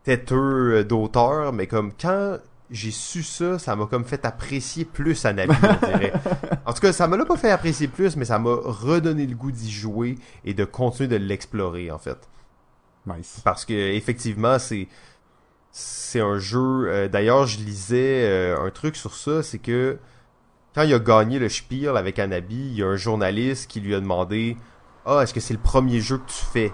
têteux 0.03 0.83
d'auteur, 0.83 1.53
mais 1.53 1.65
comme 1.65 1.91
quand 1.99 2.37
j'ai 2.71 2.91
su 2.91 3.21
ça, 3.21 3.59
ça 3.59 3.75
m'a 3.75 3.85
comme 3.85 4.05
fait 4.05 4.25
apprécier 4.25 4.85
plus 4.85 5.25
Anabi, 5.25 5.53
on 5.61 5.85
dirait. 5.87 6.13
En 6.65 6.73
tout 6.73 6.79
cas, 6.81 6.93
ça 6.93 7.07
me 7.07 7.17
l'a 7.17 7.25
pas 7.25 7.35
fait 7.37 7.51
apprécier 7.51 7.87
plus, 7.87 8.15
mais 8.15 8.23
ça 8.25 8.39
m'a 8.39 8.53
redonné 8.63 9.25
le 9.27 9.35
goût 9.35 9.51
d'y 9.51 9.69
jouer 9.71 10.15
et 10.45 10.53
de 10.53 10.63
continuer 10.63 11.07
de 11.09 11.15
l'explorer, 11.17 11.91
en 11.91 11.97
fait. 11.97 12.29
Nice. 13.05 13.41
Parce 13.43 13.65
que 13.65 13.73
effectivement, 13.73 14.57
c'est 14.59 14.87
c'est 15.71 16.19
un 16.19 16.37
jeu. 16.37 16.59
euh, 16.87 17.07
D'ailleurs, 17.07 17.47
je 17.47 17.57
lisais 17.59 18.23
euh, 18.25 18.65
un 18.65 18.69
truc 18.71 18.95
sur 18.95 19.15
ça, 19.15 19.41
c'est 19.43 19.59
que 19.59 19.97
quand 20.75 20.83
il 20.83 20.93
a 20.93 20.99
gagné 20.99 21.39
le 21.39 21.49
Spiel 21.49 21.97
avec 21.97 22.19
Anabi, 22.19 22.55
il 22.55 22.73
y 22.75 22.83
a 22.83 22.87
un 22.87 22.95
journaliste 22.95 23.69
qui 23.69 23.79
lui 23.81 23.95
a 23.95 23.99
demandé 23.99 24.55
Ah, 25.05 25.21
est-ce 25.23 25.33
que 25.33 25.39
c'est 25.39 25.53
le 25.53 25.59
premier 25.59 25.99
jeu 25.99 26.17
que 26.19 26.27
tu 26.29 26.45
fais 26.53 26.67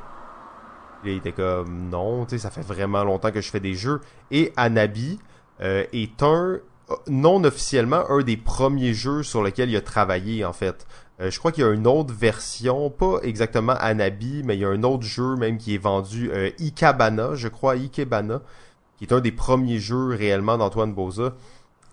là, 1.03 1.11
il 1.11 1.17
était 1.17 1.31
comme 1.31 1.89
Non, 1.89 2.25
tu 2.25 2.31
sais, 2.31 2.37
ça 2.39 2.49
fait 2.51 2.61
vraiment 2.61 3.03
longtemps 3.03 3.31
que 3.31 3.41
je 3.41 3.49
fais 3.49 3.59
des 3.59 3.75
jeux. 3.75 4.01
Et 4.31 4.51
Anabi 4.57 5.19
euh, 5.61 5.85
est 5.93 6.21
un 6.23 6.59
non 7.07 7.43
officiellement 7.43 8.09
un 8.09 8.23
des 8.23 8.37
premiers 8.37 8.93
jeux 8.93 9.23
sur 9.23 9.43
lesquels 9.43 9.69
il 9.69 9.75
a 9.75 9.81
travaillé 9.81 10.45
en 10.45 10.53
fait. 10.53 10.85
Euh, 11.19 11.31
je 11.31 11.39
crois 11.39 11.51
qu'il 11.51 11.63
y 11.63 11.67
a 11.67 11.71
une 11.71 11.87
autre 11.87 12.13
version, 12.13 12.89
pas 12.89 13.19
exactement 13.23 13.73
Anabi, 13.73 14.43
mais 14.45 14.55
il 14.55 14.61
y 14.61 14.65
a 14.65 14.69
un 14.69 14.83
autre 14.83 15.03
jeu 15.03 15.35
même 15.35 15.57
qui 15.57 15.73
est 15.75 15.79
vendu, 15.79 16.29
euh, 16.31 16.51
Ikebana, 16.59 17.33
je 17.33 17.47
crois, 17.47 17.73
Ikebana, 17.73 18.41
qui 18.97 19.05
est 19.05 19.13
un 19.13 19.19
des 19.19 19.31
premiers 19.31 19.79
jeux 19.79 20.09
réellement 20.09 20.57
d'Antoine 20.57 20.93
Boza. 20.93 21.33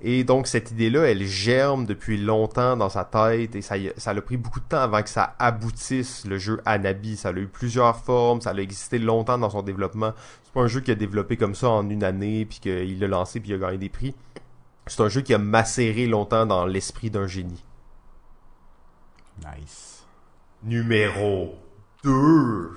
Et 0.07 0.22
donc 0.22 0.46
cette 0.46 0.70
idée-là, 0.70 1.05
elle 1.05 1.24
germe 1.24 1.86
depuis 1.86 2.18
longtemps 2.18 2.76
dans 2.76 2.90
sa 2.90 3.07
tête 3.07 3.57
et 3.57 3.62
ça, 3.62 3.76
ça 3.96 4.11
a 4.11 4.20
pris 4.20 4.36
beaucoup 4.36 4.61
de 4.61 4.66
temps 4.66 4.82
avant 4.82 5.02
que 5.02 5.09
ça 5.09 5.34
aboutisse 5.38 6.26
le 6.26 6.36
jeu 6.36 6.61
Anabi. 6.66 7.16
Ça 7.16 7.30
a 7.30 7.32
eu 7.32 7.46
plusieurs 7.46 7.96
formes, 7.96 8.42
ça 8.42 8.50
a 8.50 8.55
existé 8.57 8.98
longtemps 8.98 9.38
dans 9.38 9.48
son 9.48 9.62
développement. 9.62 10.12
C'est 10.42 10.52
pas 10.52 10.61
un 10.61 10.66
jeu 10.66 10.80
qui 10.80 10.90
a 10.90 10.94
développé 10.94 11.38
comme 11.38 11.55
ça 11.55 11.70
en 11.70 11.88
une 11.88 12.05
année 12.05 12.44
puis 12.44 12.59
qu'il 12.61 13.00
l'a 13.00 13.09
lancé 13.09 13.40
puis 13.40 13.48
il 13.48 13.55
a 13.55 13.59
gagné 13.59 13.78
des 13.78 13.88
prix. 13.88 14.14
C'est 14.86 15.00
un 15.00 15.09
jeu 15.09 15.22
qui 15.22 15.32
a 15.32 15.38
macéré 15.38 16.07
longtemps 16.07 16.44
dans 16.44 16.66
l'esprit 16.66 17.09
d'un 17.11 17.26
génie. 17.26 17.64
Nice. 19.38 20.05
Numéro 20.62 21.55
2. 22.02 22.72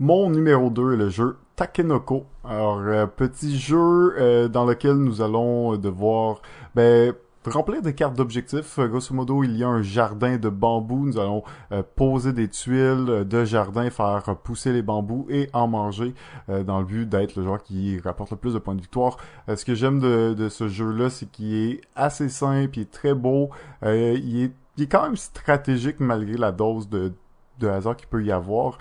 Mon 0.00 0.28
numéro 0.28 0.70
2 0.70 0.94
est 0.94 0.96
le 0.96 1.08
jeu 1.08 1.36
Takenoko. 1.56 2.26
Alors, 2.44 2.80
euh, 2.80 3.06
petit 3.06 3.58
jeu 3.58 4.14
euh, 4.18 4.46
dans 4.46 4.66
lequel 4.66 4.96
nous 4.96 5.22
allons 5.22 5.78
devoir 5.78 6.42
ben, 6.74 7.14
remplir 7.46 7.80
des 7.80 7.94
cartes 7.94 8.14
d'objectifs. 8.14 8.78
Euh, 8.78 8.88
grosso 8.88 9.14
modo, 9.14 9.42
il 9.42 9.56
y 9.56 9.64
a 9.64 9.68
un 9.68 9.80
jardin 9.80 10.36
de 10.36 10.50
bambou. 10.50 11.06
Nous 11.06 11.18
allons 11.18 11.42
poser 11.96 12.34
des 12.34 12.48
tuiles 12.48 13.24
de 13.26 13.44
jardin, 13.46 13.88
faire 13.88 14.36
pousser 14.44 14.74
les 14.74 14.82
bambous 14.82 15.26
et 15.30 15.48
en 15.54 15.66
manger 15.66 16.14
dans 16.48 16.78
le 16.80 16.84
but 16.84 17.08
d'être 17.08 17.36
le 17.36 17.44
joueur 17.44 17.62
qui 17.62 17.98
rapporte 18.00 18.32
le 18.32 18.36
plus 18.36 18.52
de 18.52 18.58
points 18.58 18.74
de 18.74 18.82
victoire. 18.82 19.16
ce 19.48 19.64
que 19.64 19.74
j'aime 19.74 19.98
de, 19.98 20.34
de, 20.34 20.50
ce 20.50 20.68
jeu-là, 20.68 21.08
c'est 21.08 21.30
qu'il 21.30 21.54
est 21.54 21.80
assez 21.94 22.28
simple, 22.28 22.78
il 22.78 22.82
est 22.82 22.90
très 22.90 23.14
beau, 23.14 23.48
il 23.82 23.88
est, 23.88 24.52
il, 24.76 24.82
est, 24.82 24.86
quand 24.86 25.04
même 25.04 25.16
stratégique 25.16 26.00
malgré 26.00 26.36
la 26.36 26.52
dose 26.52 26.88
de, 26.90 27.12
de 27.60 27.68
hasard 27.68 27.96
qu'il 27.96 28.08
peut 28.08 28.22
y 28.22 28.30
avoir. 28.30 28.78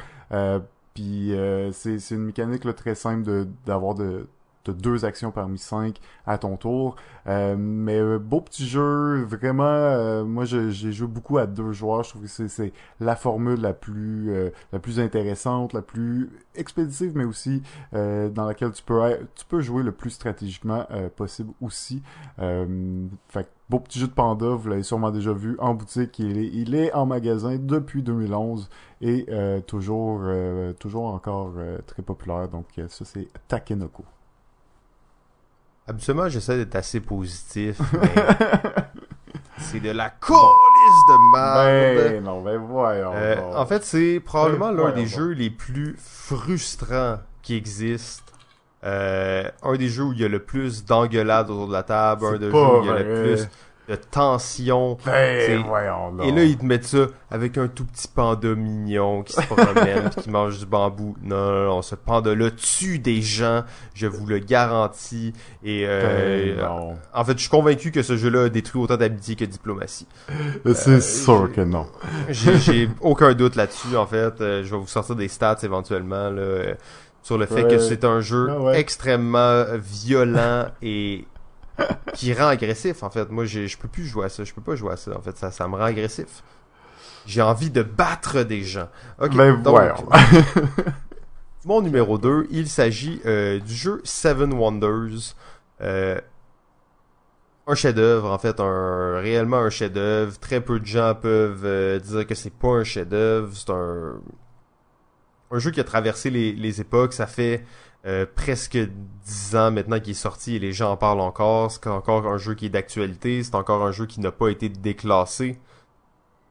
Puis 0.96 1.34
euh, 1.34 1.72
c'est 1.74 2.00
une 2.12 2.24
mécanique 2.24 2.64
là, 2.64 2.74
très 2.74 2.96
simple 2.96 3.24
de 3.24 3.48
d'avoir 3.66 3.96
de, 3.96 4.28
de, 4.64 4.72
deux 4.72 5.04
actions 5.04 5.30
parmi 5.30 5.58
cinq 5.58 6.00
à 6.26 6.38
ton 6.38 6.56
tour. 6.56 6.96
Euh, 7.28 7.58
mais 7.58 8.00
euh, 8.00 8.18
beau 8.18 8.40
petit 8.40 8.66
jeu, 8.66 9.24
vraiment. 9.26 10.24
moi, 10.24 10.46
j'ai 10.46 10.72
joué 10.72 11.08
beaucoup 11.08 11.38
à 11.38 11.48
deux 11.48 11.74
joueurs. 11.74 12.04
Je 12.04 12.12
trouve 12.12 12.22
que 12.24 12.48
c'est 12.48 12.72
la 13.02 13.18
formule 13.18 13.60
la 13.60 13.74
plus 13.74 14.52
la 14.72 14.80
plus 14.80 15.02
intéressante, 15.02 15.74
la 15.74 15.82
plus 15.82 16.32
expéditive, 16.56 17.12
mais 17.16 17.26
aussi 17.26 17.62
dans 17.92 18.46
laquelle 18.46 18.72
tu 18.72 18.84
peux 18.84 19.02
tu 19.36 19.46
peux 19.46 19.60
jouer 19.60 19.84
le 19.84 19.92
plus 19.92 20.12
stratégiquement 20.12 20.88
possible 21.18 21.52
aussi. 21.62 22.02
fait 22.38 23.50
beau 23.70 23.80
petit 23.80 24.00
jeu 24.00 24.08
de 24.08 24.14
panda, 24.14 24.48
vous 24.48 24.70
l'avez 24.70 24.84
sûrement 24.84 25.12
déjà 25.12 25.34
vu 25.34 25.56
en 25.60 25.74
boutique. 25.74 26.20
Il 26.20 26.38
est, 26.38 26.50
il 26.54 26.76
est 26.76 26.94
en 26.94 27.06
magasin 27.06 27.58
depuis 27.60 28.04
2011 28.04 28.70
et 29.02 29.26
euh, 29.30 29.60
toujours, 29.62 30.22
euh, 30.24 30.74
toujours 30.74 31.06
encore 31.06 31.54
euh, 31.58 31.80
très 31.86 32.04
populaire. 32.04 32.48
Donc 32.48 32.68
ça, 32.88 33.06
c'est 33.06 33.28
Takenoko. 33.48 34.06
Habituellement, 35.88 36.30
j'essaie 36.30 36.58
d'être 36.58 36.76
assez 36.76 37.00
positif, 37.00 37.80
c'est 39.60 39.80
de 39.80 39.92
la 39.92 40.10
colisse 40.10 40.42
de 41.10 41.32
merde. 41.32 42.10
Ben 42.10 42.24
non, 42.24 42.42
ben 42.42 42.58
voyons. 42.58 43.14
en 43.56 43.66
fait, 43.68 43.84
c'est 43.84 44.20
probablement 44.20 44.74
ben, 44.74 44.86
l'un 44.86 44.92
des 44.94 45.06
jeux 45.06 45.34
les 45.34 45.52
plus 45.52 45.96
frustrants 46.00 47.20
qui 47.44 47.54
existent. 47.54 48.34
Un 48.86 49.76
des 49.78 49.90
jeux 49.90 50.04
où 50.04 50.14
il 50.14 50.22
y 50.22 50.26
a 50.26 50.30
le 50.30 50.40
plus 50.40 50.86
d'engueulades 50.86 51.50
autour 51.50 51.68
de 51.68 51.74
la 51.74 51.84
table, 51.84 52.26
un 52.26 52.38
des 52.38 52.52
jeux 52.52 52.54
où 52.54 52.84
il 52.84 52.88
y 52.88 52.90
a 52.90 53.00
le 53.00 53.24
plus 53.24 53.50
de 53.88 53.96
tension. 53.96 54.98
Ben, 55.06 55.64
voyons 55.64 56.20
Et 56.24 56.32
là, 56.32 56.44
ils 56.44 56.58
te 56.58 56.66
mettent 56.66 56.86
ça 56.86 57.08
avec 57.30 57.58
un 57.58 57.68
tout 57.68 57.86
petit 57.86 58.08
panda 58.08 58.56
mignon 58.56 59.24
qui 59.24 59.34
se 59.34 59.42
promène 59.42 60.10
qui 60.10 60.30
mange 60.30 60.60
du 60.60 60.66
bambou. 60.66 61.16
Non, 61.22 61.36
non, 61.36 61.66
non, 61.66 61.82
ce 61.82 61.96
panda-là 61.96 62.50
tue 62.52 63.00
des 63.00 63.22
gens, 63.22 63.64
je 63.94 64.08
vous 64.08 64.26
le 64.26 64.40
garantis. 64.40 65.34
Et 65.64 65.84
euh, 65.86 66.56
ben, 66.56 66.96
en 67.14 67.26
fait, 67.26 67.34
je 67.34 67.42
suis 67.42 67.50
convaincu 67.50 67.92
que 67.92 68.02
ce 68.02 68.18
jeu-là 68.18 68.46
a 68.46 68.50
détruit 68.50 68.82
autant 68.82 68.98
d'amitié 68.98 69.36
que 69.36 69.46
de 69.46 69.52
diplomatie. 69.52 70.08
C'est 70.74 70.90
euh, 70.90 71.02
sûr 71.02 71.52
que 71.54 71.62
non. 71.62 71.88
J'ai 72.30 72.90
aucun 73.02 73.34
doute 73.34 73.56
là-dessus, 73.56 73.96
en 73.96 74.08
fait. 74.08 74.42
Euh, 74.42 74.64
je 74.64 74.72
vais 74.72 74.78
vous 74.78 74.88
sortir 74.88 75.16
des 75.16 75.28
stats 75.28 75.58
éventuellement 75.64 76.30
là, 76.30 76.74
sur 77.26 77.40
le 77.40 77.48
fait 77.48 77.68
que 77.68 77.80
c'est 77.80 78.06
un 78.06 78.22
jeu 78.22 78.52
ah 78.52 78.78
extrêmement 78.78 79.66
violent 79.80 80.68
et 80.84 81.26
qui 82.14 82.32
rend 82.36 82.50
agressif 82.50 83.02
en 83.02 83.10
fait. 83.10 83.32
Moi, 83.32 83.46
je 83.46 83.76
peux 83.78 83.88
plus 83.88 84.06
jouer 84.06 84.26
à 84.26 84.30
ça. 84.30 84.44
Je 84.44 84.54
peux 84.54 84.62
pas 84.62 84.76
jouer 84.76 84.94
à 84.94 84.96
ça. 84.96 85.18
En 85.18 85.22
fait, 85.22 85.36
ça, 85.36 85.50
ça 85.50 85.68
me 85.68 85.74
rend 85.74 85.86
agressif. 85.86 86.44
J'ai 87.26 87.42
envie 87.42 87.72
de 87.72 87.82
battre 87.82 88.44
des 88.44 88.62
gens. 88.62 88.90
Ok. 89.20 89.36
Ben, 89.36 89.60
donc, 89.60 89.82
mon 91.66 91.82
numéro 91.82 92.20
2, 92.20 92.46
il 92.52 92.70
s'agit 92.70 93.20
euh, 93.26 93.60
du 93.60 93.74
jeu 93.74 94.02
Seven 94.04 94.54
Wonders. 94.54 95.34
Euh, 95.82 96.22
un 97.66 97.74
chef-d'œuvre, 97.74 98.30
en 98.30 98.38
fait, 98.38 98.60
un 98.60 99.20
réellement 99.20 99.58
un 99.58 99.72
chef-d'œuvre. 99.72 100.38
Très 100.38 100.62
peu 100.62 100.80
de 100.80 100.86
gens 100.86 101.16
peuvent 101.16 101.66
euh, 101.66 101.98
dire 101.98 102.28
que 102.28 102.36
c'est 102.36 102.54
pas 102.54 102.68
un 102.68 102.84
chef-d'œuvre. 102.84 103.50
C'est 103.56 103.72
un 103.72 104.20
un 105.56 105.60
jeu 105.60 105.72
qui 105.72 105.80
a 105.80 105.84
traversé 105.84 106.30
les, 106.30 106.52
les 106.52 106.82
époques. 106.82 107.14
Ça 107.14 107.28
fait 107.28 107.66
euh, 108.06 108.26
presque 108.36 108.78
dix 108.78 109.56
ans 109.56 109.72
maintenant 109.72 110.00
qu'il 110.00 110.12
est 110.12 110.14
sorti 110.14 110.56
et 110.56 110.60
les 110.60 110.74
gens 110.74 110.92
en 110.92 110.98
parlent 110.98 111.22
encore. 111.22 111.72
C'est 111.72 111.88
encore 111.88 112.28
un 112.28 112.38
jeu 112.38 112.54
qui 112.54 112.68
est 112.68 112.70
d'actualité. 112.70 113.42
C'est 113.42 113.56
encore 113.56 113.84
un 113.84 113.92
jeu 113.92 114.06
qui 114.06 114.20
n'a 114.20 114.32
pas 114.32 114.50
été 114.50 114.70
déclassé. 114.70 115.60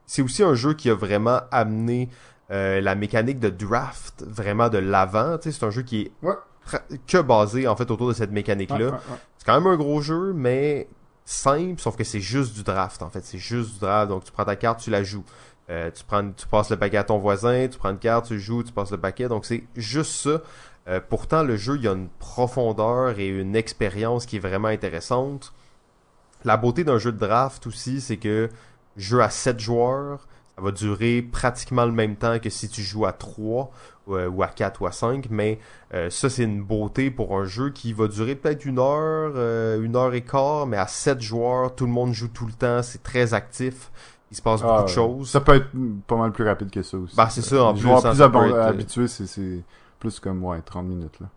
C'est 0.07 0.23
aussi 0.23 0.43
un 0.43 0.55
jeu 0.55 0.75
qui 0.75 0.91
a 0.91 0.95
vraiment 0.95 1.41
amené 1.51 2.09
euh, 2.51 2.81
la 2.81 2.95
mécanique 2.95 3.41
de 3.41 3.51
draft 3.51 4.25
vraiment 4.27 4.69
de 4.69 4.79
l'avant. 4.79 5.37
C'est 5.41 5.63
un 5.63 5.71
jeu 5.71 5.83
qui 5.83 6.03
est 6.03 6.13
que 7.07 7.21
basé 7.21 7.69
en 7.69 7.77
fait 7.77 7.91
autour 7.91 8.09
de 8.09 8.15
cette 8.15 8.33
mécanique-là. 8.33 9.01
c'est 9.37 9.45
quand 9.45 9.61
même 9.61 9.71
un 9.71 9.77
gros 9.77 10.01
jeu, 10.01 10.33
mais 10.35 10.89
simple, 11.27 11.79
sauf 11.81 11.95
que 11.95 12.05
c'est 12.05 12.21
juste 12.21 12.55
du 12.55 12.63
draft 12.63 13.03
en 13.03 13.11
fait. 13.11 13.25
C'est 13.25 13.39
juste 13.39 13.75
du 13.75 13.81
draft. 13.81 14.09
Donc 14.09 14.25
tu 14.25 14.33
prends 14.33 14.45
ta 14.45 14.57
carte, 14.57 14.81
tu 14.81 14.91
la 14.91 15.03
joues. 15.03 15.25
Euh, 15.71 15.91
tu 15.91 16.05
prends, 16.05 16.31
tu 16.31 16.47
passes 16.47 16.71
le 16.71 16.77
paquet 16.77 16.99
à 16.99 17.05
ton 17.05 17.19
voisin, 17.19 17.69
tu 17.69 17.79
prends 17.79 17.91
une 17.91 17.99
carte, 17.99 18.27
tu 18.27 18.39
joues, 18.39 18.63
tu 18.63 18.73
passes 18.73 18.91
le 18.91 18.99
paquet. 18.99 19.29
Donc 19.29 19.45
c'est 19.45 19.65
juste 19.77 20.13
ça. 20.13 20.43
Euh, 20.89 21.01
pourtant, 21.07 21.43
le 21.43 21.57
jeu, 21.57 21.77
il 21.77 21.83
y 21.83 21.89
a 21.89 21.93
une 21.93 22.09
profondeur 22.19 23.19
et 23.19 23.29
une 23.29 23.57
expérience 23.57 24.27
qui 24.27 24.37
est 24.37 24.41
vraiment 24.41 24.69
intéressante. 24.69 25.55
La 26.45 26.59
beauté 26.59 26.85
d'un 26.85 26.99
jeu 26.99 27.13
de 27.13 27.19
draft 27.19 27.67
aussi, 27.67 28.03
c'est 28.03 28.19
que 28.19 28.51
jeu 28.99 29.23
à 29.23 29.31
7 29.31 29.59
joueurs, 29.59 30.29
ça 30.57 30.63
va 30.63 30.71
durer 30.71 31.23
pratiquement 31.23 31.87
le 31.87 31.93
même 31.93 32.17
temps 32.17 32.39
que 32.39 32.51
si 32.51 32.69
tu 32.69 32.83
joues 32.83 33.07
à 33.07 33.13
3 33.13 33.73
euh, 34.11 34.29
ou 34.29 34.43
à 34.43 34.49
4 34.49 34.83
ou 34.83 34.87
à 34.87 34.93
5, 34.93 35.29
mais 35.31 35.59
ça 36.11 36.29
c'est 36.29 36.43
une 36.43 36.63
beauté 36.63 37.11
pour 37.13 37.39
un 37.39 37.45
jeu 37.45 37.71
qui 37.71 37.93
va 37.93 38.09
durer 38.09 38.35
peut-être 38.35 38.65
une 38.65 38.81
heure, 38.81 39.37
une 39.81 39.95
heure 39.97 40.13
et 40.13 40.23
quart, 40.23 40.67
mais 40.67 40.77
à 40.77 40.89
7 40.89 41.21
joueurs, 41.21 41.75
tout 41.75 41.87
le 41.87 41.93
monde 41.93 42.13
joue 42.13 42.29
tout 42.29 42.47
le 42.47 42.53
temps, 42.53 42.83
c'est 42.83 43.03
très 43.03 43.33
actif. 43.33 43.91
Il 44.35 44.37
se 44.37 44.43
passe 44.43 44.63
beaucoup 44.63 44.79
de 44.79 44.83
ah, 44.83 44.87
choses. 44.89 45.31
Ça 45.31 45.41
peut 45.41 45.55
être 45.55 45.69
pas 46.09 46.17
mal 46.17 46.33
plus 46.33 46.45
rapide 46.45 46.69
que 46.69 46.83
ça 46.83 46.97
aussi. 46.97 47.15
Bah 47.15 47.29
c'est 47.31 47.41
ça, 47.41 47.63
en 47.63 47.73
plus. 47.73 47.83
plus 47.83 48.55
habitué, 48.55 49.07
c'est 49.07 49.63
plus 50.01 50.19
comme, 50.19 50.45
ouais, 50.45 50.61
30 50.61 50.87
minutes, 50.87 51.21
là. 51.21 51.29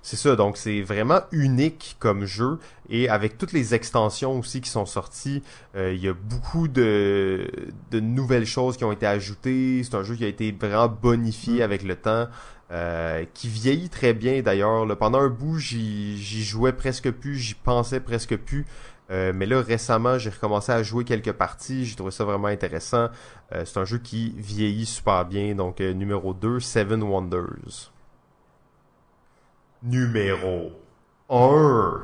C'est 0.00 0.14
ça, 0.14 0.36
donc 0.36 0.56
c'est 0.56 0.82
vraiment 0.82 1.22
unique 1.32 1.96
comme 1.98 2.26
jeu 2.26 2.60
et 2.88 3.08
avec 3.08 3.38
toutes 3.38 3.52
les 3.52 3.74
extensions 3.74 4.38
aussi 4.38 4.60
qui 4.60 4.70
sont 4.70 4.86
sorties, 4.86 5.42
euh, 5.74 5.92
il 5.92 6.00
y 6.00 6.06
a 6.06 6.12
beaucoup 6.12 6.68
de, 6.68 7.50
de 7.90 7.98
nouvelles 7.98 8.46
choses 8.46 8.76
qui 8.76 8.84
ont 8.84 8.92
été 8.92 9.04
ajoutées. 9.04 9.82
C'est 9.82 9.96
un 9.96 10.04
jeu 10.04 10.14
qui 10.14 10.24
a 10.24 10.28
été 10.28 10.52
vraiment 10.52 10.86
bonifié 10.86 11.58
mm. 11.58 11.62
avec 11.62 11.82
le 11.82 11.96
temps, 11.96 12.28
euh, 12.70 13.24
qui 13.34 13.48
vieillit 13.48 13.88
très 13.88 14.14
bien 14.14 14.42
d'ailleurs. 14.42 14.86
Pendant 14.96 15.22
un 15.22 15.28
bout, 15.28 15.58
j'y 15.58 16.44
jouais 16.44 16.72
presque 16.72 17.10
plus, 17.10 17.34
j'y 17.34 17.54
pensais 17.54 17.98
presque 17.98 18.36
plus. 18.36 18.64
Euh, 19.10 19.32
mais 19.34 19.46
là, 19.46 19.60
récemment, 19.60 20.18
j'ai 20.18 20.30
recommencé 20.30 20.72
à 20.72 20.82
jouer 20.82 21.04
quelques 21.04 21.32
parties. 21.32 21.84
J'ai 21.84 21.96
trouvé 21.96 22.10
ça 22.10 22.24
vraiment 22.24 22.48
intéressant. 22.48 23.08
c'est 23.52 23.78
un 23.78 23.84
jeu 23.84 23.98
qui 23.98 24.34
vieillit 24.36 24.86
super 24.86 25.24
bien. 25.24 25.54
Donc, 25.54 25.80
numéro 25.80 26.34
2, 26.34 26.60
Seven 26.60 27.02
Wonders 27.02 27.92
numéro 29.86 30.72
1. 31.30 32.02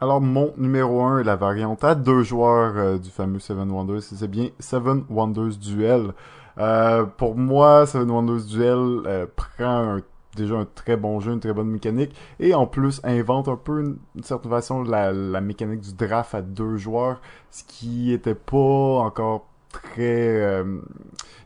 Alors, 0.00 0.20
mon 0.20 0.52
numéro 0.56 1.02
1 1.02 1.20
est 1.20 1.24
la 1.24 1.36
variante 1.36 1.84
à 1.84 1.94
deux 1.94 2.22
joueurs 2.22 2.76
euh, 2.76 2.98
du 2.98 3.10
fameux 3.10 3.38
Seven 3.38 3.70
Wonders. 3.70 4.02
C'est 4.02 4.28
bien 4.28 4.48
Seven 4.58 5.04
Wonders 5.08 5.56
Duel. 5.58 6.12
Euh, 6.58 7.04
pour 7.04 7.36
moi, 7.36 7.86
Seven 7.86 8.10
Wonders 8.10 8.44
Duel 8.44 9.02
euh, 9.06 9.26
prend 9.34 9.98
déjà 10.36 10.56
un 10.56 10.64
très 10.64 10.96
bon 10.96 11.20
jeu, 11.20 11.32
une 11.32 11.40
très 11.40 11.52
bonne 11.52 11.68
mécanique, 11.68 12.14
et 12.40 12.54
en 12.54 12.66
plus 12.66 13.00
invente 13.04 13.48
un 13.48 13.56
peu, 13.56 13.82
d'une 14.14 14.24
certaine 14.24 14.50
façon, 14.50 14.82
la, 14.82 15.12
la 15.12 15.40
mécanique 15.40 15.80
du 15.80 15.94
draft 15.94 16.34
à 16.34 16.42
deux 16.42 16.76
joueurs, 16.76 17.20
ce 17.50 17.64
qui 17.64 18.12
était 18.12 18.34
pas 18.34 18.56
encore 18.56 19.46
très... 19.72 20.34
Il 20.34 20.40
euh, 20.40 20.80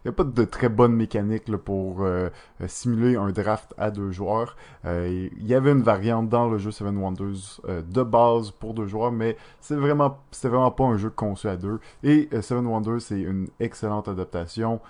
n'y 0.04 0.08
a 0.08 0.12
pas 0.12 0.24
de 0.24 0.44
très 0.44 0.68
bonne 0.68 0.92
mécanique 0.92 1.44
pour 1.56 2.02
euh, 2.02 2.28
euh, 2.60 2.68
simuler 2.68 3.16
un 3.16 3.30
draft 3.30 3.74
à 3.78 3.90
deux 3.90 4.10
joueurs. 4.10 4.56
Il 4.84 5.46
y 5.46 5.54
avait 5.54 5.72
une 5.72 5.82
variante 5.82 6.28
dans 6.28 6.48
le 6.48 6.58
jeu 6.58 6.70
Seven 6.70 6.96
Wonders 6.98 7.60
de 7.66 8.02
base 8.02 8.50
pour 8.50 8.74
deux 8.74 8.86
joueurs, 8.86 9.12
mais 9.12 9.36
c'est 9.60 9.74
vraiment 9.74 10.18
c'est 10.30 10.48
vraiment 10.48 10.70
pas 10.70 10.84
un 10.84 10.96
jeu 10.96 11.10
conçu 11.10 11.48
à 11.48 11.56
deux. 11.56 11.80
Et 12.02 12.28
Seven 12.40 12.66
Wonders, 12.66 13.00
c'est 13.00 13.20
une 13.20 13.48
excellente 13.58 14.08
adaptation 14.08 14.80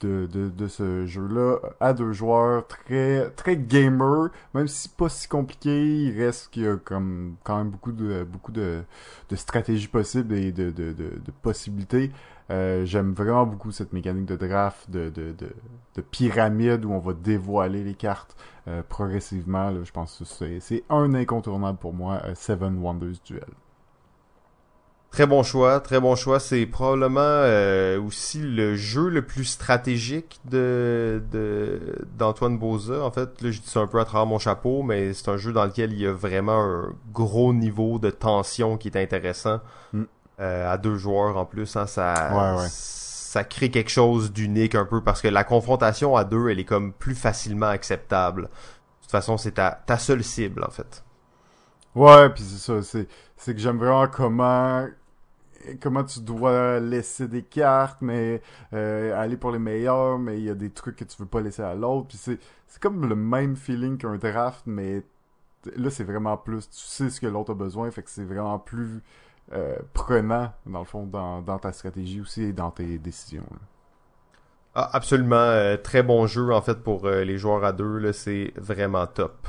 de, 0.00 0.26
de, 0.26 0.48
de 0.48 0.66
ce 0.66 1.06
jeu-là 1.06 1.58
à 1.80 1.92
deux 1.92 2.12
joueurs, 2.12 2.66
très 2.66 3.30
très 3.30 3.56
gamer, 3.56 4.30
même 4.54 4.68
si 4.68 4.88
pas 4.88 5.08
si 5.08 5.28
compliqué, 5.28 6.04
il 6.04 6.18
reste 6.20 6.50
qu'il 6.50 6.64
y 6.64 6.66
a 6.66 6.76
comme 6.76 7.36
quand 7.44 7.58
même 7.58 7.70
beaucoup 7.70 7.92
de 7.92 8.24
beaucoup 8.24 8.52
de, 8.52 8.82
de 9.28 9.36
stratégies 9.36 9.88
possibles 9.88 10.34
et 10.34 10.52
de, 10.52 10.70
de, 10.70 10.92
de, 10.92 11.10
possibilités. 11.42 12.10
Euh, 12.50 12.84
J'aime 12.84 13.12
vraiment 13.14 13.46
beaucoup 13.46 13.70
cette 13.72 13.92
mécanique 13.92 14.26
de 14.26 14.36
draft, 14.36 14.90
de, 14.90 15.08
de, 15.08 15.32
de, 15.32 15.48
de 15.94 16.00
pyramide 16.02 16.84
où 16.84 16.92
on 16.92 16.98
va 16.98 17.14
dévoiler 17.14 17.82
les 17.84 17.94
cartes 17.94 18.36
euh, 18.68 18.82
progressivement. 18.86 19.70
Là, 19.70 19.80
je 19.84 19.92
pense 19.92 20.18
que 20.18 20.58
c'est 20.60 20.84
un 20.90 21.14
incontournable 21.14 21.78
pour 21.78 21.94
moi, 21.94 22.20
euh, 22.24 22.34
Seven 22.34 22.78
Wonders 22.78 23.20
Duel. 23.24 23.44
Très 25.14 25.26
bon 25.26 25.44
choix, 25.44 25.78
très 25.78 26.00
bon 26.00 26.16
choix. 26.16 26.40
C'est 26.40 26.66
probablement 26.66 27.20
euh, 27.20 28.02
aussi 28.02 28.40
le 28.40 28.74
jeu 28.74 29.08
le 29.08 29.22
plus 29.22 29.44
stratégique 29.44 30.40
de 30.44 31.22
d'Antoine 32.18 32.58
Boza. 32.58 33.00
En 33.04 33.12
fait, 33.12 33.40
là, 33.40 33.52
je 33.52 33.60
dis 33.60 33.68
ça 33.68 33.78
un 33.78 33.86
peu 33.86 34.00
à 34.00 34.04
travers 34.04 34.26
mon 34.26 34.40
chapeau, 34.40 34.82
mais 34.82 35.12
c'est 35.12 35.28
un 35.28 35.36
jeu 35.36 35.52
dans 35.52 35.66
lequel 35.66 35.92
il 35.92 36.00
y 36.00 36.06
a 36.08 36.12
vraiment 36.12 36.60
un 36.60 36.92
gros 37.12 37.54
niveau 37.54 38.00
de 38.00 38.10
tension 38.10 38.76
qui 38.76 38.88
est 38.88 38.96
intéressant. 38.96 39.60
Mm. 39.92 40.02
Euh, 40.40 40.72
à 40.72 40.78
deux 40.78 40.96
joueurs 40.96 41.36
en 41.36 41.44
plus, 41.44 41.76
hein, 41.76 41.86
ça, 41.86 42.58
ça 42.68 43.44
crée 43.44 43.70
quelque 43.70 43.90
chose 43.90 44.32
d'unique 44.32 44.74
un 44.74 44.84
peu 44.84 45.00
parce 45.00 45.22
que 45.22 45.28
la 45.28 45.44
confrontation 45.44 46.16
à 46.16 46.24
deux, 46.24 46.48
elle 46.48 46.58
est 46.58 46.64
comme 46.64 46.92
plus 46.92 47.14
facilement 47.14 47.68
acceptable. 47.68 48.42
De 48.42 48.48
toute 49.02 49.12
façon, 49.12 49.36
c'est 49.36 49.52
ta, 49.52 49.80
ta 49.86 49.96
seule 49.96 50.24
cible 50.24 50.64
en 50.64 50.72
fait. 50.72 51.04
Ouais, 51.94 52.30
puis 52.30 52.42
c'est 52.42 52.58
ça, 52.58 52.82
c'est 52.82 53.06
c'est 53.36 53.54
que 53.54 53.60
j'aime 53.60 53.78
vraiment 53.78 54.08
comment 54.08 54.86
comment 55.80 56.04
tu 56.04 56.20
dois 56.20 56.80
laisser 56.80 57.28
des 57.28 57.42
cartes, 57.42 57.98
mais 58.00 58.42
euh, 58.72 59.18
aller 59.18 59.36
pour 59.36 59.50
les 59.50 59.58
meilleurs, 59.58 60.18
mais 60.18 60.38
il 60.38 60.44
y 60.44 60.50
a 60.50 60.54
des 60.54 60.70
trucs 60.70 60.96
que 60.96 61.04
tu 61.04 61.16
veux 61.18 61.26
pas 61.26 61.40
laisser 61.40 61.62
à 61.62 61.74
l'autre. 61.74 62.08
Puis 62.08 62.18
c'est, 62.18 62.38
c'est 62.66 62.80
comme 62.80 63.06
le 63.08 63.16
même 63.16 63.56
feeling 63.56 63.98
qu'un 63.98 64.16
draft, 64.16 64.62
mais 64.66 65.02
là 65.76 65.90
c'est 65.90 66.04
vraiment 66.04 66.36
plus, 66.36 66.68
tu 66.68 66.78
sais 66.78 67.10
ce 67.10 67.20
que 67.20 67.26
l'autre 67.26 67.52
a 67.52 67.54
besoin, 67.54 67.90
fait 67.90 68.02
que 68.02 68.10
c'est 68.10 68.24
vraiment 68.24 68.58
plus 68.58 69.02
euh, 69.52 69.76
prenant, 69.92 70.52
dans 70.66 70.80
le 70.80 70.84
fond, 70.84 71.04
dans, 71.06 71.58
ta 71.58 71.72
stratégie 71.72 72.20
aussi 72.20 72.42
et 72.42 72.52
dans 72.52 72.70
tes 72.70 72.98
décisions. 72.98 73.44
Ah, 74.74 74.90
absolument, 74.92 75.36
euh, 75.36 75.76
très 75.76 76.02
bon 76.02 76.26
jeu 76.26 76.52
en 76.52 76.60
fait 76.60 76.82
pour 76.82 77.06
les 77.06 77.38
joueurs 77.38 77.64
à 77.64 77.72
deux, 77.72 77.98
là, 77.98 78.12
c'est 78.12 78.52
vraiment 78.56 79.06
top. 79.06 79.46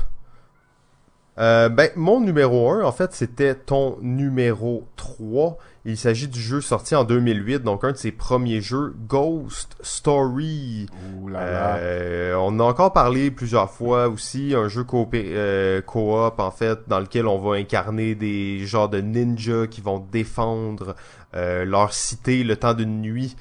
Ben, 1.36 1.90
mon 1.96 2.20
numéro 2.20 2.70
1, 2.70 2.82
en 2.82 2.92
fait, 2.92 3.12
c'était 3.12 3.54
ton 3.54 3.98
numéro 4.00 4.86
3. 4.96 5.58
Il 5.88 5.96
s'agit 5.96 6.26
du 6.26 6.40
jeu 6.40 6.60
sorti 6.60 6.96
en 6.96 7.04
2008, 7.04 7.60
donc 7.60 7.84
un 7.84 7.92
de 7.92 7.96
ses 7.96 8.10
premiers 8.10 8.60
jeux, 8.60 8.96
Ghost 9.06 9.76
Story. 9.82 10.86
Euh, 11.32 12.34
on 12.40 12.58
a 12.58 12.64
encore 12.64 12.92
parlé 12.92 13.30
plusieurs 13.30 13.70
fois 13.70 14.08
aussi, 14.08 14.52
un 14.56 14.66
jeu 14.66 14.84
euh, 15.14 15.80
coop 15.82 16.40
en 16.40 16.50
fait, 16.50 16.80
dans 16.88 16.98
lequel 16.98 17.28
on 17.28 17.38
va 17.38 17.54
incarner 17.54 18.16
des 18.16 18.66
genres 18.66 18.88
de 18.88 19.00
ninjas 19.00 19.68
qui 19.68 19.80
vont 19.80 20.04
défendre 20.10 20.96
leur 21.32 21.92
cité 21.92 22.42
le 22.42 22.56
temps 22.56 22.74
d'une 22.74 23.00
nuit 23.00 23.36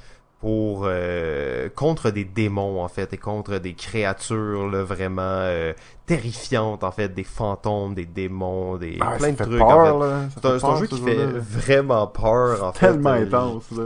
pour 0.45 0.83
euh, 0.85 1.69
contre 1.73 2.11
des 2.11 2.23
démons 2.23 2.83
en 2.83 2.87
fait 2.87 3.13
et 3.13 3.17
contre 3.17 3.57
des 3.57 3.73
créatures 3.73 4.69
là, 4.69 4.83
vraiment 4.83 5.23
euh, 5.23 5.73
terrifiantes 6.05 6.83
en 6.83 6.91
fait 6.91 7.15
des 7.15 7.23
fantômes 7.23 7.95
des 7.95 8.05
démons 8.05 8.77
des 8.77 8.99
ah, 9.01 9.15
plein 9.17 9.31
de 9.31 9.37
trucs 9.37 9.59
en 9.59 10.29
fait. 10.29 10.39
c'est 10.59 10.65
un, 10.65 10.75
jeu 10.75 10.85
qui 10.85 11.01
fait 11.01 11.25
vraiment 11.25 12.05
peur 12.05 12.63
en 12.63 12.73
fait 12.73 12.91
tellement 12.91 13.09
intense 13.09 13.71
là. 13.71 13.85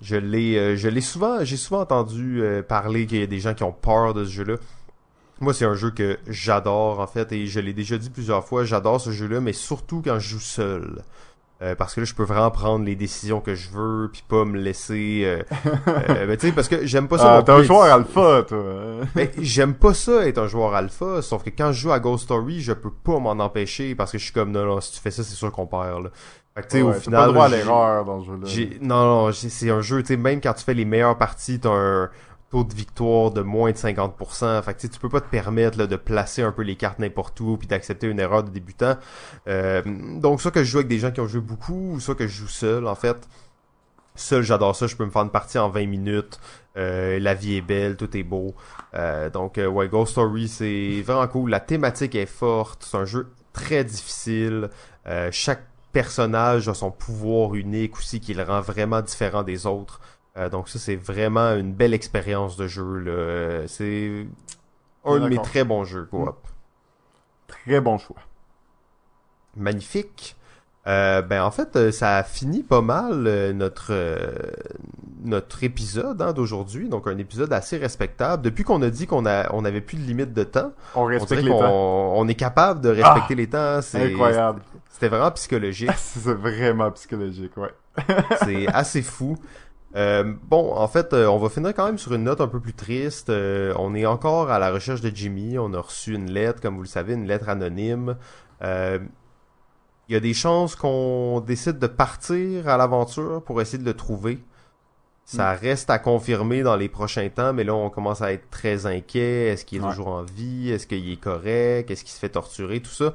je 0.00 0.16
l'ai 0.16 0.56
euh, 0.56 0.76
je 0.76 0.88
l'ai 0.88 1.02
souvent 1.02 1.44
j'ai 1.44 1.58
souvent 1.58 1.82
entendu 1.82 2.42
parler 2.66 3.04
qu'il 3.04 3.20
y 3.20 3.22
a 3.22 3.26
des 3.26 3.40
gens 3.40 3.52
qui 3.52 3.62
ont 3.62 3.72
peur 3.72 4.14
de 4.14 4.24
ce 4.24 4.30
jeu 4.30 4.44
là 4.44 4.54
moi, 5.40 5.52
c'est 5.52 5.64
un 5.64 5.74
jeu 5.74 5.90
que 5.90 6.18
j'adore, 6.28 7.00
en 7.00 7.06
fait, 7.08 7.32
et 7.32 7.48
je 7.48 7.58
l'ai 7.58 7.72
déjà 7.72 7.98
dit 7.98 8.10
plusieurs 8.10 8.44
fois, 8.44 8.62
j'adore 8.62 9.00
ce 9.00 9.10
jeu-là, 9.10 9.40
mais 9.40 9.52
surtout 9.52 10.00
quand 10.00 10.20
je 10.20 10.28
joue 10.28 10.38
seul. 10.38 11.02
Euh, 11.62 11.76
parce 11.76 11.94
que 11.94 12.00
là 12.00 12.06
je 12.06 12.14
peux 12.14 12.24
vraiment 12.24 12.50
prendre 12.50 12.84
les 12.84 12.96
décisions 12.96 13.40
que 13.40 13.54
je 13.54 13.70
veux 13.70 14.10
puis 14.12 14.24
pas 14.26 14.44
me 14.44 14.58
laisser 14.58 15.22
euh, 15.24 15.42
euh 15.86 16.26
ben, 16.26 16.36
tu 16.36 16.48
sais 16.48 16.52
parce 16.52 16.66
que 16.66 16.84
j'aime 16.84 17.06
pas 17.06 17.18
ça 17.18 17.36
ah, 17.36 17.42
t'es 17.44 17.52
un 17.52 17.62
joueur 17.62 17.82
alpha 17.84 18.42
toi. 18.48 18.64
Mais 19.14 19.30
j'aime 19.38 19.74
pas 19.74 19.94
ça 19.94 20.26
être 20.26 20.38
un 20.38 20.48
joueur 20.48 20.74
alpha 20.74 21.22
sauf 21.22 21.44
que 21.44 21.50
quand 21.50 21.70
je 21.70 21.82
joue 21.82 21.92
à 21.92 22.00
Ghost 22.00 22.24
Story 22.24 22.60
je 22.60 22.72
peux 22.72 22.90
pas 22.90 23.20
m'en 23.20 23.30
empêcher 23.30 23.94
parce 23.94 24.10
que 24.10 24.18
je 24.18 24.24
suis 24.24 24.32
comme 24.32 24.50
non 24.50 24.64
non 24.64 24.80
si 24.80 24.94
tu 24.94 24.98
fais 24.98 25.12
ça 25.12 25.22
c'est 25.22 25.36
sûr 25.36 25.52
qu'on 25.52 25.66
perd 25.66 26.02
là. 26.02 26.10
Fait 26.56 26.62
que 26.62 26.66
tu 26.66 26.76
sais 26.78 26.82
au 26.82 26.92
final 26.94 27.20
pas 27.20 27.26
le 27.26 27.32
droit 27.32 27.44
à 27.44 27.48
l'erreur 27.48 28.04
dans 28.06 28.20
ce 28.22 28.26
jeu 28.26 28.38
là 28.42 28.76
non 28.80 29.26
non 29.26 29.32
c'est 29.32 29.70
un 29.70 29.82
jeu 29.82 30.02
tu 30.02 30.08
sais 30.08 30.16
même 30.16 30.40
quand 30.40 30.54
tu 30.54 30.64
fais 30.64 30.74
les 30.74 30.84
meilleures 30.84 31.16
parties 31.16 31.60
t'as 31.60 31.70
un 31.70 32.10
taux 32.52 32.64
de 32.64 32.74
victoire 32.74 33.30
de 33.30 33.40
moins 33.40 33.72
de 33.72 33.76
50%. 33.76 34.62
Fait 34.62 34.74
que 34.74 34.86
tu 34.86 35.00
peux 35.00 35.08
pas 35.08 35.22
te 35.22 35.28
permettre 35.28 35.78
là, 35.78 35.86
de 35.86 35.96
placer 35.96 36.42
un 36.42 36.52
peu 36.52 36.62
les 36.62 36.76
cartes 36.76 36.98
n'importe 36.98 37.40
où 37.40 37.56
puis 37.56 37.66
d'accepter 37.66 38.06
une 38.06 38.20
erreur 38.20 38.44
de 38.44 38.50
débutant. 38.50 38.96
Euh, 39.48 39.82
donc 40.20 40.40
soit 40.40 40.50
que 40.50 40.62
je 40.62 40.70
joue 40.70 40.78
avec 40.78 40.88
des 40.88 40.98
gens 40.98 41.10
qui 41.10 41.20
ont 41.20 41.26
joué 41.26 41.40
beaucoup 41.40 41.94
ou 41.94 42.00
soit 42.00 42.14
que 42.14 42.26
je 42.26 42.34
joue 42.34 42.48
seul 42.48 42.86
en 42.86 42.94
fait. 42.94 43.26
Seul 44.14 44.42
j'adore 44.42 44.76
ça, 44.76 44.86
je 44.86 44.94
peux 44.94 45.06
me 45.06 45.10
faire 45.10 45.22
une 45.22 45.30
partie 45.30 45.58
en 45.58 45.70
20 45.70 45.86
minutes. 45.86 46.38
Euh, 46.76 47.18
la 47.18 47.32
vie 47.32 47.56
est 47.56 47.62
belle, 47.62 47.96
tout 47.96 48.14
est 48.14 48.22
beau. 48.22 48.54
Euh, 48.94 49.30
donc 49.30 49.56
ouais, 49.56 49.88
Ghost 49.88 50.12
Story 50.12 50.46
c'est 50.46 51.00
vraiment 51.00 51.26
cool. 51.28 51.50
La 51.50 51.60
thématique 51.60 52.14
est 52.14 52.26
forte, 52.26 52.84
c'est 52.86 52.98
un 52.98 53.06
jeu 53.06 53.32
très 53.54 53.82
difficile. 53.82 54.68
chaque 55.30 55.64
personnage 55.92 56.68
a 56.68 56.74
son 56.74 56.90
pouvoir 56.90 57.54
unique 57.54 57.96
aussi 57.98 58.20
qui 58.20 58.34
le 58.34 58.42
rend 58.42 58.60
vraiment 58.60 59.00
différent 59.00 59.42
des 59.42 59.66
autres. 59.66 60.00
Euh, 60.36 60.48
donc 60.48 60.68
ça, 60.68 60.78
c'est 60.78 60.96
vraiment 60.96 61.54
une 61.54 61.72
belle 61.72 61.94
expérience 61.94 62.56
de 62.56 62.66
jeu. 62.66 62.98
Là. 62.98 63.66
C'est 63.68 64.26
un 65.04 65.18
de 65.18 65.28
mes 65.28 65.42
très 65.42 65.64
bons 65.64 65.84
jeux 65.84 66.04
coop. 66.04 66.28
Mm. 66.28 66.32
Très 67.48 67.80
bon 67.80 67.98
choix. 67.98 68.16
Magnifique. 69.56 70.36
Euh, 70.88 71.22
ben 71.22 71.44
en 71.44 71.52
fait, 71.52 71.76
euh, 71.76 71.92
ça 71.92 72.16
a 72.16 72.22
fini 72.24 72.64
pas 72.64 72.80
mal 72.80 73.52
notre 73.52 73.92
notre 75.24 75.62
épisode 75.62 76.20
hein, 76.20 76.32
d'aujourd'hui, 76.32 76.88
donc 76.88 77.06
un 77.06 77.18
épisode 77.18 77.52
assez 77.52 77.76
respectable. 77.76 78.42
Depuis 78.42 78.64
qu'on 78.64 78.82
a 78.82 78.90
dit 78.90 79.06
qu'on 79.06 79.24
a 79.24 79.52
on 79.54 79.64
avait 79.64 79.80
plus 79.80 79.96
de 79.96 80.02
limite 80.02 80.32
de 80.32 80.42
temps, 80.42 80.72
on 80.96 81.04
respecte 81.04 81.42
les 81.42 81.50
temps. 81.50 82.14
On 82.16 82.26
est 82.26 82.34
capable 82.34 82.80
de 82.80 82.88
respecter 82.88 83.34
ah! 83.34 83.34
les 83.34 83.46
temps. 83.46 83.82
C'est 83.82 84.12
incroyable. 84.12 84.62
C'était 84.90 85.08
vraiment 85.08 85.30
psychologique. 85.32 85.90
c'est 85.96 86.34
vraiment 86.34 86.90
psychologique, 86.90 87.56
ouais. 87.56 87.70
c'est 88.44 88.66
assez 88.68 89.02
fou. 89.02 89.36
Euh, 89.94 90.34
bon, 90.48 90.74
en 90.74 90.88
fait, 90.88 91.12
euh, 91.12 91.26
on 91.26 91.38
va 91.38 91.48
finir 91.48 91.74
quand 91.74 91.84
même 91.84 91.98
sur 91.98 92.14
une 92.14 92.24
note 92.24 92.40
un 92.40 92.48
peu 92.48 92.60
plus 92.60 92.72
triste. 92.72 93.28
Euh, 93.28 93.74
on 93.78 93.94
est 93.94 94.06
encore 94.06 94.50
à 94.50 94.58
la 94.58 94.70
recherche 94.72 95.00
de 95.00 95.14
Jimmy. 95.14 95.58
On 95.58 95.72
a 95.74 95.80
reçu 95.80 96.14
une 96.14 96.30
lettre, 96.30 96.60
comme 96.60 96.76
vous 96.76 96.82
le 96.82 96.88
savez, 96.88 97.14
une 97.14 97.26
lettre 97.26 97.48
anonyme. 97.48 98.16
Il 100.08 100.14
y 100.14 100.16
a 100.16 100.20
des 100.20 100.34
chances 100.34 100.76
qu'on 100.76 101.40
décide 101.40 101.78
de 101.78 101.86
partir 101.86 102.68
à 102.68 102.76
l'aventure 102.76 103.42
pour 103.42 103.60
essayer 103.60 103.78
de 103.78 103.84
le 103.84 103.94
trouver. 103.94 104.42
Ça 105.24 105.54
mm. 105.54 105.58
reste 105.58 105.90
à 105.90 105.98
confirmer 105.98 106.62
dans 106.62 106.76
les 106.76 106.88
prochains 106.88 107.28
temps, 107.28 107.52
mais 107.52 107.64
là, 107.64 107.74
on 107.74 107.88
commence 107.88 108.20
à 108.20 108.32
être 108.32 108.50
très 108.50 108.86
inquiet. 108.86 109.48
Est-ce 109.48 109.64
qu'il 109.64 109.82
est 109.82 109.88
toujours 109.88 110.08
en 110.08 110.22
vie? 110.22 110.70
Est-ce 110.70 110.86
qu'il 110.86 111.10
est 111.10 111.20
correct? 111.20 111.90
Est-ce 111.90 112.02
qu'il 112.02 112.12
se 112.12 112.18
fait 112.18 112.30
torturer? 112.30 112.80
Tout 112.80 112.90
ça. 112.90 113.14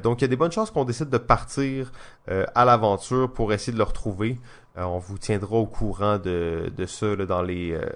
donc, 0.00 0.20
il 0.20 0.22
y 0.22 0.24
a 0.24 0.28
des 0.28 0.36
bonnes 0.36 0.52
chances 0.52 0.70
qu'on 0.70 0.84
décide 0.84 1.10
de 1.10 1.18
partir 1.18 1.92
à 2.26 2.64
l'aventure 2.64 3.30
pour 3.30 3.52
essayer 3.52 3.72
de 3.72 3.78
le 3.78 3.84
retrouver. 3.84 4.40
Euh, 4.78 4.84
on 4.84 4.98
vous 4.98 5.18
tiendra 5.18 5.56
au 5.56 5.66
courant 5.66 6.18
de, 6.18 6.72
de 6.76 6.86
ça 6.86 7.14
dans, 7.16 7.42
les, 7.42 7.72
euh, 7.72 7.86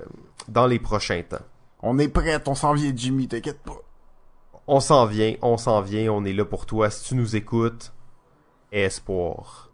dans 0.49 0.66
les 0.66 0.79
prochains 0.79 1.22
temps. 1.22 1.45
On 1.83 1.99
est 1.99 2.09
prêt, 2.09 2.41
on 2.46 2.55
s'en 2.55 2.75
vient, 2.75 2.92
Jimmy, 2.95 3.29
t'inquiète 3.29 3.63
pas. 3.63 3.79
On 4.67 4.80
s'en 4.80 5.07
vient, 5.07 5.34
on 5.42 5.57
s'en 5.57 5.80
vient, 5.80 6.13
on 6.13 6.25
est 6.25 6.33
là 6.33 6.45
pour 6.45 6.67
toi. 6.67 6.91
Si 6.91 7.09
tu 7.09 7.14
nous 7.14 7.37
écoutes, 7.37 7.92
espoir. 8.72 9.71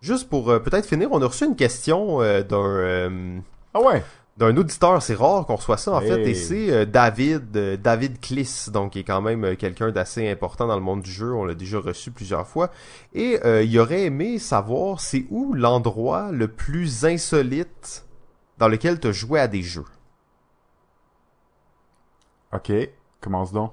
Juste 0.00 0.28
pour 0.28 0.50
euh, 0.50 0.60
peut-être 0.60 0.86
finir, 0.86 1.08
on 1.10 1.20
a 1.22 1.26
reçu 1.26 1.44
une 1.46 1.56
question 1.56 2.18
d'un... 2.42 3.42
ah 3.74 3.80
ouais? 3.80 4.04
D'un 4.38 4.56
auditeur, 4.56 5.02
c'est 5.02 5.16
rare 5.16 5.46
qu'on 5.46 5.56
reçoit 5.56 5.76
ça 5.76 5.92
en 5.94 6.00
fait, 6.00 6.20
et 6.20 6.34
c'est 6.34 6.70
euh, 6.70 6.84
David, 6.84 7.56
euh, 7.56 7.76
David 7.76 8.20
Kliss, 8.20 8.70
donc 8.70 8.92
qui 8.92 9.00
est 9.00 9.04
quand 9.04 9.20
même 9.20 9.44
euh, 9.44 9.56
quelqu'un 9.56 9.90
d'assez 9.90 10.28
important 10.30 10.68
dans 10.68 10.76
le 10.76 10.82
monde 10.82 11.02
du 11.02 11.10
jeu, 11.10 11.34
on 11.34 11.44
l'a 11.44 11.54
déjà 11.54 11.80
reçu 11.80 12.12
plusieurs 12.12 12.46
fois, 12.46 12.70
et 13.14 13.40
il 13.64 13.78
aurait 13.80 14.04
aimé 14.04 14.38
savoir 14.38 15.00
c'est 15.00 15.26
où 15.30 15.54
l'endroit 15.54 16.30
le 16.30 16.46
plus 16.46 17.04
insolite 17.04 18.06
dans 18.58 18.68
lequel 18.68 19.00
tu 19.00 19.08
as 19.08 19.12
joué 19.12 19.40
à 19.40 19.48
des 19.48 19.62
jeux. 19.62 19.84
Ok, 22.52 22.72
commence 23.20 23.52
donc. 23.52 23.72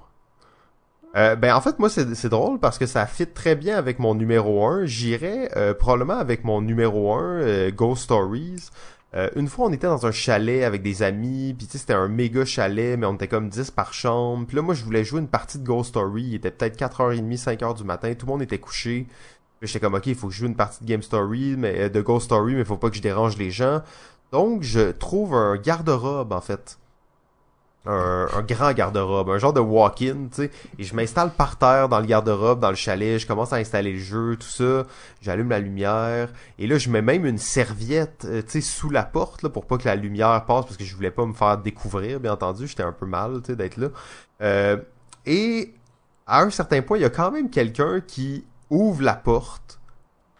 ben 1.14 1.54
en 1.54 1.60
fait 1.60 1.78
moi 1.78 1.88
c'est 1.88 2.28
drôle 2.28 2.58
parce 2.58 2.76
que 2.76 2.86
ça 2.86 3.06
fit 3.06 3.26
très 3.26 3.54
bien 3.54 3.76
avec 3.76 4.00
mon 4.00 4.14
numéro 4.14 4.66
1. 4.66 4.86
J'irais 4.86 5.50
probablement 5.78 6.18
avec 6.18 6.44
mon 6.44 6.60
numéro 6.60 7.14
1 7.14 7.70
Ghost 7.70 8.02
Stories 8.02 8.70
euh, 9.16 9.30
une 9.34 9.48
fois, 9.48 9.66
on 9.66 9.72
était 9.72 9.86
dans 9.86 10.04
un 10.04 10.12
chalet 10.12 10.62
avec 10.62 10.82
des 10.82 11.02
amis, 11.02 11.54
puis 11.56 11.66
c'était 11.70 11.94
un 11.94 12.06
méga 12.06 12.44
chalet, 12.44 12.98
mais 12.98 13.06
on 13.06 13.14
était 13.14 13.28
comme 13.28 13.48
10 13.48 13.70
par 13.70 13.94
chambre. 13.94 14.46
Puis 14.46 14.56
là, 14.56 14.62
moi, 14.62 14.74
je 14.74 14.84
voulais 14.84 15.04
jouer 15.04 15.20
une 15.20 15.28
partie 15.28 15.58
de 15.58 15.64
Ghost 15.64 15.90
Story. 15.90 16.22
Il 16.24 16.34
était 16.34 16.50
peut-être 16.50 16.78
4h30, 16.78 17.42
5h 17.42 17.76
du 17.78 17.84
matin. 17.84 18.12
Tout 18.14 18.26
le 18.26 18.32
monde 18.32 18.42
était 18.42 18.58
couché. 18.58 19.06
J'étais 19.62 19.80
comme, 19.80 19.94
OK, 19.94 20.06
il 20.06 20.14
faut 20.14 20.28
que 20.28 20.34
je 20.34 20.40
joue 20.40 20.46
une 20.46 20.54
partie 20.56 20.84
de 20.84 20.88
Game 20.88 21.02
Story, 21.02 21.56
mais 21.56 21.84
euh, 21.84 21.88
de 21.88 22.00
Ghost 22.02 22.26
Story, 22.26 22.54
mais 22.54 22.60
il 22.60 22.66
faut 22.66 22.76
pas 22.76 22.90
que 22.90 22.96
je 22.96 23.02
dérange 23.02 23.38
les 23.38 23.50
gens. 23.50 23.80
Donc, 24.32 24.62
je 24.62 24.90
trouve 24.92 25.34
un 25.34 25.56
garde-robe, 25.56 26.32
en 26.32 26.40
fait. 26.42 26.78
Un, 27.86 28.42
grand 28.42 28.72
garde-robe, 28.72 29.30
un 29.30 29.38
genre 29.38 29.52
de 29.52 29.60
walk-in, 29.60 30.26
tu 30.30 30.42
sais. 30.42 30.50
Et 30.78 30.84
je 30.84 30.94
m'installe 30.94 31.30
par 31.30 31.56
terre 31.56 31.88
dans 31.88 32.00
le 32.00 32.06
garde-robe, 32.06 32.58
dans 32.58 32.70
le 32.70 32.76
chalet. 32.76 33.18
Je 33.18 33.26
commence 33.26 33.52
à 33.52 33.56
installer 33.56 33.92
le 33.92 33.98
jeu, 33.98 34.36
tout 34.36 34.48
ça. 34.48 34.84
J'allume 35.22 35.50
la 35.50 35.60
lumière. 35.60 36.28
Et 36.58 36.66
là, 36.66 36.78
je 36.78 36.90
mets 36.90 37.02
même 37.02 37.24
une 37.26 37.38
serviette, 37.38 38.26
euh, 38.28 38.42
tu 38.42 38.50
sais, 38.50 38.60
sous 38.60 38.90
la 38.90 39.04
porte, 39.04 39.42
là, 39.42 39.50
pour 39.50 39.66
pas 39.66 39.78
que 39.78 39.84
la 39.84 39.94
lumière 39.94 40.44
passe, 40.46 40.64
parce 40.64 40.76
que 40.76 40.84
je 40.84 40.96
voulais 40.96 41.10
pas 41.10 41.24
me 41.26 41.32
faire 41.32 41.58
découvrir, 41.58 42.18
bien 42.18 42.32
entendu. 42.32 42.66
J'étais 42.66 42.82
un 42.82 42.92
peu 42.92 43.06
mal, 43.06 43.40
tu 43.42 43.52
sais, 43.52 43.56
d'être 43.56 43.76
là. 43.76 43.88
Euh, 44.42 44.76
et 45.24 45.74
à 46.26 46.42
un 46.42 46.50
certain 46.50 46.82
point, 46.82 46.98
il 46.98 47.02
y 47.02 47.06
a 47.06 47.10
quand 47.10 47.30
même 47.30 47.50
quelqu'un 47.50 48.00
qui 48.00 48.44
ouvre 48.70 49.02
la 49.02 49.14
porte, 49.14 49.78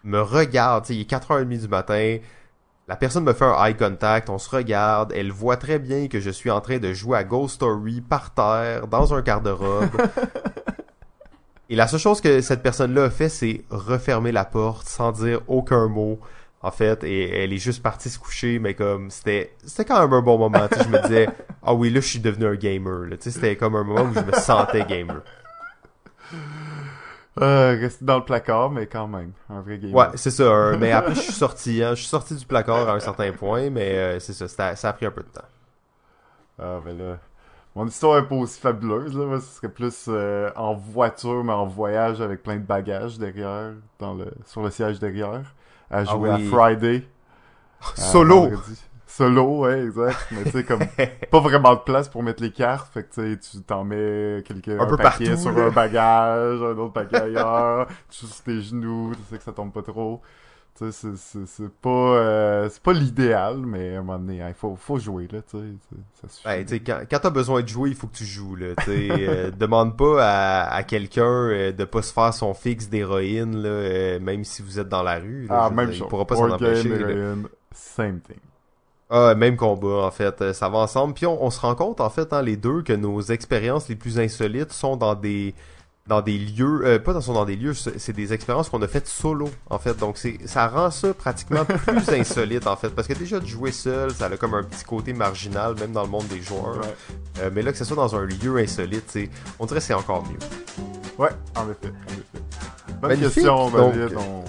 me 0.05 0.21
regarde, 0.21 0.85
tu 0.85 0.89
sais, 0.89 0.95
il 0.97 1.01
est 1.03 1.11
4h30 1.11 1.61
du 1.61 1.69
matin, 1.69 2.19
la 2.89 2.97
personne 2.97 3.25
me 3.25 3.33
fait 3.33 3.45
un 3.45 3.65
eye 3.65 3.77
contact, 3.77 4.31
on 4.31 4.39
se 4.39 4.49
regarde, 4.49 5.13
elle 5.15 5.33
voit 5.33 5.57
très 5.57 5.79
bien 5.79 6.07
que 6.07 6.21
je 6.21 6.31
suis 6.31 6.51
en 6.51 6.61
train 6.61 6.79
de 6.79 6.93
jouer 6.93 7.19
à 7.19 7.25
Ghost 7.25 7.57
Story 7.57 8.01
par 8.01 8.33
terre, 8.33 8.87
dans 8.87 9.13
un 9.13 9.23
garde-robe. 9.23 9.91
Et 11.69 11.75
la 11.75 11.89
seule 11.89 11.99
chose 11.99 12.21
que 12.21 12.41
cette 12.43 12.63
personne-là 12.63 13.05
a 13.05 13.11
fait, 13.11 13.29
c'est 13.29 13.65
refermer 13.71 14.31
la 14.31 14.45
porte 14.45 14.87
sans 14.87 15.11
dire 15.11 15.41
aucun 15.49 15.89
mot. 15.89 16.21
En 16.63 16.71
fait, 16.71 17.05
et 17.05 17.45
elle 17.45 17.53
est 17.53 17.59
juste 17.59 17.83
partie 17.83 18.09
se 18.09 18.19
coucher, 18.19 18.59
mais 18.59 18.75
comme 18.75 19.11
c'était 19.11 19.55
c'était 19.65 19.85
quand 19.85 20.01
même 20.01 20.13
un 20.13 20.23
bon 20.23 20.39
moment. 20.39 20.67
je 20.73 20.89
me 20.89 21.01
disais 21.03 21.29
ah 21.63 21.75
oui 21.75 21.91
là 21.91 22.01
je 22.01 22.07
suis 22.07 22.19
devenu 22.19 22.47
un 22.47 22.55
gamer. 22.55 23.09
C'était 23.21 23.57
comme 23.57 23.77
un 23.77 23.85
moment 23.85 24.11
où 24.11 24.15
je 24.15 24.21
me 24.21 24.33
sentais 24.33 24.85
gamer. 24.85 25.23
Euh, 27.41 27.77
rester 27.79 28.05
dans 28.05 28.17
le 28.19 28.25
placard, 28.25 28.71
mais 28.71 28.87
quand 28.87 29.09
même, 29.09 29.33
un 29.51 29.61
vrai 29.61 29.79
gamer. 29.79 29.97
Ouais, 29.97 30.07
c'est 30.17 30.31
ça. 30.31 30.45
un- 30.51 30.77
mais 30.77 30.91
après 30.93 31.15
je 31.15 31.21
suis 31.21 31.33
sorti. 31.33 31.83
Hein, 31.83 31.91
je 31.95 32.01
suis 32.01 32.09
sorti 32.09 32.35
du 32.35 32.45
placard 32.47 32.89
à 32.89 32.93
un 32.95 33.01
certain 33.01 33.33
point, 33.33 33.71
mais 33.71 33.97
euh, 33.97 34.21
c'est 34.21 34.33
ça. 34.33 34.49
Ça 34.77 34.89
a 34.89 34.93
pris 34.93 35.07
un 35.07 35.11
peu 35.11 35.23
de 35.23 35.29
temps. 35.29 35.45
Ah, 36.59 36.81
ben 36.85 36.97
là. 36.99 37.19
Mon 37.75 37.87
histoire 37.87 38.19
est 38.19 38.29
pas 38.29 38.37
aussi 38.37 38.61
fabuleuse, 38.61 39.17
là. 39.17 39.27
Moi, 39.27 39.41
ce 39.41 39.47
serait 39.57 39.69
plus 39.71 40.07
euh, 40.09 40.51
en 40.57 40.75
voiture, 40.75 41.45
mais 41.45 41.53
en 41.53 41.67
voyage 41.67 42.21
avec 42.23 42.43
plein 42.43 42.57
de 42.57 42.63
bagages 42.67 43.19
derrière, 43.19 43.73
dans 43.99 44.15
le, 44.15 44.33
sur 44.47 44.63
le 44.63 44.71
siège 44.71 44.99
derrière, 45.01 45.55
à 45.91 46.05
jouer 46.05 46.31
Ah 46.31 46.35
oui. 46.37 46.41
à 46.45 46.49
Friday. 46.51 47.05
Solo. 47.95 48.53
Solo, 49.17 49.61
ouais, 49.61 49.85
exact. 49.85 50.27
Mais 50.33 50.45
tu 50.45 50.51
sais, 50.51 50.65
comme, 50.65 50.81
pas 51.31 51.41
vraiment 51.41 51.75
de 51.75 51.81
place 51.81 52.09
pour 52.09 52.23
mettre 52.23 52.43
les 52.43 52.51
cartes, 52.53 52.93
fait 52.93 53.05
que 53.05 53.15
tu 53.15 53.33
sais, 53.33 53.39
tu 53.59 53.63
t'en 53.63 53.83
mets 53.85 54.43
quelques, 54.45 54.69
un, 54.69 54.87
peu 54.87 54.97
paquet 54.99 55.25
partout, 55.31 55.41
sur 55.43 55.53
là. 55.53 55.65
un 55.67 55.71
bagage, 55.71 56.61
un 56.61 56.77
autre 56.79 56.93
paquet 56.93 57.17
ailleurs, 57.23 57.87
tu 58.11 58.27
sur 58.27 58.43
tes 58.43 58.61
genoux, 58.61 59.13
tu 59.15 59.23
sais 59.31 59.39
que 59.39 59.45
ça 59.45 59.53
tombe 59.53 59.73
pas 59.73 59.83
trop. 59.83 60.21
Tu 60.79 60.93
sais, 60.93 61.09
c'est- 61.17 61.69
pas, 61.81 61.89
euh, 61.89 62.69
c'est 62.71 62.83
pas 62.83 62.93
l'idéal, 62.93 63.57
mais 63.65 63.97
à 63.97 64.01
un 64.01 64.03
moment 64.03 64.19
donné, 64.19 64.45
il 64.47 64.53
faut, 64.53 64.77
faut 64.77 64.99
jouer, 64.99 65.27
là, 65.33 65.41
tu 65.41 65.57
sais, 65.57 65.65
c'est- 65.89 66.21
ça 66.21 66.29
suffit. 66.29 66.47
Ouais, 66.49 66.63
tu 66.67 66.75
sais, 66.75 66.81
quand, 66.81 67.01
quand 67.11 67.19
t'as 67.19 67.31
besoin 67.31 67.63
de 67.63 67.69
jouer, 67.69 67.89
il 67.89 67.97
faut 67.97 68.09
que 68.09 68.17
tu 68.17 68.27
joues, 68.27 68.57
là. 68.57 68.75
Tu 68.81 68.85
sais, 68.85 69.09
euh, 69.11 69.51
demande 69.59 69.97
pas 69.97 70.23
à, 70.23 70.75
à 70.75 70.83
quelqu'un 70.83 71.25
euh, 71.25 71.73
de 71.73 71.85
pas 71.87 72.03
se 72.03 72.13
faire 72.13 72.35
son 72.35 72.53
fixe 72.53 72.91
d'héroïne, 72.91 73.57
là, 73.63 74.19
même 74.19 74.45
si 74.45 74.61
vous 74.61 74.79
êtes 74.79 74.91
dans 74.91 75.03
la 75.03 75.19
rue. 75.19 75.47
là, 75.49 75.65
Ah, 75.65 75.71
même 75.71 75.87
dire, 75.87 75.95
chose. 76.01 76.07
Il 76.07 76.11
pourra 76.11 76.27
pas 76.27 76.37
s'en 76.37 76.49
game, 76.49 76.53
empêcher. 76.57 76.89
là. 76.99 77.35
same 77.73 78.21
thing. 78.21 78.37
Ah, 79.09 79.35
même 79.37 79.57
combat, 79.57 80.05
en 80.07 80.11
fait. 80.11 80.41
Euh, 80.43 80.53
Ça 80.53 80.69
va 80.69 80.79
ensemble. 80.79 81.15
Puis 81.15 81.27
on, 81.27 81.43
on 81.45 81.51
se 81.51 81.61
rend 81.61 81.75
compte, 81.75 82.01
en 82.01 82.11
fait, 82.11 82.33
hein, 82.33 82.43
les 82.43 82.57
deux, 82.57 82.83
que 82.83 82.93
nos 82.93 83.21
expériences 83.21 83.89
les 83.89 83.97
plus 83.97 84.19
insolites 84.19 84.73
sont 84.73 84.97
dans 84.97 85.15
des 85.15 85.55
dans 86.07 86.23
des 86.23 86.39
lieux, 86.39 86.83
euh, 86.85 86.99
pas 87.01 87.13
dans, 87.13 87.21
sont 87.21 87.33
dans 87.33 87.45
des 87.45 87.57
lieux, 87.57 87.75
c'est 87.75 88.13
des 88.13 88.33
expériences 88.33 88.69
qu'on 88.69 88.81
a 88.83 88.87
faites 88.87 89.09
solo, 89.09 89.49
en 89.69 89.79
fait. 89.79 89.97
Donc 89.99 90.19
c'est 90.19 90.39
ça 90.47 90.69
rend 90.69 90.91
ça 90.93 91.13
pratiquement 91.13 91.65
plus 91.87 92.09
insolite, 92.11 92.67
en 92.67 92.77
fait. 92.77 92.91
Parce 92.91 93.09
que 93.09 93.15
déjà, 93.15 93.41
de 93.41 93.47
jouer 93.47 93.73
seul, 93.73 94.13
ça 94.13 94.27
a 94.27 94.37
comme 94.37 94.55
un 94.55 94.63
petit 94.63 94.85
côté 94.85 95.13
marginal, 95.13 95.75
même 95.81 95.93
dans 95.93 96.03
le 96.03 96.09
monde 96.09 96.29
des 96.29 96.41
joueurs. 96.41 96.79
Ouais. 96.79 96.97
Euh, 97.41 97.51
mais 97.53 97.63
là, 97.63 97.73
que 97.73 97.79
ce 97.79 97.85
soit 97.85 97.97
dans 97.97 98.15
un 98.15 98.25
lieu 98.25 98.57
insolite, 98.59 99.19
on 99.59 99.67
dirait 99.67 99.81
que 99.81 99.87
c'est 99.87 99.95
encore 99.95 100.23
mieux. 100.23 100.39
Ouais, 101.19 101.31
en 101.57 101.69
effet, 101.71 101.89
en 101.89 102.13
effet. 102.13 102.45
Bonne 103.01 103.19
question, 103.19 103.71
donc. 103.71 103.95
On, 104.17 104.45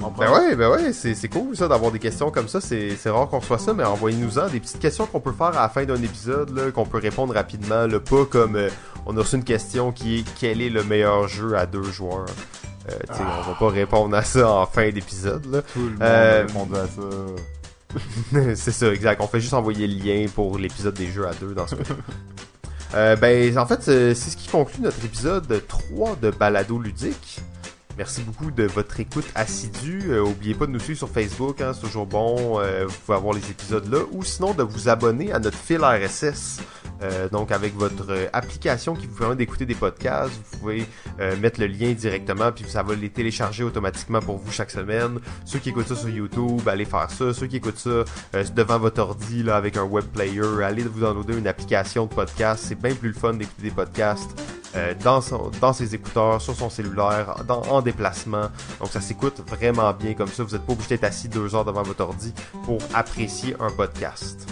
on 0.00 0.04
en 0.06 0.10
Ben 0.10 0.30
ouais, 0.32 0.56
ben 0.56 0.70
ouais, 0.70 0.92
c'est, 0.92 1.28
cool 1.28 1.56
ça 1.56 1.68
d'avoir 1.68 1.90
des 1.90 1.98
questions 1.98 2.30
comme 2.30 2.48
ça. 2.48 2.60
C'est, 2.60 2.96
rare 3.06 3.28
qu'on 3.28 3.38
reçoit 3.38 3.58
ça, 3.58 3.74
mais 3.74 3.84
envoyez-nous-en 3.84 4.48
des 4.48 4.60
petites 4.60 4.78
questions 4.78 5.06
qu'on 5.06 5.20
peut 5.20 5.32
faire 5.32 5.48
à 5.48 5.62
la 5.62 5.68
fin 5.68 5.84
d'un 5.84 6.02
épisode, 6.02 6.72
qu'on 6.72 6.86
peut 6.86 6.98
répondre 6.98 7.34
rapidement. 7.34 7.86
Là, 7.86 8.00
pas 8.00 8.24
comme 8.24 8.56
euh, 8.56 8.68
on 9.06 9.16
a 9.16 9.20
reçu 9.20 9.36
une 9.36 9.44
question 9.44 9.92
qui 9.92 10.18
est 10.20 10.24
quel 10.38 10.62
est 10.62 10.70
le 10.70 10.84
meilleur 10.84 11.28
jeu 11.28 11.56
à 11.56 11.66
deux 11.66 11.82
joueurs? 11.82 12.26
Euh, 12.88 12.92
sais, 13.12 13.20
on 13.22 13.50
va 13.50 13.56
pas 13.58 13.68
répondre 13.68 14.16
à 14.16 14.22
ça 14.22 14.50
en 14.50 14.66
fin 14.66 14.90
d'épisode. 14.90 15.64
Tout 15.72 15.80
le 15.80 15.90
monde 15.90 16.02
Euh, 16.02 16.46
a 16.74 16.82
à 16.82 16.86
ça. 16.86 18.54
c'est 18.54 18.72
ça, 18.72 18.92
exact. 18.92 19.20
On 19.20 19.26
fait 19.26 19.40
juste 19.40 19.54
envoyer 19.54 19.86
le 19.86 20.02
lien 20.02 20.26
pour 20.34 20.58
l'épisode 20.58 20.94
des 20.94 21.08
jeux 21.08 21.26
à 21.26 21.34
deux 21.34 21.54
dans 21.54 21.66
ce 21.66 21.74
cas. 21.74 21.94
Euh, 22.94 23.16
ben, 23.16 23.58
en 23.58 23.66
fait, 23.66 23.86
euh, 23.88 24.14
c'est 24.14 24.30
ce 24.30 24.36
qui 24.38 24.48
conclut 24.48 24.80
notre 24.80 25.04
épisode 25.04 25.62
3 25.68 26.16
de 26.22 26.30
Balado 26.30 26.78
Ludique. 26.78 27.40
Merci 27.98 28.22
beaucoup 28.22 28.52
de 28.52 28.62
votre 28.62 29.00
écoute 29.00 29.26
assidue. 29.34 30.12
Euh, 30.12 30.22
oubliez 30.22 30.54
pas 30.54 30.66
de 30.66 30.70
nous 30.70 30.78
suivre 30.78 30.98
sur 30.98 31.08
Facebook, 31.08 31.60
hein, 31.60 31.72
c'est 31.74 31.80
toujours 31.80 32.06
bon. 32.06 32.60
Euh, 32.60 32.86
vous 32.86 32.94
pouvez 33.04 33.18
avoir 33.18 33.34
les 33.34 33.50
épisodes 33.50 33.92
là. 33.92 33.98
Ou 34.12 34.22
sinon 34.22 34.54
de 34.54 34.62
vous 34.62 34.88
abonner 34.88 35.32
à 35.32 35.40
notre 35.40 35.58
fil 35.58 35.80
RSS. 35.82 36.60
Euh, 37.02 37.28
donc 37.28 37.50
avec 37.50 37.74
votre 37.74 38.06
euh, 38.10 38.26
application 38.32 38.94
qui 38.94 39.08
vous 39.08 39.16
permet 39.16 39.34
d'écouter 39.34 39.66
des 39.66 39.74
podcasts, 39.74 40.30
vous 40.32 40.58
pouvez 40.58 40.86
mettre 41.40 41.60
le 41.60 41.66
lien 41.66 41.92
directement, 41.92 42.52
puis 42.52 42.64
ça 42.68 42.84
va 42.84 42.94
les 42.94 43.10
télécharger 43.10 43.64
automatiquement 43.64 44.20
pour 44.20 44.38
vous 44.38 44.52
chaque 44.52 44.70
semaine. 44.70 45.18
Ceux 45.44 45.58
qui 45.58 45.70
écoutent 45.70 45.88
ça 45.88 45.96
sur 45.96 46.08
YouTube, 46.08 46.68
allez 46.68 46.84
faire 46.84 47.10
ça. 47.10 47.34
Ceux 47.34 47.48
qui 47.48 47.56
écoutent 47.56 47.78
ça 47.78 48.04
devant 48.54 48.78
votre 48.78 49.00
ordi 49.00 49.42
là, 49.42 49.56
avec 49.56 49.76
un 49.76 49.82
web 49.82 50.04
player, 50.04 50.62
allez 50.62 50.84
vous 50.84 51.00
downloader 51.00 51.36
une 51.36 51.48
application 51.48 52.06
de 52.06 52.14
podcast. 52.14 52.64
C'est 52.68 52.80
bien 52.80 52.94
plus 52.94 53.08
le 53.08 53.14
fun 53.14 53.34
d'écouter 53.34 53.62
des 53.62 53.70
podcasts 53.70 54.30
euh, 54.76 54.94
dans, 55.02 55.20
son, 55.20 55.50
dans 55.60 55.72
ses 55.72 55.94
écouteurs, 55.94 56.40
sur 56.40 56.54
son 56.54 56.70
cellulaire, 56.70 57.42
dans, 57.46 57.62
en 57.62 57.82
déplacement. 57.82 58.48
Donc 58.80 58.90
ça 58.90 59.00
s'écoute 59.00 59.42
vraiment 59.46 59.92
bien 59.92 60.14
comme 60.14 60.28
ça. 60.28 60.42
Vous 60.44 60.52
n'êtes 60.52 60.66
pas 60.66 60.72
obligé 60.72 60.90
d'être 60.90 61.04
assis 61.04 61.28
deux 61.28 61.54
heures 61.54 61.64
devant 61.64 61.82
votre 61.82 62.02
ordi 62.02 62.32
pour 62.64 62.78
apprécier 62.94 63.56
un 63.60 63.70
podcast. 63.70 64.46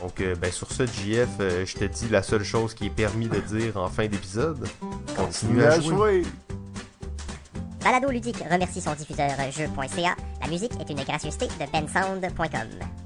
Donc, 0.00 0.20
euh, 0.20 0.34
ben, 0.34 0.52
sur 0.52 0.70
ce, 0.70 0.84
JF, 0.84 1.28
euh, 1.40 1.64
je 1.64 1.76
te 1.76 1.84
dis 1.84 2.10
la 2.10 2.22
seule 2.22 2.44
chose 2.44 2.74
qui 2.74 2.86
est 2.86 2.90
permis 2.90 3.26
de 3.26 3.40
dire 3.40 3.78
en 3.78 3.88
fin 3.88 4.06
d'épisode. 4.06 4.68
Continue 5.16 5.64
à 5.64 5.80
jouer. 5.80 6.24
Balado 7.82 8.10
Ludique 8.10 8.44
remercie 8.50 8.82
son 8.82 8.92
diffuseur 8.92 9.30
jeu.ca. 9.50 10.14
La 10.42 10.48
musique 10.48 10.72
est 10.78 10.90
une 10.90 11.02
gracieuseté 11.02 11.46
de 11.46 11.70
bensound.com. 11.72 13.03